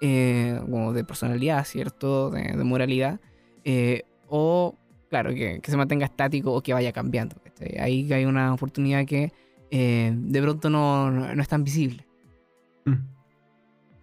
como 0.00 0.92
de 0.92 1.04
personalidad, 1.04 1.64
¿cierto? 1.64 2.30
De, 2.30 2.56
moralidad. 2.64 3.20
o 4.28 4.74
claro, 5.12 5.28
que, 5.34 5.60
que 5.60 5.70
se 5.70 5.76
mantenga 5.76 6.06
estático 6.06 6.54
o 6.54 6.62
que 6.62 6.72
vaya 6.72 6.90
cambiando. 6.90 7.36
¿cachai? 7.44 7.76
Ahí 7.78 8.10
hay 8.14 8.24
una 8.24 8.54
oportunidad 8.54 9.04
que 9.04 9.30
eh, 9.70 10.10
de 10.16 10.40
pronto 10.40 10.70
no, 10.70 11.10
no- 11.10 11.34
no 11.34 11.42
es 11.42 11.48
tan 11.48 11.64
visible. 11.64 12.06
Mm. 12.86 12.94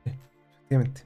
Sí, 0.03 0.12
efectivamente. 0.68 1.01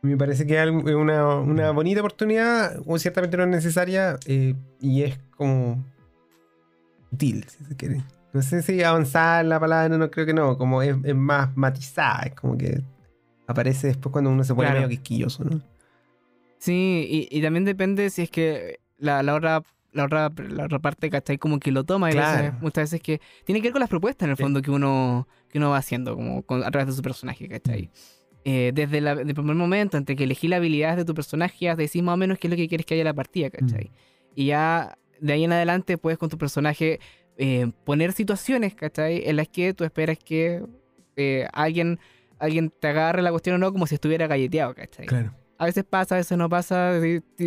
Me 0.00 0.16
parece 0.16 0.46
que 0.46 0.58
es 0.62 0.70
una, 0.70 1.36
una 1.36 1.70
bonita 1.72 2.00
oportunidad, 2.00 2.80
o 2.86 2.98
ciertamente 2.98 3.36
no 3.36 3.42
es 3.42 3.50
necesaria, 3.50 4.18
eh, 4.24 4.54
y 4.80 5.02
es 5.02 5.18
como 5.36 5.84
útil, 7.12 7.44
si 7.46 7.64
se 7.66 7.76
quiere. 7.76 8.02
No 8.32 8.40
sé 8.40 8.62
si 8.62 8.82
avanzar 8.82 9.44
la 9.44 9.60
palabra, 9.60 9.98
no 9.98 10.10
creo 10.10 10.24
que 10.24 10.32
no, 10.32 10.56
como 10.56 10.80
es, 10.80 10.96
es 11.04 11.14
más 11.14 11.54
matizada, 11.58 12.22
es 12.22 12.34
como 12.34 12.56
que 12.56 12.80
aparece 13.46 13.88
después 13.88 14.12
cuando 14.12 14.30
uno 14.30 14.44
se 14.44 14.54
pone 14.54 14.68
Claro. 14.68 14.80
medio 14.80 14.88
quisquilloso, 14.88 15.44
¿no? 15.44 15.60
Sí, 16.58 17.28
y, 17.30 17.38
y 17.38 17.42
también 17.42 17.64
depende 17.64 18.08
si 18.10 18.22
es 18.22 18.30
que 18.30 18.80
la, 19.00 19.22
la 19.24 19.34
otra... 19.34 19.62
La 19.92 20.04
otra, 20.04 20.30
la 20.48 20.66
otra 20.66 20.78
parte, 20.78 21.10
¿cachai? 21.10 21.36
Como 21.36 21.58
que 21.58 21.72
lo 21.72 21.82
toma 21.82 22.12
y 22.12 22.14
muchas 22.60 22.92
veces 22.92 23.00
que 23.02 23.20
tiene 23.44 23.60
que 23.60 23.66
ver 23.66 23.72
con 23.72 23.80
las 23.80 23.88
propuestas 23.88 24.24
en 24.26 24.30
el 24.30 24.36
Sí. 24.36 24.42
fondo 24.44 24.62
que 24.62 24.70
uno, 24.70 25.26
que 25.48 25.58
uno 25.58 25.70
va 25.70 25.78
haciendo 25.78 26.14
como 26.14 26.42
con- 26.44 26.62
a 26.62 26.70
través 26.70 26.86
de 26.86 26.92
su 26.92 27.02
personaje, 27.02 27.48
¿cachai? 27.48 27.90
eh, 28.44 28.70
desde 28.72 29.00
la- 29.00 29.12
el 29.14 29.34
primer 29.34 29.56
momento, 29.56 29.96
entre 29.96 30.14
que 30.14 30.22
elegí 30.24 30.46
las 30.46 30.58
habilidades 30.58 30.96
de 30.98 31.04
tu 31.04 31.12
personaje, 31.12 31.56
ya 31.64 31.74
decís 31.74 32.04
más 32.04 32.14
o 32.14 32.16
menos 32.18 32.38
qué 32.38 32.46
es 32.46 32.50
lo 32.52 32.56
que 32.56 32.68
quieres 32.68 32.86
que 32.86 32.94
haya 32.94 33.00
en 33.02 33.06
la 33.06 33.14
partida, 33.14 33.50
¿cachai? 33.50 33.90
Y 34.36 34.46
ya 34.46 34.96
de 35.20 35.32
ahí 35.32 35.42
en 35.42 35.52
adelante 35.52 35.98
puedes 35.98 36.18
con 36.20 36.28
tu 36.28 36.38
personaje 36.38 37.00
eh, 37.36 37.72
poner 37.84 38.12
situaciones, 38.12 38.76
¿cachai? 38.76 39.28
En 39.28 39.34
las 39.34 39.48
que 39.48 39.74
tú 39.74 39.82
esperas 39.82 40.18
que 40.18 40.62
eh, 41.16 41.48
alguien, 41.52 41.98
alguien 42.38 42.70
te 42.70 42.86
agarre 42.86 43.22
la 43.22 43.30
cuestión 43.32 43.56
o 43.56 43.58
no, 43.58 43.72
como 43.72 43.88
si 43.88 43.96
estuviera 43.96 44.28
galleteado, 44.28 44.72
¿cachai? 44.72 45.06
Claro. 45.06 45.34
A 45.60 45.66
veces 45.66 45.84
pasa, 45.84 46.14
a 46.14 46.18
veces 46.18 46.38
no 46.38 46.48
pasa, 46.48 46.94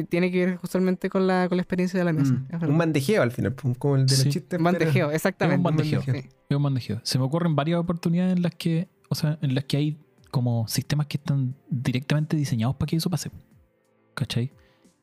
tiene 0.09 0.31
que 0.31 0.45
ver 0.45 0.55
justamente 0.57 1.09
con 1.09 1.25
la, 1.25 1.47
con 1.49 1.57
la 1.57 1.63
experiencia 1.63 1.97
de 1.97 2.05
la 2.05 2.13
mesa. 2.13 2.33
Mm. 2.33 2.47
es. 2.63 2.69
Un 2.69 2.77
bandejeo 2.77 3.23
al 3.23 3.31
final, 3.31 3.53
pues, 3.53 3.77
como 3.79 3.95
el 3.95 4.05
de 4.05 4.15
Sí. 4.15 4.25
los 4.25 4.33
chistes. 4.35 4.57
Un 4.59 4.63
bandejeo, 4.65 5.11
exactamente. 5.11 5.57
un 5.57 5.63
bandejeo. 5.63 6.01
Sí. 6.03 6.11
Es 6.49 6.55
un 6.57 6.61
bandejeo. 6.63 6.99
Se 7.03 7.17
me 7.17 7.25
ocurren 7.25 7.55
varias 7.55 7.79
oportunidades 7.79 8.33
en 8.35 8.43
las 8.43 8.53
que, 8.53 8.87
o 9.09 9.15
sea, 9.15 9.39
en 9.41 9.55
las 9.55 9.63
que 9.63 9.77
hay 9.77 9.97
como 10.29 10.67
sistemas 10.67 11.07
que 11.07 11.17
están 11.17 11.55
directamente 11.69 12.37
diseñados 12.37 12.75
para 12.75 12.87
que 12.87 12.95
eso 12.97 13.09
pase. 13.09 13.31
¿Cachai? 14.13 14.51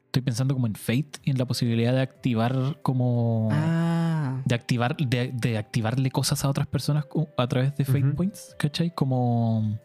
Estoy 0.06 0.22
pensando 0.22 0.54
como 0.54 0.66
en 0.68 0.74
Fate 0.74 1.20
y 1.24 1.30
en 1.30 1.38
la 1.38 1.44
posibilidad 1.46 1.92
de 1.92 2.00
activar 2.02 2.78
como. 2.82 3.48
Ah, 3.52 4.40
De 4.44 4.54
activar, 4.54 4.96
de, 4.96 5.30
de 5.34 5.58
activarle 5.58 6.10
cosas 6.10 6.44
a 6.44 6.48
otras 6.48 6.66
personas 6.68 7.06
a 7.36 7.46
través 7.48 7.76
de 7.76 7.84
Fate. 7.84 8.04
Points, 8.16 8.54
¿cachai? 8.58 8.94
Como. 8.94 9.78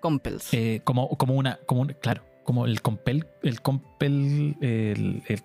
compels. 0.00 0.52
eh, 0.52 0.80
como, 0.84 1.08
como 1.16 1.34
una. 1.34 1.58
Como 1.66 1.82
un- 1.82 1.94
claro, 2.00 2.22
como 2.44 2.66
el 2.66 2.80
compel. 2.82 3.26
El 3.42 3.60
compel. 3.60 4.56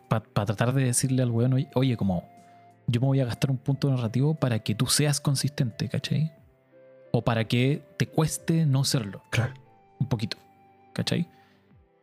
para 0.08 0.46
tratar 0.46 0.74
de 0.74 0.86
decirle 0.86 1.24
al 1.24 1.32
weón, 1.32 1.54
oye, 1.54 1.70
oye, 1.76 1.98
como. 1.98 2.28
Yo 2.88 3.00
me 3.02 3.08
voy 3.08 3.20
a 3.20 3.26
gastar 3.26 3.52
un 3.52 3.58
punto 3.58 3.90
narrativo 3.90 4.34
para 4.34 4.60
que 4.60 4.74
tú 4.74 4.88
seas 4.88 5.22
consistente, 5.22 5.90
¿cachai? 5.90 6.32
O 7.12 7.24
para 7.24 7.46
que 7.46 7.84
te 7.98 8.08
cueste 8.08 8.66
no 8.66 8.84
serlo 8.84 9.22
Claro. 9.30 9.54
un 10.00 10.10
poquito, 10.10 10.38
¿cachai? 10.94 11.28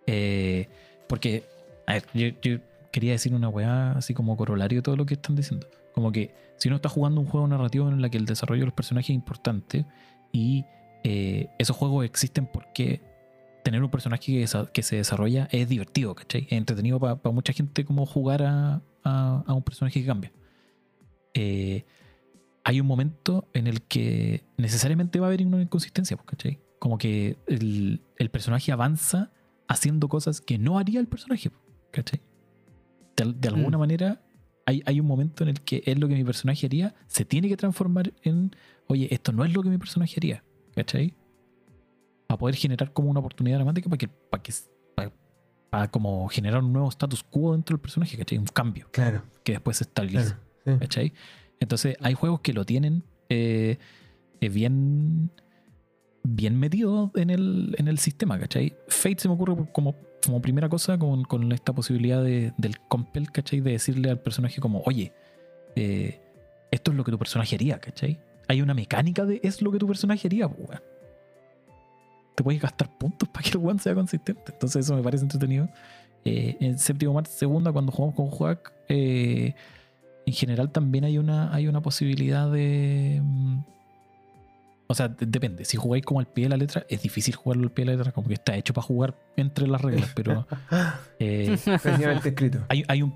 Eh, 0.06 0.68
porque, 1.08 1.44
a 1.88 1.94
ver, 1.94 2.04
yo, 2.14 2.28
yo 2.40 2.58
quería 2.92 3.12
decir 3.12 3.34
una 3.34 3.48
weá 3.48 3.92
así 3.92 4.14
como 4.14 4.36
corolario 4.36 4.78
de 4.78 4.82
todo 4.82 4.96
lo 4.96 5.06
que 5.06 5.14
están 5.14 5.34
diciendo. 5.34 5.66
Como 5.92 6.12
que 6.12 6.32
si 6.56 6.68
uno 6.68 6.76
está 6.76 6.88
jugando 6.88 7.20
un 7.20 7.26
juego 7.26 7.48
narrativo 7.48 7.88
en 7.88 8.02
el 8.02 8.10
que 8.10 8.18
el 8.18 8.26
desarrollo 8.26 8.60
de 8.60 8.66
los 8.66 8.74
personajes 8.74 9.10
es 9.10 9.16
importante 9.16 9.84
y 10.30 10.64
eh, 11.02 11.48
esos 11.58 11.76
juegos 11.76 12.04
existen 12.04 12.46
porque 12.46 13.00
tener 13.66 13.82
un 13.82 13.90
personaje 13.90 14.24
que, 14.24 14.46
que 14.72 14.82
se 14.84 14.94
desarrolla 14.96 15.48
es 15.50 15.68
divertido, 15.68 16.14
¿cachai? 16.14 16.42
Es 16.48 16.52
entretenido 16.52 17.00
para 17.00 17.18
mucha 17.32 17.52
gente 17.52 17.84
como 17.84 18.06
jugar 18.06 18.42
a, 18.44 18.80
a- 19.02 19.42
a 19.44 19.52
un 19.54 19.62
personaje 19.62 20.00
que 20.00 20.06
cambia. 20.06 20.30
Eh, 21.34 21.84
hay 22.62 22.80
un 22.80 22.86
momento 22.86 23.48
en 23.54 23.66
el 23.66 23.82
que 23.82 24.44
necesariamente 24.56 25.18
va 25.18 25.26
a 25.26 25.30
haber 25.30 25.44
una 25.44 25.60
inconsistencia, 25.60 26.16
pues, 26.16 26.26
¿cachai? 26.28 26.60
Como 26.78 26.96
que 26.96 27.36
el, 27.48 28.02
el 28.18 28.30
personaje 28.30 28.70
avanza 28.70 29.32
haciendo 29.68 30.08
cosas 30.08 30.40
que 30.40 30.58
no 30.58 30.78
haría 30.78 31.00
el 31.00 31.08
personaje, 31.08 31.50
pues, 31.50 31.62
¿cachai? 31.90 32.20
De, 33.16 33.32
de 33.32 33.48
alguna 33.48 33.76
Mm. 33.78 33.80
manera 33.80 34.22
hay, 34.64 34.82
hay 34.86 35.00
un 35.00 35.06
momento 35.06 35.42
en 35.42 35.48
el 35.50 35.60
que 35.60 35.82
es 35.86 35.98
lo 35.98 36.06
que 36.06 36.14
mi 36.14 36.24
personaje 36.24 36.66
haría, 36.66 36.94
se 37.08 37.24
tiene 37.24 37.48
que 37.48 37.56
transformar 37.56 38.12
en, 38.22 38.54
oye, 38.86 39.08
esto 39.12 39.32
no 39.32 39.44
es 39.44 39.52
lo 39.52 39.62
que 39.62 39.70
mi 39.70 39.78
personaje 39.78 40.14
haría, 40.18 40.44
¿cachai? 40.74 41.14
Para 42.26 42.38
poder 42.38 42.56
generar 42.56 42.92
como 42.92 43.10
una 43.10 43.20
oportunidad 43.20 43.56
dramática 43.58 43.88
para 43.88 43.98
que, 43.98 44.08
para 44.08 44.42
que 44.42 44.52
para, 44.94 45.12
para 45.70 45.90
como 45.90 46.28
generar 46.28 46.62
un 46.62 46.72
nuevo 46.72 46.88
status 46.88 47.22
quo 47.22 47.52
dentro 47.52 47.76
del 47.76 47.80
personaje, 47.80 48.16
¿cachai? 48.18 48.38
Un 48.38 48.46
cambio 48.46 48.88
Claro. 48.90 49.22
que 49.44 49.52
después 49.52 49.76
se 49.78 49.84
estabiliza. 49.84 50.38
claro. 50.64 50.78
sí. 50.78 50.84
¿cachai? 50.86 51.12
Entonces 51.60 51.96
hay 52.00 52.14
juegos 52.14 52.40
que 52.40 52.52
lo 52.52 52.64
tienen 52.64 53.04
eh, 53.28 53.78
eh, 54.40 54.48
bien 54.48 55.30
bien 56.28 56.58
metido 56.58 57.12
en 57.14 57.30
el, 57.30 57.76
en 57.78 57.86
el 57.86 57.98
sistema, 57.98 58.36
¿cachai? 58.38 58.76
Fate 58.88 59.20
se 59.20 59.28
me 59.28 59.34
ocurre 59.34 59.54
como, 59.72 59.94
como 60.24 60.42
primera 60.42 60.68
cosa 60.68 60.98
con, 60.98 61.22
con 61.22 61.52
esta 61.52 61.72
posibilidad 61.72 62.22
de- 62.22 62.52
del 62.58 62.80
compel, 62.88 63.30
¿cachai? 63.30 63.60
De 63.60 63.70
decirle 63.70 64.10
al 64.10 64.18
personaje 64.20 64.60
como, 64.60 64.82
oye, 64.86 65.12
eh, 65.76 66.20
esto 66.72 66.90
es 66.90 66.96
lo 66.96 67.04
que 67.04 67.12
tu 67.12 67.18
personaje 67.18 67.54
haría, 67.54 67.78
¿cachai? 67.78 68.18
Hay 68.48 68.60
una 68.60 68.74
mecánica 68.74 69.24
de 69.24 69.38
es 69.44 69.62
lo 69.62 69.70
que 69.70 69.78
tu 69.78 69.86
personaje 69.86 70.26
haría, 70.26 70.48
pues. 70.48 70.80
Te 72.36 72.44
puedes 72.44 72.60
gastar 72.62 72.88
puntos 72.96 73.28
para 73.28 73.42
que 73.42 73.58
el 73.58 73.66
one 73.66 73.78
sea 73.80 73.94
consistente. 73.94 74.52
Entonces 74.52 74.84
eso 74.84 74.94
me 74.94 75.02
parece 75.02 75.24
entretenido. 75.24 75.68
Eh, 76.24 76.56
en 76.60 76.78
séptimo 76.78 77.12
martes 77.14 77.34
segunda, 77.34 77.72
cuando 77.72 77.90
jugamos 77.92 78.14
con 78.14 78.26
Juac, 78.28 78.72
eh, 78.88 79.54
en 80.26 80.32
general 80.32 80.70
también 80.70 81.04
hay 81.04 81.18
una, 81.18 81.52
hay 81.54 81.66
una 81.68 81.80
posibilidad 81.80 82.50
de. 82.50 83.20
mm, 83.24 83.58
O 84.88 84.94
sea, 84.94 85.08
de- 85.08 85.26
depende. 85.26 85.64
Si 85.64 85.76
jugáis 85.76 86.04
como 86.04 86.20
al 86.20 86.26
pie 86.26 86.44
de 86.44 86.50
la 86.50 86.56
letra, 86.56 86.84
es 86.88 87.02
difícil 87.02 87.34
jugarlo 87.34 87.64
al 87.64 87.70
pie 87.72 87.84
de 87.84 87.90
la 87.92 87.96
letra, 87.96 88.12
como 88.12 88.28
que 88.28 88.34
está 88.34 88.54
hecho 88.56 88.72
para 88.74 88.86
jugar 88.86 89.16
entre 89.36 89.66
las 89.66 89.80
reglas, 89.80 90.10
pero 90.14 90.46
eh, 91.18 91.56
escrito. 92.28 92.64
hay, 92.68 92.84
hay 92.88 93.02
un 93.02 93.12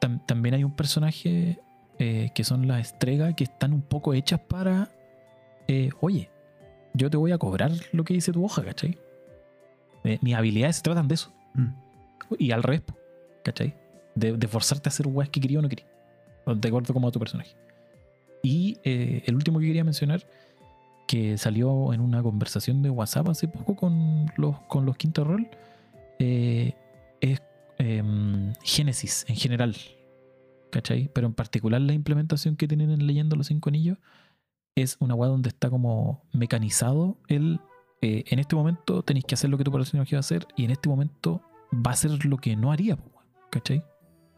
tam- 0.00 0.24
también 0.26 0.54
hay 0.54 0.64
un 0.64 0.72
personaje 0.76 1.58
eh, 1.98 2.30
que 2.34 2.44
son 2.44 2.66
las 2.68 2.80
estrellas 2.80 3.34
que 3.34 3.44
están 3.44 3.72
un 3.72 3.82
poco 3.82 4.14
hechas 4.14 4.40
para. 4.40 4.90
eh, 5.68 5.90
oye, 6.00 6.30
yo 6.94 7.10
te 7.10 7.16
voy 7.16 7.32
a 7.32 7.38
cobrar 7.38 7.72
lo 7.92 8.04
que 8.04 8.14
dice 8.14 8.32
tu 8.32 8.44
hoja, 8.44 8.64
¿cachai? 8.64 8.98
Eh, 10.04 10.18
mis 10.22 10.34
habilidades 10.34 10.76
se 10.76 10.82
tratan 10.82 11.08
de 11.08 11.14
eso. 11.14 11.32
Mm. 11.54 11.68
Y 12.38 12.50
al 12.50 12.62
revés, 12.62 12.82
¿cachai? 13.44 13.74
De, 14.14 14.36
de 14.36 14.48
forzarte 14.48 14.88
a 14.88 14.90
hacer 14.90 15.06
weas 15.06 15.30
que 15.30 15.40
quería 15.40 15.58
o 15.58 15.62
no 15.62 15.68
quería. 15.68 15.86
De 16.46 16.68
acuerdo 16.68 16.92
como 16.92 17.08
a 17.08 17.12
tu 17.12 17.18
personaje. 17.18 17.56
Y 18.42 18.78
eh, 18.82 19.22
el 19.26 19.36
último 19.36 19.60
que 19.60 19.66
quería 19.66 19.84
mencionar, 19.84 20.26
que 21.06 21.38
salió 21.38 21.92
en 21.92 22.00
una 22.00 22.22
conversación 22.22 22.82
de 22.82 22.90
WhatsApp 22.90 23.28
hace 23.28 23.48
poco 23.48 23.76
con 23.76 24.26
los, 24.36 24.58
con 24.62 24.84
los 24.84 24.96
quinto 24.96 25.24
rol, 25.24 25.48
eh, 26.18 26.74
es 27.20 27.42
em, 27.78 28.52
Génesis 28.62 29.24
en 29.28 29.36
general. 29.36 29.76
¿Cachai? 30.70 31.10
Pero 31.12 31.26
en 31.26 31.34
particular 31.34 31.80
la 31.80 31.92
implementación 31.92 32.56
que 32.56 32.66
tienen 32.66 32.90
en 32.90 33.06
Leyendo 33.06 33.36
los 33.36 33.46
Cinco 33.46 33.68
Anillos 33.68 33.98
es 34.74 34.96
una 35.00 35.14
wea 35.14 35.28
donde 35.30 35.48
está 35.50 35.70
como 35.70 36.22
mecanizado 36.32 37.16
el. 37.28 37.60
eh, 38.00 38.24
en 38.28 38.38
este 38.38 38.56
momento 38.56 39.02
tenéis 39.02 39.24
que 39.26 39.34
hacer 39.34 39.48
lo 39.50 39.58
que 39.58 39.64
tu 39.64 39.72
personaje 39.72 40.16
va 40.16 40.18
a 40.18 40.20
hacer 40.20 40.46
y 40.56 40.64
en 40.64 40.70
este 40.72 40.88
momento 40.88 41.40
va 41.74 41.92
a 41.92 41.96
ser 41.96 42.24
lo 42.24 42.36
que 42.38 42.56
no 42.56 42.72
haría, 42.72 42.96
¿cachai? 43.50 43.84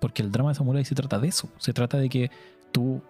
Porque 0.00 0.22
el 0.22 0.30
drama 0.30 0.50
de 0.50 0.54
Samurai 0.56 0.84
se 0.84 0.94
trata 0.94 1.18
de 1.18 1.28
eso. 1.28 1.48
Se 1.58 1.72
trata 1.72 1.96
de 1.98 2.08
que 2.08 2.30
tú 2.72 3.00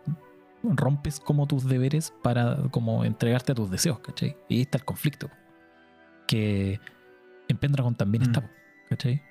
rompes 0.63 1.19
como 1.19 1.47
tus 1.47 1.65
deberes 1.65 2.13
para 2.23 2.57
como 2.71 3.05
entregarte 3.05 3.53
a 3.53 3.55
tus 3.55 3.71
deseos, 3.71 3.99
¿cachai? 3.99 4.37
Y 4.49 4.57
ahí 4.57 4.61
está 4.63 4.79
el 4.79 4.85
conflicto. 4.85 5.29
Que 6.29 6.79
en 7.49 7.57
Pendragon 7.59 7.95
también 7.95 8.23
Mm. 8.23 8.27
está, 8.27 8.51
¿cachai? 8.91 9.23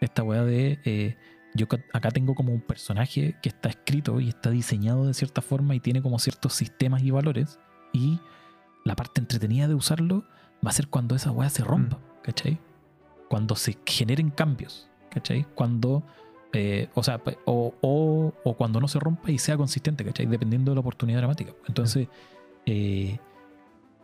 Esta 0.00 0.22
weá 0.22 0.44
de 0.44 0.78
eh, 0.84 1.16
yo 1.54 1.66
acá 1.92 2.10
tengo 2.10 2.34
como 2.34 2.52
un 2.52 2.60
personaje 2.60 3.36
que 3.42 3.48
está 3.48 3.68
escrito 3.68 4.20
y 4.20 4.28
está 4.28 4.50
diseñado 4.50 5.06
de 5.06 5.14
cierta 5.14 5.40
forma 5.42 5.74
y 5.74 5.80
tiene 5.80 6.02
como 6.02 6.18
ciertos 6.18 6.54
sistemas 6.54 7.02
y 7.02 7.10
valores. 7.10 7.58
Y 7.92 8.20
la 8.84 8.94
parte 8.96 9.20
entretenida 9.20 9.66
de 9.68 9.74
usarlo 9.74 10.24
va 10.64 10.70
a 10.70 10.72
ser 10.72 10.88
cuando 10.88 11.14
esa 11.14 11.30
weá 11.30 11.48
se 11.50 11.64
rompa, 11.64 11.98
¿cachai? 12.22 12.58
Cuando 13.28 13.56
se 13.56 13.76
generen 13.86 14.30
cambios, 14.30 14.88
¿cachai? 15.10 15.46
Cuando, 15.54 16.02
eh, 16.52 16.88
o 16.94 17.02
sea, 17.02 17.20
o, 17.44 17.74
o- 17.80 18.34
o 18.44 18.56
cuando 18.56 18.80
no 18.80 18.88
se 18.88 18.98
rompa 19.00 19.30
y 19.30 19.38
sea 19.38 19.56
consistente, 19.56 20.04
¿cachai? 20.04 20.26
Dependiendo 20.26 20.70
de 20.70 20.76
la 20.76 20.80
oportunidad 20.80 21.18
dramática. 21.18 21.52
Entonces, 21.66 22.08
eh, 22.66 23.18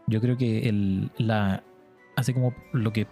yo 0.07 0.21
creo 0.21 0.37
que 0.37 0.69
el, 0.69 1.11
la, 1.19 1.63
hace 2.17 2.35
como 2.35 2.55
lo 2.73 2.93
que, 2.93 3.07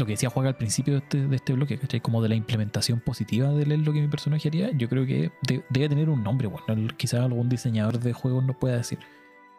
lo 0.00 0.06
que 0.06 0.12
decía 0.12 0.30
Juan 0.30 0.46
al 0.46 0.56
principio 0.56 0.94
de 0.94 0.98
este, 1.00 1.26
de 1.28 1.36
este 1.36 1.52
bloque, 1.52 1.78
¿cachai? 1.78 2.00
Como 2.00 2.20
de 2.22 2.28
la 2.30 2.34
implementación 2.34 3.00
positiva 3.00 3.50
de 3.50 3.66
leer 3.66 3.80
lo 3.80 3.92
que 3.92 4.00
mi 4.00 4.08
personaje 4.08 4.48
haría, 4.48 4.70
yo 4.72 4.88
creo 4.88 5.06
que 5.06 5.30
de- 5.46 5.62
debe 5.70 5.88
tener 5.88 6.08
un 6.10 6.22
nombre, 6.24 6.48
bueno, 6.48 6.88
quizás 6.96 7.20
algún 7.20 7.48
diseñador 7.48 7.98
de 8.00 8.12
juegos 8.12 8.44
no 8.44 8.58
pueda 8.58 8.76
decir, 8.76 8.98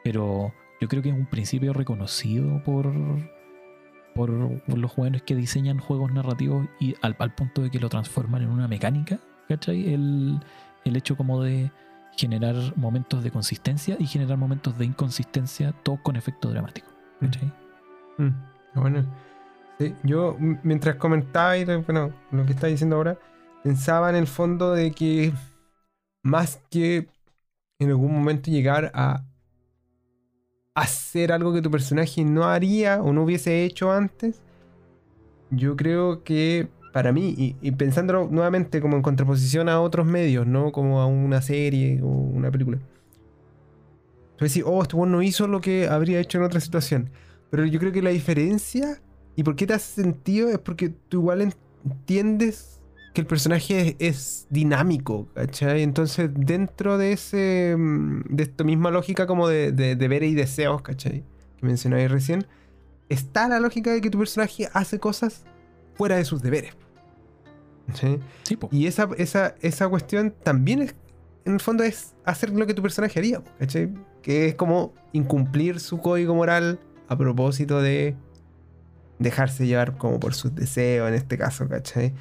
pero 0.03 0.53
yo 0.81 0.87
creo 0.87 1.01
que 1.01 1.09
es 1.09 1.15
un 1.15 1.27
principio 1.27 1.73
reconocido 1.73 2.61
por, 2.63 2.91
por 4.15 4.29
los 4.77 4.91
jóvenes 4.91 5.21
que 5.21 5.35
diseñan 5.35 5.79
juegos 5.79 6.11
narrativos 6.11 6.67
y 6.79 6.95
al, 7.01 7.15
al 7.19 7.33
punto 7.33 7.61
de 7.61 7.69
que 7.71 7.79
lo 7.79 7.87
transforman 7.89 8.41
en 8.41 8.49
una 8.49 8.67
mecánica, 8.67 9.19
¿cachai? 9.47 9.93
El, 9.93 10.39
el 10.83 10.95
hecho 10.95 11.15
como 11.15 11.41
de 11.41 11.71
generar 12.17 12.55
momentos 12.75 13.23
de 13.23 13.31
consistencia 13.31 13.95
y 13.99 14.05
generar 14.05 14.37
momentos 14.37 14.77
de 14.77 14.85
inconsistencia, 14.85 15.71
todo 15.83 15.97
con 16.03 16.15
efecto 16.17 16.49
dramático, 16.49 16.87
¿cachai? 17.21 17.51
Mm, 18.17 18.29
Bueno, 18.75 19.05
sí, 19.81 19.95
yo 20.03 20.37
mientras 20.63 20.95
comentaba 20.95 21.57
y 21.57 21.65
bueno, 21.65 22.13
lo 22.31 22.45
que 22.45 22.53
está 22.53 22.67
diciendo 22.67 22.95
ahora, 22.95 23.17
pensaba 23.63 24.09
en 24.09 24.15
el 24.15 24.27
fondo 24.27 24.71
de 24.73 24.91
que 24.91 25.33
más 26.23 26.59
que 26.69 27.07
en 27.79 27.89
algún 27.89 28.13
momento 28.13 28.51
llegar 28.51 28.91
a 28.93 29.23
hacer 30.75 31.31
algo 31.31 31.53
que 31.53 31.61
tu 31.61 31.71
personaje 31.71 32.23
no 32.23 32.45
haría 32.45 33.01
o 33.01 33.11
no 33.11 33.23
hubiese 33.23 33.63
hecho 33.63 33.91
antes, 33.91 34.41
yo 35.49 35.75
creo 35.75 36.23
que 36.23 36.69
para 36.93 37.11
mí, 37.11 37.55
y, 37.61 37.71
pensándolo 37.71 38.27
nuevamente 38.29 38.81
como 38.81 38.97
en 38.97 39.01
contraposición 39.01 39.69
a 39.69 39.81
otros 39.81 40.05
medios, 40.05 40.45
no 40.45 40.71
como 40.71 41.01
a 41.01 41.07
una 41.07 41.41
serie 41.41 42.01
o 42.01 42.07
una 42.07 42.51
película. 42.51 42.79
Tú 44.37 44.45
decís, 44.45 44.63
oh, 44.65 44.81
este 44.81 44.97
no 44.97 45.21
hizo 45.21 45.47
lo 45.47 45.61
que 45.61 45.87
habría 45.87 46.19
hecho 46.19 46.37
en 46.37 46.43
otra 46.43 46.59
situación. 46.59 47.11
Pero 47.49 47.65
yo 47.65 47.79
creo 47.79 47.91
que 47.91 48.01
la 48.01 48.09
diferencia 48.09 49.01
¿Y 49.35 49.43
por 49.43 49.55
qué 49.55 49.67
te 49.67 49.73
hace 49.73 50.01
sentido? 50.01 50.49
Es 50.49 50.59
porque 50.59 50.89
tú 50.89 51.21
igual 51.21 51.53
entiendes 51.85 52.81
que 53.13 53.21
el 53.21 53.27
personaje 53.27 53.95
es, 53.99 54.47
dinámico, 54.49 55.27
¿cachai? 55.33 55.83
Entonces, 55.83 56.29
dentro 56.33 56.97
de 56.97 57.13
ese. 57.13 57.75
Mm, 57.77 58.23
de 58.29 58.43
esta 58.43 58.63
misma 58.63 58.91
lógica 58.91 59.27
como 59.27 59.47
de, 59.47 59.71
de 59.71 59.95
deberes 59.95 60.31
y 60.31 60.35
deseos, 60.35 60.81
¿cachai? 60.81 61.23
Que 61.57 61.65
mencioné 61.65 62.07
recién, 62.07 62.45
está 63.09 63.47
la 63.47 63.59
lógica 63.59 63.91
de 63.91 64.01
que 64.01 64.09
tu 64.09 64.17
personaje 64.17 64.69
hace 64.73 64.99
cosas 64.99 65.43
fuera 65.95 66.15
de 66.15 66.25
sus 66.25 66.41
deberes. 66.41 66.73
¿sí? 67.93 68.19
y 68.71 68.87
esa, 68.87 69.09
esa, 69.17 69.55
esa 69.61 69.89
cuestión 69.89 70.33
también 70.43 70.81
es, 70.81 70.95
en 71.45 71.53
el 71.53 71.59
fondo 71.59 71.83
es 71.83 72.13
hacer 72.23 72.51
lo 72.51 72.65
que 72.65 72.73
tu 72.73 72.81
personaje 72.81 73.19
haría, 73.19 73.41
¿cachai? 73.59 73.93
Que 74.21 74.47
es 74.47 74.55
como 74.55 74.93
incumplir 75.11 75.79
su 75.79 75.99
código 75.99 76.35
moral 76.35 76.79
a 77.07 77.17
propósito 77.17 77.81
de 77.81 78.15
dejarse 79.21 79.67
llevar 79.67 79.97
como 79.97 80.19
por 80.19 80.33
sus 80.33 80.53
deseos 80.55 81.07
en 81.07 81.15
este 81.15 81.37
caso, 81.37 81.67
¿cachai? 81.67 82.13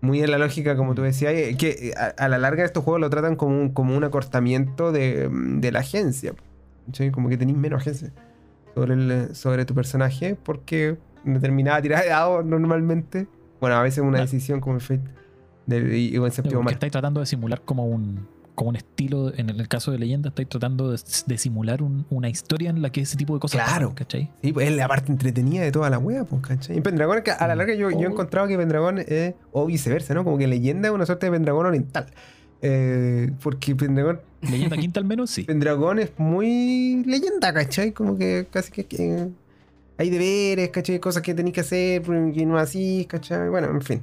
Muy 0.00 0.20
en 0.20 0.30
la 0.30 0.38
lógica, 0.38 0.76
como 0.76 0.94
tú 0.94 1.02
decías, 1.02 1.32
eh, 1.32 1.56
que 1.56 1.90
eh, 1.90 1.94
a, 1.94 2.28
la 2.28 2.38
larga 2.38 2.64
estos 2.64 2.82
juegos 2.82 3.00
lo 3.00 3.08
tratan 3.08 3.36
como 3.36 3.58
un, 3.60 3.68
como 3.70 3.96
un 3.96 4.02
acortamiento 4.02 4.90
de, 4.90 5.70
la 5.72 5.78
agencia. 5.78 6.34
¿cachai? 6.86 7.12
Como 7.12 7.28
que 7.28 7.36
tenéis 7.36 7.56
menos 7.56 7.82
agencia 7.82 8.10
sobre, 8.74 9.34
sobre 9.34 9.64
tu 9.64 9.74
personaje 9.74 10.36
porque 10.42 10.98
determinada 11.24 11.80
tirada 11.80 12.02
de 12.02 12.08
dados 12.08 12.44
normalmente, 12.44 13.28
bueno, 13.60 13.76
a 13.76 13.82
veces 13.82 14.02
una 14.02 14.20
decisión 14.20 14.60
como 14.60 14.74
el 14.74 14.80
Fate 14.80 15.22
de, 15.66 16.16
en 16.16 16.32
séptimo 16.32 16.68
estáis 16.68 16.90
tratando 16.90 17.20
de 17.20 17.26
simular 17.26 17.60
como 17.62 17.86
un, 17.86 18.26
como 18.54 18.70
un 18.70 18.76
estilo, 18.76 19.32
en 19.34 19.48
el 19.48 19.68
caso 19.68 19.92
de 19.92 19.98
leyenda, 19.98 20.28
estáis 20.28 20.48
tratando 20.48 20.90
de, 20.90 21.38
simular 21.38 21.82
una 21.82 22.28
historia 22.28 22.70
en 22.70 22.82
la 22.82 22.90
que 22.90 23.00
ese 23.00 23.16
tipo 23.16 23.34
de 23.34 23.40
cosas 23.40 23.62
claro. 23.62 23.90
Pasan, 23.90 23.94
¿cachai? 23.94 24.30
Sí, 24.42 24.52
pues 24.52 24.68
es 24.68 24.76
la 24.76 24.88
parte 24.88 25.10
entretenida 25.10 25.62
de 25.62 25.72
toda 25.72 25.88
la 25.90 25.98
wea, 25.98 26.24
pues, 26.24 26.42
¿cachai? 26.42 26.78
Y 26.78 26.80
Pendragon, 26.80 27.22
a 27.38 27.46
la 27.46 27.54
larga 27.54 27.74
yo, 27.74 27.90
yo 27.90 28.00
he 28.00 28.06
oh. 28.06 28.10
encontrado 28.10 28.48
que 28.48 28.56
Pendragon 28.56 28.98
es, 28.98 29.34
o 29.52 29.66
viceversa, 29.66 30.14
¿no? 30.14 30.24
Como 30.24 30.38
que 30.38 30.46
leyenda 30.46 30.88
es 30.88 30.94
una 30.94 31.06
suerte 31.06 31.26
de 31.26 31.32
Pendragon 31.32 31.66
oriental. 31.66 32.06
Eh, 32.60 33.32
porque 33.42 33.74
Pendragon. 33.74 34.20
Leyenda 34.42 34.76
quinta 34.76 35.00
al 35.00 35.06
menos, 35.06 35.30
sí. 35.30 35.44
Pendragon 35.44 35.98
es 35.98 36.12
muy 36.16 37.02
leyenda, 37.04 37.52
¿cachai? 37.52 37.92
Como 37.92 38.16
que 38.16 38.46
casi 38.50 38.70
que, 38.70 39.28
hay 39.98 40.10
deberes, 40.10 40.70
¿cachai? 40.70 40.98
Cosas 41.00 41.22
que 41.22 41.34
tenéis 41.34 41.54
que 41.54 41.60
hacer, 41.60 42.02
y 42.34 42.46
no 42.46 42.58
así, 42.58 43.06
¿cachai? 43.08 43.48
Bueno, 43.48 43.68
en 43.70 43.82
fin. 43.82 44.02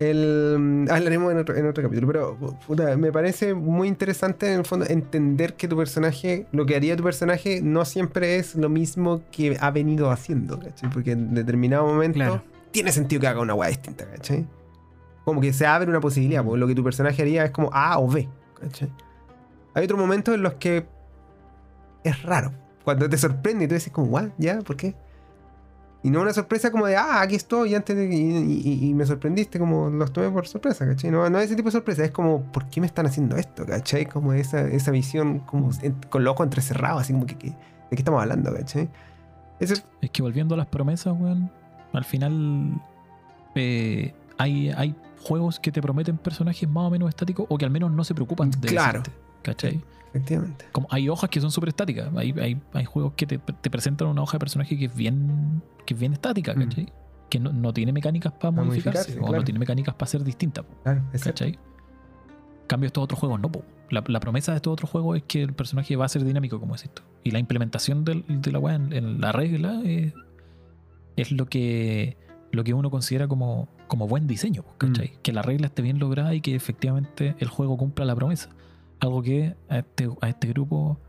El, 0.00 0.86
hablaremos 0.90 1.30
en 1.30 1.38
otro, 1.38 1.56
en 1.56 1.68
otro 1.68 1.84
capítulo, 1.84 2.36
pero 2.68 2.98
me 2.98 3.12
parece 3.12 3.54
muy 3.54 3.86
interesante 3.86 4.52
en 4.52 4.60
el 4.60 4.66
fondo 4.66 4.86
entender 4.88 5.54
que 5.54 5.68
tu 5.68 5.76
personaje, 5.76 6.46
lo 6.50 6.66
que 6.66 6.74
haría 6.74 6.96
tu 6.96 7.04
personaje, 7.04 7.60
no 7.62 7.84
siempre 7.84 8.36
es 8.36 8.56
lo 8.56 8.68
mismo 8.68 9.22
que 9.30 9.56
ha 9.60 9.70
venido 9.70 10.10
haciendo, 10.10 10.58
¿cachai? 10.58 10.90
Porque 10.90 11.12
en 11.12 11.34
determinado 11.34 11.86
momento 11.86 12.42
tiene 12.72 12.90
sentido 12.90 13.20
que 13.20 13.28
haga 13.28 13.40
una 13.40 13.54
weá 13.54 13.68
distinta, 13.68 14.04
¿cachai? 14.04 14.46
Como 15.24 15.40
que 15.40 15.52
se 15.52 15.64
abre 15.64 15.88
una 15.88 16.00
posibilidad, 16.00 16.44
porque 16.44 16.58
lo 16.58 16.66
que 16.66 16.74
tu 16.74 16.82
personaje 16.82 17.22
haría 17.22 17.44
es 17.44 17.50
como 17.52 17.70
A 17.72 17.98
o 18.00 18.08
B, 18.08 18.28
¿cachai? 18.60 18.90
Hay 19.74 19.84
otros 19.84 19.98
momentos 19.98 20.34
en 20.34 20.42
los 20.42 20.54
que 20.54 20.86
es 22.02 22.22
raro, 22.24 22.52
cuando 22.82 23.08
te 23.08 23.16
sorprende 23.16 23.64
y 23.64 23.68
tú 23.68 23.74
dices 23.74 23.92
como, 23.92 24.08
¿what? 24.08 24.30
¿Ya? 24.38 24.58
¿Por 24.58 24.76
qué? 24.76 24.96
Y 26.04 26.10
no 26.10 26.20
una 26.20 26.34
sorpresa 26.34 26.70
como 26.70 26.86
de, 26.86 26.96
ah, 26.96 27.22
aquí 27.22 27.34
estoy, 27.34 27.70
y 27.70 27.74
antes 27.74 27.96
de, 27.96 28.14
y, 28.14 28.92
me 28.92 29.06
sorprendiste, 29.06 29.58
como 29.58 29.88
los 29.88 30.12
tomé 30.12 30.28
por 30.28 30.46
sorpresa, 30.46 30.86
¿cachai? 30.86 31.10
No, 31.10 31.30
no 31.30 31.38
es 31.38 31.46
ese 31.46 31.56
tipo 31.56 31.68
de 31.68 31.72
sorpresa, 31.72 32.04
es 32.04 32.10
como, 32.10 32.42
¿por 32.42 32.66
qué 32.66 32.82
me 32.82 32.86
están 32.86 33.06
haciendo 33.06 33.38
esto, 33.38 33.64
¿cachai? 33.64 34.04
Como 34.04 34.34
esa, 34.34 34.60
esa 34.68 34.90
visión, 34.90 35.38
como 35.38 35.70
con 36.10 36.22
los 36.22 36.32
ojos 36.32 36.44
entrecerrados, 36.44 37.00
así 37.00 37.14
como 37.14 37.24
que, 37.24 37.36
¿de 37.36 37.54
qué 37.88 37.96
estamos 37.96 38.20
hablando, 38.20 38.52
¿cachai? 38.54 38.90
Es 39.58 39.82
que 40.12 40.20
volviendo 40.20 40.54
a 40.54 40.58
las 40.58 40.66
promesas, 40.66 41.14
weón, 41.18 41.50
al 41.94 42.04
final 42.04 42.82
eh, 43.54 44.12
hay, 44.36 44.72
hay 44.76 44.94
juegos 45.22 45.58
que 45.58 45.72
te 45.72 45.80
prometen 45.80 46.18
personajes 46.18 46.68
más 46.68 46.84
o 46.84 46.90
menos 46.90 47.08
estáticos 47.08 47.46
o 47.48 47.56
que 47.56 47.64
al 47.64 47.70
menos 47.70 47.90
no 47.90 48.04
se 48.04 48.14
preocupan 48.14 48.50
de 48.50 48.68
Claro. 48.68 49.02
¿cachai? 49.42 49.82
Efectivamente. 50.14 50.66
Como 50.70 50.86
hay 50.90 51.08
hojas 51.08 51.28
que 51.28 51.40
son 51.40 51.50
súper 51.50 51.70
estáticas. 51.70 52.08
Hay, 52.14 52.32
hay, 52.40 52.62
hay, 52.72 52.84
juegos 52.84 53.14
que 53.16 53.26
te, 53.26 53.38
te, 53.38 53.68
presentan 53.68 54.06
una 54.06 54.22
hoja 54.22 54.34
de 54.34 54.38
personaje 54.38 54.78
que 54.78 54.84
es 54.84 54.94
bien, 54.94 55.60
que 55.84 55.94
es 55.94 56.00
bien 56.00 56.12
estática, 56.12 56.54
mm. 56.54 56.58
¿cachai? 56.60 56.92
Que 57.28 57.40
no, 57.40 57.52
no, 57.52 57.72
tiene 57.72 57.92
mecánicas 57.92 58.32
para 58.32 58.52
modificarse, 58.52 59.18
o 59.20 59.32
no 59.32 59.42
tiene 59.42 59.58
mecánicas 59.58 59.92
para 59.96 60.08
ser 60.08 60.22
distinta. 60.22 60.64
Claro, 60.84 61.02
¿cachai? 61.20 61.58
Cambio 62.68 62.86
estos 62.86 63.02
otros 63.02 63.18
juegos, 63.18 63.40
no. 63.40 63.50
Po. 63.50 63.64
La, 63.90 64.04
la, 64.06 64.20
promesa 64.20 64.52
de 64.52 64.56
estos 64.56 64.72
otros 64.72 64.88
juegos 64.88 65.16
es 65.16 65.24
que 65.24 65.42
el 65.42 65.52
personaje 65.52 65.96
va 65.96 66.04
a 66.04 66.08
ser 66.08 66.24
dinámico, 66.24 66.60
como 66.60 66.76
es 66.76 66.84
esto. 66.84 67.02
Y 67.24 67.32
la 67.32 67.40
implementación 67.40 68.04
del, 68.04 68.24
de 68.28 68.52
la 68.52 68.60
weá 68.60 68.76
en, 68.76 69.20
la 69.20 69.32
regla 69.32 69.82
es, 69.84 70.14
es, 71.16 71.32
lo 71.32 71.46
que 71.46 72.16
lo 72.52 72.62
que 72.62 72.72
uno 72.72 72.88
considera 72.88 73.26
como, 73.26 73.68
como 73.88 74.06
buen 74.06 74.28
diseño, 74.28 74.64
¿cachai? 74.78 75.08
Mm. 75.08 75.20
Que 75.22 75.32
la 75.32 75.42
regla 75.42 75.66
esté 75.66 75.82
bien 75.82 75.98
lograda 75.98 76.34
y 76.34 76.40
que 76.40 76.54
efectivamente 76.54 77.34
el 77.40 77.48
juego 77.48 77.76
cumpla 77.76 78.04
la 78.04 78.14
promesa 78.14 78.50
algo 79.00 79.22
que 79.22 79.56
a 79.68 79.78
este, 79.78 80.08
a 80.20 80.28
este 80.28 80.48
grupo, 80.48 81.00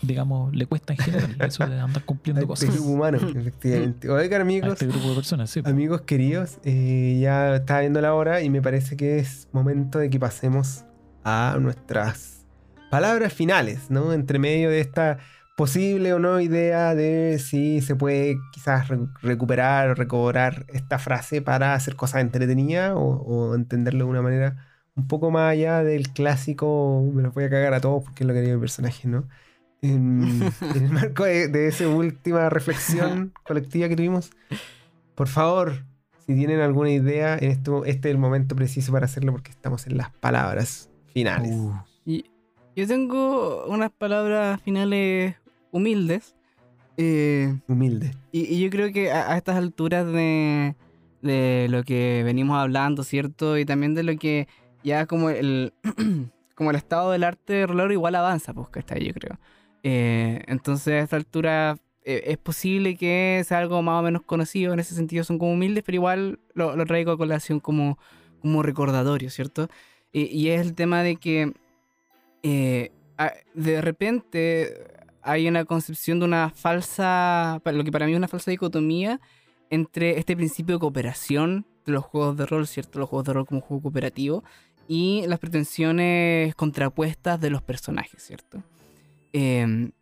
digamos, 0.00 0.54
le 0.54 0.66
cuesta 0.66 0.92
en 0.92 0.98
general, 0.98 1.36
eso 1.40 1.66
de 1.66 1.78
andar 1.78 2.04
cumpliendo 2.04 2.40
a 2.40 2.42
este 2.42 2.66
cosas. 2.66 2.74
grupo 2.74 2.90
humano, 2.90 3.18
efectivamente. 3.34 4.08
Oiga, 4.10 4.40
amigos, 4.40 4.70
a 4.70 4.72
este 4.72 4.86
grupo 4.86 5.08
de 5.10 5.14
personas, 5.14 5.56
amigos 5.64 6.02
queridos, 6.02 6.58
eh, 6.64 7.18
ya 7.20 7.56
está 7.56 7.80
viendo 7.80 8.00
la 8.00 8.14
hora 8.14 8.42
y 8.42 8.50
me 8.50 8.62
parece 8.62 8.96
que 8.96 9.18
es 9.18 9.48
momento 9.52 9.98
de 9.98 10.10
que 10.10 10.18
pasemos 10.18 10.84
a 11.24 11.56
nuestras 11.60 12.46
palabras 12.90 13.32
finales, 13.32 13.90
¿no? 13.90 14.12
Entre 14.12 14.38
medio 14.38 14.70
de 14.70 14.80
esta 14.80 15.18
posible 15.56 16.12
o 16.14 16.18
no 16.18 16.40
idea 16.40 16.94
de 16.94 17.38
si 17.38 17.80
se 17.82 17.94
puede 17.94 18.36
quizás 18.52 18.88
recuperar 19.20 19.90
o 19.90 19.94
recobrar 19.94 20.64
esta 20.68 20.98
frase 20.98 21.42
para 21.42 21.74
hacer 21.74 21.94
cosas 21.94 22.22
entretenidas 22.22 22.92
o, 22.94 23.00
o 23.00 23.54
entenderlo 23.54 24.04
de 24.06 24.10
una 24.10 24.22
manera 24.22 24.71
un 24.94 25.08
poco 25.08 25.30
más 25.30 25.52
allá 25.52 25.82
del 25.82 26.10
clásico, 26.10 27.02
me 27.12 27.22
lo 27.22 27.32
voy 27.32 27.44
a 27.44 27.50
cagar 27.50 27.74
a 27.74 27.80
todos 27.80 28.04
porque 28.04 28.24
es 28.24 28.26
lo 28.26 28.32
que 28.32 28.40
haría 28.40 28.52
el 28.52 28.60
personaje, 28.60 29.08
¿no? 29.08 29.24
En, 29.80 30.42
el 30.74 30.90
marco 30.90 31.24
de, 31.24 31.66
esa 31.66 31.88
última 31.88 32.48
reflexión 32.50 33.32
colectiva 33.44 33.88
que 33.88 33.96
tuvimos, 33.96 34.30
por 35.14 35.28
favor, 35.28 35.84
si 36.26 36.34
tienen 36.34 36.60
alguna 36.60 36.90
idea, 36.90 37.36
en 37.36 37.50
esto, 37.50 37.84
este 37.84 38.08
es 38.08 38.14
el 38.14 38.18
momento 38.18 38.54
preciso 38.54 38.92
para 38.92 39.06
hacerlo 39.06 39.32
porque 39.32 39.50
estamos 39.50 39.86
en 39.86 39.96
las 39.96 40.10
palabras 40.10 40.90
finales. 41.12 41.52
Uh. 41.52 41.74
Y 42.04 42.26
yo 42.76 42.86
tengo 42.86 43.66
unas 43.66 43.90
palabras 43.90 44.60
finales 44.62 45.36
humildes. 45.72 46.36
Eh, 46.96 47.58
humildes. 47.66 48.16
Y, 48.30 48.62
yo 48.62 48.70
creo 48.70 48.92
que 48.92 49.10
a, 49.10 49.36
estas 49.36 49.56
alturas 49.56 50.06
de, 50.06 50.76
de, 51.22 51.66
lo 51.70 51.82
que 51.82 52.22
venimos 52.24 52.56
hablando, 52.56 53.02
¿cierto? 53.02 53.58
Y 53.58 53.64
también 53.64 53.94
de 53.94 54.02
lo 54.04 54.16
que 54.16 54.46
ya 54.84 55.06
como 55.06 55.30
el, 55.30 55.72
como 56.54 56.70
el 56.70 56.76
estado 56.76 57.10
del 57.12 57.24
arte 57.24 57.52
de 57.52 57.66
rolero 57.66 57.92
igual 57.92 58.14
avanza, 58.14 58.52
pues, 58.52 58.68
ahí 58.90 59.06
yo 59.06 59.14
creo. 59.14 59.38
Eh, 59.82 60.42
entonces 60.46 60.94
a 60.94 60.98
esta 61.00 61.16
altura 61.16 61.76
eh, 62.04 62.22
es 62.26 62.38
posible 62.38 62.96
que 62.96 63.42
sea 63.46 63.58
algo 63.58 63.82
más 63.82 64.00
o 64.00 64.02
menos 64.02 64.22
conocido, 64.22 64.72
en 64.72 64.80
ese 64.80 64.94
sentido 64.94 65.24
son 65.24 65.38
como 65.38 65.52
humildes, 65.52 65.82
pero 65.84 65.96
igual 65.96 66.38
lo, 66.54 66.76
lo 66.76 66.86
traigo 66.86 67.12
a 67.12 67.18
colación 67.18 67.60
como, 67.60 67.98
como 68.40 68.62
recordatorio, 68.62 69.30
¿cierto? 69.30 69.68
y 70.14 70.48
es 70.48 70.60
el 70.60 70.74
tema 70.74 71.02
de 71.02 71.16
que 71.16 71.54
eh, 72.42 72.90
de 73.54 73.80
repente 73.80 74.86
hay 75.22 75.46
una 75.46 75.64
concepción 75.64 76.18
de 76.18 76.24
una 76.24 76.50
falsa, 76.50 77.60
lo 77.64 77.84
que 77.84 77.92
para 77.92 78.06
mí 78.06 78.12
es 78.12 78.18
una 78.18 78.28
falsa 78.28 78.50
dicotomía 78.50 79.20
entre 79.70 80.18
este 80.18 80.36
principio 80.36 80.74
de 80.76 80.80
cooperación 80.80 81.66
de 81.86 81.92
los 81.92 82.04
juegos 82.04 82.36
de 82.36 82.46
rol, 82.46 82.66
¿cierto? 82.66 82.98
Los 82.98 83.08
juegos 83.08 83.26
de 83.26 83.32
rol 83.32 83.46
como 83.46 83.60
juego 83.60 83.82
cooperativo 83.84 84.42
y 84.88 85.24
las 85.26 85.38
pretensiones 85.38 86.54
contrapuestas 86.54 87.40
de 87.40 87.50
los 87.50 87.62
personajes, 87.62 88.22
¿cierto? 88.22 88.62
Em, 89.32 89.92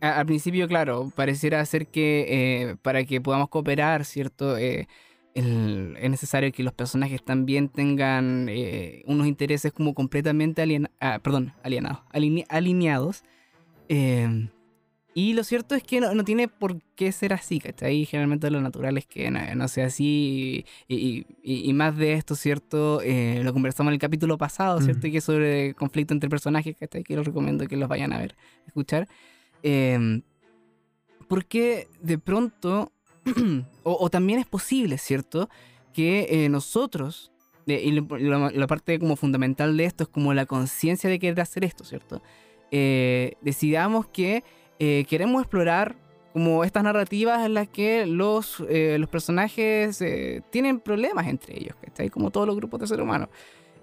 al 0.00 0.26
principio, 0.26 0.68
claro, 0.68 1.10
pareciera 1.14 1.64
ser 1.64 1.86
que 1.88 2.26
eh, 2.28 2.76
para 2.82 3.04
que 3.04 3.20
podamos 3.20 3.48
cooperar, 3.48 4.04
¿cierto? 4.04 4.56
Eh, 4.56 4.86
es 5.34 6.10
necesario 6.10 6.50
que 6.50 6.64
los 6.64 6.72
personajes 6.72 7.22
también 7.22 7.68
tengan 7.68 8.48
eh, 8.48 9.04
unos 9.06 9.28
intereses 9.28 9.72
como 9.72 9.94
completamente 9.94 10.66
ah, 11.00 11.20
perdón, 11.22 11.52
alienados, 11.62 12.00
alineados. 12.48 13.22
Em, 13.88 14.48
y 15.14 15.32
lo 15.32 15.42
cierto 15.42 15.74
es 15.74 15.82
que 15.82 16.00
no, 16.00 16.24
tiene 16.24 16.48
por 16.48 16.80
qué 16.94 17.10
ser 17.12 17.32
así, 17.32 17.58
¿cachai? 17.60 18.04
Generalmente 18.04 18.50
lo 18.50 18.60
natural 18.60 18.98
es 18.98 19.06
que 19.06 19.30
no, 19.30 19.68
sea 19.68 19.86
así. 19.86 20.64
Y, 20.86 21.72
más 21.72 21.96
de 21.96 22.12
esto, 22.12 22.34
¿cierto? 22.34 23.00
Eh, 23.02 23.40
lo 23.42 23.52
conversamos 23.52 23.90
en 23.90 23.94
el 23.94 24.00
capítulo 24.00 24.38
pasado, 24.38 24.80
¿cierto? 24.80 25.02
Que 25.02 25.18
es 25.18 25.24
sobre 25.24 25.74
conflicto 25.74 26.14
entre 26.14 26.30
personajes, 26.30 26.76
¿cachai? 26.76 27.02
Que 27.02 27.16
los 27.16 27.26
recomiendo 27.26 27.66
que 27.66 27.76
los 27.76 27.88
vayan 27.88 28.12
a 28.12 28.18
ver, 28.18 28.36
escuchar. 28.66 29.08
Eh, 29.62 30.20
porque 31.28 31.88
de 32.00 32.18
pronto, 32.18 32.90
o, 33.84 34.10
también 34.10 34.40
es 34.40 34.46
posible, 34.46 34.98
¿cierto? 34.98 35.48
Que 35.92 36.26
eh, 36.30 36.48
nosotros, 36.48 37.30
y 37.66 37.90
la 37.90 38.66
parte 38.66 38.98
como 38.98 39.14
fundamental 39.14 39.76
de 39.76 39.84
esto 39.84 40.04
es 40.04 40.08
como 40.08 40.32
la 40.32 40.46
conciencia 40.46 41.08
de 41.08 41.18
querer 41.18 41.40
hacer 41.40 41.64
esto, 41.64 41.84
¿cierto? 41.84 42.22
Eh, 42.70 43.34
decidamos 43.42 44.06
que 44.06 44.42
eh, 44.78 45.04
queremos 45.08 45.42
explorar 45.42 45.96
como 46.32 46.62
estas 46.62 46.84
narrativas 46.84 47.44
en 47.44 47.54
las 47.54 47.68
que 47.68 48.06
los, 48.06 48.62
eh, 48.68 48.96
los 48.98 49.08
personajes 49.08 50.00
eh, 50.02 50.42
tienen 50.50 50.78
problemas 50.78 51.26
entre 51.26 51.58
ellos, 51.58 51.74
¿cachai? 51.80 52.10
Como 52.10 52.30
todos 52.30 52.46
los 52.46 52.54
grupos 52.56 52.80
de 52.80 52.86
seres 52.86 53.02
humanos. 53.02 53.28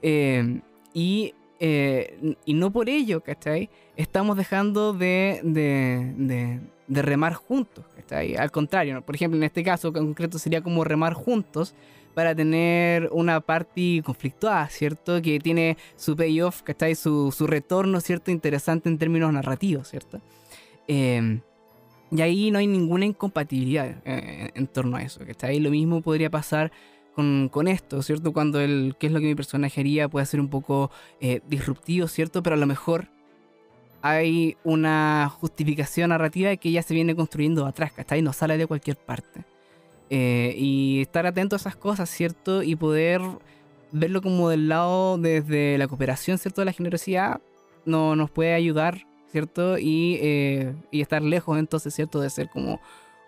Eh, 0.02 0.62
y, 0.94 1.34
eh, 1.60 2.36
y 2.46 2.54
no 2.54 2.72
por 2.72 2.88
ello, 2.88 3.22
¿cachai? 3.22 3.70
Estamos 3.98 4.38
dejando 4.38 4.94
de, 4.94 5.42
de, 5.44 6.14
de- 6.18 6.60
de 6.88 7.02
remar 7.02 7.34
juntos, 7.34 7.84
¿cachai? 7.96 8.36
Al 8.36 8.52
contrario, 8.52 8.94
¿no? 8.94 9.02
por 9.02 9.16
ejemplo, 9.16 9.36
en 9.38 9.44
este 9.44 9.64
caso 9.64 9.88
en 9.88 9.94
concreto 9.94 10.38
sería 10.38 10.62
como 10.62 10.84
remar 10.84 11.14
juntos 11.14 11.74
para 12.14 12.36
tener 12.36 13.10
una 13.12 13.42
party 13.42 14.02
conflictuada, 14.06 14.70
¿cierto? 14.70 15.20
Que 15.22 15.40
tiene 15.40 15.78
su 15.96 16.16
payoff, 16.16 16.62
¿cachai? 16.62 16.94
Su, 16.96 17.34
su 17.36 17.48
retorno, 17.48 18.00
¿cierto? 18.02 18.30
Interesante 18.30 18.88
en 18.88 19.00
términos 19.00 19.34
narrativos, 19.34 19.90
¿cierto? 19.90 20.22
Eh, 20.88 21.40
y 22.12 22.22
ahí 22.22 22.52
no 22.52 22.60
hay 22.60 22.68
ninguna 22.68 23.06
incompatibilidad 23.06 23.98
eh, 24.06 24.52
en 24.54 24.68
torno 24.68 24.98
a 24.98 25.04
eso, 25.04 25.26
¿cachai? 25.26 25.60
Lo 25.60 25.72
mismo 25.72 26.02
podría 26.02 26.30
pasar 26.30 26.72
con, 27.16 27.50
con 27.50 27.68
esto, 27.68 28.02
¿cierto? 28.02 28.32
Cuando 28.32 28.60
el 28.62 28.96
qué 29.00 29.08
es 29.08 29.14
lo 29.14 29.20
que 29.20 29.26
mi 29.26 29.36
personaje 29.36 29.82
haría 29.82 30.08
puede 30.08 30.26
ser 30.26 30.40
un 30.40 30.50
poco 30.50 30.92
eh, 31.20 31.42
disruptivo, 31.48 32.08
¿cierto? 32.08 32.44
Pero 32.44 32.56
a 32.56 32.60
lo 32.60 32.68
mejor 32.68 33.08
hay 34.02 34.56
una 34.64 35.30
justificación 35.40 36.10
narrativa 36.10 36.56
que 36.58 36.72
ya 36.72 36.84
se 36.84 36.94
viene 36.94 37.16
construyendo 37.16 37.66
atrás, 37.66 37.92
¿cachai? 37.92 38.22
No 38.22 38.34
sale 38.34 38.58
de 38.58 38.68
cualquier 38.68 38.98
parte. 38.98 39.44
Eh, 40.12 40.54
y 40.58 41.02
estar 41.02 41.26
atento 41.26 41.56
a 41.56 41.58
esas 41.58 41.76
cosas, 41.76 42.10
¿cierto? 42.10 42.62
Y 42.62 42.76
poder 42.76 43.22
verlo 43.92 44.22
como 44.22 44.50
del 44.50 44.70
lado 44.70 45.18
desde 45.18 45.78
la 45.80 45.88
cooperación, 45.88 46.38
¿cierto? 46.38 46.62
De 46.62 46.66
la 46.66 46.74
generosidad, 46.74 47.42
no, 47.86 48.16
nos 48.16 48.30
puede 48.30 48.54
ayudar, 48.54 49.08
¿cierto? 49.36 49.78
Y, 49.78 50.18
eh, 50.22 50.74
y 50.92 51.02
estar 51.02 51.22
lejos 51.22 51.60
entonces, 51.60 51.94
¿cierto? 51.94 52.22
De 52.22 52.30
ser 52.30 52.48
como 52.50 52.80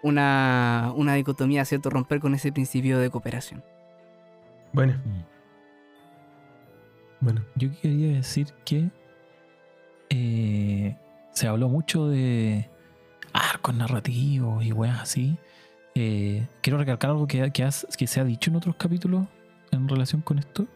una, 0.03 0.93
una 0.95 1.15
dicotomía, 1.15 1.65
¿cierto? 1.65 1.89
Romper 1.89 2.21
con 2.21 2.33
ese 2.33 2.53
principio 2.53 2.97
de 2.97 3.09
cooperación. 3.09 3.61
Bueno, 4.71 4.93
Mm. 5.03 5.21
bueno. 7.19 7.41
Yo 7.55 7.67
quería 7.81 8.13
decir 8.15 8.47
que 8.63 8.89
eh, 10.09 10.95
se 11.33 11.47
habló 11.49 11.67
mucho 11.67 12.07
de 12.07 12.69
arcos 13.33 13.75
narrativos 13.75 14.63
y 14.63 14.71
weas 14.71 15.01
así. 15.01 15.37
Eh, 15.93 16.47
quiero 16.61 16.77
recalcar 16.77 17.09
algo 17.11 17.27
que, 17.27 17.51
que, 17.51 17.63
has- 17.63 17.85
que 17.97 18.07
se 18.07 18.21
ha 18.21 18.23
dicho 18.23 18.49
en 18.49 18.55
otros 18.55 18.77
capítulos 18.77 19.25
en 19.71 19.89
relación 19.89 20.21
con 20.21 20.39
esto. 20.39 20.67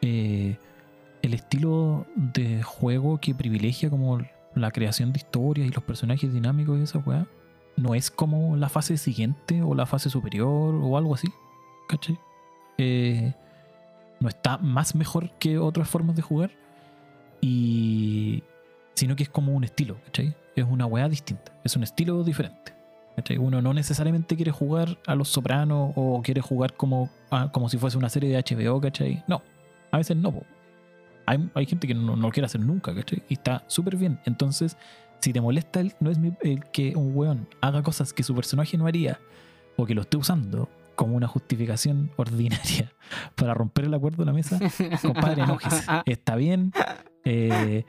Eh, 0.00 0.56
el 1.20 1.34
estilo 1.34 2.06
de 2.16 2.62
juego 2.62 3.18
que 3.20 3.34
privilegia 3.34 3.90
como 3.90 4.18
la 4.54 4.70
creación 4.70 5.12
de 5.12 5.18
historias 5.18 5.68
y 5.68 5.70
los 5.70 5.84
personajes 5.84 6.32
dinámicos 6.32 6.78
y 6.78 6.82
esa 6.82 6.98
weá 6.98 7.26
no 7.76 7.94
es 7.94 8.10
como 8.10 8.56
la 8.56 8.68
fase 8.68 8.96
siguiente 8.96 9.62
o 9.62 9.74
la 9.74 9.86
fase 9.86 10.10
superior 10.10 10.74
o 10.74 10.96
algo 10.96 11.14
así. 11.14 11.28
¿Cachai? 11.88 12.18
Eh, 12.78 13.34
no 14.20 14.28
está 14.28 14.58
más 14.58 14.94
mejor 14.94 15.30
que 15.38 15.58
otras 15.58 15.88
formas 15.88 16.16
de 16.16 16.22
jugar. 16.22 16.50
Y. 17.40 18.42
Sino 18.94 19.16
que 19.16 19.24
es 19.24 19.28
como 19.30 19.52
un 19.52 19.64
estilo, 19.64 19.96
¿cachai? 20.04 20.36
Es 20.54 20.64
una 20.68 20.86
weá 20.86 21.08
distinta. 21.08 21.52
Es 21.64 21.76
un 21.76 21.82
estilo 21.82 22.22
diferente. 22.24 22.74
¿cachai? 23.16 23.38
Uno 23.38 23.62
no 23.62 23.74
necesariamente 23.74 24.36
quiere 24.36 24.52
jugar 24.52 24.98
a 25.06 25.14
los 25.14 25.28
sopranos 25.28 25.92
o 25.96 26.22
quiere 26.22 26.40
jugar 26.40 26.74
como, 26.74 27.10
ah, 27.30 27.50
como 27.52 27.68
si 27.68 27.78
fuese 27.78 27.98
una 27.98 28.08
serie 28.08 28.30
de 28.30 28.42
HBO, 28.42 28.80
¿cachai? 28.80 29.24
No. 29.26 29.42
A 29.90 29.98
veces 29.98 30.16
no. 30.16 30.42
Hay, 31.32 31.50
hay 31.54 31.66
gente 31.66 31.86
que 31.86 31.94
no, 31.94 32.14
no 32.16 32.22
lo 32.26 32.30
quiere 32.30 32.46
hacer 32.46 32.60
nunca, 32.60 32.94
¿cachai? 32.94 33.22
Y 33.28 33.34
está 33.34 33.64
súper 33.66 33.96
bien. 33.96 34.18
Entonces, 34.26 34.76
si 35.20 35.32
te 35.32 35.40
molesta, 35.40 35.80
el, 35.80 35.94
no 36.00 36.10
es 36.10 36.18
mi- 36.18 36.34
el 36.42 36.64
que 36.72 36.94
un 36.96 37.12
weón 37.16 37.48
haga 37.60 37.82
cosas 37.82 38.12
que 38.12 38.22
su 38.22 38.34
personaje 38.34 38.76
no 38.76 38.86
haría 38.86 39.18
o 39.76 39.86
que 39.86 39.94
lo 39.94 40.02
esté 40.02 40.16
usando 40.16 40.68
como 40.94 41.16
una 41.16 41.26
justificación 41.28 42.10
ordinaria 42.16 42.92
para 43.34 43.54
romper 43.54 43.86
el 43.86 43.94
acuerdo 43.94 44.18
de 44.18 44.26
la 44.26 44.32
mesa, 44.32 44.58
compadre, 45.02 45.42
enójese. 45.42 45.84
Está 46.06 46.36
bien. 46.36 46.72
eh, 47.24 47.84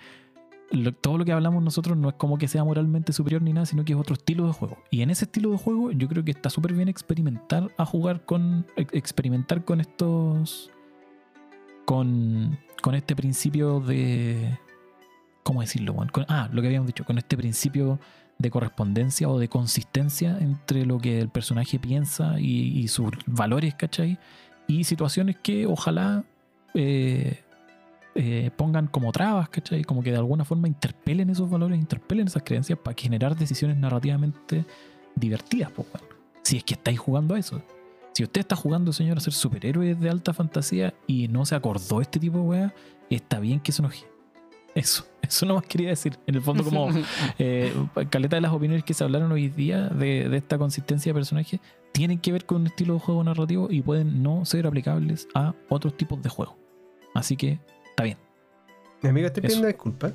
lo- 0.72 0.92
todo 0.94 1.18
lo 1.20 1.26
que 1.26 1.32
hablamos 1.32 1.62
nosotros 1.64 1.96
no 1.98 2.10
es 2.10 2.16
como 2.16 2.38
que 2.40 2.48
sea 2.48 2.64
moralmente 2.64 3.14
superior 3.14 3.42
ni 3.44 3.54
nada, 3.54 3.66
sino 3.68 3.84
que 3.86 3.94
es 3.94 4.00
otro 4.00 4.14
estilo 4.16 4.48
de 4.48 4.54
juego. 4.54 4.78
Y 4.90 5.02
en 5.02 5.10
ese 5.12 5.26
estilo 5.26 5.52
de 5.52 5.58
juego 5.58 5.92
yo 5.92 6.08
creo 6.08 6.24
que 6.24 6.32
está 6.32 6.50
súper 6.50 6.74
bien 6.74 6.88
experimentar 6.90 7.70
a 7.78 7.86
jugar 7.86 8.26
con... 8.26 8.66
ex- 8.76 8.94
experimentar 8.94 9.66
con 9.66 9.82
estos... 9.82 10.72
Con, 11.86 12.58
con 12.82 12.96
este 12.96 13.16
principio 13.16 13.80
de... 13.80 14.58
¿Cómo 15.44 15.62
decirlo? 15.62 15.96
Con- 16.12 16.26
ah, 16.30 16.50
lo 16.52 16.62
que 16.62 16.68
habíamos 16.68 16.88
dicho, 16.88 17.04
con 17.04 17.18
este 17.18 17.36
principio 17.36 18.00
de 18.38 18.50
correspondencia 18.50 19.30
o 19.30 19.38
de 19.40 19.48
consistencia 19.50 20.38
entre 20.40 20.86
lo 20.86 20.98
que 21.00 21.20
el 21.20 21.30
personaje 21.30 21.80
piensa 21.80 22.40
y, 22.40 22.80
y 22.80 22.88
sus 22.88 23.12
valores, 23.26 23.76
¿cachai? 23.76 24.18
Y 24.68 24.86
situaciones 24.86 25.36
que 25.38 25.66
ojalá 25.66 26.24
eh, 26.74 27.44
eh, 28.16 28.52
pongan 28.56 28.88
como 28.88 29.12
trabas, 29.12 29.50
¿cachai? 29.50 29.84
Como 29.84 30.02
que 30.02 30.12
de 30.12 30.18
alguna 30.18 30.46
forma 30.46 30.68
interpelen 30.68 31.30
esos 31.30 31.50
valores, 31.50 31.80
interpelen 31.80 32.28
esas 32.28 32.44
creencias 32.44 32.80
para 32.80 32.96
generar 32.98 33.36
decisiones 33.36 33.78
narrativamente 33.78 34.66
divertidas, 35.16 35.72
pues, 35.72 35.88
weón. 35.94 36.08
Si 36.44 36.58
es 36.58 36.64
que 36.64 36.74
estáis 36.74 37.00
jugando 37.00 37.36
a 37.36 37.40
eso. 37.40 37.62
Si 38.14 38.24
usted 38.24 38.42
está 38.42 38.56
jugando, 38.56 38.94
señor, 38.94 39.18
a 39.18 39.22
ser 39.22 39.34
superhéroes 39.34 40.00
de 40.00 40.10
alta 40.10 40.34
fantasía 40.34 40.94
y 41.08 41.28
no 41.28 41.46
se 41.46 41.56
acordó 41.56 42.00
este 42.00 42.20
tipo 42.20 42.38
de 42.38 42.44
weá, 42.44 42.74
está 43.10 43.40
bien 43.40 43.60
que 43.60 43.72
se 43.72 43.82
enoje. 43.82 44.06
Eso, 44.76 45.06
eso 45.22 45.46
no 45.46 45.56
más 45.56 45.66
quería 45.66 45.90
decir. 45.90 46.18
En 46.28 46.36
el 46.36 46.42
fondo, 46.42 46.64
como 46.64 46.90
eh, 47.40 47.74
caleta 48.10 48.38
de 48.38 48.42
las 48.42 48.52
opiniones 48.52 48.84
que 48.84 48.94
se 48.94 49.04
hablaron 49.04 49.32
hoy 49.32 49.50
día 49.50 49.90
de, 49.90 50.30
de 50.30 50.38
esta 50.38 50.58
consistencia 50.58 51.10
de 51.10 51.16
personaje 51.16 51.60
tienen 51.92 52.20
que 52.20 52.32
ver 52.32 52.46
con 52.46 52.62
un 52.62 52.68
estilo 52.68 52.96
de 52.96 53.00
juego 53.00 53.24
narrativo 53.24 53.68
y 53.70 53.82
pueden 53.82 54.24
no 54.24 54.46
ser 54.46 54.68
aplicables 54.68 55.28
a 55.36 55.54
otros 55.70 55.96
tipos 55.96 56.22
de 56.22 56.30
juego. 56.30 56.58
Así 57.14 57.38
que 57.38 57.60
está 57.90 58.04
bien. 58.04 58.18
Mi 59.02 59.10
amigo, 59.10 59.28
estoy 59.28 59.44
pidiendo 59.44 59.68
disculpas. 59.68 60.14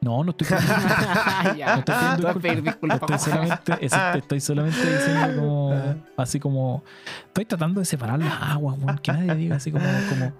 No, 0.00 0.22
no 0.22 0.30
estoy 0.30 0.46
pidiendo 0.46 0.74
ya, 1.56 1.74
No 1.74 1.78
estoy 1.80 1.94
pidiendo 1.94 2.40
pedir 2.40 2.62
disculpas. 2.62 3.00
disculpas. 3.00 3.20
Estoy 3.20 3.32
solamente, 3.32 3.86
eso- 3.86 4.12
estoy 4.14 4.40
solamente 4.40 4.78
diciendo 4.94 5.34
como 5.42 5.94
así 6.16 6.40
como 6.40 6.84
estoy 7.26 7.44
tratando 7.44 7.80
de 7.80 7.86
separar 7.86 8.18
las 8.18 8.32
aguas, 8.42 8.76
weón, 8.78 8.98
que 8.98 9.12
nadie 9.12 9.34
diga 9.34 9.56
así 9.56 9.72
como, 9.72 9.84
como 10.08 10.32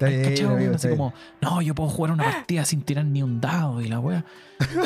amigo, 0.54 0.74
así 0.74 0.88
como, 0.90 1.12
no, 1.40 1.60
yo 1.62 1.74
puedo 1.74 1.88
jugar 1.90 2.12
una 2.12 2.24
partida 2.24 2.64
sin 2.64 2.82
tirar 2.82 3.04
ni 3.04 3.22
un 3.22 3.40
dado 3.40 3.80
y 3.80 3.88
la 3.88 3.98
wea. 4.00 4.24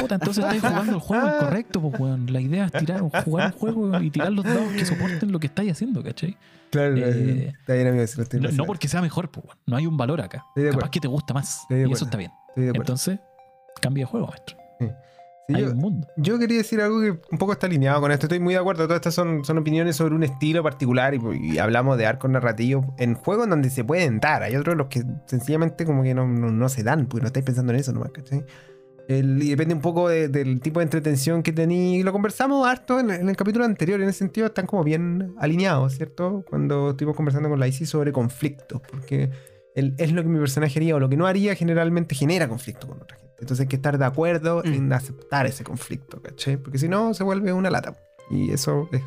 Puta, 0.01 0.15
entonces 0.17 0.45
estáis 0.45 0.63
jugando 0.63 0.93
el 0.95 1.01
juego 1.01 1.27
incorrecto, 1.27 1.81
pues 1.81 1.99
weón. 2.01 2.33
La 2.33 2.41
idea 2.41 2.67
es 2.67 2.73
tirar, 2.73 3.01
jugar 3.25 3.47
un 3.47 3.59
juego 3.59 4.01
y 4.01 4.11
tirar 4.11 4.33
los 4.33 4.45
dados 4.45 4.73
que 4.73 4.85
soporten 4.85 5.33
lo 5.33 5.39
que 5.41 5.47
estáis 5.49 5.73
haciendo, 5.73 6.03
¿cachai? 6.03 6.37
Claro, 6.71 6.95
Eh, 6.97 7.53
está 7.61 7.75
bien, 7.75 7.89
amigo, 7.89 8.07
se 8.07 8.17
lo 8.17 8.23
estoy 8.23 8.41
No, 8.41 8.65
porque 8.65 8.89
sea 8.89 9.03
mejor, 9.03 9.31
pues 9.31 9.45
weón. 9.47 9.59
No 9.67 9.77
hay 9.77 9.87
un 9.87 9.97
valor 9.99 10.21
acá. 10.23 10.47
Capaz 10.73 10.91
que 10.91 11.01
te 11.01 11.09
gusta 11.09 11.35
más. 11.35 11.61
Y 11.71 11.93
eso 11.93 12.05
está 12.07 12.17
bien. 12.17 12.31
Entonces, 12.57 13.19
cambia 13.81 14.05
de 14.05 14.11
juego, 14.11 14.27
maestro. 14.29 14.57
Sí, 15.49 15.55
hay 15.57 15.63
yo, 15.63 15.71
un 15.73 15.77
mundo. 15.79 16.09
yo 16.17 16.39
quería 16.39 16.59
decir 16.59 16.81
algo 16.81 17.01
que 17.01 17.11
un 17.11 17.39
poco 17.39 17.53
está 17.53 17.67
alineado 17.67 18.01
con 18.01 18.13
esto. 18.13 18.27
Estoy 18.27 18.39
muy 18.41 18.55
de 18.55 18.61
acuerdo. 18.61 18.85
Todas 18.85 18.97
estas 18.99 19.15
son, 19.15 19.45
son 19.45 19.59
opiniones 19.59 19.97
sobre 19.97 20.15
un 20.15 20.23
estilo 20.23 20.63
particular 20.63 21.15
y, 21.15 21.21
y 21.55 21.59
hablamos 21.59 21.99
de 21.99 22.07
arcos 22.07 22.31
narrativos 22.31 22.87
en 22.99 23.15
juegos 23.15 23.49
donde 23.49 23.69
se 23.71 23.83
pueden 23.85 24.21
dar. 24.21 24.43
Hay 24.45 24.55
otros 24.57 24.77
los 24.77 24.87
que 24.87 25.03
sencillamente 25.27 25.85
como 25.85 26.03
que 26.05 26.15
no, 26.15 26.27
no, 26.29 26.51
no 26.51 26.69
se 26.69 26.83
dan, 26.83 27.07
porque 27.07 27.23
no 27.23 27.27
estáis 27.27 27.45
pensando 27.45 27.73
en 27.73 27.81
eso 27.81 27.93
nomás, 27.93 28.11
¿cachai? 28.13 28.45
El- 29.09 29.43
y 29.43 29.51
depende 29.51 29.75
un 29.75 29.81
poco 29.81 30.09
de- 30.09 30.29
del 30.29 30.61
tipo 30.61 30.79
de 30.79 30.85
entretención 30.85 31.43
que 31.43 31.53
tenéis. 31.53 32.05
Lo 32.05 32.13
conversamos 32.13 32.65
harto 32.67 33.01
en, 33.01 33.11
en 33.11 33.29
el 33.29 33.35
capítulo 33.37 33.65
anterior. 33.65 34.01
En 34.01 34.09
ese 34.09 34.21
sentido, 34.21 34.47
están 34.47 34.67
como 34.67 34.85
bien 34.85 35.35
alineados, 35.39 35.95
¿cierto? 35.97 36.45
Cuando 36.49 36.91
estuvimos 36.91 37.17
conversando 37.17 37.49
con 37.49 37.59
la 37.59 37.67
ICI 37.67 37.85
sobre 37.85 38.13
conflictos. 38.13 38.81
Porque 38.89 39.29
el- 39.75 39.95
es 39.99 40.13
lo 40.13 40.23
que 40.23 40.29
mi 40.29 40.39
personaje 40.39 40.79
haría 40.79 40.95
o 40.97 41.01
lo 41.01 41.09
que 41.09 41.17
no 41.17 41.27
haría, 41.27 41.55
generalmente 41.55 42.15
genera 42.15 42.49
conflicto 42.49 42.87
con 42.89 43.01
otra 43.03 43.17
gente. 43.17 43.33
Entonces 43.41 43.65
hay 43.65 43.69
que 43.69 43.77
estar 43.77 43.99
de 43.99 44.05
acuerdo 44.05 44.63
Mm. 44.65 44.73
en 44.75 44.93
aceptar 44.93 45.47
ese 45.47 45.65
conflicto, 45.65 46.21
¿cachai? 46.23 46.57
Porque 46.57 46.79
si 46.79 46.89
no, 46.89 47.13
se 47.15 47.25
vuelve 47.25 47.53
una 47.53 47.71
lata. 47.71 47.97
Y 48.31 48.53
eso 48.53 48.89
es 48.93 49.03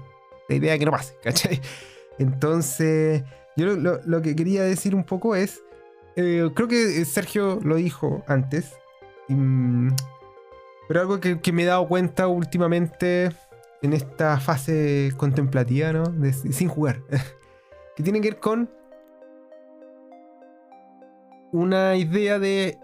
la 0.49 0.55
idea 0.55 0.73
de 0.73 0.79
que 0.79 0.85
no 0.85 0.91
pase, 0.91 1.15
¿cachai? 1.23 1.61
Entonces, 2.19 3.23
yo 3.55 3.65
lo, 3.65 3.75
lo- 3.75 4.01
lo 4.05 4.21
que 4.21 4.35
quería 4.35 4.63
decir 4.63 4.95
un 4.95 5.03
poco 5.03 5.35
es. 5.35 5.61
eh, 6.17 6.49
creo 6.55 6.67
que 6.69 7.03
Sergio 7.05 7.59
lo 7.63 7.75
dijo 7.75 8.23
antes. 8.27 8.73
mm, 9.27 9.89
pero 10.87 11.01
algo 11.01 11.19
que, 11.19 11.39
que 11.41 11.51
me 11.51 11.63
he 11.63 11.65
dado 11.65 11.87
cuenta 11.87 12.27
últimamente 12.27 13.31
en 13.81 13.93
esta 13.93 14.39
fase 14.39 15.11
contemplativa, 15.17 15.91
¿no? 15.93 16.03
De- 16.03 16.31
sin 16.33 16.67
jugar. 16.69 17.01
que 17.95 18.03
tiene 18.03 18.21
que 18.21 18.31
ver 18.31 18.39
con 18.39 18.69
una 21.55 21.95
idea 21.95 22.37
de 22.37 22.77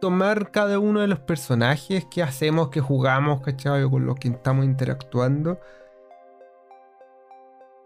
tomar 0.00 0.50
cada 0.50 0.80
uno 0.80 1.00
de 1.00 1.06
los 1.06 1.20
personajes 1.20 2.04
que 2.06 2.22
hacemos, 2.22 2.68
que 2.68 2.80
jugamos, 2.80 3.40
¿cachai? 3.40 3.88
Con 3.88 4.04
los 4.04 4.16
que 4.16 4.28
estamos 4.28 4.64
interactuando. 4.64 5.60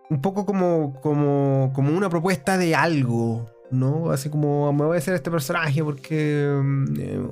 Un 0.09 0.23
poco 0.23 0.47
como, 0.47 0.99
como, 1.03 1.71
como 1.75 1.95
una 1.95 2.09
propuesta 2.09 2.57
de 2.57 2.75
algo, 2.75 3.47
¿no? 3.71 4.11
Así 4.11 4.31
como 4.31 4.73
me 4.73 4.87
voy 4.87 4.97
a 4.97 4.99
hacer 4.99 5.15
este 5.15 5.31
personaje 5.31 5.85
porque 5.85 6.59
mm, 6.63 6.85
eh, 6.99 7.29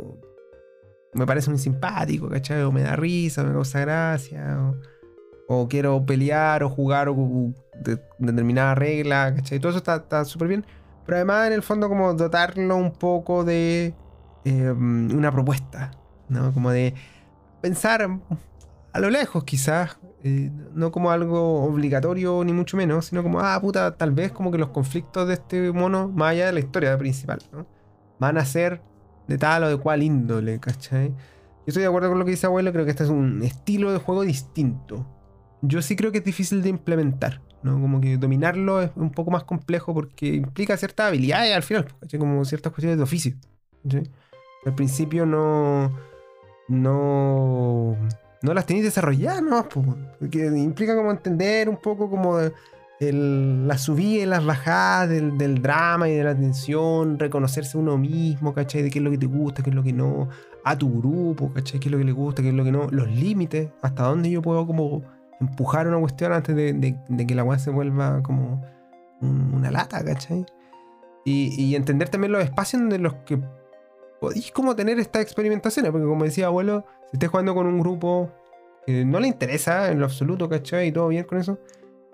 me 1.15 1.27
parece 1.27 1.49
muy 1.49 1.59
simpático, 1.59 2.29
¿cachai? 2.29 2.63
O 2.63 2.73
me 2.73 2.83
da 2.83 2.95
risa, 2.95 3.43
me 3.43 3.53
causa 3.53 3.81
gracia. 3.81 4.59
O, 5.49 5.63
o 5.63 5.69
quiero 5.69 6.05
pelear 6.05 6.63
o 6.63 6.69
jugar 6.69 7.09
o, 7.09 7.15
de, 7.81 7.99
determinada 8.19 8.75
regla, 8.75 9.35
¿cachai? 9.35 9.59
Todo 9.61 9.71
eso 9.71 9.79
está 9.79 10.25
súper 10.27 10.49
bien. 10.49 10.67
Pero 11.07 11.17
además, 11.17 11.47
en 11.47 11.53
el 11.53 11.63
fondo, 11.63 11.89
como 11.89 12.13
dotarlo 12.15 12.77
un 12.77 12.93
poco 12.93 13.45
de 13.45 13.95
em, 14.45 15.17
una 15.17 15.33
propuesta, 15.33 15.93
¿no? 16.29 16.53
Como 16.53 16.71
de 16.71 16.95
pensar 17.61 18.09
a 18.93 19.01
lo 19.01 19.11
lejos, 19.11 19.45
quizás. 19.45 19.99
Eh, 20.25 20.51
no 20.75 20.91
como 20.91 21.13
algo 21.13 21.63
obligatorio, 21.63 22.43
ni 22.43 22.53
mucho 22.53 22.77
menos, 22.77 23.07
sino 23.07 23.23
como, 23.23 23.39
ah, 23.39 23.61
puta, 23.61 23.97
tal 23.97 24.11
vez 24.11 24.33
como 24.33 24.51
que 24.51 24.59
los 24.59 24.71
conflictos 24.71 25.29
de 25.29 25.35
este 25.35 25.71
mono, 25.71 26.09
más 26.09 26.31
allá 26.31 26.47
de 26.47 26.53
la 26.53 26.59
historia 26.59 26.99
principal, 26.99 27.39
¿no? 27.53 27.65
Van 28.19 28.37
a 28.37 28.45
ser 28.45 28.83
de 29.29 29.39
tal 29.39 29.63
o 29.65 29.69
de 29.69 29.77
cual 29.77 30.03
índole, 30.03 30.59
¿cachai? 30.59 31.11
Yo 31.11 31.15
estoy 31.69 31.83
de 31.83 31.89
acuerdo 31.89 32.09
con 32.09 32.19
lo 32.19 32.25
que 32.25 32.33
dice 32.33 32.47
abuelo, 32.47 32.73
creo 32.73 32.85
que 32.85 32.91
este 32.91 33.05
es 33.05 33.11
un 33.11 33.43
estilo 33.43 33.93
de 33.93 33.99
juego 33.99 34.23
distinto. 34.23 35.07
Yo 35.63 35.83
sí 35.83 35.95
creo 35.95 36.11
que 36.11 36.19
es 36.19 36.25
difícil 36.25 36.63
de 36.63 36.71
implementar. 36.71 37.41
Como 37.73 38.01
que 38.01 38.17
dominarlo 38.17 38.83
es 38.83 38.91
un 38.97 39.11
poco 39.11 39.31
más 39.31 39.45
complejo 39.45 39.95
porque 39.95 40.27
implica 40.27 40.77
ciertas 40.77 41.09
habilidades 41.09 41.55
al 41.55 41.63
final, 41.63 41.87
como 42.19 42.45
ciertas 42.45 42.73
cuestiones 42.73 42.97
de 42.97 43.03
oficio. 43.03 43.35
Al 44.65 44.75
principio 44.75 45.27
no. 45.27 45.93
No. 46.69 47.97
No 48.43 48.55
las 48.55 48.67
tenéis 48.67 48.85
desarrolladas, 48.85 49.43
¿no? 49.43 49.69
Porque 49.69 50.47
implica 50.47 50.95
como 50.95 51.11
entender 51.11 51.69
un 51.69 51.79
poco 51.79 52.11
como 52.11 52.39
el, 53.01 53.67
la 53.67 53.79
subida 53.79 54.23
y 54.23 54.27
las 54.27 54.45
bajadas 54.45 55.09
del, 55.09 55.63
drama 55.63 56.09
y 56.09 56.15
de 56.15 56.25
la 56.25 56.35
tensión, 56.35 57.19
reconocerse 57.19 57.79
uno 57.79 57.99
mismo, 57.99 58.55
¿cachai? 58.55 58.83
De 58.83 58.91
qué 58.91 58.99
es 58.99 59.05
lo 59.05 59.11
que 59.11 59.19
te 59.19 59.27
gusta, 59.27 59.63
qué 59.63 59.71
es 59.71 59.77
lo 59.77 59.83
que 59.83 59.93
no, 59.93 60.29
a 60.65 60.77
tu 60.77 60.99
grupo, 60.99 61.53
¿cachai? 61.53 61.81
Qué 61.81 61.89
es 61.89 61.93
lo 61.93 61.99
que 61.99 62.05
le 62.05 62.13
gusta, 62.13 62.43
qué 62.43 62.49
es 62.49 62.55
lo 62.55 62.65
que 62.65 62.73
no, 62.73 62.89
los 62.91 63.09
límites, 63.09 63.71
hasta 63.83 64.05
dónde 64.05 64.31
yo 64.31 64.43
puedo 64.43 64.67
como 64.67 65.03
empujar 65.41 65.87
una 65.89 65.99
cuestión 65.99 66.33
antes 66.33 66.55
de, 66.57 67.27
que 67.27 67.35
la 67.35 67.45
weá 67.45 67.59
se 67.59 67.71
vuelva 67.71 68.23
como 68.23 68.65
una 69.21 69.71
lata, 69.71 70.05
¿cachai? 70.05 70.45
Y, 71.25 71.75
entender 71.75 72.09
también 72.09 72.33
los 72.33 72.43
espacios 72.43 72.83
en 72.83 73.03
los 73.03 73.15
que 73.27 73.41
podéis 74.21 74.53
como 74.53 74.77
tener 74.77 74.99
estas 74.99 75.23
experimentaciones, 75.23 75.91
porque 75.91 76.07
como 76.07 76.25
decía 76.25 76.47
abuelo, 76.47 76.85
si 77.11 77.17
estés 77.17 77.31
jugando 77.31 77.55
con 77.55 77.67
un 77.67 77.81
grupo 77.81 78.31
que 78.87 79.05
no 79.05 79.19
le 79.19 79.27
interesa 79.27 79.91
en 79.91 79.99
lo 79.99 80.07
absoluto, 80.07 80.49
¿cachai? 80.49 80.89
Y 80.89 80.93
todo 80.93 81.09
bien 81.09 81.25
con 81.25 81.39
eso, 81.39 81.59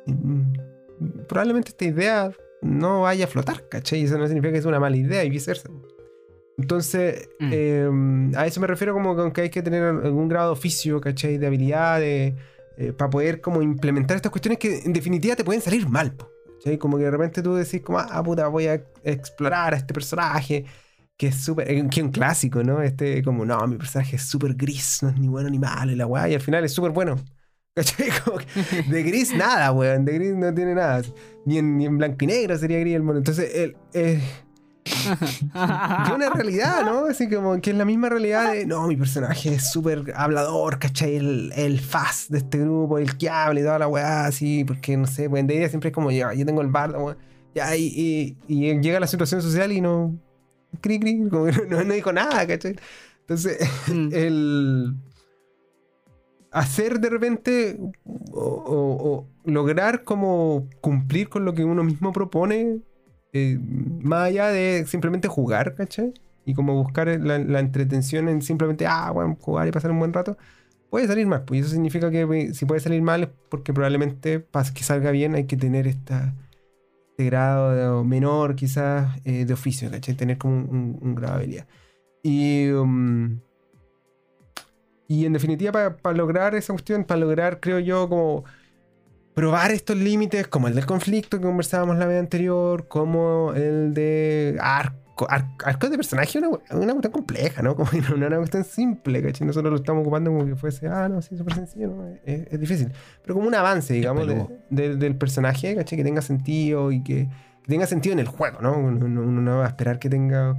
mm, 0.07 0.53
probablemente 1.29 1.71
esta 1.71 1.85
idea 1.85 2.33
no 2.63 3.03
vaya 3.03 3.27
a 3.27 3.29
flotar, 3.29 3.69
¿cachai? 3.69 4.01
Y 4.01 4.05
eso 4.05 4.17
no 4.17 4.27
significa 4.27 4.53
que 4.53 4.59
es 4.59 4.65
una 4.65 4.81
mala 4.81 4.97
idea 4.97 5.23
y 5.25 5.31
viceversa. 5.31 5.69
Entonces, 6.57 7.29
mm. 7.39 7.53
em, 7.53 8.33
a 8.37 8.47
eso 8.47 8.61
me 8.61 8.67
refiero 8.67 8.95
como 8.95 9.33
que 9.33 9.43
hay 9.43 9.51
que 9.51 9.63
tener 9.63 9.83
algún 9.83 10.29
grado 10.29 10.49
de 10.49 10.53
oficio, 10.53 11.01
¿cachai? 11.01 11.39
De 11.39 11.47
habilidad, 11.47 12.01
de 12.01 12.35
eh, 12.77 12.93
para 12.93 13.11
poder 13.11 13.41
como 13.41 13.63
implementar 13.63 14.17
estas 14.17 14.31
cuestiones 14.31 14.59
que 14.59 14.81
en 14.81 14.93
definitiva 14.93 15.37
te 15.37 15.45
pueden 15.45 15.63
salir 15.63 15.89
mal. 15.89 16.15
Como 16.79 16.97
que 16.97 17.05
de 17.05 17.11
repente 17.11 17.43
tú 17.43 17.55
decís 17.55 17.83
como, 17.83 17.99
ah, 17.99 18.23
puta, 18.23 18.47
voy 18.47 18.69
a 18.69 18.75
explorar 19.03 19.75
a 19.75 19.77
este 19.77 19.93
personaje 19.93 20.65
que 21.17 21.29
es 21.29 21.37
súper, 21.37 21.71
eh, 21.71 21.89
que 21.91 22.01
es 22.01 22.05
un 22.05 22.13
clásico, 22.13 22.63
¿no? 22.63 22.83
Este 22.83 23.23
como, 23.23 23.45
no, 23.45 23.67
mi 23.67 23.77
personaje 23.77 24.17
es 24.17 24.23
súper 24.23 24.55
gris, 24.55 25.01
no 25.03 25.11
es 25.11 25.17
ni 25.17 25.29
bueno 25.29 25.51
ni 25.51 25.59
malo 25.59 25.93
y 25.93 25.97
la 25.97 26.07
weá, 26.07 26.29
y 26.29 26.35
al 26.35 26.41
final 26.41 26.65
es 26.65 26.73
súper 26.73 26.93
bueno. 26.93 27.17
de 27.75 29.03
gris 29.03 29.35
nada, 29.35 29.73
weón, 29.73 30.05
de 30.05 30.13
gris 30.15 30.35
no 30.35 30.53
tiene 30.53 30.75
nada. 30.75 31.03
Ni 31.47 31.59
en, 31.59 31.79
ni 31.79 31.87
en 31.87 31.97
blanco 31.97 32.19
y 32.21 32.27
negro 32.27 32.59
sería 32.59 32.79
gris 32.81 32.97
el 32.97 33.03
mono. 33.03 33.19
Entonces, 33.19 33.51
él, 33.55 34.21
que 34.85 36.13
una 36.13 36.31
realidad, 36.31 36.85
¿no? 36.85 37.07
Así 37.07 37.29
como 37.29 37.61
que 37.61 37.71
es 37.71 37.77
la 37.77 37.85
misma 37.85 38.09
realidad 38.09 38.53
de, 38.53 38.67
no, 38.67 38.87
mi 38.89 38.97
personaje 38.97 39.55
es 39.55 39.71
súper 39.71 40.13
hablador, 40.17 40.79
¿cachai? 40.79 41.17
El, 41.17 41.53
el 41.55 41.81
fast 41.81 42.31
de 42.31 42.39
este 42.39 42.59
grupo, 42.59 42.99
el 42.99 43.17
que 43.17 43.29
habla 43.29 43.61
y 43.61 43.63
toda 43.63 43.79
la 43.79 43.89
weá, 43.89 44.27
así, 44.27 44.65
porque 44.65 44.97
no 44.97 45.07
sé, 45.07 45.31
pues 45.31 45.41
en 45.41 45.51
idea 45.51 45.69
siempre 45.69 45.91
es 45.91 45.95
como, 45.95 46.11
ya, 46.11 46.35
yo 46.35 46.45
tengo 46.45 46.63
el 46.63 46.69
bardo, 46.69 47.17
ya, 47.55 47.77
y, 47.77 48.37
y, 48.49 48.81
llega 48.81 48.99
la 48.99 49.07
situación 49.07 49.43
social 49.43 49.71
y 49.73 49.81
no, 49.81 50.19
cri, 50.81 50.99
cri, 50.99 51.29
como 51.29 51.47
que 51.47 51.53
no, 51.69 51.85
no 51.85 51.95
dijo 51.95 52.13
nada, 52.13 52.47
¿cachai? 52.47 52.77
Entonces, 53.21 53.59
mm. 53.89 54.09
el 54.13 54.95
hacer 56.53 57.01
de 57.01 57.09
repente 57.09 57.79
o, 58.05 59.27
lograr 59.45 60.05
como 60.05 60.69
cumplir 60.81 61.29
con 61.29 61.45
lo 61.45 61.55
que 61.55 61.65
uno 61.65 61.83
mismo 61.83 62.13
propone 62.13 62.81
eh, 63.33 63.59
más 64.03 64.29
allá 64.29 64.49
de 64.49 64.85
simplemente 64.87 65.29
jugar, 65.29 65.75
¿cachai? 65.75 66.13
Y 66.45 66.55
como 66.55 66.75
buscar 66.75 67.09
la, 67.09 67.61
entretención 67.61 68.29
en 68.29 68.43
simplemente, 68.43 68.87
ah, 68.87 69.11
bueno, 69.11 69.37
jugar 69.41 69.69
y 69.69 69.71
pasar 69.71 69.91
un 69.91 69.99
buen 69.99 70.13
rato, 70.13 70.37
puede 70.91 71.07
salir 71.07 71.27
mal. 71.27 71.45
Pues 71.45 71.63
eso 71.63 71.71
significa 71.71 72.11
que 72.11 72.27
pues, 72.27 72.57
si 72.57 72.67
puede 72.67 72.81
salir 72.81 73.01
mal 73.01 73.23
es 73.25 73.29
porque 73.49 73.73
probablemente 73.73 74.41
para 74.41 74.69
que 74.71 74.83
salga 74.85 75.11
bien 75.13 75.35
hay 75.35 75.47
que 75.47 75.57
tener 75.57 75.87
esta, 75.87 76.35
este 77.11 77.25
grado 77.27 78.05
menor 78.05 78.57
quizás 78.57 79.19
eh, 79.25 79.45
de 79.45 79.55
oficio, 79.55 79.91
¿cachai? 79.91 80.15
Tener 80.15 80.39
como 80.39 80.55
un, 80.57 81.15
grado 81.15 81.35
de 81.35 81.43
habilidad. 81.45 81.67
Y, 82.23 82.71
um, 82.71 83.41
y 85.09 85.27
en 85.27 85.33
definitiva, 85.33 85.97
para 85.97 86.17
lograr 86.17 86.55
esa 86.55 86.73
cuestión, 86.73 87.05
para 87.05 87.21
lograr, 87.21 87.61
creo 87.61 87.79
yo, 87.79 88.09
como 88.09 88.45
probar 89.35 89.71
estos 89.71 89.97
límites, 89.97 90.47
como 90.47 90.69
el 90.69 90.75
del 90.75 90.87
conflicto 90.87 91.39
que 91.39 91.45
conversábamos 91.45 91.97
la 91.99 92.07
vez 92.07 92.21
anterior, 92.21 92.87
como 92.89 93.53
el 93.55 93.95
de 93.95 94.57
arco, 94.61 95.27
arco, 95.29 95.89
de 95.89 95.97
personaje, 95.97 96.39
una, 96.39 96.49
una 96.49 96.93
cuestión 96.93 97.13
compleja, 97.13 97.63
¿no? 97.63 97.77
Como 97.77 97.91
no, 98.17 98.27
una 98.27 98.39
cuestión 98.39 98.65
simple, 98.65 99.23
¿cachai? 99.23 99.47
Nosotros 99.47 99.71
lo 99.71 99.77
estamos 99.77 100.03
ocupando 100.03 100.31
como 100.31 100.47
que 100.47 100.57
fuese, 100.57 100.89
ah, 100.89 101.09
no, 101.09 101.23
sí, 101.23 101.37
súper 101.37 101.55
sencillo, 101.55 101.89
¿no? 101.89 102.09
es, 102.25 102.59
difícil. 102.59 102.93
Pero 103.23 103.35
como 103.35 103.47
un 103.47 103.55
avance, 103.55 103.95
digamos, 103.95 104.27
del 104.71 105.17
personaje, 105.17 105.77
¿cachai? 105.77 105.97
Que 105.99 106.05
tenga 106.05 106.23
sentido 106.23 106.91
y 106.93 107.03
que, 107.03 107.29
tenga 107.67 107.87
sentido 107.87 108.15
en 108.15 108.19
el 108.19 108.27
juego, 108.27 108.61
¿no? 108.61 108.77
Uno, 108.77 109.09
no 109.09 109.59
va 109.59 109.67
a 109.67 109.69
esperar 109.69 109.99
que 109.99 110.09
tenga 110.09 110.57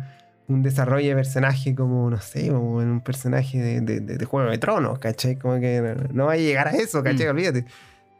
un 0.48 0.62
desarrollo 0.62 1.10
de 1.10 1.16
personaje 1.16 1.74
como, 1.74 2.10
no 2.10 2.20
sé, 2.20 2.50
como 2.50 2.82
en 2.82 2.90
un 2.90 3.02
personaje 3.02 3.82
de, 3.82 4.00
de, 4.00 4.26
Juego 4.26 4.50
de 4.50 4.58
Tronos, 4.58 5.00
¿cachai? 5.00 5.38
Como 5.38 5.60
que 5.60 5.96
no, 6.12 6.26
va 6.26 6.34
a 6.34 6.38
llegar 6.38 6.68
a 6.68 6.72
eso, 6.72 7.04
¿cachai? 7.04 7.28
Mm. 7.28 7.30
Olvídate. 7.30 7.66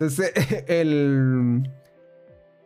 Entonces, 0.04 0.32
el, 0.68 1.70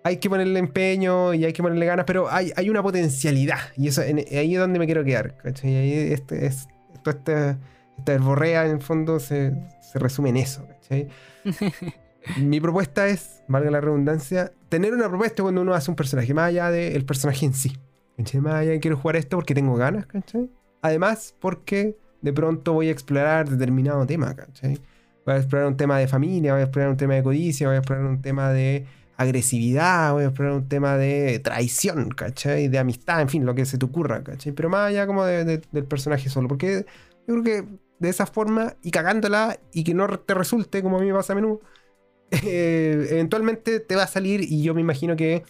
hay 0.04 0.18
que 0.18 0.30
ponerle 0.30 0.60
empeño 0.60 1.34
y 1.34 1.46
hay 1.46 1.54
que 1.54 1.62
ponerle 1.62 1.86
ganas, 1.86 2.06
pero 2.06 2.30
hay, 2.30 2.52
hay 2.56 2.70
una 2.70 2.82
potencialidad. 2.82 3.60
Y 3.76 3.88
eso 3.90 4.02
ahí 4.02 4.54
es 4.54 4.60
donde 4.60 4.80
me 4.80 4.86
quiero 4.86 5.04
quedar. 5.04 5.36
¿cachai? 5.38 5.76
Ahí 5.76 5.94
este, 6.14 6.46
es, 6.46 6.68
toda 7.04 7.18
esta, 7.18 7.58
esta 7.98 8.18
borrea 8.18 8.66
en 8.66 8.72
el 8.72 8.82
fondo 8.82 9.20
se, 9.20 9.54
se 9.82 10.00
resume 10.00 10.30
en 10.30 10.38
eso. 10.38 10.68
¿cachai? 10.68 11.08
Mi 12.42 12.60
propuesta 12.60 13.08
es, 13.08 13.44
valga 13.48 13.72
la 13.72 13.80
redundancia, 13.80 14.52
tener 14.70 14.94
una 14.94 15.08
propuesta 15.08 15.44
cuando 15.44 15.62
uno 15.62 15.74
hace 15.74 15.92
un 15.92 15.96
personaje, 15.96 16.34
más 16.34 16.50
allá 16.50 16.72
del 16.72 17.06
personaje 17.06 17.46
en 17.46 17.54
sí. 17.54 17.78
¿cachai? 18.18 18.42
Más 18.42 18.56
allá 18.56 18.72
de 18.72 18.80
quiero 18.80 18.98
jugar 18.98 19.16
esto 19.16 19.38
porque 19.38 19.54
tengo 19.54 19.76
ganas, 19.76 20.06
¿cachai? 20.08 20.50
Además, 20.82 21.36
porque 21.40 21.98
de 22.22 22.34
pronto 22.34 22.74
voy 22.74 22.90
a 22.90 22.92
explorar 22.92 23.50
determinado 23.50 24.06
tema, 24.06 24.36
¿cachai? 24.36 24.80
Voy 25.28 25.36
a 25.36 25.40
explorar 25.40 25.68
un 25.68 25.76
tema 25.76 26.00
de 26.00 26.08
familia, 26.08 26.54
voy 26.54 26.62
a 26.62 26.64
explorar 26.64 26.90
un 26.90 26.96
tema 26.96 27.16
de 27.16 27.24
codicia, 27.24 27.68
voy 27.68 27.76
a 27.76 27.80
explorar 27.80 28.06
un 28.06 28.22
tema 28.22 28.54
de 28.54 28.86
agresividad, 29.18 30.14
voy 30.14 30.24
a 30.24 30.28
explorar 30.28 30.54
un 30.54 30.70
tema 30.70 30.96
de 30.96 31.40
traición, 31.40 32.10
¿cachai? 32.12 32.70
De 32.70 32.80
amistad, 32.80 33.20
en 33.22 33.28
fin, 33.28 33.46
lo 33.46 33.54
que 33.54 33.66
se 33.66 33.78
te 33.78 33.86
ocurra, 33.86 34.24
¿cachai? 34.24 34.54
Pero 34.54 34.70
más 34.70 34.88
allá 34.88 35.06
como 35.06 35.26
del 35.26 35.86
personaje 35.86 36.30
solo, 36.30 36.48
porque 36.48 36.86
yo 37.28 37.42
creo 37.42 37.44
que 37.44 37.66
de 38.00 38.10
esa 38.10 38.26
forma 38.26 38.76
y 38.82 38.92
cagándola 38.92 39.60
y 39.74 39.84
que 39.84 39.94
no 39.94 40.08
te 40.18 40.34
resulte 40.34 40.82
como 40.82 40.98
a 40.98 41.02
mí 41.02 41.08
me 41.08 41.14
pasa 41.14 41.34
a 41.34 41.36
menudo, 41.36 41.60
eh, 42.32 43.08
eventualmente 43.10 43.82
te 43.82 43.96
va 43.98 44.04
a 44.04 44.08
salir 44.08 44.42
y 44.42 44.64
yo 44.64 44.74
me 44.74 44.82
imagino 44.82 45.18
que 45.18 45.44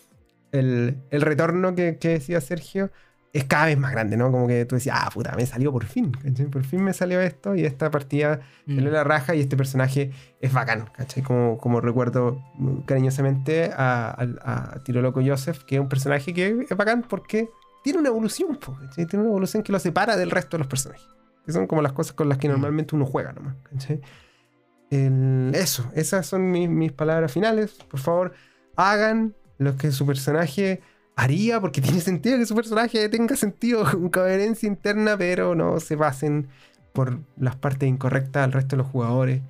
el, 0.51 0.97
retorno 1.11 1.75
que, 1.75 1.97
que 1.99 2.09
decía 2.09 2.41
Sergio 2.41 2.89
es 3.33 3.43
cada 3.43 3.65
vez 3.65 3.77
más 3.77 3.91
grande, 3.91 4.17
¿no? 4.17 4.31
Como 4.31 4.47
que 4.47 4.65
tú 4.65 4.75
decías, 4.75 4.97
ah, 4.99 5.09
puta, 5.13 5.35
me 5.35 5.45
salió 5.45 5.71
por 5.71 5.85
fin, 5.85 6.11
¿cachai? 6.11 6.47
Por 6.47 6.63
fin 6.63 6.83
me 6.83 6.93
salió 6.93 7.21
esto 7.21 7.55
y 7.55 7.65
esta 7.65 7.91
partida 7.91 8.39
mm. 8.65 8.75
salió 8.75 8.91
la 8.91 9.03
raja 9.03 9.35
y 9.35 9.41
este 9.41 9.57
personaje 9.57 10.11
es 10.39 10.53
bacán, 10.53 10.89
¿cachai? 10.93 11.23
Como, 11.23 11.57
como 11.57 11.81
recuerdo 11.81 12.41
cariñosamente 12.85 13.71
a, 13.75 14.15
a, 14.41 14.83
Tiro 14.83 15.01
Loco 15.01 15.21
Joseph, 15.25 15.63
que 15.63 15.75
es 15.75 15.81
un 15.81 15.89
personaje 15.89 16.33
que 16.33 16.65
es 16.69 16.77
bacán 16.77 17.03
porque 17.03 17.49
tiene 17.83 17.99
una 17.99 18.09
evolución, 18.09 18.55
¿cachai? 18.55 19.05
Tiene 19.05 19.23
una 19.23 19.31
evolución 19.31 19.61
que 19.63 19.71
lo 19.71 19.79
separa 19.79 20.17
del 20.17 20.31
resto 20.31 20.57
de 20.57 20.59
los 20.59 20.67
personajes. 20.67 21.07
Que 21.45 21.51
son 21.53 21.67
como 21.67 21.81
las 21.81 21.93
cosas 21.93 22.13
con 22.13 22.27
las 22.27 22.37
que 22.37 22.47
mm. 22.47 22.51
normalmente 22.51 22.95
uno 22.95 23.05
juega 23.05 23.33
nomás, 23.33 23.55
¿cachai? 23.71 24.01
eso, 24.89 25.91
esas 25.95 26.25
son 26.25 26.49
mis, 26.49 26.69
mis 26.69 26.93
palabras 26.93 27.31
finales. 27.31 27.73
Por 27.89 27.99
favor, 27.99 28.33
hagan 28.77 29.35
lo 29.57 29.75
que 29.75 29.91
su 29.91 30.05
personaje 30.05 30.81
haría, 31.17 31.59
porque 31.59 31.81
tiene 31.81 31.99
sentido 31.99 32.37
que 32.37 32.45
su 32.45 32.55
personaje 32.55 33.09
tenga 33.09 33.35
sentido, 33.35 33.83
con 33.91 34.09
coherencia 34.09 34.67
interna, 34.67 35.17
pero 35.17 35.55
no 35.55 35.79
se 35.81 35.95
basen 35.97 36.47
por 36.93 37.19
las 37.37 37.55
partes 37.57 37.89
incorrectas 37.89 38.43
al 38.45 38.53
resto 38.53 38.75
de 38.75 38.83
los 38.83 38.87
jugadores. 38.91 39.41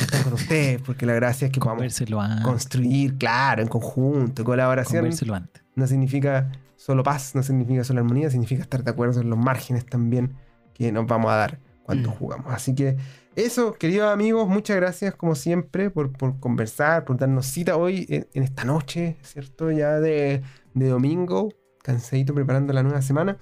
Están 0.00 0.22
con 0.24 0.32
ustedes, 0.34 0.80
porque 0.82 1.06
la 1.06 1.14
gracia 1.14 1.46
es 1.46 1.52
que 1.52 1.60
podamos 1.60 2.00
construir, 2.42 3.16
claro, 3.18 3.62
en 3.62 3.68
conjunto, 3.68 4.44
colaboración. 4.44 5.04
antes. 5.06 5.62
No 5.76 5.86
significa 5.86 6.50
solo 6.76 7.02
paz, 7.02 7.34
no 7.34 7.42
significa 7.42 7.84
solo 7.84 8.00
armonía, 8.00 8.30
significa 8.30 8.62
estar 8.62 8.82
de 8.84 8.90
acuerdo 8.90 9.20
en 9.20 9.30
los 9.30 9.38
márgenes 9.38 9.84
también 9.86 10.34
que 10.74 10.90
nos 10.92 11.06
vamos 11.06 11.30
a 11.32 11.36
dar 11.36 11.58
cuando 11.84 12.10
Mm. 12.10 12.14
jugamos. 12.14 12.52
Así 12.52 12.74
que 12.74 12.96
eso, 13.36 13.72
queridos 13.74 14.12
amigos, 14.12 14.48
muchas 14.48 14.76
gracias 14.76 15.14
como 15.14 15.34
siempre 15.34 15.90
por, 15.90 16.12
por 16.12 16.38
conversar, 16.38 17.04
por 17.04 17.16
darnos 17.16 17.46
cita 17.46 17.76
hoy 17.76 18.06
en, 18.08 18.26
en 18.34 18.42
esta 18.42 18.64
noche, 18.64 19.16
¿cierto? 19.22 19.70
Ya 19.72 19.98
de, 20.00 20.42
de 20.74 20.88
domingo, 20.88 21.48
cansadito 21.82 22.34
preparando 22.34 22.72
la 22.72 22.82
nueva 22.82 23.02
semana. 23.02 23.38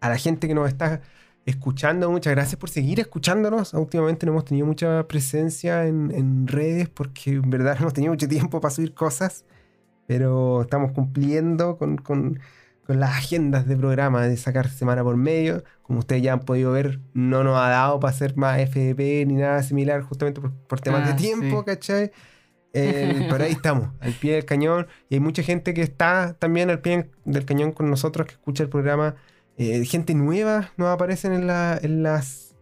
A 0.00 0.08
la 0.08 0.18
gente 0.18 0.46
que 0.48 0.54
nos 0.54 0.68
está 0.68 1.00
escuchando, 1.46 2.10
muchas 2.10 2.32
gracias 2.34 2.56
por 2.56 2.68
seguir 2.70 3.00
escuchándonos. 3.00 3.72
Últimamente 3.74 4.26
no 4.26 4.32
hemos 4.32 4.44
tenido 4.44 4.66
mucha 4.66 5.06
presencia 5.08 5.86
en, 5.86 6.10
en 6.12 6.46
redes 6.46 6.88
porque 6.88 7.30
en 7.32 7.50
verdad 7.50 7.74
no 7.76 7.82
hemos 7.82 7.94
tenido 7.94 8.12
mucho 8.12 8.28
tiempo 8.28 8.60
para 8.60 8.74
subir 8.74 8.94
cosas, 8.94 9.44
pero 10.06 10.62
estamos 10.62 10.92
cumpliendo 10.92 11.76
con, 11.78 11.96
con- 11.96 12.38
con 12.86 13.00
las 13.00 13.16
agendas 13.16 13.66
de 13.66 13.76
programa 13.76 14.22
de 14.28 14.36
sacar 14.36 14.68
semana 14.68 15.02
por 15.02 15.16
medio. 15.16 15.64
Como 15.82 15.98
ustedes 15.98 16.22
ya 16.22 16.32
han 16.34 16.40
podido 16.40 16.70
ver, 16.70 17.00
no 17.14 17.42
nos 17.42 17.58
ha 17.58 17.68
dado 17.68 17.98
para 17.98 18.12
hacer 18.14 18.36
más 18.36 18.60
FDP 18.60 19.26
ni 19.26 19.34
nada 19.34 19.60
similar, 19.64 20.02
justamente 20.02 20.40
por, 20.40 20.52
por 20.52 20.80
temas 20.80 21.02
Ah, 21.04 21.12
de 21.12 21.14
tiempo, 21.14 21.58
sí. 21.60 21.64
¿cachai? 21.66 22.12
Eh, 22.76 23.26
pero 23.30 23.44
ahí 23.44 23.52
estamos, 23.52 23.90
al 24.00 24.12
pie 24.12 24.34
del 24.34 24.44
cañón. 24.44 24.86
Y 25.08 25.14
hay 25.14 25.20
mucha 25.20 25.42
gente 25.42 25.72
que 25.74 25.82
está 25.82 26.34
también 26.38 26.70
al 26.70 26.80
pie 26.80 27.10
del 27.24 27.44
cañón 27.44 27.72
con 27.72 27.88
nosotros, 27.90 28.26
que 28.26 28.32
escucha 28.34 28.62
el 28.62 28.68
programa. 28.68 29.14
Eh, 29.58 29.84
gente 29.86 30.14
nueva 30.14 30.70
nos 30.76 30.88
aparecen 30.88 31.32
en, 31.32 31.46
la- 31.46 31.78
en 31.82 32.02
las, 32.02 32.54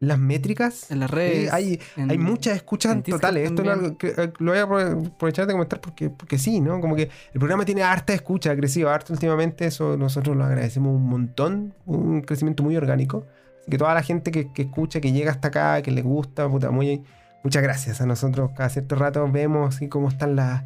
las 0.00 0.18
métricas. 0.18 0.90
En 0.90 1.00
las 1.00 1.10
Eh, 1.10 1.14
redes. 1.14 1.52
hay, 1.52 1.80
en- 1.96 2.10
hay 2.10 2.16
muchas 2.18 2.56
escuchas 2.56 3.02
totales. 3.02 3.50
Esto 3.50 3.62
no 3.64 3.98
que, 3.98 4.08
eh, 4.16 4.32
lo 4.38 4.52
voy 4.52 4.58
a 4.60 4.66
apro- 4.66 5.06
aprovechar 5.08 5.46
de 5.46 5.52
comentar 5.52 5.80
porque, 5.80 6.08
porque 6.08 6.38
sí, 6.38 6.60
¿no? 6.60 6.80
Como 6.80 6.96
que 6.96 7.02
el 7.34 7.38
programa 7.38 7.64
tiene 7.66 7.82
harta 7.82 8.14
escucha, 8.14 8.52
ha 8.52 8.56
crecido 8.56 8.88
harto 8.88 9.12
últimamente. 9.12 9.66
Eso 9.66 9.96
nosotros 9.98 10.36
lo 10.36 10.44
agradecemos 10.44 10.94
un 10.96 11.06
montón. 11.06 11.74
Un 11.84 12.22
crecimiento 12.22 12.62
muy 12.62 12.76
orgánico. 12.76 13.26
Así 13.60 13.70
que 13.70 13.76
toda 13.76 13.92
la 13.92 14.02
gente 14.02 14.30
que, 14.30 14.50
que 14.52 14.62
escucha, 14.62 15.00
que 15.02 15.12
llega 15.12 15.30
hasta 15.32 15.48
acá, 15.48 15.82
que 15.82 15.90
le 15.90 16.00
gusta, 16.00 16.48
puta, 16.48 16.70
muy, 16.70 17.02
muchas 17.44 17.62
gracias. 17.62 18.00
A 18.00 18.06
nosotros 18.06 18.50
cada 18.56 18.68
cierto 18.68 18.94
rato 18.96 19.26
vemos 19.30 19.74
así 19.74 19.88
cómo 19.88 20.08
están 20.08 20.36
las 20.36 20.64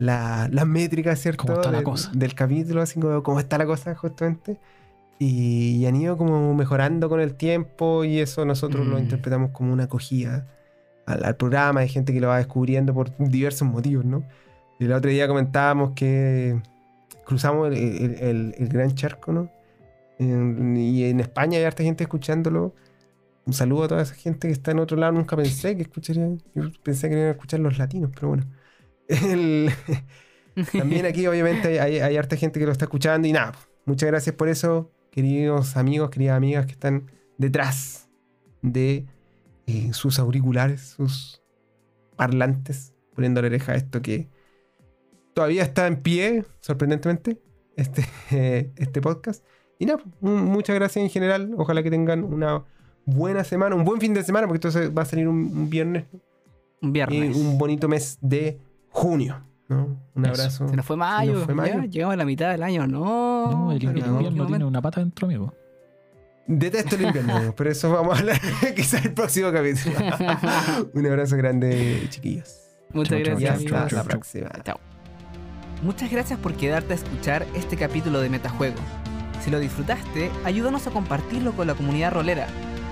la- 0.00 0.48
las 0.52 0.64
métricas, 0.66 1.18
¿cierto? 1.18 1.42
Cómo 1.44 1.54
está 1.56 1.70
la 1.72 1.78
Del- 1.78 1.84
cosa. 1.84 2.10
Del 2.14 2.34
capítulo, 2.34 2.82
así 2.82 3.00
como 3.00 3.22
cómo 3.24 3.40
está 3.40 3.58
la 3.58 3.66
cosa 3.66 3.94
justamente. 3.96 4.58
Y, 5.18 5.78
y 5.78 5.86
han 5.86 5.96
ido 5.96 6.16
como 6.16 6.54
mejorando 6.54 7.08
con 7.08 7.20
el 7.20 7.34
tiempo 7.34 8.04
y 8.04 8.20
eso 8.20 8.44
nosotros 8.44 8.86
lo 8.86 8.96
Mm. 8.96 9.00
interpretamos 9.00 9.50
como 9.50 9.72
una 9.72 9.84
acogida 9.84 10.46
al, 11.06 11.24
al 11.24 11.34
programa. 11.36 11.80
Hay 11.80 11.88
gente 11.88 12.12
que 12.12 12.20
lo 12.20 12.28
va 12.28 12.38
descubriendo 12.38 12.94
por 12.94 13.10
diversos 13.18 13.66
motivos, 13.66 14.04
¿no? 14.04 14.22
Y 14.78 14.84
el 14.84 14.92
otro 14.92 15.10
día 15.10 15.26
comentábamos 15.26 15.92
que 15.96 16.62
cruzamos 17.26 17.66
el, 17.68 17.74
el- 17.76 18.14
el- 18.20 18.54
el 18.56 18.68
gran 18.68 18.94
charco, 18.94 19.32
¿no? 19.32 19.50
En- 20.20 20.76
y 20.76 21.02
en 21.04 21.18
España 21.18 21.58
hay 21.58 21.64
harta 21.64 21.82
gente 21.82 22.04
escuchándolo. 22.04 22.72
Un 23.48 23.54
saludo 23.54 23.84
a 23.84 23.88
toda 23.88 24.02
esa 24.02 24.14
gente 24.14 24.46
que 24.46 24.52
está 24.52 24.72
en 24.72 24.78
otro 24.78 24.98
lado. 24.98 25.12
Nunca 25.12 25.34
pensé 25.34 25.74
que 25.74 25.80
escucharían. 25.80 26.42
Yo 26.54 26.70
pensé 26.82 27.08
que 27.08 27.14
iban 27.14 27.28
a 27.28 27.30
escuchar 27.30 27.60
los 27.60 27.78
latinos, 27.78 28.10
pero 28.14 28.28
bueno. 28.28 28.44
El- 29.08 29.70
también 30.78 31.06
aquí, 31.06 31.26
obviamente, 31.26 31.80
hay, 31.80 32.14
harta 32.18 32.36
gente 32.36 32.60
que 32.60 32.66
lo 32.66 32.72
está 32.72 32.84
escuchando. 32.84 33.26
Y 33.26 33.32
nada, 33.32 33.52
muchas 33.86 34.06
gracias 34.06 34.36
por 34.36 34.50
eso, 34.50 34.92
queridos 35.10 35.78
amigos, 35.78 36.10
queridas 36.10 36.36
amigas 36.36 36.66
que 36.66 36.72
están 36.72 37.10
detrás 37.38 38.10
de 38.60 39.06
eh, 39.66 39.94
sus 39.94 40.18
auriculares, 40.18 40.82
sus 40.82 41.42
parlantes, 42.16 42.92
poniendo 43.14 43.40
la 43.40 43.46
oreja 43.46 43.72
a 43.72 43.76
esto 43.76 44.02
que 44.02 44.28
todavía 45.32 45.62
está 45.62 45.86
en 45.86 46.02
pie, 46.02 46.44
sorprendentemente, 46.60 47.40
este, 47.76 48.04
eh, 48.30 48.72
este 48.76 49.00
podcast. 49.00 49.42
Y 49.78 49.86
nada, 49.86 50.02
muchas 50.20 50.76
gracias 50.76 51.02
en 51.02 51.08
general. 51.08 51.54
Ojalá 51.56 51.82
que 51.82 51.90
tengan 51.90 52.24
una 52.24 52.66
buena 53.10 53.42
semana, 53.44 53.74
un 53.74 53.84
buen 53.84 54.00
fin 54.00 54.12
de 54.14 54.22
semana, 54.22 54.46
porque 54.46 54.68
esto 54.68 54.70
se- 54.70 54.88
va 54.90 55.02
a 55.02 55.04
salir 55.06 55.26
un, 55.28 55.36
un 55.36 55.70
viernes 55.70 56.04
Un 56.82 56.90
y 56.90 56.92
viernes. 56.92 57.36
un 57.36 57.56
bonito 57.58 57.88
mes 57.88 58.18
de 58.20 58.60
junio. 58.90 59.42
¿no? 59.68 59.98
Un 60.14 60.24
Eso. 60.24 60.32
abrazo. 60.42 60.68
Se 60.68 60.76
nos 60.76 60.86
fue 60.86 60.96
mayo. 60.96 61.34
Nos 61.34 61.44
fue 61.44 61.54
mayo. 61.54 61.74
Ya, 61.74 61.84
llegamos 61.86 62.14
a 62.14 62.16
la 62.16 62.24
mitad 62.24 62.50
del 62.50 62.62
año. 62.62 62.86
No. 62.86 63.50
No, 63.50 63.72
el, 63.72 63.78
no, 63.84 63.90
invierno 63.90 64.18
qué 64.18 64.46
tiene 64.46 64.64
una 64.64 64.80
pata 64.82 65.00
dentro, 65.00 65.26
amigo. 65.26 65.52
Detesto 66.46 66.96
el 66.96 67.02
invierno, 67.02 67.52
pero 67.56 67.70
eso 67.70 67.90
vamos 67.92 68.16
a 68.16 68.20
hablar 68.20 68.40
quizás 68.76 69.04
el 69.04 69.12
próximo 69.12 69.52
capítulo. 69.52 69.94
un 70.94 71.06
abrazo 71.06 71.36
grande, 71.36 72.06
chiquillos. 72.08 72.54
Muchas 72.94 73.10
Chau, 73.22 73.24
chau, 73.24 73.38
Y 73.40 73.44
gracias, 73.44 73.72
hasta 73.72 73.96
la 73.96 74.04
próxima. 74.04 74.50
Chao. 74.64 74.80
Muchas 75.82 76.10
gracias 76.10 76.38
por 76.38 76.54
quedarte 76.54 76.94
a 76.94 76.96
escuchar 76.96 77.46
este 77.54 77.76
capítulo 77.76 78.20
de 78.20 78.30
Metajuego. 78.30 78.76
Si 79.44 79.50
lo 79.50 79.60
disfrutaste, 79.60 80.30
ayúdanos 80.44 80.86
a 80.86 80.90
compartirlo 80.90 81.52
con 81.52 81.66
la 81.66 81.74
comunidad 81.74 82.12
rolera. 82.12 82.46